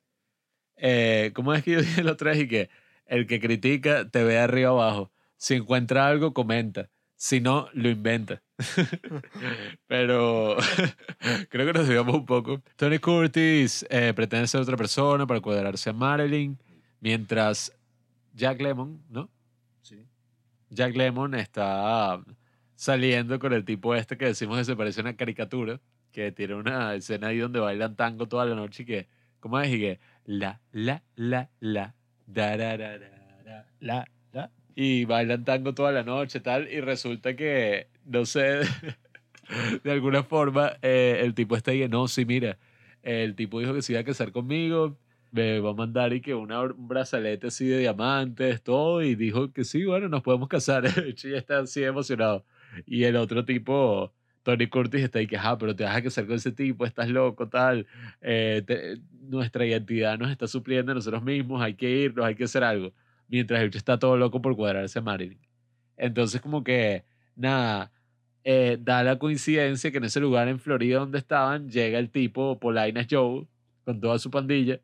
Eh, 0.76 1.30
¿Cómo 1.34 1.52
es 1.52 1.62
que 1.62 1.72
yo 1.72 1.80
dije 1.82 2.00
el 2.00 2.08
otro 2.08 2.32
día? 2.32 2.42
Y 2.42 2.48
que 2.48 2.70
el 3.04 3.26
que 3.26 3.38
critica 3.38 4.08
te 4.08 4.24
ve 4.24 4.38
arriba 4.38 4.70
abajo. 4.70 5.12
Si 5.36 5.56
encuentra 5.56 6.06
algo, 6.06 6.32
comenta. 6.32 6.88
Si 7.16 7.42
no, 7.42 7.68
lo 7.74 7.90
inventa. 7.90 8.42
Pero 9.86 10.56
creo 11.50 11.66
que 11.66 11.78
nos 11.78 11.86
digamos 11.86 12.14
un 12.14 12.24
poco. 12.24 12.62
Tony 12.76 12.98
Curtis 12.98 13.84
eh, 13.90 14.14
pretende 14.16 14.46
ser 14.46 14.62
otra 14.62 14.78
persona 14.78 15.26
para 15.26 15.42
cuadrarse 15.42 15.90
a 15.90 15.92
Marilyn, 15.92 16.58
mientras 17.00 17.74
Jack 18.32 18.58
Lemon, 18.62 19.02
¿no? 19.10 19.28
Sí. 19.82 20.02
Jack 20.70 20.96
Lemon 20.96 21.34
está 21.34 22.22
saliendo 22.78 23.40
con 23.40 23.52
el 23.52 23.64
tipo 23.64 23.92
este 23.96 24.16
que 24.16 24.26
decimos 24.26 24.56
que 24.56 24.64
se 24.64 24.76
parece 24.76 25.00
a 25.00 25.02
una 25.02 25.16
caricatura, 25.16 25.80
que 26.12 26.30
tiene 26.30 26.54
una 26.54 26.94
escena 26.94 27.26
ahí 27.26 27.38
donde 27.38 27.58
bailan 27.58 27.96
tango 27.96 28.28
toda 28.28 28.46
la 28.46 28.54
noche 28.54 28.84
y 28.84 28.86
que, 28.86 29.08
¿cómo 29.40 29.58
es? 29.58 29.68
Y 29.74 29.80
que 29.80 30.00
la, 30.24 30.60
la, 30.70 31.02
la, 31.16 31.50
la, 31.58 31.96
da, 32.28 32.56
da, 32.56 32.76
da, 32.76 32.98
da, 32.98 33.66
la, 33.80 34.08
la. 34.32 34.50
Y 34.76 35.06
bailan 35.06 35.44
tango 35.44 35.74
toda 35.74 35.90
la 35.90 36.04
noche 36.04 36.38
tal, 36.38 36.70
y 36.70 36.80
resulta 36.80 37.34
que, 37.34 37.88
no 38.04 38.24
sé, 38.24 38.60
de 39.82 39.90
alguna 39.90 40.22
forma, 40.22 40.74
eh, 40.80 41.18
el 41.24 41.34
tipo 41.34 41.56
está 41.56 41.72
ahí, 41.72 41.88
no, 41.88 42.06
sí, 42.06 42.24
mira, 42.24 42.58
el 43.02 43.34
tipo 43.34 43.58
dijo 43.58 43.74
que 43.74 43.82
se 43.82 43.92
iba 43.92 44.02
a 44.02 44.04
casar 44.04 44.30
conmigo, 44.30 44.96
me 45.32 45.58
va 45.58 45.70
a 45.70 45.74
mandar 45.74 46.12
y 46.12 46.20
que 46.20 46.32
una, 46.36 46.62
un 46.62 46.86
brazalete 46.86 47.48
así 47.48 47.66
de 47.66 47.78
diamantes, 47.80 48.62
todo, 48.62 49.02
y 49.02 49.16
dijo 49.16 49.52
que 49.52 49.64
sí, 49.64 49.84
bueno, 49.84 50.08
nos 50.08 50.22
podemos 50.22 50.46
casar. 50.48 50.84
El 50.96 51.16
ya 51.16 51.36
está 51.36 51.58
así 51.58 51.82
emocionado. 51.82 52.44
Y 52.86 53.04
el 53.04 53.16
otro 53.16 53.44
tipo, 53.44 54.12
Tony 54.42 54.66
Curtis, 54.68 55.02
está 55.02 55.18
ahí 55.18 55.26
que, 55.26 55.36
ah, 55.36 55.56
pero 55.58 55.74
te 55.76 55.84
vas 55.84 55.96
a 55.96 56.02
casar 56.02 56.26
con 56.26 56.36
ese 56.36 56.52
tipo, 56.52 56.84
estás 56.86 57.08
loco, 57.08 57.48
tal. 57.48 57.86
eh, 58.20 58.62
te- 58.66 58.98
nuestra 59.28 59.66
identidad 59.66 60.18
nos 60.18 60.30
está 60.30 60.46
supliendo 60.46 60.92
a 60.92 60.94
nosotros 60.94 61.22
mismos, 61.22 61.60
hay 61.62 61.74
que 61.74 61.90
irnos, 61.90 62.24
hay 62.26 62.34
que 62.34 62.44
hacer 62.44 62.64
algo. 62.64 62.92
Mientras 63.28 63.60
el 63.62 63.74
está 63.76 63.98
todo 63.98 64.16
loco 64.16 64.40
por 64.40 64.56
cuadrarse 64.56 64.98
a 64.98 65.02
Marilyn. 65.02 65.38
Entonces, 65.96 66.40
como 66.40 66.64
que, 66.64 67.04
nada, 67.36 67.92
eh, 68.44 68.78
da 68.80 69.02
la 69.02 69.18
coincidencia 69.18 69.90
que 69.90 69.98
en 69.98 70.04
ese 70.04 70.20
lugar 70.20 70.48
en 70.48 70.58
Florida 70.60 70.98
donde 71.00 71.18
estaban, 71.18 71.68
llega 71.70 71.98
el 71.98 72.10
tipo 72.10 72.58
Polainas 72.58 73.06
Joe 73.10 73.46
con 73.84 74.00
toda 74.00 74.18
su 74.18 74.30
pandilla 74.30 74.80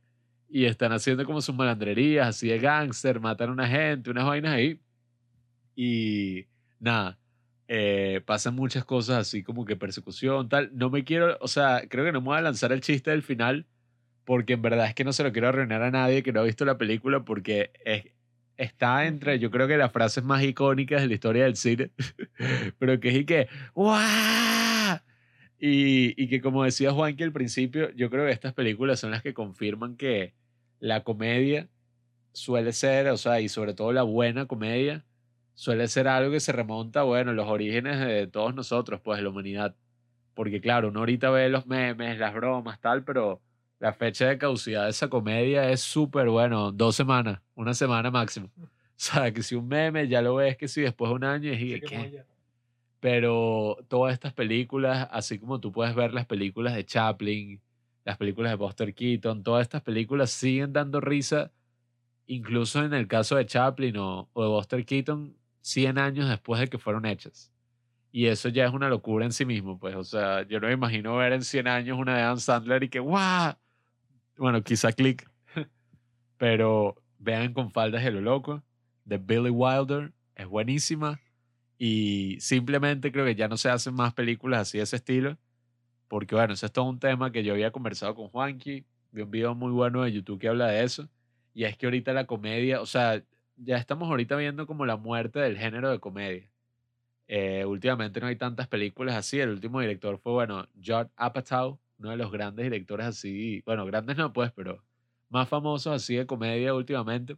y 0.48 0.66
están 0.66 0.92
haciendo 0.92 1.24
como 1.24 1.40
sus 1.40 1.54
malandrerías, 1.54 2.28
así 2.28 2.48
de 2.48 2.58
gángster, 2.58 3.20
matan 3.20 3.50
a 3.50 3.52
una 3.52 3.66
gente, 3.68 4.10
unas 4.10 4.26
vainas 4.26 4.52
ahí. 4.52 4.78
Y 5.76 6.46
nada, 6.78 7.18
eh, 7.68 8.20
pasan 8.26 8.54
muchas 8.54 8.84
cosas 8.84 9.18
así 9.18 9.42
como 9.42 9.64
que 9.64 9.76
persecución, 9.76 10.48
tal. 10.48 10.70
No 10.74 10.90
me 10.90 11.04
quiero, 11.04 11.38
o 11.40 11.48
sea, 11.48 11.84
creo 11.88 12.04
que 12.04 12.12
no 12.12 12.20
me 12.20 12.26
voy 12.26 12.38
a 12.38 12.42
lanzar 12.42 12.72
el 12.72 12.80
chiste 12.80 13.10
del 13.10 13.22
final 13.22 13.66
porque 14.24 14.54
en 14.54 14.62
verdad 14.62 14.86
es 14.86 14.94
que 14.94 15.04
no 15.04 15.12
se 15.12 15.22
lo 15.22 15.32
quiero 15.32 15.48
arruinar 15.48 15.82
a 15.82 15.90
nadie 15.90 16.22
que 16.22 16.32
no 16.32 16.40
ha 16.40 16.44
visto 16.44 16.64
la 16.64 16.78
película 16.78 17.24
porque 17.24 17.70
es, 17.84 18.04
está 18.56 19.06
entre, 19.06 19.38
yo 19.38 19.50
creo 19.50 19.66
que 19.68 19.76
las 19.76 19.92
frases 19.92 20.24
más 20.24 20.42
icónicas 20.42 21.02
de 21.02 21.08
la 21.08 21.14
historia 21.14 21.44
del 21.44 21.56
cine, 21.56 21.90
pero 22.78 23.00
que 23.00 23.08
es 23.10 23.16
y 23.16 23.24
que, 23.24 23.48
¡guau! 23.74 24.98
Y, 25.58 26.22
y 26.22 26.28
que 26.28 26.40
como 26.40 26.64
decía 26.64 26.92
Juanqui 26.92 27.22
al 27.22 27.32
principio, 27.32 27.90
yo 27.92 28.10
creo 28.10 28.26
que 28.26 28.32
estas 28.32 28.52
películas 28.52 29.00
son 29.00 29.10
las 29.10 29.22
que 29.22 29.34
confirman 29.34 29.96
que 29.96 30.34
la 30.78 31.02
comedia 31.04 31.68
suele 32.32 32.72
ser, 32.72 33.08
o 33.08 33.16
sea, 33.16 33.40
y 33.40 33.48
sobre 33.48 33.74
todo 33.74 33.92
la 33.92 34.02
buena 34.02 34.46
comedia, 34.46 35.04
suele 35.54 35.88
ser 35.88 36.08
algo 36.08 36.32
que 36.32 36.40
se 36.40 36.52
remonta, 36.52 37.02
bueno, 37.02 37.30
a 37.30 37.34
los 37.34 37.48
orígenes 37.48 38.00
de 38.00 38.26
todos 38.26 38.54
nosotros, 38.54 39.00
pues, 39.00 39.18
de 39.18 39.22
la 39.22 39.30
humanidad. 39.30 39.74
Porque 40.34 40.60
claro, 40.60 40.88
uno 40.88 41.00
ahorita 41.00 41.30
ve 41.30 41.48
los 41.48 41.66
memes, 41.66 42.18
las 42.18 42.34
bromas, 42.34 42.80
tal, 42.80 43.04
pero 43.04 43.40
la 43.78 43.92
fecha 43.92 44.28
de 44.28 44.38
caducidad 44.38 44.84
de 44.84 44.90
esa 44.90 45.08
comedia 45.08 45.70
es 45.70 45.80
súper 45.80 46.28
bueno, 46.28 46.72
dos 46.72 46.96
semanas, 46.96 47.40
una 47.54 47.74
semana 47.74 48.10
máximo. 48.10 48.50
O 48.56 48.68
sea, 48.96 49.32
que 49.32 49.42
si 49.42 49.54
un 49.54 49.66
meme 49.68 50.08
ya 50.08 50.22
lo 50.22 50.36
ves 50.36 50.56
que 50.56 50.68
si 50.68 50.80
después 50.80 51.10
de 51.10 51.14
un 51.16 51.24
año 51.24 51.52
y 51.52 51.56
dije, 51.56 51.80
¿qué? 51.80 52.24
Pero 53.00 53.76
todas 53.88 54.14
estas 54.14 54.32
películas, 54.32 55.08
así 55.10 55.38
como 55.38 55.60
tú 55.60 55.72
puedes 55.72 55.94
ver 55.94 56.14
las 56.14 56.26
películas 56.26 56.74
de 56.74 56.86
Chaplin, 56.86 57.60
las 58.04 58.16
películas 58.16 58.52
de 58.52 58.56
Buster 58.56 58.94
Keaton, 58.94 59.42
todas 59.42 59.62
estas 59.62 59.82
películas 59.82 60.30
siguen 60.30 60.72
dando 60.72 61.00
risa, 61.00 61.50
incluso 62.26 62.84
en 62.84 62.94
el 62.94 63.06
caso 63.06 63.36
de 63.36 63.46
Chaplin 63.46 63.96
o, 63.98 64.28
o 64.32 64.42
de 64.42 64.48
Buster 64.48 64.84
Keaton, 64.86 65.36
100 65.64 65.98
años 65.98 66.28
después 66.28 66.60
de 66.60 66.68
que 66.68 66.78
fueron 66.78 67.06
hechas. 67.06 67.50
Y 68.12 68.26
eso 68.26 68.48
ya 68.50 68.66
es 68.66 68.72
una 68.72 68.88
locura 68.88 69.24
en 69.24 69.32
sí 69.32 69.44
mismo, 69.44 69.78
pues, 69.78 69.96
o 69.96 70.04
sea, 70.04 70.46
yo 70.46 70.60
no 70.60 70.68
me 70.68 70.74
imagino 70.74 71.16
ver 71.16 71.32
en 71.32 71.42
100 71.42 71.66
años 71.66 71.98
una 71.98 72.14
de 72.14 72.22
Adam 72.22 72.38
Sandler 72.38 72.84
y 72.84 72.88
que, 72.88 73.00
¡guau! 73.00 73.54
Bueno, 74.36 74.62
quizá 74.62 74.92
click, 74.92 75.28
pero 76.36 76.96
vean 77.18 77.54
con 77.54 77.70
faldas 77.70 78.04
de 78.04 78.10
lo 78.10 78.20
loco, 78.20 78.62
de 79.04 79.16
Billy 79.18 79.50
Wilder, 79.50 80.12
es 80.36 80.46
buenísima. 80.46 81.18
Y 81.78 82.36
simplemente 82.40 83.10
creo 83.10 83.24
que 83.24 83.34
ya 83.34 83.48
no 83.48 83.56
se 83.56 83.70
hacen 83.70 83.94
más 83.94 84.12
películas 84.12 84.60
así 84.62 84.78
de 84.78 84.84
ese 84.84 84.96
estilo. 84.96 85.38
Porque 86.08 86.34
bueno, 86.34 86.54
ese 86.54 86.66
es 86.66 86.72
todo 86.72 86.84
un 86.84 87.00
tema 87.00 87.32
que 87.32 87.42
yo 87.42 87.54
había 87.54 87.72
conversado 87.72 88.14
con 88.14 88.28
Juanqui. 88.28 88.84
Vi 89.10 89.22
un 89.22 89.30
video 89.30 89.54
muy 89.54 89.72
bueno 89.72 90.02
de 90.02 90.12
YouTube 90.12 90.38
que 90.38 90.48
habla 90.48 90.68
de 90.68 90.84
eso. 90.84 91.08
Y 91.52 91.64
es 91.64 91.76
que 91.76 91.86
ahorita 91.86 92.12
la 92.12 92.26
comedia, 92.26 92.80
o 92.80 92.86
sea, 92.86 93.22
ya 93.56 93.76
estamos 93.76 94.08
ahorita 94.08 94.36
viendo 94.36 94.66
como 94.66 94.86
la 94.86 94.96
muerte 94.96 95.40
del 95.40 95.56
género 95.56 95.90
de 95.90 96.00
comedia. 96.00 96.48
Eh, 97.26 97.64
últimamente 97.64 98.20
no 98.20 98.26
hay 98.26 98.36
tantas 98.36 98.68
películas 98.68 99.16
así. 99.16 99.40
El 99.40 99.50
último 99.50 99.80
director 99.80 100.18
fue, 100.18 100.32
bueno, 100.32 100.68
Judd 100.74 101.06
Apatow, 101.16 101.78
uno 101.98 102.10
de 102.10 102.16
los 102.16 102.30
grandes 102.30 102.64
directores 102.64 103.06
así. 103.06 103.62
Bueno, 103.64 103.86
grandes 103.86 104.16
no 104.16 104.32
pues, 104.32 104.52
pero 104.52 104.82
más 105.30 105.48
famosos 105.48 105.94
así 105.94 106.16
de 106.16 106.26
comedia 106.26 106.74
últimamente. 106.74 107.36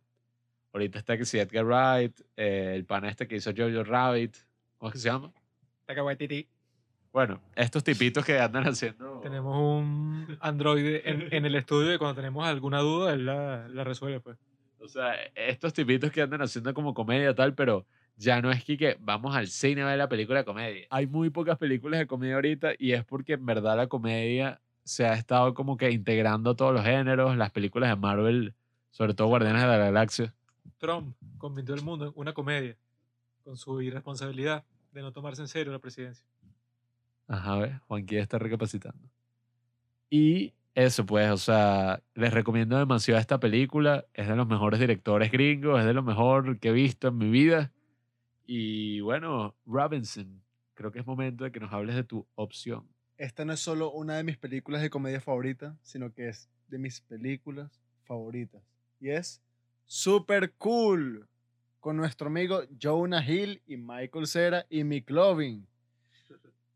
Ahorita 0.72 0.98
está 0.98 1.16
que 1.16 1.24
si 1.24 1.38
Edgar 1.38 1.64
Wright, 1.64 2.20
eh, 2.36 2.72
el 2.74 2.84
pana 2.84 3.08
este 3.08 3.26
que 3.26 3.36
hizo 3.36 3.52
Jojo 3.56 3.84
Rabbit, 3.84 4.36
¿cómo 4.76 4.88
es 4.88 4.92
que 4.94 4.98
se 4.98 5.08
llama? 5.08 5.32
Taika 5.86 6.04
Waititi. 6.04 6.48
Bueno, 7.12 7.40
estos 7.54 7.82
tipitos 7.82 8.26
que 8.26 8.38
andan 8.38 8.64
haciendo... 8.64 9.20
Tenemos 9.20 9.56
un 9.56 10.36
androide 10.40 11.08
en, 11.08 11.32
en 11.32 11.46
el 11.46 11.54
estudio 11.54 11.94
y 11.94 11.98
cuando 11.98 12.14
tenemos 12.14 12.46
alguna 12.46 12.80
duda, 12.80 13.14
él 13.14 13.24
la, 13.24 13.68
la 13.68 13.84
resuelve, 13.84 14.20
pues. 14.20 14.36
O 14.86 14.88
sea, 14.88 15.14
estos 15.34 15.72
tipitos 15.72 16.12
que 16.12 16.22
andan 16.22 16.42
haciendo 16.42 16.72
como 16.72 16.94
comedia 16.94 17.34
tal, 17.34 17.54
pero 17.54 17.84
ya 18.16 18.40
no 18.40 18.52
es 18.52 18.64
que, 18.64 18.78
que 18.78 18.96
vamos 19.00 19.34
al 19.34 19.48
cine 19.48 19.82
a 19.82 19.86
ver 19.86 19.98
la 19.98 20.08
película 20.08 20.38
de 20.38 20.44
comedia. 20.44 20.86
Hay 20.90 21.08
muy 21.08 21.30
pocas 21.30 21.58
películas 21.58 21.98
de 21.98 22.06
comedia 22.06 22.36
ahorita 22.36 22.74
y 22.78 22.92
es 22.92 23.04
porque 23.04 23.32
en 23.32 23.44
verdad 23.44 23.76
la 23.76 23.88
comedia 23.88 24.60
se 24.84 25.04
ha 25.04 25.14
estado 25.14 25.54
como 25.54 25.76
que 25.76 25.90
integrando 25.90 26.54
todos 26.54 26.72
los 26.72 26.84
géneros, 26.84 27.36
las 27.36 27.50
películas 27.50 27.90
de 27.90 27.96
Marvel, 27.96 28.54
sobre 28.92 29.14
todo 29.14 29.26
Guardianes 29.26 29.62
de 29.62 29.68
la 29.68 29.76
Galaxia. 29.76 30.32
Trump 30.78 31.16
convirtió 31.36 31.74
el 31.74 31.82
mundo 31.82 32.06
en 32.06 32.12
una 32.14 32.32
comedia 32.32 32.76
con 33.42 33.56
su 33.56 33.82
irresponsabilidad 33.82 34.64
de 34.92 35.02
no 35.02 35.12
tomarse 35.12 35.42
en 35.42 35.48
serio 35.48 35.72
la 35.72 35.80
presidencia. 35.80 36.24
Ajá, 37.26 37.54
a 37.54 37.58
ver, 37.58 37.80
Juanqui 37.88 38.18
está 38.18 38.38
recapacitando. 38.38 39.10
Y 40.08 40.54
eso, 40.76 41.06
pues, 41.06 41.30
o 41.30 41.38
sea, 41.38 42.02
les 42.14 42.34
recomiendo 42.34 42.78
demasiado 42.78 43.18
esta 43.18 43.40
película. 43.40 44.04
Es 44.12 44.28
de 44.28 44.36
los 44.36 44.46
mejores 44.46 44.78
directores 44.78 45.32
gringos, 45.32 45.80
es 45.80 45.86
de 45.86 45.94
lo 45.94 46.02
mejor 46.02 46.58
que 46.58 46.68
he 46.68 46.72
visto 46.72 47.08
en 47.08 47.16
mi 47.16 47.30
vida. 47.30 47.72
Y 48.44 49.00
bueno, 49.00 49.56
Robinson, 49.64 50.42
creo 50.74 50.92
que 50.92 50.98
es 50.98 51.06
momento 51.06 51.44
de 51.44 51.50
que 51.50 51.60
nos 51.60 51.72
hables 51.72 51.96
de 51.96 52.04
tu 52.04 52.26
opción. 52.34 52.86
Esta 53.16 53.46
no 53.46 53.54
es 53.54 53.60
solo 53.60 53.90
una 53.90 54.18
de 54.18 54.24
mis 54.24 54.36
películas 54.36 54.82
de 54.82 54.90
comedia 54.90 55.18
favoritas, 55.18 55.74
sino 55.80 56.12
que 56.12 56.28
es 56.28 56.50
de 56.68 56.78
mis 56.78 57.00
películas 57.00 57.80
favoritas. 58.04 58.62
Y 59.00 59.08
es 59.08 59.40
Super 59.86 60.52
Cool, 60.58 61.26
con 61.80 61.96
nuestro 61.96 62.26
amigo 62.26 62.64
Jonah 62.78 63.26
Hill 63.26 63.62
y 63.66 63.78
Michael 63.78 64.26
Cera 64.26 64.66
y 64.68 64.84
Mick 64.84 65.08
Lovin. 65.08 65.66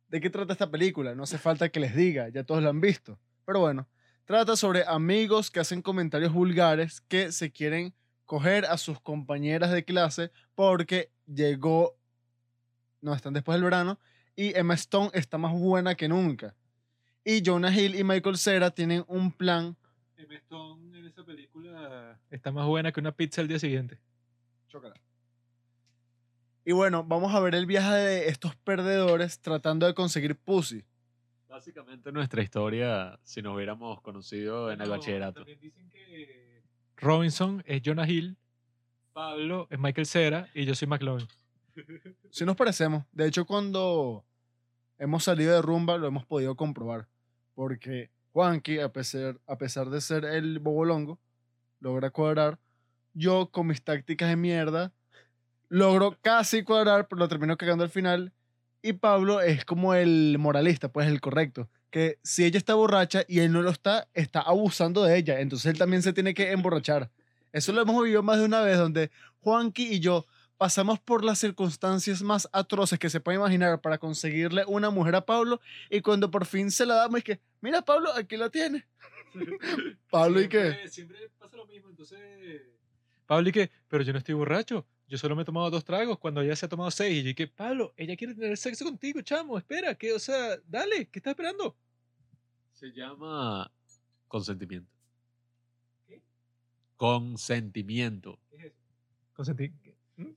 ¿De 0.09 0.21
qué 0.23 0.31
trata 0.31 0.55
esta 0.55 0.71
película? 0.71 1.15
No 1.15 1.25
hace 1.25 1.37
falta 1.37 1.69
que 1.69 1.81
les 1.81 1.95
diga, 1.95 2.31
ya 2.31 2.45
todos 2.45 2.63
la 2.63 2.71
han 2.71 2.81
visto. 2.81 3.19
Pero 3.51 3.59
bueno, 3.59 3.89
trata 4.27 4.55
sobre 4.55 4.85
amigos 4.87 5.51
que 5.51 5.59
hacen 5.59 5.83
comentarios 5.83 6.33
vulgares 6.33 7.01
que 7.01 7.33
se 7.33 7.51
quieren 7.51 7.93
coger 8.25 8.65
a 8.65 8.79
sus 8.79 9.01
compañeras 9.01 9.73
de 9.73 9.85
clase 9.85 10.31
porque 10.55 11.11
llegó, 11.27 11.97
no, 13.01 13.13
están 13.13 13.33
después 13.33 13.57
del 13.57 13.65
verano, 13.65 13.99
y 14.37 14.57
Emma 14.57 14.75
Stone 14.75 15.11
está 15.15 15.37
más 15.37 15.53
buena 15.53 15.97
que 15.97 16.07
nunca. 16.07 16.55
Y 17.25 17.43
Jonah 17.45 17.77
Hill 17.77 17.97
y 17.97 18.05
Michael 18.05 18.39
Cera 18.39 18.71
tienen 18.71 19.05
un 19.09 19.33
plan. 19.33 19.77
Emma 20.17 20.37
Stone 20.37 20.97
en 20.97 21.07
esa 21.07 21.25
película 21.25 22.21
está 22.31 22.53
más 22.53 22.69
buena 22.69 22.93
que 22.93 23.01
una 23.01 23.11
pizza 23.11 23.41
el 23.41 23.49
día 23.49 23.59
siguiente. 23.59 23.99
Chócala. 24.69 24.95
Y 26.65 26.71
bueno, 26.71 27.03
vamos 27.03 27.35
a 27.35 27.41
ver 27.41 27.57
el 27.57 27.67
viaje 27.67 27.95
de 27.95 28.29
estos 28.29 28.55
perdedores 28.55 29.41
tratando 29.41 29.87
de 29.87 29.95
conseguir 29.95 30.37
pussy. 30.37 30.85
Básicamente 31.51 32.13
nuestra 32.13 32.43
historia, 32.43 33.19
si 33.25 33.43
nos 33.43 33.57
hubiéramos 33.57 34.01
conocido 34.03 34.71
en 34.71 34.81
el 34.81 34.89
bachillerato. 34.89 35.41
También 35.41 35.59
dicen 35.59 35.91
que 35.91 36.63
Robinson 36.97 37.63
es 37.67 37.83
Jonah 37.85 38.09
Hill, 38.09 38.37
Pablo 39.13 39.67
es 39.69 39.79
Michael 39.81 40.07
Cera 40.07 40.49
y 40.55 40.65
yo 40.65 40.75
soy 40.77 40.87
McLovin. 40.87 41.27
Sí 42.31 42.45
nos 42.45 42.55
parecemos. 42.55 43.05
De 43.11 43.27
hecho, 43.27 43.45
cuando 43.45 44.25
hemos 44.99 45.25
salido 45.25 45.53
de 45.53 45.61
rumba 45.61 45.99
lo 45.99 46.07
hemos 46.07 46.25
podido 46.25 46.55
comprobar. 46.55 47.09
Porque 47.55 48.11
Juanqui, 48.33 48.79
a 48.79 48.93
pesar, 48.93 49.41
a 49.49 49.59
pesar 49.59 49.91
de 49.91 50.01
ser 50.01 50.25
el 50.25 50.61
bobolongo, 50.61 51.19
logra 51.81 52.11
cuadrar. 52.11 52.61
Yo, 53.13 53.51
con 53.51 53.67
mis 53.67 53.83
tácticas 53.83 54.29
de 54.29 54.37
mierda, 54.37 54.93
logro 55.69 56.17
casi 56.23 56.63
cuadrar, 56.63 57.09
pero 57.09 57.19
lo 57.19 57.29
termino 57.29 57.57
cagando 57.57 57.83
al 57.83 57.91
final. 57.91 58.33
Y 58.83 58.95
Pablo 58.95 59.41
es 59.41 59.65
como 59.65 59.95
el 59.95 60.37
moralista, 60.39 60.91
pues 60.91 61.07
el 61.09 61.21
correcto. 61.21 61.69
Que 61.91 62.19
si 62.23 62.45
ella 62.45 62.59
está 62.59 62.75
borracha 62.75 63.25
y 63.29 63.41
él 63.41 63.53
no 63.53 63.63
lo 63.63 63.71
está, 63.71 64.09
está 64.15 64.41
abusando 64.41 65.05
de 65.05 65.19
ella. 65.19 65.41
Entonces 65.41 65.73
él 65.73 65.79
también 65.79 66.03
se 66.03 66.13
tiene 66.13 66.35
que 66.35 66.53
emborrachar. 66.53 67.11
Eso 67.53 67.73
lo 67.73 67.83
hemos 67.83 68.03
vivido 68.03 68.23
más 68.23 68.39
de 68.39 68.45
una 68.45 68.61
vez, 68.61 68.79
donde 68.79 69.11
Juanqui 69.41 69.95
y 69.95 70.01
yo 70.01 70.25
pasamos 70.57 71.01
por 71.01 71.25
las 71.25 71.39
circunstancias 71.39 72.23
más 72.23 72.47
atroces 72.53 72.99
que 72.99 73.09
se 73.11 73.19
puede 73.19 73.39
imaginar 73.39 73.81
para 73.81 73.97
conseguirle 73.97 74.63
una 74.67 74.91
mujer 74.91 75.17
a 75.17 75.25
Pablo 75.25 75.59
y 75.89 76.03
cuando 76.03 76.31
por 76.31 76.45
fin 76.45 76.71
se 76.71 76.85
la 76.85 76.97
damos 76.97 77.17
es 77.19 77.25
que, 77.25 77.41
mira 77.63 77.83
Pablo, 77.83 78.13
aquí 78.15 78.37
la 78.37 78.51
tiene. 78.51 78.87
Pablo, 80.11 80.41
¿y 80.41 80.49
qué? 80.49 80.87
Siempre 80.89 81.31
pasa 81.39 81.57
lo 81.57 81.67
mismo, 81.67 81.89
entonces... 81.89 82.19
Pablo, 83.25 83.49
¿y 83.49 83.53
qué? 83.53 83.71
Pero 83.89 84.03
yo 84.05 84.13
no 84.13 84.19
estoy 84.19 84.35
borracho. 84.35 84.87
Yo 85.11 85.19
solo 85.19 85.35
me 85.35 85.43
he 85.43 85.45
tomado 85.45 85.69
dos 85.71 85.85
tragos 85.85 86.21
cuando 86.21 86.41
ella 86.41 86.55
se 86.55 86.67
ha 86.67 86.69
tomado 86.69 86.89
seis. 86.93 87.19
Y 87.19 87.25
yo, 87.25 87.31
¿y 87.31 87.35
qué? 87.35 87.49
Pablo, 87.49 87.93
ella 87.97 88.17
quiere 88.17 88.33
tener 88.33 88.57
sexo 88.57 88.85
contigo, 88.85 89.21
chamo. 89.23 89.59
Espera, 89.59 89.93
que, 89.97 90.13
o 90.13 90.21
sea, 90.21 90.57
dale, 90.69 91.09
¿qué 91.09 91.19
estás 91.19 91.33
esperando? 91.33 91.77
Se 92.75 92.93
llama 92.93 93.69
consentimiento. 94.29 94.89
¿Qué? 96.07 96.23
Consentimiento. 96.97 98.39
¿Qué 98.51 98.57
es 98.57 98.65
eso? 98.67 98.77
Consentí. 99.33 99.73
¿qué? 99.83 99.97
¿Mm? 100.15 100.31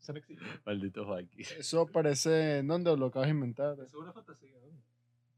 Eso 0.00 0.12
no 0.12 0.18
existe. 0.20 0.44
Maldito 0.64 1.04
Juanqui. 1.04 1.42
Eso 1.42 1.86
parece, 1.88 2.62
¿dónde 2.62 2.96
lo 2.96 3.06
acabas 3.06 3.26
de 3.26 3.34
inventar? 3.34 3.72
Eso 3.72 3.82
es 3.82 3.94
una 3.94 4.12
fantasía. 4.12 4.52
¿no? 4.52 4.70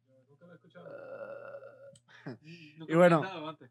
Yo 0.08 0.24
nunca 0.28 0.44
lo 0.44 0.52
he 0.52 0.56
escuchado. 0.56 0.88
Ah. 2.26 2.36
Nunca 2.76 2.92
y 2.92 2.96
bueno. 2.96 3.48
antes. 3.48 3.70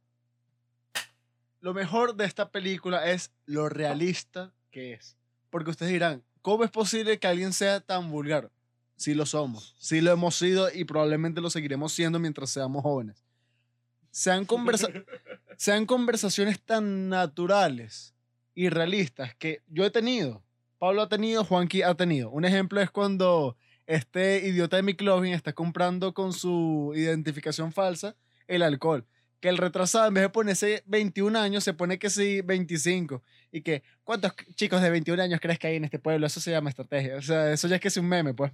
Lo 1.59 1.75
mejor 1.75 2.15
de 2.15 2.25
esta 2.25 2.49
película 2.49 3.11
es 3.11 3.31
lo 3.45 3.69
realista 3.69 4.55
que 4.77 4.93
es. 4.93 5.17
Porque 5.49 5.71
ustedes 5.71 5.91
dirán, 5.91 6.23
¿cómo 6.43 6.63
es 6.63 6.69
posible 6.69 7.17
que 7.17 7.25
alguien 7.25 7.51
sea 7.51 7.79
tan 7.79 8.11
vulgar? 8.11 8.51
Sí 8.95 9.15
lo 9.15 9.25
somos, 9.25 9.75
sí 9.79 10.01
lo 10.01 10.11
hemos 10.11 10.35
sido 10.35 10.71
y 10.71 10.83
probablemente 10.83 11.41
lo 11.41 11.49
seguiremos 11.49 11.93
siendo 11.93 12.19
mientras 12.19 12.51
seamos 12.51 12.83
jóvenes. 12.83 13.23
Sean, 14.11 14.45
conversa 14.45 14.87
sean 15.57 15.87
conversaciones 15.87 16.61
tan 16.61 17.09
naturales 17.09 18.13
y 18.53 18.69
realistas 18.69 19.33
que 19.35 19.63
yo 19.67 19.83
he 19.83 19.89
tenido, 19.89 20.43
Pablo 20.77 21.01
ha 21.01 21.09
tenido, 21.09 21.43
Juanqui 21.43 21.81
ha 21.81 21.95
tenido. 21.95 22.29
Un 22.29 22.45
ejemplo 22.45 22.79
es 22.79 22.91
cuando 22.91 23.57
este 23.87 24.47
idiota 24.47 24.77
de 24.77 24.83
McLovin 24.83 25.33
está 25.33 25.53
comprando 25.53 26.13
con 26.13 26.33
su 26.33 26.93
identificación 26.95 27.73
falsa 27.73 28.15
el 28.47 28.61
alcohol. 28.61 29.07
Que 29.39 29.49
el 29.49 29.57
retrasado, 29.57 30.07
en 30.07 30.13
vez 30.13 30.23
de 30.23 30.29
ponerse 30.29 30.83
21 30.87 31.37
años, 31.37 31.63
se 31.63 31.73
pone 31.73 31.99
que 31.99 32.09
sí 32.09 32.41
25. 32.41 33.21
Y 33.51 33.61
que, 33.61 33.83
¿cuántos 34.03 34.33
chicos 34.55 34.81
de 34.81 34.89
21 34.89 35.21
años 35.21 35.39
crees 35.39 35.59
que 35.59 35.67
hay 35.67 35.75
en 35.75 35.85
este 35.85 35.99
pueblo? 35.99 36.25
Eso 36.25 36.39
se 36.39 36.51
llama 36.51 36.69
estrategia. 36.69 37.17
O 37.17 37.21
sea, 37.21 37.51
eso 37.51 37.67
ya 37.67 37.75
es 37.75 37.81
que 37.81 37.87
es 37.89 37.97
un 37.97 38.07
meme, 38.07 38.33
pues. 38.33 38.51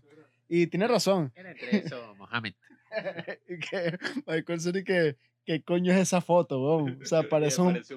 Y 0.49 0.67
tiene 0.67 0.87
razón. 0.87 1.31
Entre 1.35 1.77
eso, 1.77 2.15
Mohamed. 2.15 2.53
y 3.47 3.57
que 3.59 3.97
Michael 4.27 4.77
y 4.77 4.83
que, 4.83 5.15
¿qué 5.45 5.61
coño 5.63 5.93
es 5.93 5.99
esa 5.99 6.21
foto, 6.21 6.61
weón? 6.61 6.99
O 7.01 7.05
sea, 7.05 7.23
parece 7.29 7.61
un... 7.61 7.73
Parece 7.73 7.93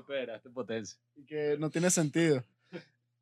en 0.49 0.55
potencia. 0.55 0.99
y 1.17 1.25
que 1.25 1.57
no 1.59 1.71
tiene 1.71 1.91
sentido. 1.91 2.45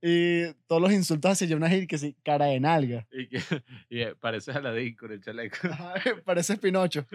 Y 0.07 0.53
todos 0.67 0.83
los 0.83 0.93
insultos 0.93 1.31
hacia 1.31 1.49
Jonah 1.49 1.75
Hill, 1.75 1.87
que 1.87 1.97
sí, 1.97 2.15
cara 2.23 2.45
de 2.45 2.61
nalga. 2.61 3.07
Y, 3.11 3.27
que, 3.27 3.39
y 3.89 4.03
eh, 4.03 4.15
pareces 4.15 4.55
Aladín 4.55 4.95
con 4.97 5.11
el 5.11 5.23
chaleco. 5.23 5.57
Ajá, 5.67 5.95
Parece 6.27 6.59
Pinocho. 6.59 7.07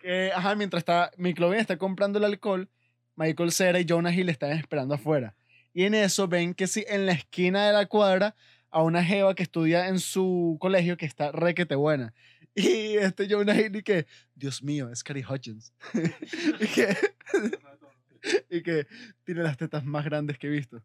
Que, 0.00 0.32
ajá, 0.32 0.54
mientras 0.54 0.80
está, 0.80 1.10
McLovin 1.16 1.60
está 1.60 1.76
comprando 1.76 2.18
el 2.18 2.24
alcohol, 2.24 2.68
Michael 3.16 3.52
Cera 3.52 3.80
y 3.80 3.86
Jonah 3.88 4.14
Hill 4.14 4.28
están 4.28 4.52
esperando 4.52 4.94
afuera. 4.94 5.34
Y 5.72 5.84
en 5.84 5.94
eso 5.94 6.26
ven 6.26 6.54
que 6.54 6.66
sí, 6.66 6.84
en 6.88 7.06
la 7.06 7.12
esquina 7.12 7.66
de 7.66 7.72
la 7.72 7.86
cuadra, 7.86 8.34
a 8.70 8.82
una 8.82 9.04
jeva 9.04 9.34
que 9.34 9.42
estudia 9.42 9.88
en 9.88 9.98
su 9.98 10.56
colegio 10.60 10.96
que 10.96 11.06
está 11.06 11.32
requete 11.32 11.74
buena. 11.74 12.14
Y 12.54 12.96
este 12.96 13.28
Jonah 13.28 13.58
Hill 13.58 13.76
y 13.76 13.82
que, 13.82 14.06
Dios 14.34 14.62
mío, 14.62 14.90
es 14.90 15.04
Cary 15.04 15.24
Hutchins. 15.28 15.72
y 16.60 16.66
que, 16.66 16.96
y 18.50 18.62
que 18.62 18.86
tiene 19.24 19.42
las 19.42 19.56
tetas 19.56 19.84
más 19.84 20.04
grandes 20.04 20.38
que 20.38 20.48
he 20.48 20.50
visto. 20.50 20.82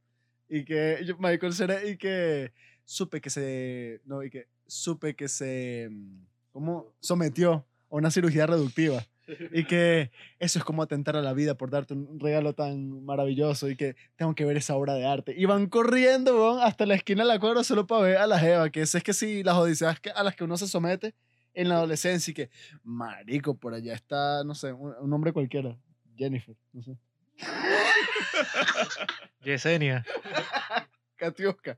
Y 0.47 0.63
que 0.63 0.99
Michael 1.19 1.53
Cera 1.53 1.83
y 1.83 1.97
que 1.97 2.53
supe 2.83 3.19
que 3.19 3.29
se, 3.29 4.01
no, 4.05 4.23
y 4.23 4.29
que 4.29 4.47
supe 4.67 5.15
que 5.15 5.27
se, 5.27 5.87
mm, 5.89 6.25
¿cómo? 6.51 6.93
Sometió 6.99 7.65
a 7.89 7.95
una 7.95 8.11
cirugía 8.11 8.45
reductiva. 8.45 9.05
Y 9.51 9.63
que 9.65 10.11
eso 10.39 10.59
es 10.59 10.65
como 10.65 10.83
atentar 10.83 11.15
a 11.15 11.21
la 11.21 11.33
vida 11.33 11.55
por 11.55 11.71
darte 11.71 11.93
un 11.93 12.19
regalo 12.19 12.53
tan 12.53 13.03
maravilloso 13.03 13.69
y 13.69 13.75
que 13.75 13.95
tengo 14.15 14.35
que 14.35 14.45
ver 14.45 14.57
esa 14.57 14.75
obra 14.75 14.93
de 14.93 15.05
arte. 15.05 15.33
Y 15.35 15.45
van 15.45 15.67
corriendo, 15.67 16.35
weón, 16.35 16.61
hasta 16.61 16.85
la 16.85 16.95
esquina 16.95 17.23
de 17.23 17.29
la 17.29 17.39
cuadra 17.39 17.63
solo 17.63 17.87
para 17.87 18.01
ver 18.01 18.17
a 18.17 18.27
la 18.27 18.39
jeva, 18.39 18.69
que 18.69 18.81
ese 18.81 18.99
es 18.99 19.03
que 19.03 19.13
sí, 19.13 19.43
las 19.43 19.55
odiseas 19.55 19.99
a 20.13 20.23
las 20.23 20.35
que 20.35 20.43
uno 20.43 20.57
se 20.57 20.67
somete 20.67 21.15
en 21.53 21.69
la 21.69 21.75
adolescencia 21.75 22.31
y 22.31 22.35
que, 22.35 22.49
marico, 22.83 23.55
por 23.55 23.73
allá 23.73 23.93
está, 23.93 24.43
no 24.43 24.53
sé, 24.53 24.73
un, 24.73 24.93
un 24.99 25.13
hombre 25.13 25.33
cualquiera, 25.33 25.75
Jennifer, 26.15 26.55
no 26.73 26.83
sé, 26.83 26.97
Yesenia. 29.43 30.05
Katiuska. 31.17 31.77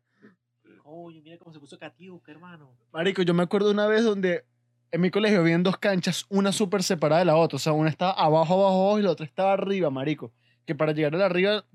Coño, 0.84 1.22
mira 1.22 1.38
cómo 1.38 1.54
se 1.54 1.60
puso 1.60 1.78
Katiuska, 1.78 2.32
hermano. 2.32 2.76
Marico, 2.92 3.22
yo 3.22 3.34
me 3.34 3.44
acuerdo 3.44 3.72
una 3.72 3.88
vez 3.88 4.04
donde 4.04 4.46
en 4.92 5.02
mi 5.02 5.10
colegio 5.12 5.40
habían 5.40 5.64
dos 5.64 5.78
canchas, 5.78 6.26
una 6.30 6.52
súper 6.52 6.84
separada 6.84 7.20
de 7.20 7.26
la 7.26 7.36
otra. 7.36 7.58
O 7.58 7.60
sea, 7.60 7.74
una 7.74 7.90
estaba 7.90 8.12
abajo, 8.14 8.54
abajo, 8.66 9.00
y 9.00 9.04
la 9.04 9.12
otra 9.12 9.26
estaba 9.26 9.54
arriba, 9.54 9.90
marico. 9.90 10.32
Que 10.66 10.76
para 10.76 10.92
llegar 10.92 11.16
a 11.16 11.18
la 11.20 11.26
arriba 11.26 11.66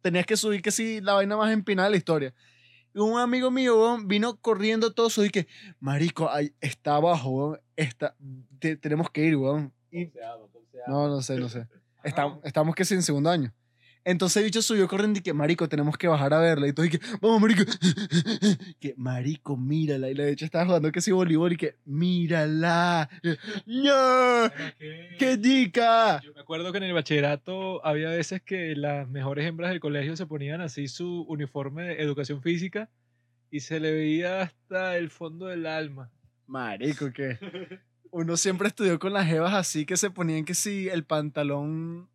tenías 0.00 0.26
que 0.26 0.36
subir 0.36 0.62
que 0.62 0.70
sí, 0.70 1.00
la 1.00 1.14
vaina 1.14 1.36
más 1.36 1.52
empinada 1.52 1.86
de 1.88 1.92
la 1.92 1.96
historia. 1.96 2.34
Y 2.94 2.98
un 2.98 3.18
amigo 3.18 3.50
mío, 3.50 3.98
vino 4.04 4.36
corriendo 4.36 4.92
todo 4.92 5.06
eso 5.06 5.24
y 5.24 5.30
que, 5.30 5.46
marico, 5.80 6.28
ahí 6.30 6.52
está 6.60 6.96
abajo, 6.96 7.58
está, 7.76 8.14
te- 8.58 8.76
tenemos 8.76 9.10
que 9.10 9.24
ir, 9.24 9.36
weón. 9.36 9.72
Y, 9.90 10.06
no, 10.88 11.08
no 11.08 11.22
sé, 11.22 11.36
no 11.38 11.48
sé. 11.48 11.66
Estamos, 12.04 12.40
estamos 12.42 12.74
que 12.74 12.84
sí 12.84 12.94
en 12.94 13.02
segundo 13.02 13.30
año. 13.30 13.54
Entonces 14.04 14.42
bicho 14.42 14.62
subió 14.62 14.88
corriendo 14.88 15.20
y 15.20 15.22
que, 15.22 15.32
marico, 15.32 15.68
tenemos 15.68 15.96
que 15.96 16.08
bajar 16.08 16.34
a 16.34 16.38
verla. 16.38 16.66
Y 16.66 16.72
todo 16.72 16.86
y 16.86 16.90
que, 16.90 17.00
vamos, 17.20 17.40
marico. 17.40 17.62
Que, 18.80 18.94
marico, 18.96 19.56
mírala. 19.56 20.10
Y 20.10 20.14
la 20.14 20.24
bicha 20.24 20.44
estaba 20.44 20.66
jugando 20.66 20.90
que 20.90 21.00
sí 21.00 21.12
voleibol 21.12 21.52
y 21.52 21.56
que, 21.56 21.76
mírala. 21.84 23.08
¡No! 23.66 24.50
¡Qué 25.18 25.36
dica! 25.36 26.20
Yo 26.22 26.32
me 26.34 26.40
acuerdo 26.40 26.72
que 26.72 26.78
en 26.78 26.84
el 26.84 26.92
bachillerato 26.92 27.84
había 27.86 28.08
veces 28.10 28.42
que 28.42 28.74
las 28.74 29.08
mejores 29.08 29.46
hembras 29.46 29.70
del 29.70 29.80
colegio 29.80 30.16
se 30.16 30.26
ponían 30.26 30.60
así 30.60 30.88
su 30.88 31.22
uniforme 31.28 31.84
de 31.84 32.02
educación 32.02 32.42
física 32.42 32.90
y 33.50 33.60
se 33.60 33.78
le 33.78 33.92
veía 33.92 34.42
hasta 34.42 34.96
el 34.96 35.10
fondo 35.10 35.46
del 35.46 35.66
alma. 35.66 36.10
Marico, 36.46 37.12
que 37.12 37.38
uno 38.10 38.36
siempre 38.36 38.68
estudió 38.68 38.98
con 38.98 39.12
las 39.12 39.26
jevas 39.26 39.54
así 39.54 39.86
que 39.86 39.96
se 39.96 40.10
ponían 40.10 40.44
que 40.44 40.54
sí, 40.54 40.88
el 40.88 41.04
pantalón 41.04 42.08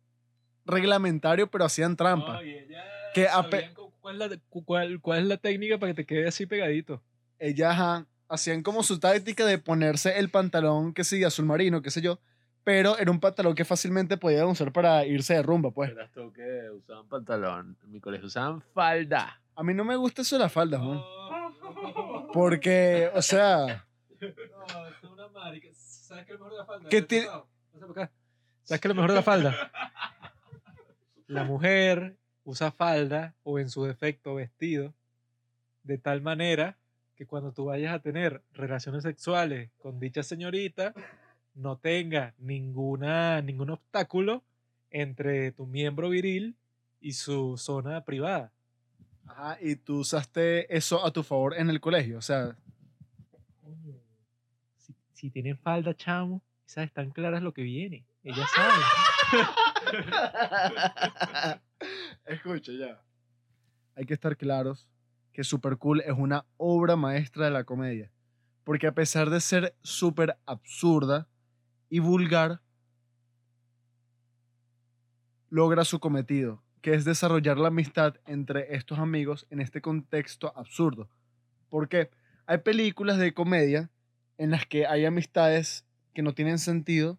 reglamentario, 0.68 1.50
pero 1.50 1.64
hacían 1.64 1.96
trampa. 1.96 2.34
No, 2.34 2.42
y 2.44 2.50
ellas 2.54 2.84
Que 3.14 3.28
ape- 3.28 3.50
sabían 3.50 3.74
cu- 3.74 3.92
cuál, 4.00 4.22
es 4.22 4.30
la, 4.30 4.36
cu- 4.48 4.64
cuál- 4.64 5.00
cuál 5.00 5.18
es 5.20 5.26
la 5.26 5.36
técnica 5.38 5.78
para 5.78 5.92
que 5.92 6.02
te 6.02 6.06
quede 6.06 6.28
así 6.28 6.46
pegadito. 6.46 7.02
ellas 7.40 7.72
ajá, 7.72 8.06
hacían 8.28 8.62
como 8.62 8.82
su 8.82 8.98
táctica 9.00 9.44
de 9.46 9.58
ponerse 9.58 10.18
el 10.18 10.28
pantalón, 10.30 10.92
que 10.94 11.02
sí, 11.04 11.24
azul 11.24 11.46
marino, 11.46 11.82
qué 11.82 11.90
sé 11.90 12.00
yo, 12.00 12.18
pero 12.64 12.98
era 12.98 13.10
un 13.10 13.20
pantalón 13.20 13.54
que 13.54 13.64
fácilmente 13.64 14.16
podían 14.18 14.46
usar 14.46 14.72
para 14.72 15.04
irse 15.06 15.34
de 15.34 15.42
rumba, 15.42 15.70
pues. 15.70 15.90
Eras 15.90 16.10
tú 16.12 16.32
que 16.32 16.68
usaban 16.70 17.08
pantalón. 17.08 17.76
En 17.82 17.90
mi 17.92 18.00
colegio 18.00 18.26
usaban 18.26 18.60
falda. 18.74 19.40
A 19.56 19.62
mí 19.62 19.72
no 19.74 19.84
me 19.84 19.96
gusta 19.96 20.22
eso 20.22 20.36
de 20.36 20.42
las 20.42 20.52
faldas, 20.52 20.80
Oh. 20.82 20.94
Juan. 21.28 22.26
Porque, 22.32 23.10
o 23.14 23.22
sea, 23.22 23.84
No, 24.20 24.86
es 24.88 25.02
una 25.04 25.28
marica. 25.28 25.68
¿Sabes 25.72 26.26
qué 26.26 26.32
es 26.34 26.38
lo 26.38 26.44
mejor 26.46 26.52
de 26.52 26.58
la 26.58 26.64
falda? 26.66 26.88
¿Qué 26.88 27.02
tiene-. 27.02 27.28
¿Sabes 28.64 28.80
qué 28.80 28.88
es 28.88 28.90
lo 28.90 28.94
mejor 28.94 29.10
de 29.10 29.16
la 29.16 29.22
falda? 29.22 29.70
La 31.28 31.44
mujer 31.44 32.16
usa 32.44 32.70
falda 32.70 33.34
o 33.42 33.58
en 33.58 33.68
su 33.68 33.84
defecto 33.84 34.34
vestido 34.34 34.94
de 35.82 35.98
tal 35.98 36.22
manera 36.22 36.78
que 37.14 37.26
cuando 37.26 37.52
tú 37.52 37.66
vayas 37.66 37.94
a 37.94 37.98
tener 38.00 38.42
relaciones 38.52 39.02
sexuales 39.02 39.70
con 39.78 40.00
dicha 40.00 40.22
señorita 40.22 40.94
no 41.54 41.76
tenga 41.76 42.34
ninguna, 42.38 43.42
ningún 43.42 43.70
obstáculo 43.70 44.42
entre 44.90 45.52
tu 45.52 45.66
miembro 45.66 46.08
viril 46.08 46.56
y 47.00 47.12
su 47.12 47.58
zona 47.58 48.04
privada. 48.04 48.50
ajá, 49.26 49.58
y 49.60 49.76
tú 49.76 49.98
usaste 49.98 50.74
eso 50.74 51.04
a 51.04 51.12
tu 51.12 51.22
favor 51.22 51.54
en 51.58 51.68
el 51.68 51.80
colegio, 51.80 52.18
o 52.18 52.22
sea, 52.22 52.56
Si, 54.78 54.94
si 55.12 55.30
tienen 55.30 55.58
falda, 55.58 55.94
chamo, 55.94 56.40
esas 56.66 56.86
están 56.86 57.10
claras 57.10 57.42
lo 57.42 57.52
que 57.52 57.62
viene. 57.62 58.04
Ellas 58.22 58.48
saben. 58.54 59.52
Escucha 62.26 62.72
ya. 62.72 63.02
Hay 63.94 64.04
que 64.04 64.14
estar 64.14 64.36
claros 64.36 64.88
que 65.32 65.44
Super 65.44 65.76
Cool 65.76 66.00
es 66.00 66.14
una 66.16 66.44
obra 66.56 66.96
maestra 66.96 67.44
de 67.44 67.50
la 67.50 67.64
comedia. 67.64 68.10
Porque 68.64 68.86
a 68.86 68.92
pesar 68.92 69.30
de 69.30 69.40
ser 69.40 69.74
súper 69.82 70.36
absurda 70.46 71.28
y 71.88 72.00
vulgar, 72.00 72.60
logra 75.48 75.84
su 75.84 76.00
cometido, 76.00 76.62
que 76.82 76.94
es 76.94 77.04
desarrollar 77.04 77.58
la 77.58 77.68
amistad 77.68 78.16
entre 78.26 78.74
estos 78.74 78.98
amigos 78.98 79.46
en 79.50 79.60
este 79.60 79.80
contexto 79.80 80.52
absurdo. 80.56 81.08
Porque 81.70 82.10
hay 82.46 82.58
películas 82.58 83.18
de 83.18 83.32
comedia 83.32 83.90
en 84.38 84.50
las 84.50 84.66
que 84.66 84.86
hay 84.86 85.04
amistades 85.04 85.86
que 86.14 86.22
no 86.22 86.34
tienen 86.34 86.58
sentido 86.58 87.18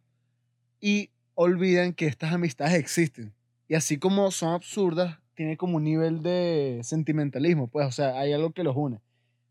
y 0.82 1.12
olvidan 1.42 1.94
que 1.94 2.06
estas 2.06 2.34
amistades 2.34 2.74
existen. 2.74 3.34
Y 3.70 3.76
así 3.76 3.98
como 3.98 4.30
son 4.32 4.54
absurdas, 4.54 5.20
tiene 5.36 5.56
como 5.56 5.78
un 5.78 5.86
nivel 5.86 6.22
de 6.22 6.82
sentimentalismo, 6.84 7.68
pues, 7.70 7.88
o 7.88 7.92
sea, 7.92 8.20
hay 8.20 8.34
algo 8.34 8.52
que 8.52 8.64
los 8.66 8.76
une. 8.76 9.00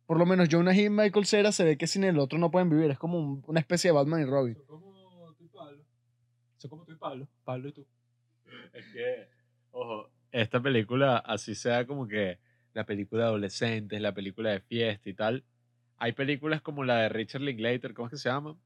Por 0.06 0.18
lo 0.18 0.26
menos 0.26 0.48
Jonah 0.50 0.74
y 0.74 0.90
Michael 0.90 1.24
Cera 1.24 1.50
se 1.50 1.64
ve 1.64 1.78
que 1.78 1.86
sin 1.86 2.04
el 2.04 2.18
otro 2.18 2.38
no 2.38 2.50
pueden 2.50 2.68
vivir, 2.68 2.90
es 2.90 2.98
como 2.98 3.18
un- 3.18 3.42
una 3.46 3.60
especie 3.60 3.88
de 3.88 3.94
Batman 3.94 4.20
y 4.20 4.24
Robin. 4.26 4.54
Son 4.54 4.66
como 4.66 5.32
tú 5.38 5.44
y 5.44 5.48
Pablo. 5.48 5.82
Son 6.58 6.68
como 6.70 6.84
tú 6.84 6.92
y 6.92 6.96
Pablo. 6.96 7.28
Pablo 7.44 7.68
y 7.68 7.72
tú. 7.72 7.86
Es 8.74 8.84
que, 8.92 9.28
ojo, 9.70 10.10
esta 10.30 10.60
película, 10.60 11.16
así 11.16 11.54
sea 11.54 11.86
como 11.86 12.06
que 12.06 12.38
la 12.74 12.84
película 12.84 13.22
de 13.22 13.28
adolescentes, 13.28 13.98
la 14.00 14.12
película 14.12 14.50
de 14.50 14.60
fiesta 14.60 15.08
y 15.08 15.14
tal, 15.14 15.42
hay 15.96 16.12
películas 16.12 16.60
como 16.60 16.84
la 16.84 16.96
de 16.98 17.08
Richard 17.08 17.40
Linklater, 17.40 17.94
¿cómo 17.94 18.08
es 18.08 18.12
que 18.12 18.18
se 18.18 18.28
llama? 18.28 18.56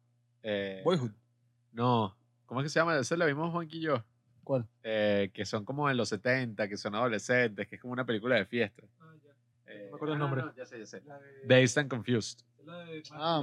Eh, 0.42 0.82
Boyhood. 0.84 1.12
No, 1.72 2.16
¿cómo 2.52 2.60
es 2.60 2.66
que 2.66 2.68
se 2.68 2.80
llama? 2.80 2.98
Esa 2.98 3.16
la 3.16 3.24
vimos 3.24 3.50
Juanqui 3.50 3.78
y 3.78 3.80
yo. 3.80 4.04
¿Cuál? 4.44 4.66
Eh, 4.82 5.30
que 5.32 5.46
son 5.46 5.64
como 5.64 5.88
en 5.88 5.96
los 5.96 6.10
70, 6.10 6.68
que 6.68 6.76
son 6.76 6.94
adolescentes, 6.94 7.66
que 7.66 7.76
es 7.76 7.80
como 7.80 7.94
una 7.94 8.04
película 8.04 8.34
de 8.36 8.44
fiesta. 8.44 8.82
Eh, 9.66 9.88
me 9.90 9.96
acuerdo 9.96 10.12
el 10.12 10.18
no, 10.18 10.28
no, 10.28 10.36
nombre. 10.36 10.42
no, 10.44 10.54
ya 10.54 10.66
sé, 10.66 10.78
ya 10.78 10.84
sé. 10.84 11.00
La 11.06 11.18
de, 11.18 11.46
Dazed 11.46 11.78
and 11.80 11.88
Confused. 11.88 12.40
la 12.62 12.84
de, 12.84 13.02
Ah, 13.12 13.40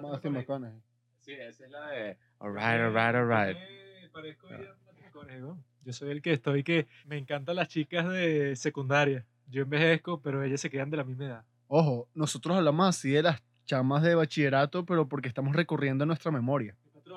Matthew 0.00 0.30
McConaughey. 0.30 0.32
McConaughey. 0.32 0.80
Sí, 1.20 1.32
esa 1.32 1.64
es 1.66 1.70
la 1.70 1.86
de 1.90 2.16
Alright, 2.38 2.80
alright, 2.80 3.14
alright. 3.14 3.56
Eh, 3.60 4.08
parezco 4.10 4.48
ya 4.48 4.56
Matthew 4.56 5.04
McConaughey, 5.04 5.40
¿no? 5.42 5.62
Yo 5.84 5.92
soy 5.92 6.10
el 6.12 6.22
que 6.22 6.32
estoy 6.32 6.62
que 6.64 6.86
me 7.04 7.18
encantan 7.18 7.56
las 7.56 7.68
chicas 7.68 8.08
de 8.08 8.56
secundaria. 8.56 9.26
Yo 9.48 9.64
envejezco, 9.64 10.22
pero 10.22 10.42
ellas 10.42 10.62
se 10.62 10.70
quedan 10.70 10.88
de 10.88 10.96
la 10.96 11.04
misma 11.04 11.26
edad. 11.26 11.44
Ojo, 11.68 12.08
nosotros 12.14 12.56
hablamos 12.56 12.86
así 12.88 13.10
de 13.10 13.22
las 13.22 13.42
chamas 13.66 14.02
de 14.02 14.14
bachillerato, 14.14 14.86
pero 14.86 15.06
porque 15.08 15.28
estamos 15.28 15.54
recurriendo 15.54 16.04
a 16.04 16.06
nuestra 16.06 16.30
memoria. 16.32 16.74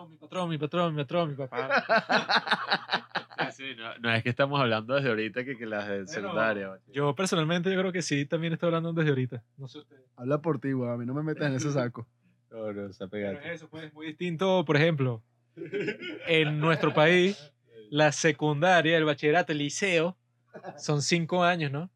Mi 0.08 0.18
patrón, 0.18 0.50
mi 0.50 0.58
patrón, 0.58 0.96
mi 0.96 0.98
patrón, 1.04 1.30
mi 1.30 1.36
patrón, 1.36 1.68
mi 1.70 1.76
papá. 1.88 3.06
Sí, 3.52 3.52
sí, 3.52 3.76
no, 3.76 3.98
no 4.00 4.14
es 4.14 4.24
que 4.24 4.30
estamos 4.30 4.60
hablando 4.60 4.94
desde 4.96 5.10
ahorita 5.10 5.44
que, 5.44 5.58
que 5.58 5.66
las 5.66 5.88
de 5.88 6.08
secundaria. 6.08 6.80
Yo 6.88 7.14
personalmente 7.16 7.72
yo 7.74 7.80
creo 7.80 7.92
que 7.92 8.02
sí, 8.02 8.26
también 8.26 8.54
estoy 8.54 8.68
hablando 8.68 8.94
desde 8.94 9.10
ahorita. 9.10 9.44
No 9.58 9.68
sé 9.68 9.80
ustedes. 9.80 10.04
Habla 10.16 10.42
por 10.42 10.60
ti, 10.60 10.72
güey, 10.74 10.90
a 10.92 10.98
mí 10.98 11.06
no 11.06 11.14
me 11.14 11.24
metas 11.24 11.48
en 11.50 11.56
ese 11.56 11.72
saco. 11.72 12.08
No, 12.52 12.74
no, 12.74 12.88
está 12.88 13.08
Pero 13.08 13.28
pegado. 13.30 13.48
es 13.48 13.56
eso, 13.62 13.70
pues, 13.70 13.94
muy 13.94 14.08
distinto, 14.08 14.66
por 14.66 14.76
ejemplo, 14.76 15.22
en 16.26 16.60
nuestro 16.60 16.92
país, 16.92 17.54
la 17.92 18.12
secundaria, 18.12 18.98
el 18.98 19.06
bachillerato, 19.06 19.52
el 19.52 19.60
liceo, 19.60 20.18
son 20.76 21.04
cinco 21.04 21.44
años, 21.44 21.72
¿no? 21.72 21.92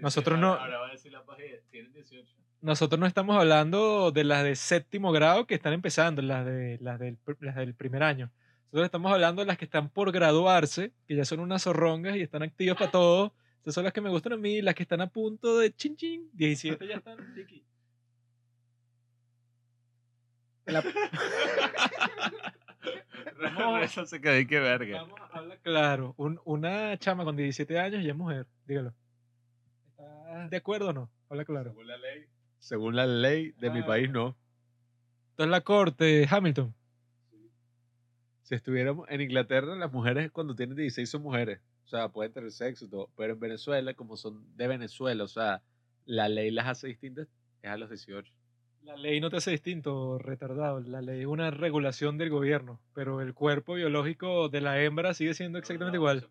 Nosotros 0.00 0.38
no- 0.38 0.54
Ahora 0.54 0.78
va 0.78 0.86
a 0.86 0.90
decir 0.92 1.10
la 1.10 1.24
página, 1.24 1.56
tienen 1.72 1.92
18. 1.92 2.36
Nosotros 2.62 2.98
no 3.00 3.06
estamos 3.06 3.36
hablando 3.38 4.10
de 4.12 4.24
las 4.24 4.44
de 4.44 4.54
séptimo 4.54 5.12
grado 5.12 5.46
que 5.46 5.54
están 5.54 5.72
empezando, 5.72 6.20
las, 6.20 6.44
de, 6.44 6.78
las, 6.80 6.98
del, 6.98 7.18
las 7.40 7.56
del 7.56 7.74
primer 7.74 8.02
año. 8.02 8.30
Nosotros 8.66 8.84
estamos 8.84 9.12
hablando 9.12 9.40
de 9.40 9.46
las 9.46 9.56
que 9.56 9.64
están 9.64 9.88
por 9.88 10.12
graduarse, 10.12 10.92
que 11.08 11.16
ya 11.16 11.24
son 11.24 11.40
unas 11.40 11.62
zorrongas 11.64 12.16
y 12.16 12.20
están 12.20 12.42
activas 12.42 12.76
para 12.78 12.90
todo. 12.90 13.34
Esas 13.62 13.74
son 13.74 13.84
las 13.84 13.92
que 13.92 14.00
me 14.00 14.10
gustan 14.10 14.34
a 14.34 14.36
mí, 14.36 14.60
las 14.62 14.74
que 14.74 14.82
están 14.82 15.00
a 15.00 15.06
punto 15.08 15.58
de 15.58 15.72
chin 15.74 15.96
chin. 15.96 16.28
17 16.34 16.86
ya 16.86 16.96
están 16.96 17.18
aquí. 17.42 17.64
La- 20.66 20.84
Vamos, 23.56 23.82
eso 23.82 24.04
se 24.06 24.20
quedó 24.20 24.38
y 24.38 24.46
qué 24.46 24.60
verga. 24.60 25.00
Vamos 25.02 25.18
a 25.20 25.38
hablar 25.38 25.58
claro. 25.62 26.14
Un- 26.18 26.40
una 26.44 26.96
chama 26.98 27.24
con 27.24 27.36
17 27.36 27.78
años 27.78 28.04
ya 28.04 28.10
es 28.10 28.16
mujer. 28.16 28.46
Dígalo. 28.66 28.94
¿Estás 29.98 30.50
de 30.50 30.56
acuerdo 30.58 30.90
o 30.90 30.92
no? 30.92 31.10
Habla 31.30 31.44
claro. 31.44 31.70
Según 31.70 31.86
la 31.88 31.96
ley. 31.96 32.26
Según 32.60 32.94
la 32.94 33.06
ley 33.06 33.52
de 33.58 33.70
mi 33.70 33.82
país, 33.82 34.10
no. 34.10 34.36
Entonces 35.30 35.50
la 35.50 35.60
corte, 35.62 36.26
Hamilton. 36.30 36.72
Si 38.42 38.54
estuviéramos 38.54 39.08
en 39.08 39.20
Inglaterra, 39.20 39.74
las 39.76 39.92
mujeres 39.92 40.30
cuando 40.30 40.54
tienen 40.54 40.76
16 40.76 41.08
son 41.08 41.22
mujeres. 41.22 41.60
O 41.84 41.88
sea, 41.88 42.08
pueden 42.08 42.32
tener 42.32 42.50
sexo 42.52 42.84
y 42.84 42.88
todo. 42.88 43.10
Pero 43.16 43.32
en 43.34 43.40
Venezuela, 43.40 43.94
como 43.94 44.16
son 44.16 44.44
de 44.56 44.68
Venezuela, 44.68 45.24
o 45.24 45.28
sea, 45.28 45.62
la 46.04 46.28
ley 46.28 46.50
las 46.50 46.66
hace 46.66 46.88
distintas, 46.88 47.28
es 47.62 47.70
a 47.70 47.76
los 47.76 47.88
18. 47.88 48.32
La 48.82 48.96
ley 48.96 49.20
no 49.20 49.28
te 49.30 49.36
hace 49.36 49.50
distinto, 49.50 50.18
retardado. 50.18 50.80
La 50.80 51.02
ley 51.02 51.20
es 51.20 51.26
una 51.26 51.50
regulación 51.50 52.16
del 52.18 52.30
gobierno, 52.30 52.80
pero 52.94 53.20
el 53.20 53.34
cuerpo 53.34 53.74
biológico 53.74 54.48
de 54.48 54.60
la 54.60 54.80
hembra 54.82 55.14
sigue 55.14 55.34
siendo 55.34 55.58
exactamente 55.58 55.96
igual. 55.98 56.28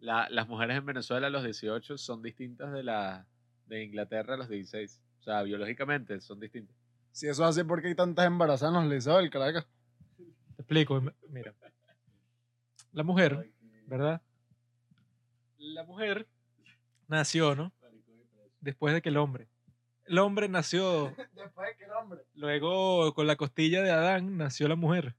La- 0.00 0.28
las 0.30 0.48
mujeres 0.48 0.78
en 0.78 0.86
Venezuela 0.86 1.26
a 1.26 1.30
los 1.30 1.44
18 1.44 1.98
son 1.98 2.22
distintas 2.22 2.72
de 2.72 2.82
la 2.82 3.26
de 3.66 3.84
Inglaterra 3.84 4.34
a 4.34 4.36
los 4.38 4.48
16. 4.48 5.00
O 5.24 5.30
sea, 5.30 5.42
biológicamente 5.42 6.20
son 6.20 6.38
distintas. 6.38 6.76
Si 7.10 7.26
eso 7.26 7.44
es 7.44 7.48
así, 7.48 7.64
¿por 7.64 7.80
qué 7.80 7.88
hay 7.88 7.94
tantas 7.94 8.26
embarazadas 8.26 8.74
en 8.74 8.82
los 8.82 8.92
liceos 8.92 9.16
del 9.16 9.30
Caracas? 9.30 9.66
Te 10.18 10.60
explico. 10.62 11.02
Mira. 11.30 11.54
La 12.92 13.04
mujer, 13.04 13.50
¿verdad? 13.86 14.20
La 15.56 15.82
mujer 15.84 16.28
nació, 17.08 17.54
¿no? 17.54 17.72
Después 18.60 18.92
de 18.92 19.00
que 19.00 19.08
el 19.08 19.16
hombre. 19.16 19.48
El 20.04 20.18
hombre 20.18 20.46
nació, 20.46 21.14
Después 21.34 21.70
de 21.70 21.76
que 21.78 21.84
el 21.84 21.92
hombre. 21.92 22.20
luego 22.34 23.14
con 23.14 23.26
la 23.26 23.36
costilla 23.36 23.80
de 23.80 23.92
Adán 23.92 24.36
nació 24.36 24.68
la 24.68 24.76
mujer. 24.76 25.14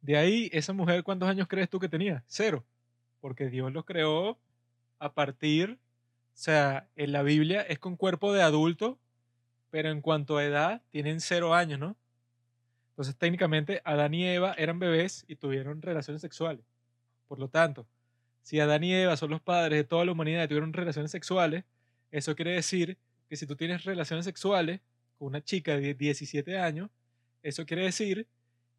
De 0.00 0.16
ahí, 0.16 0.50
esa 0.52 0.72
mujer, 0.72 1.04
¿cuántos 1.04 1.28
años 1.28 1.46
crees 1.46 1.70
tú 1.70 1.78
que 1.78 1.88
tenía? 1.88 2.24
Cero. 2.26 2.64
Porque 3.20 3.48
Dios 3.48 3.72
los 3.72 3.84
creó 3.84 4.40
a 4.98 5.12
partir, 5.12 5.78
o 6.32 6.36
sea, 6.36 6.88
en 6.96 7.12
la 7.12 7.22
Biblia 7.22 7.62
es 7.62 7.78
con 7.78 7.96
cuerpo 7.96 8.32
de 8.32 8.42
adulto, 8.42 8.98
pero 9.74 9.90
en 9.90 10.02
cuanto 10.02 10.36
a 10.36 10.44
edad, 10.44 10.82
tienen 10.92 11.20
cero 11.20 11.52
años, 11.52 11.80
¿no? 11.80 11.96
Entonces, 12.90 13.16
técnicamente, 13.16 13.82
Adán 13.84 14.14
y 14.14 14.24
Eva 14.24 14.54
eran 14.56 14.78
bebés 14.78 15.24
y 15.26 15.34
tuvieron 15.34 15.82
relaciones 15.82 16.22
sexuales. 16.22 16.64
Por 17.26 17.40
lo 17.40 17.48
tanto, 17.48 17.84
si 18.40 18.60
Adán 18.60 18.84
y 18.84 18.94
Eva 18.94 19.16
son 19.16 19.30
los 19.30 19.40
padres 19.40 19.76
de 19.76 19.82
toda 19.82 20.04
la 20.04 20.12
humanidad 20.12 20.44
y 20.44 20.46
tuvieron 20.46 20.72
relaciones 20.72 21.10
sexuales, 21.10 21.64
eso 22.12 22.36
quiere 22.36 22.52
decir 22.52 22.96
que 23.28 23.34
si 23.34 23.48
tú 23.48 23.56
tienes 23.56 23.82
relaciones 23.82 24.24
sexuales 24.24 24.80
con 25.18 25.26
una 25.26 25.42
chica 25.42 25.76
de 25.76 25.92
17 25.92 26.56
años, 26.56 26.88
eso 27.42 27.66
quiere 27.66 27.82
decir 27.82 28.28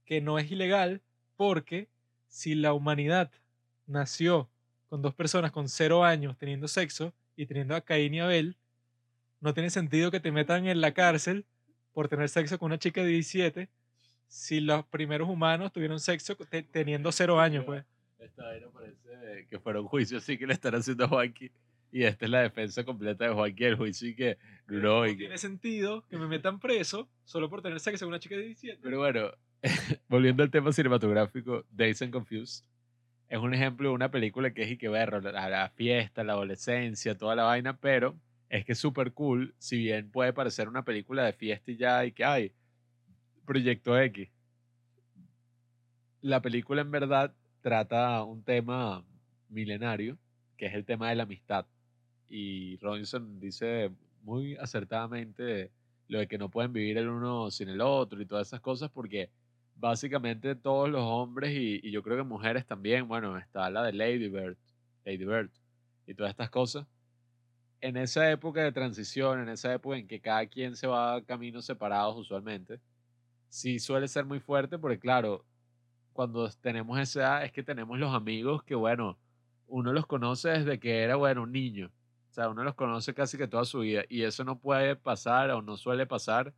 que 0.06 0.22
no 0.22 0.40
es 0.40 0.50
ilegal 0.50 1.02
porque 1.36 1.90
si 2.30 2.56
la 2.56 2.72
humanidad 2.72 3.32
nació 3.86 4.50
con 4.88 5.02
dos 5.02 5.14
personas 5.14 5.52
con 5.52 5.68
cero 5.68 6.06
años 6.06 6.38
teniendo 6.38 6.70
sexo 6.70 7.14
y 7.36 7.48
teniendo 7.48 7.76
a 7.76 7.82
Caín 7.82 8.14
y 8.14 8.22
Abel, 8.22 8.56
no 9.46 9.54
tiene 9.54 9.70
sentido 9.70 10.12
que 10.12 10.20
te 10.20 10.32
metan 10.32 10.68
en 10.68 10.82
la 10.82 10.94
cárcel 10.94 11.46
por 11.94 12.10
tener 12.10 12.28
sexo 12.30 12.60
con 12.60 12.68
una 12.68 12.80
chica 12.80 13.02
de 13.02 13.08
17 13.08 13.70
si 14.28 14.60
los 14.60 14.86
primeros 14.88 15.30
humanos 15.30 15.72
tuvieron 15.72 16.00
sexo 16.00 16.36
te- 16.36 16.64
teniendo 16.64 17.12
cero 17.12 17.40
años, 17.40 17.64
pues. 17.64 17.86
Esta 18.20 18.44
vaina 18.44 18.68
parece 18.74 19.48
que 19.50 19.60
fuera 19.60 19.80
un 19.80 19.88
juicio 19.88 20.18
así 20.18 20.38
que 20.38 20.48
le 20.48 20.54
están 20.54 20.76
haciendo 20.76 21.06
a 21.06 21.08
Juanqui. 21.08 21.52
Y 21.92 22.04
esta 22.04 22.26
es 22.26 22.32
la 22.32 22.42
defensa 22.42 22.84
completa 22.84 23.26
de 23.26 23.34
Juanqui, 23.34 23.64
el 23.64 23.76
juicio 23.78 24.10
y 24.10 24.16
que 24.16 24.38
no, 24.68 24.80
No 24.82 25.06
y 25.08 25.12
que- 25.12 25.18
tiene 25.20 25.38
sentido 25.38 26.04
que 26.10 26.18
me 26.18 26.28
metan 26.28 26.60
preso 26.60 27.08
solo 27.24 27.50
por 27.50 27.62
tener 27.62 27.80
sexo 27.80 28.06
con 28.06 28.10
una 28.14 28.20
chica 28.20 28.36
de 28.36 28.42
17. 28.48 28.80
Pero 28.82 28.98
bueno, 29.00 29.30
volviendo 30.10 30.44
al 30.44 30.50
tema 30.52 30.74
cinematográfico, 30.74 31.64
Days 31.72 32.02
and 32.02 32.12
Confused 32.12 32.66
es 33.30 33.40
un 33.40 33.54
ejemplo 33.54 33.90
de 33.90 33.96
una 33.96 34.12
película 34.12 34.52
que 34.54 34.64
es 34.64 34.72
y 34.72 34.78
que 34.78 34.90
ver 34.90 35.24
la, 35.24 35.50
la 35.50 35.70
fiesta, 35.70 36.24
la 36.24 36.34
adolescencia, 36.34 37.18
toda 37.18 37.36
la 37.36 37.44
vaina, 37.44 37.78
pero 37.78 38.16
es 38.50 38.66
que 38.66 38.74
es 38.74 38.80
súper 38.80 39.14
cool, 39.14 39.56
si 39.58 39.78
bien 39.78 40.12
puede 40.12 40.34
parecer 40.34 40.68
una 40.68 40.84
película 40.84 41.24
de 41.24 41.34
fiesta 41.34 41.72
y 41.72 41.78
ya, 41.78 42.06
y 42.06 42.12
que 42.12 42.24
hay 42.24 42.54
Proyecto 43.46 44.00
X. 44.00 44.30
La 46.22 46.42
película 46.42 46.82
en 46.82 46.92
verdad 46.92 47.34
trata 47.62 48.24
un 48.24 48.44
tema 48.44 49.04
milenario, 49.50 50.18
que 50.58 50.68
es 50.68 50.74
el 50.74 50.86
tema 50.86 51.10
de 51.10 51.16
la 51.16 51.24
amistad. 51.24 51.66
Y 52.30 52.78
Robinson 52.78 53.40
dice 53.40 53.92
muy 54.24 54.56
acertadamente 54.56 55.72
lo 56.08 56.20
de 56.20 56.28
que 56.28 56.38
no 56.38 56.50
pueden 56.50 56.74
vivir 56.74 56.98
el 56.98 57.10
uno 57.10 57.52
sin 57.52 57.70
el 57.70 57.82
otro 57.82 58.22
y 58.22 58.26
todas 58.26 58.48
esas 58.48 58.62
cosas 58.62 58.90
porque 58.92 59.30
básicamente 59.76 60.56
todos 60.56 60.90
los 60.90 61.02
hombres 61.02 61.52
y, 61.56 61.80
y 61.84 61.92
yo 61.92 62.02
creo 62.02 62.18
que 62.18 62.24
mujeres 62.24 62.66
también, 62.66 63.08
bueno, 63.08 63.38
está 63.38 63.70
la 63.70 63.84
de 63.84 63.94
Lady 63.94 64.30
Bird, 64.30 64.58
Lady 65.04 65.26
Bird 65.26 65.52
y 66.08 66.14
todas 66.14 66.32
estas 66.32 66.50
cosas. 66.50 66.88
En 67.86 67.98
esa 67.98 68.32
época 68.32 68.64
de 68.64 68.72
transición, 68.72 69.41
en 69.41 69.49
esa 69.49 69.72
época 69.72 69.95
en 69.98 70.07
que 70.07 70.20
cada 70.20 70.48
quien 70.48 70.76
se 70.76 70.88
va 70.88 71.18
a 71.18 71.22
caminos 71.22 71.66
separados 71.66 72.18
usualmente, 72.18 72.80
sí 73.48 73.78
suele 73.78 74.07
ser 74.07 74.26
muy 74.26 74.40
fuerte 74.40 74.80
porque 74.80 74.98
claro, 74.98 75.45
cuando 76.12 76.49
tenemos 76.49 76.98
esa 76.98 77.20
edad 77.20 77.45
es 77.45 77.52
que 77.52 77.62
tenemos 77.62 77.99
los 77.99 78.12
amigos 78.12 78.64
que 78.64 78.74
bueno, 78.74 79.20
uno 79.68 79.94
los 79.94 80.07
conoce 80.07 80.49
desde 80.49 80.80
que 80.80 81.03
era 81.03 81.16
bueno, 81.16 81.44
un 81.44 81.52
niño. 81.52 81.91
O 82.32 82.34
sea, 82.34 82.49
uno 82.49 82.64
los 82.64 82.74
conoce 82.74 83.14
casi 83.14 83.38
que 83.38 83.48
toda 83.48 83.66
su 83.66 83.82
vida 83.82 84.03
y 84.10 84.24
eso 84.24 84.44
no 84.44 84.57
puede 84.57 84.95
pasar 84.95 85.52
o 85.52 85.62
no 85.62 85.78
suele 85.78 86.07
pasar 86.07 86.56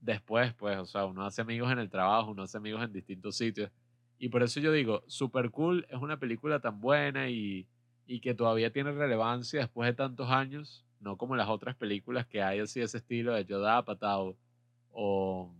después, 0.00 0.52
pues, 0.54 0.78
o 0.78 0.84
sea, 0.84 1.04
uno 1.04 1.24
hace 1.24 1.42
amigos 1.42 1.70
en 1.70 1.78
el 1.78 1.90
trabajo, 1.90 2.32
uno 2.32 2.42
hace 2.42 2.58
amigos 2.58 2.82
en 2.82 2.92
distintos 2.92 3.36
sitios. 3.36 3.70
Y 4.18 4.30
por 4.30 4.42
eso 4.42 4.58
yo 4.58 4.72
digo, 4.72 5.04
Super 5.06 5.52
Cool 5.52 5.86
es 5.88 6.00
una 6.00 6.18
película 6.18 6.58
tan 6.58 6.80
buena 6.80 7.28
y, 7.30 7.68
y 8.10 8.18
que 8.18 8.34
todavía 8.34 8.72
tiene 8.72 8.90
relevancia 8.90 9.60
después 9.60 9.86
de 9.86 9.94
tantos 9.94 10.28
años, 10.30 10.84
no 10.98 11.16
como 11.16 11.36
las 11.36 11.48
otras 11.48 11.76
películas 11.76 12.26
que 12.26 12.42
hay 12.42 12.58
así 12.58 12.80
de 12.80 12.86
ese 12.86 12.98
estilo 12.98 13.34
de 13.34 13.44
Yoda 13.44 13.78
Apatow 13.78 14.36
o, 14.90 15.54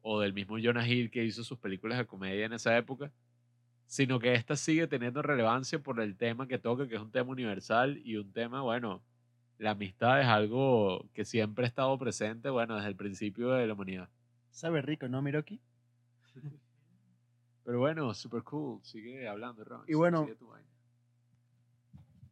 o 0.00 0.20
del 0.20 0.32
mismo 0.32 0.56
Jonah 0.62 0.86
Hill 0.86 1.10
que 1.10 1.24
hizo 1.24 1.42
sus 1.42 1.58
películas 1.58 1.98
de 1.98 2.06
comedia 2.06 2.46
en 2.46 2.52
esa 2.52 2.78
época, 2.78 3.10
sino 3.88 4.20
que 4.20 4.34
esta 4.34 4.54
sigue 4.54 4.86
teniendo 4.86 5.20
relevancia 5.20 5.80
por 5.80 6.00
el 6.00 6.16
tema 6.16 6.46
que 6.46 6.60
toca, 6.60 6.86
que 6.86 6.94
es 6.94 7.00
un 7.00 7.10
tema 7.10 7.30
universal 7.30 8.00
y 8.04 8.18
un 8.18 8.30
tema, 8.30 8.60
bueno, 8.60 9.02
la 9.58 9.72
amistad 9.72 10.20
es 10.20 10.28
algo 10.28 11.08
que 11.12 11.24
siempre 11.24 11.64
ha 11.64 11.68
estado 11.68 11.98
presente, 11.98 12.50
bueno, 12.50 12.76
desde 12.76 12.88
el 12.90 12.96
principio 12.96 13.50
de 13.50 13.66
la 13.66 13.74
humanidad. 13.74 14.08
Sabe 14.52 14.80
rico, 14.80 15.08
¿no, 15.08 15.22
Miroki? 15.22 15.60
Pero 17.64 17.80
bueno, 17.80 18.14
super 18.14 18.44
cool, 18.44 18.78
sigue 18.84 19.26
hablando, 19.26 19.64
Ron. 19.64 19.82
Y 19.88 19.94
bueno. 19.94 20.28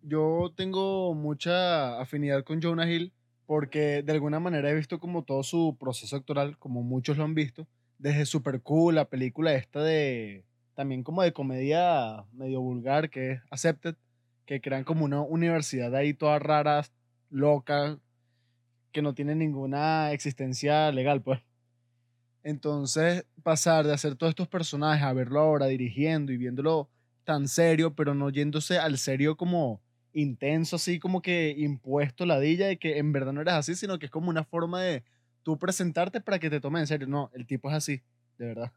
Yo 0.02 0.52
tengo 0.56 1.14
mucha 1.14 2.00
afinidad 2.00 2.44
con 2.44 2.62
Jonah 2.62 2.90
Hill 2.90 3.12
porque 3.46 4.02
de 4.02 4.12
alguna 4.12 4.40
manera 4.40 4.70
he 4.70 4.74
visto 4.74 4.98
como 4.98 5.24
todo 5.24 5.42
su 5.42 5.76
proceso 5.80 6.16
actoral, 6.16 6.58
como 6.58 6.82
muchos 6.82 7.16
lo 7.16 7.24
han 7.24 7.34
visto, 7.34 7.66
desde 7.98 8.26
Super 8.26 8.60
Cool, 8.60 8.94
la 8.94 9.06
película 9.06 9.54
esta 9.54 9.82
de, 9.82 10.44
también 10.74 11.02
como 11.02 11.22
de 11.22 11.32
comedia 11.32 12.24
medio 12.32 12.60
vulgar, 12.60 13.10
que 13.10 13.32
es 13.32 13.40
Accepted, 13.50 13.96
que 14.44 14.60
crean 14.60 14.84
como 14.84 15.04
una 15.04 15.22
universidad 15.22 15.94
ahí 15.94 16.14
toda 16.14 16.38
rara, 16.38 16.84
loca, 17.30 17.98
que 18.92 19.02
no 19.02 19.14
tiene 19.14 19.34
ninguna 19.34 20.12
existencia 20.12 20.92
legal, 20.92 21.22
pues. 21.22 21.40
Entonces, 22.42 23.24
pasar 23.42 23.86
de 23.86 23.94
hacer 23.94 24.14
todos 24.14 24.30
estos 24.30 24.48
personajes 24.48 25.04
a 25.04 25.12
verlo 25.12 25.40
ahora 25.40 25.66
dirigiendo 25.66 26.32
y 26.32 26.36
viéndolo 26.36 26.88
tan 27.24 27.48
serio, 27.48 27.94
pero 27.94 28.14
no 28.14 28.30
yéndose 28.30 28.78
al 28.78 28.98
serio 28.98 29.36
como 29.36 29.80
intenso, 30.12 30.76
así 30.76 30.98
como 30.98 31.22
que 31.22 31.55
impuesto 31.56 32.26
ladilla 32.26 32.66
de 32.66 32.78
que 32.78 32.98
en 32.98 33.12
verdad 33.12 33.32
no 33.32 33.40
eres 33.40 33.55
así, 33.55 33.74
sino 33.74 33.98
que 33.98 34.06
es 34.06 34.12
como 34.12 34.30
una 34.30 34.44
forma 34.44 34.82
de 34.82 35.05
tú 35.43 35.59
presentarte 35.59 36.20
para 36.20 36.39
que 36.39 36.51
te 36.51 36.60
tomen 36.60 36.80
en 36.80 36.86
serio. 36.86 37.06
No, 37.06 37.30
el 37.35 37.47
tipo 37.47 37.68
es 37.70 37.76
así, 37.76 38.02
de 38.39 38.47
verdad. 38.47 38.72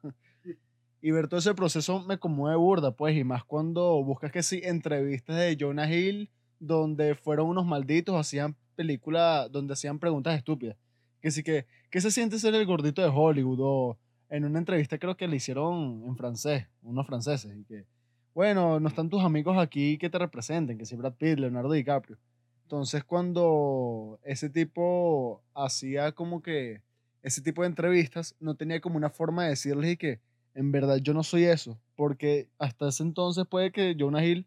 Y 1.02 1.10
ver 1.12 1.28
todo 1.28 1.40
ese 1.40 1.56
proceso 1.56 2.06
me 2.06 2.20
conmueve 2.20 2.58
burda, 2.58 2.91
pues, 2.95 3.18
y 3.18 3.24
más 3.24 3.44
cuando 3.44 4.03
buscas 4.03 4.32
que 4.32 4.44
sí, 4.44 4.62
entrevistas 4.64 5.36
de 5.36 5.58
Jonah 5.60 5.91
Hill, 5.91 6.30
donde 6.60 7.16
fueron 7.16 7.48
unos 7.48 7.66
malditos, 7.66 8.16
hacían 8.16 8.56
películas, 8.76 9.52
donde 9.52 9.74
hacían 9.74 9.98
preguntas 9.98 10.38
estúpidas. 10.38 10.78
Que 11.20 11.32
sí 11.32 11.41
que, 11.41 11.66
¿qué 11.90 12.02
se 12.02 12.12
siente 12.12 12.38
ser 12.38 12.53
el 12.53 12.68
gordito 12.68 13.02
de 13.02 13.08
Hollywood? 13.08 13.60
O 13.62 13.98
en 14.30 14.45
una 14.45 14.60
entrevista 14.60 14.99
creo 14.99 15.18
que 15.18 15.28
le 15.28 15.38
hicieron 15.38 16.03
en 16.08 16.16
francés, 16.16 16.68
unos 16.84 17.08
franceses, 17.08 17.52
y 17.58 17.64
que, 17.64 17.86
bueno, 18.34 18.80
no 18.80 18.88
están 18.88 19.10
tus 19.10 19.24
amigos 19.24 19.58
aquí 19.58 19.98
que 19.98 20.10
te 20.10 20.18
representen, 20.18 20.78
que 20.78 20.86
si 20.86 20.95
Brad 20.95 21.14
Pitt, 21.14 21.40
Leonardo 21.40 21.72
DiCaprio. 21.72 22.18
Entonces, 22.64 23.03
cuando 23.03 24.20
ese 24.24 24.49
tipo 24.49 25.41
hacía 25.53 26.14
como 26.14 26.41
que 26.41 26.82
ese 27.22 27.41
tipo 27.41 27.62
de 27.62 27.68
entrevistas, 27.68 28.36
no 28.40 28.56
tenía 28.56 28.80
como 28.80 28.98
una 28.98 29.10
forma 29.10 29.44
de 29.44 29.49
decirles 29.49 29.98
que, 29.98 30.20
en 30.53 30.72
verdad 30.72 30.98
yo 30.98 31.14
no 31.14 31.24
soy 31.24 31.45
eso, 31.45 31.78
porque 31.95 32.48
hasta 32.58 32.90
ese 32.90 33.03
entonces 33.03 33.45
puede 33.45 33.72
que 33.72 33.95
Jonah 33.98 34.26
Hill 34.26 34.45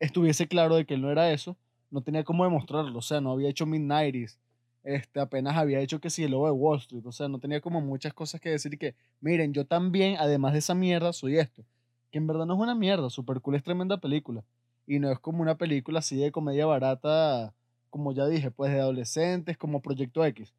estuviese 0.00 0.48
claro 0.48 0.76
de 0.76 0.84
que 0.86 0.94
él 0.94 1.02
no 1.02 1.10
era 1.10 1.32
eso, 1.32 1.56
no 1.90 2.02
tenía 2.02 2.24
cómo 2.24 2.44
demostrarlo, 2.44 2.98
o 2.98 3.02
sea, 3.02 3.20
no 3.20 3.32
había 3.32 3.50
hecho 3.50 3.66
Midnighties, 3.66 4.38
este, 4.82 5.20
apenas 5.20 5.56
había 5.56 5.80
hecho 5.80 6.00
que 6.00 6.10
sí, 6.10 6.24
el 6.24 6.32
lobo 6.32 6.46
de 6.46 6.52
Wall 6.52 6.78
Street, 6.78 7.06
o 7.06 7.12
sea, 7.12 7.28
no 7.28 7.38
tenía 7.38 7.60
como 7.60 7.80
muchas 7.80 8.14
cosas 8.14 8.40
que 8.40 8.50
decir 8.50 8.78
que, 8.78 8.94
miren, 9.20 9.52
yo 9.52 9.64
también, 9.64 10.16
además 10.18 10.52
de 10.52 10.60
esa 10.60 10.74
mierda, 10.74 11.12
soy 11.12 11.38
esto, 11.38 11.64
que 12.12 12.18
en 12.18 12.28
verdad 12.28 12.46
no 12.46 12.54
es 12.54 12.60
una 12.60 12.76
mierda, 12.76 13.10
Super 13.10 13.40
Cool 13.40 13.56
es 13.56 13.64
tremenda 13.64 13.96
película, 13.96 14.44
y 14.86 15.00
no 15.00 15.10
es 15.10 15.18
como 15.18 15.42
una 15.42 15.56
película 15.56 15.98
así 15.98 16.16
de 16.16 16.30
comedia 16.30 16.66
barata, 16.66 17.52
como 17.90 18.12
ya 18.12 18.26
dije, 18.26 18.50
pues 18.52 18.72
de 18.72 18.80
adolescentes, 18.80 19.58
como 19.58 19.80
Proyecto 19.82 20.24
X, 20.24 20.52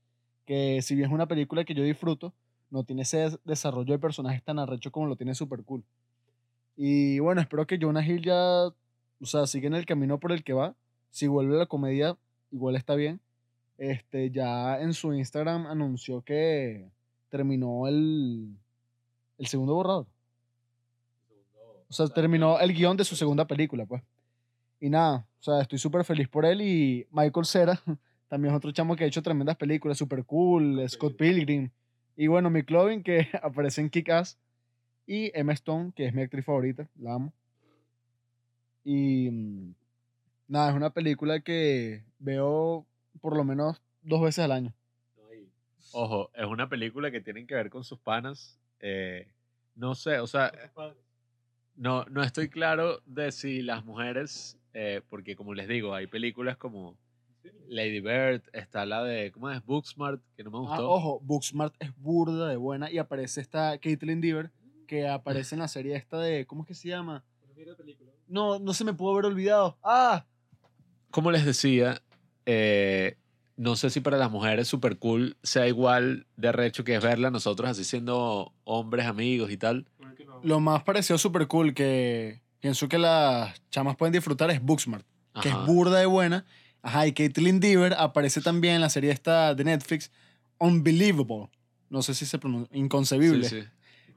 que 0.45 0.81
si 0.81 0.95
bien 0.95 1.07
es 1.07 1.13
una 1.13 1.27
película 1.27 1.63
que 1.63 1.73
yo 1.73 1.83
disfruto, 1.83 2.33
no 2.69 2.83
tiene 2.83 3.03
ese 3.03 3.17
des- 3.17 3.39
desarrollo 3.45 3.93
de 3.93 3.99
personajes 3.99 4.43
tan 4.43 4.59
arrecho 4.59 4.91
como 4.91 5.07
lo 5.07 5.15
tiene 5.15 5.35
Super 5.35 5.63
Cool. 5.63 5.83
Y 6.75 7.19
bueno, 7.19 7.39
espero 7.39 7.67
que 7.67 7.77
Jonah 7.79 8.05
Hill 8.05 8.23
ya, 8.23 8.65
o 8.65 9.25
sea, 9.25 9.45
siga 9.45 9.67
en 9.67 9.75
el 9.75 9.85
camino 9.85 10.19
por 10.19 10.31
el 10.31 10.43
que 10.43 10.53
va. 10.53 10.75
Si 11.11 11.27
vuelve 11.27 11.55
a 11.55 11.59
la 11.59 11.65
comedia, 11.67 12.17
igual 12.51 12.75
está 12.75 12.95
bien. 12.95 13.19
Este, 13.77 14.31
ya 14.31 14.81
en 14.81 14.93
su 14.93 15.13
Instagram 15.13 15.67
anunció 15.67 16.21
que 16.21 16.89
terminó 17.29 17.87
el, 17.87 18.55
el 19.37 19.45
segundo 19.45 19.75
borrador. 19.75 20.07
O 21.93 21.95
sea, 21.95 22.07
terminó 22.07 22.59
el 22.59 22.73
guion 22.73 22.97
de 22.97 23.05
su 23.05 23.15
segunda 23.15 23.45
película, 23.45 23.85
pues. 23.85 24.01
Y 24.79 24.89
nada, 24.89 25.27
o 25.39 25.43
sea, 25.43 25.61
estoy 25.61 25.77
súper 25.77 26.03
feliz 26.03 26.27
por 26.27 26.43
él. 26.43 26.61
Y 26.61 27.05
Michael 27.11 27.45
Cera, 27.45 27.79
también 28.27 28.51
es 28.51 28.57
otro 28.57 28.71
chamo 28.71 28.95
que 28.95 29.03
ha 29.03 29.07
hecho 29.07 29.21
tremendas 29.21 29.57
películas, 29.57 29.99
super 29.99 30.25
cool, 30.25 30.83
Scott 30.89 31.15
Pilgrim. 31.15 31.69
Y 32.17 32.25
bueno, 32.25 32.49
McLovin, 32.49 33.03
que 33.03 33.27
aparece 33.43 33.81
en 33.81 33.91
Kick-Ass. 33.91 34.39
Y 35.05 35.37
Emma 35.37 35.53
Stone, 35.53 35.91
que 35.95 36.07
es 36.07 36.15
mi 36.15 36.23
actriz 36.23 36.43
favorita, 36.43 36.89
la 36.97 37.13
amo. 37.13 37.31
Y 38.83 39.29
mm, 39.29 39.75
nada, 40.47 40.71
es 40.71 40.75
una 40.75 40.89
película 40.89 41.41
que 41.41 42.03
veo 42.17 42.87
por 43.21 43.37
lo 43.37 43.43
menos 43.43 43.83
dos 44.01 44.21
veces 44.21 44.45
al 44.45 44.51
año. 44.51 44.73
Ojo, 45.91 46.31
es 46.33 46.47
una 46.47 46.67
película 46.69 47.11
que 47.11 47.21
tienen 47.21 47.45
que 47.45 47.53
ver 47.53 47.69
con 47.69 47.83
sus 47.83 47.99
panas. 47.99 48.59
eh, 48.79 49.27
no 49.75 49.93
sé, 49.95 50.19
o 50.19 50.27
sea, 50.27 50.51
no, 51.75 52.05
no 52.05 52.23
estoy 52.23 52.49
claro 52.49 53.01
de 53.05 53.31
si 53.31 53.61
las 53.61 53.83
mujeres, 53.85 54.57
eh, 54.73 55.01
porque 55.09 55.35
como 55.35 55.53
les 55.53 55.67
digo, 55.67 55.93
hay 55.93 56.07
películas 56.07 56.57
como 56.57 56.97
Lady 57.67 57.99
Bird, 57.99 58.41
está 58.53 58.85
la 58.85 59.03
de, 59.03 59.31
¿cómo 59.31 59.49
es? 59.49 59.63
Booksmart, 59.65 60.21
que 60.35 60.43
no 60.43 60.51
me 60.51 60.57
Ah, 60.57 60.61
gustó. 60.61 60.89
ojo, 60.89 61.19
Booksmart 61.21 61.73
es 61.79 61.95
burda 61.97 62.47
de 62.47 62.55
buena 62.57 62.91
y 62.91 62.97
aparece 62.97 63.41
esta 63.41 63.77
Caitlyn 63.77 64.21
Dever 64.21 64.51
que 64.87 65.07
aparece 65.07 65.55
en 65.55 65.59
la 65.59 65.67
serie 65.67 65.95
esta 65.95 66.19
de, 66.19 66.45
¿cómo 66.45 66.63
es 66.63 66.67
que 66.67 66.73
se 66.75 66.89
llama? 66.89 67.23
No, 68.27 68.59
no 68.59 68.73
se 68.73 68.83
me 68.83 68.93
pudo 68.93 69.13
haber 69.13 69.25
olvidado. 69.25 69.77
Ah, 69.83 70.25
Como 71.11 71.31
les 71.31 71.45
decía, 71.45 72.01
eh, 72.45 73.17
no 73.55 73.75
sé 73.75 73.89
si 73.89 73.99
para 74.01 74.17
las 74.17 74.31
mujeres 74.31 74.67
super 74.67 74.97
cool 74.97 75.37
sea 75.43 75.67
igual 75.67 76.25
de 76.37 76.51
recho 76.51 76.83
que 76.83 76.95
es 76.95 77.03
verla 77.03 77.29
nosotros 77.31 77.69
así 77.69 77.83
siendo 77.83 78.53
hombres, 78.63 79.05
amigos 79.05 79.51
y 79.51 79.57
tal. 79.57 79.85
Lo 80.43 80.59
más 80.59 80.83
parecido 80.83 81.17
super 81.17 81.47
cool 81.47 81.73
que 81.73 82.41
pienso 82.59 82.87
que 82.87 82.97
las 82.97 83.61
chamas 83.69 83.95
pueden 83.95 84.13
disfrutar 84.13 84.51
es 84.51 84.61
Booksmart, 84.61 85.05
que 85.41 85.49
Ajá. 85.49 85.61
es 85.61 85.67
burda 85.67 85.99
de 85.99 86.05
buena. 86.05 86.45
Ajá, 86.81 87.07
y 87.07 87.13
Caitlyn 87.13 87.59
Dever 87.59 87.93
aparece 87.97 88.41
también 88.41 88.75
en 88.75 88.81
la 88.81 88.89
serie 88.89 89.11
esta 89.11 89.55
de 89.55 89.63
Netflix, 89.63 90.11
Unbelievable. 90.59 91.49
No 91.89 92.01
sé 92.01 92.13
si 92.13 92.25
se 92.25 92.37
pronuncia, 92.39 92.75
inconcebible. 92.77 93.47
Sí, 93.47 93.61
sí. 93.61 93.67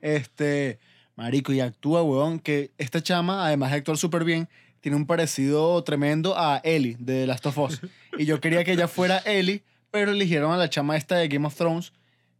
Este, 0.00 0.78
marico, 1.14 1.52
y 1.52 1.60
actúa, 1.60 2.02
weón, 2.02 2.38
que 2.38 2.72
esta 2.78 3.02
chama, 3.02 3.46
además 3.46 3.70
de 3.70 3.78
actuar 3.78 3.96
súper 3.96 4.24
bien, 4.24 4.48
tiene 4.80 4.96
un 4.96 5.06
parecido 5.06 5.82
tremendo 5.84 6.38
a 6.38 6.60
Ellie 6.62 6.96
de 6.98 7.20
The 7.20 7.26
Last 7.26 7.46
of 7.46 7.58
Us. 7.58 7.80
Y 8.18 8.24
yo 8.24 8.40
quería 8.40 8.64
que 8.64 8.72
ella 8.72 8.88
fuera 8.88 9.18
Ellie, 9.18 9.62
pero 9.90 10.12
eligieron 10.12 10.52
a 10.52 10.56
la 10.56 10.70
chama 10.70 10.96
esta 10.96 11.16
de 11.16 11.28
Game 11.28 11.46
of 11.46 11.54
Thrones. 11.54 11.92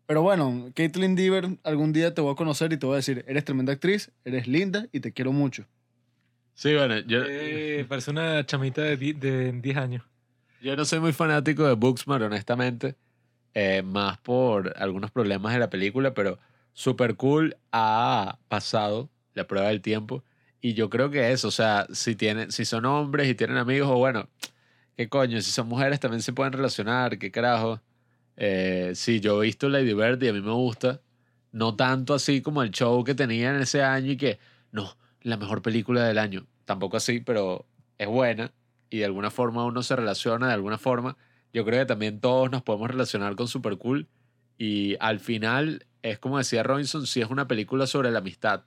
Pero 0.06 0.22
bueno, 0.22 0.70
Caitlyn 0.74 1.16
Dever, 1.16 1.58
algún 1.64 1.92
día 1.92 2.14
te 2.14 2.20
voy 2.20 2.32
a 2.32 2.36
conocer 2.36 2.72
y 2.72 2.76
te 2.76 2.86
voy 2.86 2.94
a 2.94 2.96
decir, 2.96 3.24
eres 3.26 3.44
tremenda 3.44 3.72
actriz, 3.72 4.10
eres 4.24 4.46
linda 4.46 4.86
y 4.92 5.00
te 5.00 5.12
quiero 5.12 5.32
mucho. 5.32 5.66
Sí, 6.54 6.74
bueno, 6.74 6.98
yo, 7.00 7.22
Eh, 7.26 7.84
parece 7.88 8.12
una 8.12 8.46
chamita 8.46 8.82
de 8.82 8.96
10 8.96 9.76
años. 9.76 10.04
yo 10.62 10.76
no 10.76 10.84
soy 10.84 11.00
muy 11.00 11.12
fanático 11.12 11.66
de 11.66 11.74
Booksmart, 11.74 12.22
honestamente, 12.24 12.94
eh, 13.54 13.82
más 13.82 14.18
por 14.18 14.72
algunos 14.76 15.10
problemas 15.10 15.52
de 15.52 15.58
la 15.58 15.68
película, 15.70 16.14
pero 16.14 16.38
super 16.72 17.16
cool 17.16 17.56
ha 17.72 18.38
pasado 18.48 19.10
la 19.34 19.46
prueba 19.46 19.68
del 19.68 19.80
tiempo. 19.82 20.22
Y 20.60 20.74
yo 20.74 20.88
creo 20.88 21.10
que 21.10 21.32
eso, 21.32 21.48
o 21.48 21.50
sea, 21.52 21.86
si, 21.92 22.14
tienen, 22.16 22.52
si 22.52 22.64
son 22.64 22.86
hombres 22.86 23.28
y 23.28 23.34
tienen 23.34 23.56
amigos, 23.56 23.88
o 23.90 23.96
bueno, 23.98 24.28
qué 24.96 25.08
coño, 25.08 25.40
si 25.40 25.50
son 25.50 25.68
mujeres 25.68 26.00
también 26.00 26.22
se 26.22 26.32
pueden 26.32 26.52
relacionar, 26.52 27.18
qué 27.18 27.30
carajo. 27.30 27.80
Eh, 28.36 28.92
sí, 28.94 29.20
yo 29.20 29.42
he 29.42 29.46
visto 29.46 29.68
Lady 29.68 29.94
Bird 29.94 30.22
y 30.22 30.28
a 30.28 30.32
mí 30.32 30.40
me 30.40 30.52
gusta. 30.52 31.00
No 31.52 31.74
tanto 31.74 32.14
así 32.14 32.42
como 32.42 32.62
el 32.62 32.70
show 32.70 33.02
que 33.04 33.14
tenía 33.14 33.50
en 33.50 33.62
ese 33.62 33.82
año 33.82 34.12
y 34.12 34.16
que, 34.16 34.38
no, 34.72 34.96
la 35.22 35.36
mejor 35.36 35.62
película 35.62 36.04
del 36.04 36.18
año. 36.18 36.46
Tampoco 36.64 36.96
así, 36.96 37.20
pero 37.20 37.66
es 37.98 38.08
buena 38.08 38.52
y 38.90 38.98
de 38.98 39.04
alguna 39.04 39.30
forma 39.30 39.64
uno 39.64 39.82
se 39.82 39.96
relaciona, 39.96 40.48
de 40.48 40.54
alguna 40.54 40.78
forma. 40.78 41.16
Yo 41.52 41.64
creo 41.64 41.80
que 41.80 41.86
también 41.86 42.20
todos 42.20 42.50
nos 42.50 42.62
podemos 42.62 42.90
relacionar 42.90 43.36
con 43.36 43.48
Super 43.48 43.78
Cool 43.78 44.08
y 44.58 44.96
al 45.00 45.20
final 45.20 45.86
es 46.02 46.18
como 46.18 46.38
decía 46.38 46.62
Robinson, 46.62 47.06
sí 47.06 47.20
es 47.20 47.30
una 47.30 47.48
película 47.48 47.86
sobre 47.86 48.10
la 48.10 48.18
amistad 48.18 48.64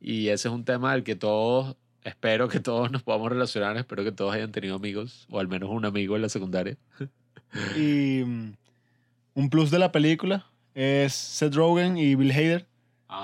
y 0.00 0.28
ese 0.28 0.48
es 0.48 0.54
un 0.54 0.64
tema 0.64 0.92
del 0.92 1.04
que 1.04 1.14
todos, 1.14 1.76
espero 2.04 2.48
que 2.48 2.60
todos 2.60 2.90
nos 2.90 3.02
podamos 3.02 3.30
relacionar, 3.30 3.76
espero 3.76 4.02
que 4.04 4.12
todos 4.12 4.34
hayan 4.34 4.52
tenido 4.52 4.76
amigos 4.76 5.26
o 5.30 5.40
al 5.40 5.48
menos 5.48 5.70
un 5.70 5.84
amigo 5.84 6.16
en 6.16 6.22
la 6.22 6.28
secundaria. 6.28 6.76
Y 7.76 8.22
mm, 8.24 8.52
un 9.40 9.48
plus 9.48 9.70
de 9.70 9.78
la 9.78 9.90
película 9.90 10.46
es 10.74 11.14
Seth 11.14 11.54
Rogen 11.54 11.96
y 11.96 12.14
Bill 12.14 12.30
Hader. 12.30 12.66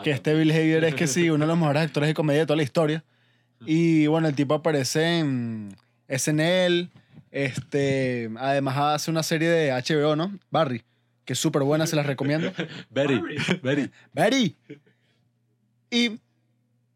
que 0.02 0.10
este 0.10 0.34
Bill 0.34 0.50
Hader 0.50 0.84
es 0.84 0.94
que 0.94 1.06
sí, 1.06 1.28
uno 1.30 1.44
de 1.44 1.48
los 1.48 1.58
mejores 1.58 1.82
actores 1.82 2.08
de 2.08 2.14
comedia 2.14 2.40
de 2.40 2.46
toda 2.46 2.56
la 2.56 2.62
historia. 2.62 3.04
Y 3.64 4.06
bueno, 4.06 4.26
el 4.28 4.34
tipo 4.34 4.54
aparece 4.54 5.18
en 5.18 5.76
SNL, 6.08 6.90
este, 7.30 8.30
además 8.38 8.76
hace 8.78 9.10
una 9.10 9.22
serie 9.22 9.48
de 9.48 9.72
HBO, 9.72 10.16
¿no? 10.16 10.38
Barry, 10.50 10.82
que 11.24 11.34
es 11.34 11.38
súper 11.38 11.62
buena, 11.62 11.86
se 11.86 11.96
las 11.96 12.06
recomiendo. 12.06 12.52
Very, 12.90 13.20
very. 13.62 13.90
Barry. 14.12 14.56
Y 15.90 16.18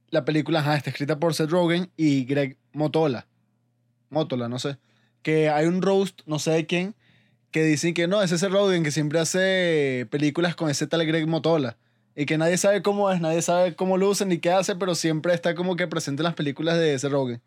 la 0.08 0.24
película 0.24 0.60
ajá, 0.60 0.76
está 0.76 0.90
escrita 0.90 1.18
por 1.18 1.34
Seth 1.34 1.50
Rogen 1.50 1.90
y 1.96 2.24
Greg 2.24 2.56
Motola. 2.72 3.26
Motola, 4.08 4.48
no 4.48 4.58
sé. 4.58 4.78
Que 5.22 5.50
hay 5.50 5.66
un 5.66 5.82
roast, 5.82 6.22
no 6.26 6.38
sé 6.38 6.52
de 6.52 6.66
quién, 6.66 6.94
que 7.50 7.64
dicen 7.64 7.94
que 7.94 8.06
no, 8.06 8.22
es 8.22 8.32
ese 8.32 8.48
Rogen 8.48 8.82
que 8.82 8.90
siempre 8.90 9.18
hace 9.18 10.06
películas 10.10 10.54
con 10.54 10.70
ese 10.70 10.86
tal 10.86 11.04
Greg 11.06 11.26
Motola. 11.26 11.76
Y 12.16 12.26
que 12.26 12.38
nadie 12.38 12.56
sabe 12.58 12.82
cómo 12.82 13.10
es, 13.10 13.20
nadie 13.20 13.42
sabe 13.42 13.74
cómo 13.74 13.96
luce 13.96 14.26
ni 14.26 14.38
qué 14.38 14.50
hace, 14.50 14.76
pero 14.76 14.94
siempre 14.94 15.32
está 15.32 15.54
como 15.54 15.76
que 15.76 15.86
presente 15.86 16.22
en 16.22 16.24
las 16.24 16.34
películas 16.34 16.78
de 16.78 16.94
ese 16.94 17.08
Rogen. 17.08 17.40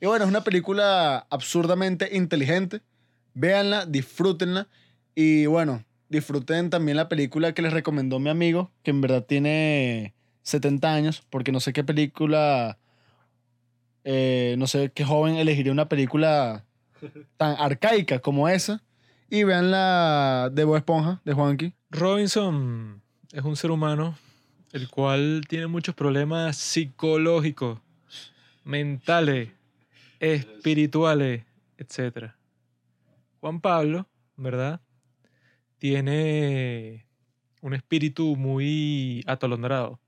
Y 0.00 0.06
bueno, 0.06 0.24
es 0.24 0.30
una 0.30 0.44
película 0.44 1.26
absurdamente 1.30 2.16
inteligente. 2.16 2.80
Véanla, 3.34 3.86
disfrútenla. 3.86 4.68
Y 5.14 5.46
bueno, 5.46 5.84
disfruten 6.08 6.70
también 6.70 6.96
la 6.96 7.08
película 7.08 7.52
que 7.52 7.62
les 7.62 7.72
recomendó 7.72 8.18
mi 8.18 8.30
amigo, 8.30 8.70
que 8.82 8.90
en 8.90 9.00
verdad 9.00 9.24
tiene 9.24 10.14
70 10.42 10.92
años, 10.92 11.22
porque 11.30 11.52
no 11.52 11.60
sé 11.60 11.72
qué 11.72 11.82
película, 11.82 12.78
eh, 14.04 14.54
no 14.58 14.66
sé 14.66 14.92
qué 14.94 15.04
joven 15.04 15.36
elegiría 15.36 15.72
una 15.72 15.88
película 15.88 16.64
tan 17.36 17.56
arcaica 17.58 18.18
como 18.18 18.48
esa. 18.48 18.82
Y 19.28 19.42
vean 19.42 19.70
la 19.70 20.50
de 20.52 20.64
Bob 20.64 20.76
Esponja, 20.76 21.20
de 21.24 21.32
Juanqui. 21.32 21.74
Robinson 21.90 23.02
es 23.32 23.42
un 23.42 23.56
ser 23.56 23.72
humano 23.72 24.16
el 24.72 24.88
cual 24.88 25.42
tiene 25.48 25.66
muchos 25.66 25.94
problemas 25.94 26.56
psicológicos, 26.56 27.80
mentales, 28.62 29.50
espirituales, 30.20 31.44
etc. 31.78 32.32
Juan 33.40 33.60
Pablo, 33.60 34.06
¿verdad? 34.36 34.80
Tiene 35.78 37.06
un 37.62 37.74
espíritu 37.74 38.36
muy 38.36 39.24
atolondrado. 39.26 39.98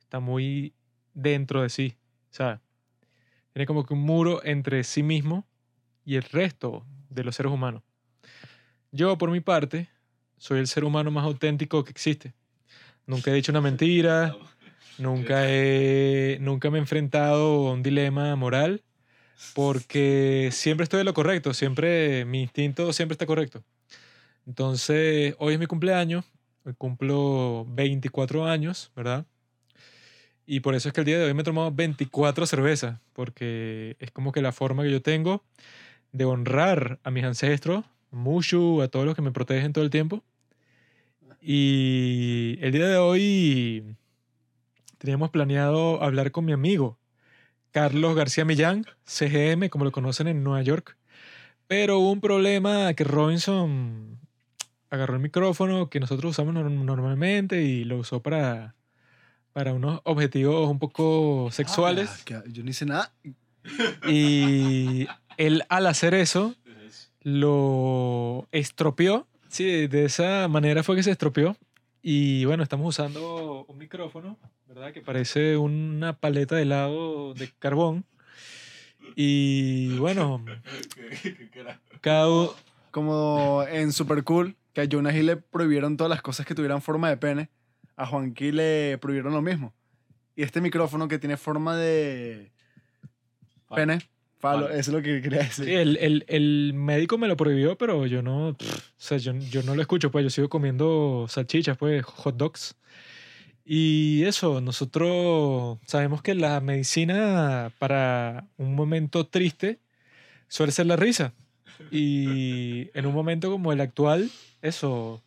Está 0.00 0.20
muy 0.20 0.74
dentro 1.14 1.62
de 1.62 1.68
sí, 1.68 1.96
¿sabes? 2.30 2.60
Tiene 3.52 3.66
como 3.66 3.86
que 3.86 3.94
un 3.94 4.00
muro 4.00 4.44
entre 4.44 4.84
sí 4.84 5.02
mismo 5.02 5.46
y 6.04 6.16
el 6.16 6.22
resto 6.22 6.84
de 7.10 7.24
los 7.24 7.36
seres 7.36 7.52
humanos. 7.52 7.82
Yo, 8.90 9.18
por 9.18 9.30
mi 9.30 9.40
parte, 9.40 9.90
soy 10.38 10.60
el 10.60 10.66
ser 10.66 10.84
humano 10.84 11.10
más 11.10 11.24
auténtico 11.24 11.84
que 11.84 11.90
existe. 11.90 12.32
Nunca 13.06 13.30
he 13.30 13.34
dicho 13.34 13.52
una 13.52 13.60
mentira, 13.60 14.34
nunca, 14.98 15.42
he, 15.46 16.38
nunca 16.40 16.70
me 16.70 16.78
he 16.78 16.80
enfrentado 16.80 17.68
a 17.68 17.72
un 17.72 17.82
dilema 17.82 18.34
moral, 18.36 18.82
porque 19.54 20.48
siempre 20.52 20.84
estoy 20.84 20.98
de 20.98 21.04
lo 21.04 21.14
correcto, 21.14 21.52
siempre 21.52 22.24
mi 22.24 22.42
instinto 22.42 22.92
siempre 22.92 23.12
está 23.12 23.26
correcto. 23.26 23.62
Entonces, 24.46 25.34
hoy 25.38 25.54
es 25.54 25.60
mi 25.60 25.66
cumpleaños, 25.66 26.24
hoy 26.64 26.72
cumplo 26.72 27.66
24 27.68 28.46
años, 28.46 28.90
¿verdad? 28.96 29.26
Y 30.46 30.60
por 30.60 30.74
eso 30.74 30.88
es 30.88 30.94
que 30.94 31.02
el 31.02 31.04
día 31.04 31.18
de 31.18 31.26
hoy 31.26 31.34
me 31.34 31.42
he 31.42 31.44
tomado 31.44 31.70
24 31.70 32.46
cervezas, 32.46 32.98
porque 33.12 33.96
es 34.00 34.10
como 34.10 34.32
que 34.32 34.40
la 34.40 34.52
forma 34.52 34.82
que 34.82 34.90
yo 34.90 35.02
tengo 35.02 35.44
de 36.12 36.24
honrar 36.24 36.98
a 37.02 37.10
mis 37.10 37.24
ancestros, 37.24 37.84
Mushu, 38.10 38.82
a 38.82 38.88
todos 38.88 39.06
los 39.06 39.14
que 39.14 39.22
me 39.22 39.30
protegen 39.32 39.72
todo 39.72 39.84
el 39.84 39.90
tiempo. 39.90 40.22
Y 41.40 42.58
el 42.60 42.72
día 42.72 42.86
de 42.88 42.96
hoy 42.96 43.84
teníamos 44.98 45.30
planeado 45.30 46.02
hablar 46.02 46.30
con 46.32 46.44
mi 46.44 46.52
amigo, 46.52 46.98
Carlos 47.70 48.16
García 48.16 48.44
Millán, 48.44 48.86
CGM, 49.04 49.68
como 49.68 49.84
lo 49.84 49.92
conocen 49.92 50.26
en 50.28 50.42
Nueva 50.42 50.62
York. 50.62 50.96
Pero 51.68 51.98
hubo 51.98 52.10
un 52.10 52.20
problema 52.20 52.92
que 52.94 53.04
Robinson 53.04 54.18
agarró 54.90 55.14
el 55.14 55.20
micrófono 55.20 55.90
que 55.90 56.00
nosotros 56.00 56.30
usamos 56.30 56.54
norm- 56.54 56.84
normalmente 56.84 57.62
y 57.62 57.84
lo 57.84 57.98
usó 57.98 58.20
para, 58.20 58.74
para 59.52 59.74
unos 59.74 60.00
objetivos 60.04 60.68
un 60.68 60.78
poco 60.78 61.50
sexuales. 61.52 62.24
Ah, 62.34 62.42
yo 62.48 62.64
no 62.64 62.70
hice 62.70 62.86
nada. 62.86 63.12
Y 64.08 65.06
él 65.36 65.62
al 65.68 65.86
hacer 65.86 66.14
eso 66.14 66.54
lo 67.28 68.48
estropeó. 68.52 69.26
Sí, 69.48 69.86
de 69.86 70.04
esa 70.04 70.48
manera 70.48 70.82
fue 70.82 70.96
que 70.96 71.02
se 71.02 71.10
estropeó. 71.10 71.56
Y 72.02 72.44
bueno, 72.44 72.62
estamos 72.62 72.88
usando 72.88 73.64
un 73.66 73.78
micrófono, 73.78 74.38
¿verdad? 74.66 74.92
Que 74.92 75.00
parece 75.00 75.56
una 75.56 76.14
paleta 76.14 76.56
de 76.56 76.62
helado 76.62 77.34
de 77.34 77.50
carbón. 77.58 78.04
Y 79.14 79.96
bueno, 79.98 80.44
cada 82.00 82.28
Como 82.90 83.64
en 83.68 83.92
Super 83.92 84.22
Cool, 84.24 84.56
que 84.72 84.82
a 84.82 84.88
Jonah 84.90 85.16
Hill 85.16 85.26
le 85.26 85.36
prohibieron 85.36 85.96
todas 85.96 86.10
las 86.10 86.22
cosas 86.22 86.46
que 86.46 86.54
tuvieran 86.54 86.82
forma 86.82 87.10
de 87.10 87.16
pene. 87.16 87.50
A 87.96 88.06
Juanqui 88.06 88.52
le 88.52 88.96
prohibieron 88.98 89.32
lo 89.32 89.42
mismo. 89.42 89.74
Y 90.36 90.44
este 90.44 90.60
micrófono 90.60 91.08
que 91.08 91.18
tiene 91.18 91.36
forma 91.36 91.76
de 91.76 92.52
pene, 93.74 93.98
falo, 94.38 94.66
Falo. 94.66 94.68
eso 94.70 94.90
es 94.90 94.96
lo 94.96 95.02
que 95.02 95.20
quería 95.22 95.40
decir. 95.40 95.64
Sí, 95.66 95.72
el, 95.74 95.96
el- 95.98 96.24
el 96.28 96.72
médico 96.74 97.18
me 97.18 97.28
lo 97.28 97.36
prohibió, 97.36 97.76
pero 97.76 98.06
yo 98.06 98.22
no, 98.22 98.54
pff, 98.58 98.72
o 98.76 98.80
sea, 98.96 99.18
yo, 99.18 99.32
yo 99.34 99.62
no 99.62 99.74
lo 99.74 99.82
escucho, 99.82 100.10
pues 100.10 100.24
yo 100.24 100.30
sigo 100.30 100.48
comiendo 100.48 101.26
salchichas, 101.28 101.76
pues 101.76 102.04
hot 102.04 102.36
dogs. 102.36 102.74
Y 103.64 104.24
eso, 104.24 104.60
nosotros 104.62 105.78
sabemos 105.86 106.22
que 106.22 106.34
la 106.34 106.60
medicina 106.60 107.70
para 107.78 108.46
un 108.56 108.74
momento 108.74 109.26
triste 109.26 109.78
suele 110.48 110.72
ser 110.72 110.86
la 110.86 110.96
risa. 110.96 111.34
Y 111.90 112.88
en 112.94 113.06
un 113.06 113.12
momento 113.14 113.50
como 113.50 113.72
el 113.72 113.80
actual, 113.82 114.30
eso, 114.62 115.22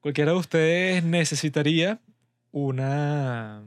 cualquiera 0.00 0.32
de 0.32 0.38
ustedes 0.38 1.02
necesitaría 1.04 1.98
una, 2.50 3.62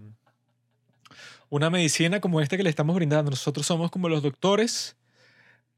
una 1.49 1.69
medicina 1.69 2.19
como 2.19 2.41
esta 2.41 2.57
que 2.57 2.63
le 2.63 2.69
estamos 2.69 2.95
brindando. 2.95 3.31
Nosotros 3.31 3.65
somos 3.65 3.91
como 3.91 4.09
los 4.09 4.23
doctores 4.23 4.95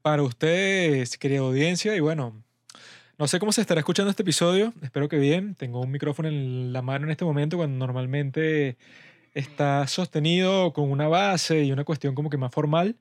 para 0.02 0.22
ustedes, 0.22 1.18
querida 1.18 1.40
audiencia. 1.40 1.94
Y 1.96 2.00
bueno, 2.00 2.42
no 3.18 3.28
sé 3.28 3.38
cómo 3.38 3.52
se 3.52 3.60
estará 3.60 3.80
escuchando 3.80 4.10
este 4.10 4.22
episodio. 4.22 4.72
Espero 4.82 5.08
que 5.08 5.18
bien. 5.18 5.54
Tengo 5.54 5.80
un 5.80 5.90
micrófono 5.90 6.28
en 6.28 6.72
la 6.72 6.82
mano 6.82 7.06
en 7.06 7.10
este 7.10 7.24
momento 7.24 7.56
cuando 7.56 7.78
normalmente 7.78 8.76
está 9.34 9.86
sostenido 9.86 10.72
con 10.72 10.90
una 10.90 11.08
base 11.08 11.62
y 11.64 11.72
una 11.72 11.84
cuestión 11.84 12.14
como 12.14 12.30
que 12.30 12.36
más 12.38 12.52
formal. 12.52 12.96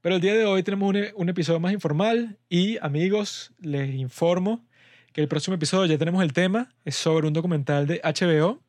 Pero 0.00 0.16
el 0.16 0.20
día 0.20 0.34
de 0.34 0.44
hoy 0.44 0.62
tenemos 0.62 0.88
un, 0.90 0.96
e- 0.96 1.12
un 1.14 1.28
episodio 1.28 1.60
más 1.60 1.72
informal 1.72 2.38
y 2.48 2.76
amigos, 2.84 3.52
les 3.60 3.94
informo 3.94 4.64
que 5.12 5.20
el 5.20 5.28
próximo 5.28 5.54
episodio 5.54 5.86
ya 5.86 5.98
tenemos 5.98 6.22
el 6.22 6.32
tema. 6.32 6.74
Es 6.84 6.96
sobre 6.96 7.26
un 7.28 7.32
documental 7.32 7.86
de 7.86 8.00
HBO 8.02 8.60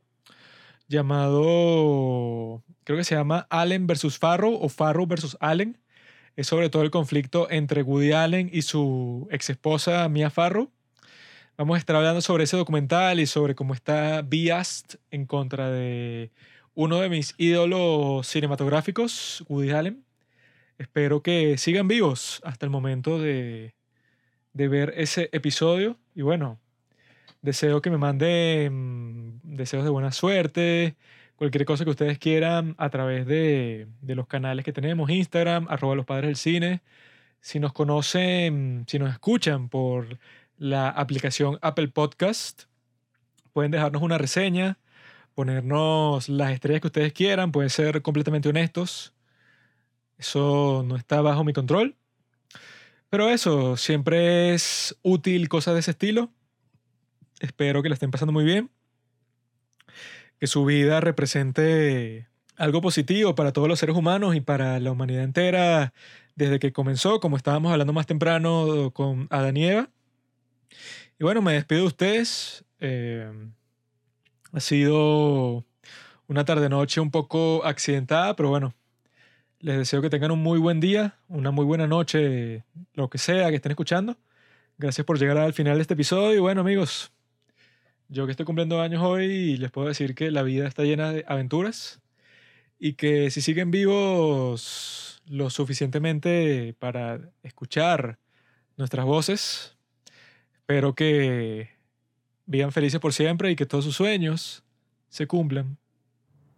llamado, 0.87 2.63
creo 2.83 2.97
que 2.97 3.03
se 3.03 3.15
llama 3.15 3.47
Allen 3.49 3.87
versus 3.87 4.17
Farrow 4.17 4.57
o 4.61 4.69
Farrow 4.69 5.07
versus 5.07 5.37
Allen. 5.39 5.77
Es 6.35 6.47
sobre 6.47 6.69
todo 6.69 6.83
el 6.83 6.91
conflicto 6.91 7.49
entre 7.51 7.83
Woody 7.83 8.11
Allen 8.11 8.49
y 8.51 8.63
su 8.63 9.27
ex 9.31 9.49
esposa 9.49 10.09
Mia 10.09 10.29
Farrow. 10.29 10.71
Vamos 11.57 11.75
a 11.75 11.79
estar 11.79 11.95
hablando 11.95 12.21
sobre 12.21 12.45
ese 12.45 12.57
documental 12.57 13.19
y 13.19 13.27
sobre 13.27 13.53
cómo 13.53 13.75
está 13.75 14.23
biased 14.23 14.99
en 15.11 15.25
contra 15.27 15.69
de 15.69 16.31
uno 16.73 16.99
de 16.99 17.09
mis 17.09 17.35
ídolos 17.37 18.25
cinematográficos, 18.25 19.43
Woody 19.47 19.71
Allen. 19.71 20.03
Espero 20.79 21.21
que 21.21 21.57
sigan 21.59 21.87
vivos 21.87 22.41
hasta 22.43 22.65
el 22.65 22.71
momento 22.71 23.19
de, 23.19 23.75
de 24.53 24.67
ver 24.67 24.93
ese 24.97 25.29
episodio. 25.31 25.99
Y 26.15 26.23
bueno, 26.23 26.59
deseo 27.43 27.81
que 27.81 27.91
me 27.91 27.97
manden 27.99 29.39
deseos 29.43 29.83
de 29.83 29.91
buena 29.91 30.11
suerte, 30.11 30.95
cualquier 31.35 31.65
cosa 31.65 31.83
que 31.83 31.91
ustedes 31.91 32.17
quieran 32.17 32.73
a 32.79 32.89
través 32.89 33.27
de, 33.27 33.87
de 34.01 34.15
los 34.15 34.27
canales 34.27 34.65
que 34.65 34.73
tenemos, 34.73 35.09
Instagram, 35.11 35.67
arroba 35.69 35.95
los 35.95 36.05
padres 36.05 36.29
del 36.29 36.35
cine. 36.37 36.81
Si 37.41 37.59
nos 37.59 37.73
conocen, 37.73 38.85
si 38.87 38.97
nos 38.99 39.11
escuchan 39.11 39.69
por 39.69 40.19
la 40.57 40.89
aplicación 40.89 41.59
Apple 41.61 41.89
Podcast, 41.89 42.63
pueden 43.51 43.71
dejarnos 43.71 44.01
una 44.01 44.17
reseña, 44.17 44.79
ponernos 45.35 46.29
las 46.29 46.51
estrellas 46.51 46.81
que 46.81 46.87
ustedes 46.87 47.13
quieran, 47.13 47.51
pueden 47.51 47.69
ser 47.69 48.01
completamente 48.01 48.49
honestos. 48.49 49.13
Eso 50.17 50.83
no 50.87 50.95
está 50.95 51.21
bajo 51.21 51.43
mi 51.43 51.53
control. 51.53 51.95
Pero 53.09 53.29
eso, 53.29 53.77
siempre 53.77 54.53
es 54.53 54.97
útil 55.03 55.49
cosas 55.49 55.73
de 55.73 55.81
ese 55.81 55.91
estilo. 55.91 56.31
Espero 57.43 57.83
que 57.83 57.89
la 57.89 57.95
estén 57.95 58.09
pasando 58.09 58.31
muy 58.31 58.45
bien. 58.45 58.71
Que 60.39 60.47
su 60.47 60.63
vida 60.63 61.01
represente 61.01 62.29
algo 62.55 62.79
positivo 62.79 63.35
para 63.35 63.51
todos 63.51 63.67
los 63.67 63.79
seres 63.79 63.97
humanos 63.97 64.33
y 64.33 64.39
para 64.39 64.79
la 64.79 64.91
humanidad 64.91 65.23
entera 65.23 65.93
desde 66.35 66.57
que 66.59 66.71
comenzó, 66.71 67.19
como 67.19 67.35
estábamos 67.35 67.73
hablando 67.73 67.91
más 67.91 68.05
temprano 68.05 68.91
con 68.93 69.27
Adán 69.29 69.57
y 69.57 69.65
Eva. 69.65 69.89
Bueno, 71.19 71.41
me 71.41 71.53
despido 71.53 71.81
de 71.81 71.87
ustedes. 71.87 72.63
Eh, 72.79 73.29
ha 74.53 74.59
sido 74.61 75.65
una 76.27 76.45
tarde-noche 76.45 77.01
un 77.01 77.11
poco 77.11 77.65
accidentada, 77.65 78.37
pero 78.37 78.47
bueno, 78.47 78.73
les 79.59 79.77
deseo 79.77 80.01
que 80.01 80.09
tengan 80.09 80.31
un 80.31 80.41
muy 80.41 80.59
buen 80.59 80.79
día, 80.79 81.17
una 81.27 81.51
muy 81.51 81.65
buena 81.65 81.87
noche, 81.87 82.63
lo 82.93 83.09
que 83.09 83.17
sea 83.17 83.49
que 83.49 83.57
estén 83.57 83.73
escuchando. 83.73 84.15
Gracias 84.77 85.05
por 85.05 85.19
llegar 85.19 85.37
al 85.37 85.53
final 85.53 85.75
de 85.75 85.81
este 85.81 85.93
episodio. 85.93 86.35
Y 86.35 86.39
bueno, 86.39 86.61
amigos, 86.61 87.12
yo 88.13 88.25
que 88.25 88.31
estoy 88.31 88.45
cumpliendo 88.45 88.79
años 88.79 89.01
hoy, 89.01 89.57
les 89.57 89.71
puedo 89.71 89.87
decir 89.87 90.13
que 90.13 90.29
la 90.29 90.43
vida 90.43 90.67
está 90.67 90.83
llena 90.83 91.11
de 91.11 91.25
aventuras 91.27 91.99
y 92.79 92.93
que 92.93 93.31
si 93.31 93.41
siguen 93.41 93.71
vivos 93.71 95.21
lo 95.25 95.49
suficientemente 95.49 96.75
para 96.77 97.31
escuchar 97.41 98.19
nuestras 98.77 99.05
voces, 99.05 99.75
espero 100.53 100.93
que 100.93 101.71
vivan 102.45 102.71
felices 102.71 102.99
por 102.99 103.13
siempre 103.13 103.49
y 103.49 103.55
que 103.55 103.65
todos 103.65 103.83
sus 103.83 103.95
sueños 103.95 104.63
se 105.09 105.25
cumplan. 105.25 105.77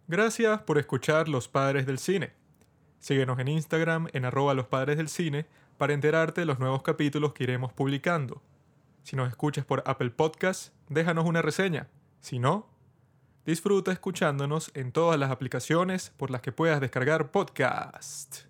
Gracias 0.08 0.62
por 0.62 0.78
escuchar 0.78 1.30
Los 1.30 1.48
Padres 1.48 1.86
del 1.86 2.00
Cine. 2.00 2.32
Síguenos 3.00 3.40
en 3.40 3.48
Instagram 3.48 4.10
en 4.12 4.26
arroba 4.26 4.54
los 4.54 4.68
padres 4.68 4.98
del 4.98 5.08
cine 5.08 5.46
para 5.78 5.94
enterarte 5.94 6.42
de 6.42 6.46
los 6.46 6.60
nuevos 6.60 6.82
capítulos 6.82 7.34
que 7.34 7.44
iremos 7.44 7.72
publicando. 7.72 8.42
Si 9.06 9.16
nos 9.16 9.30
escuchas 9.30 9.66
por 9.66 9.84
Apple 9.86 10.10
Podcast, 10.10 10.74
déjanos 10.90 11.26
una 11.26 11.44
reseña. 11.44 11.90
Si 12.22 12.40
no, 12.40 12.68
disfruta 13.46 13.92
escuchándonos 13.92 14.72
en 14.74 14.92
todas 14.92 15.20
las 15.20 15.30
aplicaciones 15.30 16.12
por 16.18 16.32
las 16.32 16.42
que 16.42 16.52
puedas 16.52 16.82
descargar 16.82 17.30
podcast. 17.30 18.48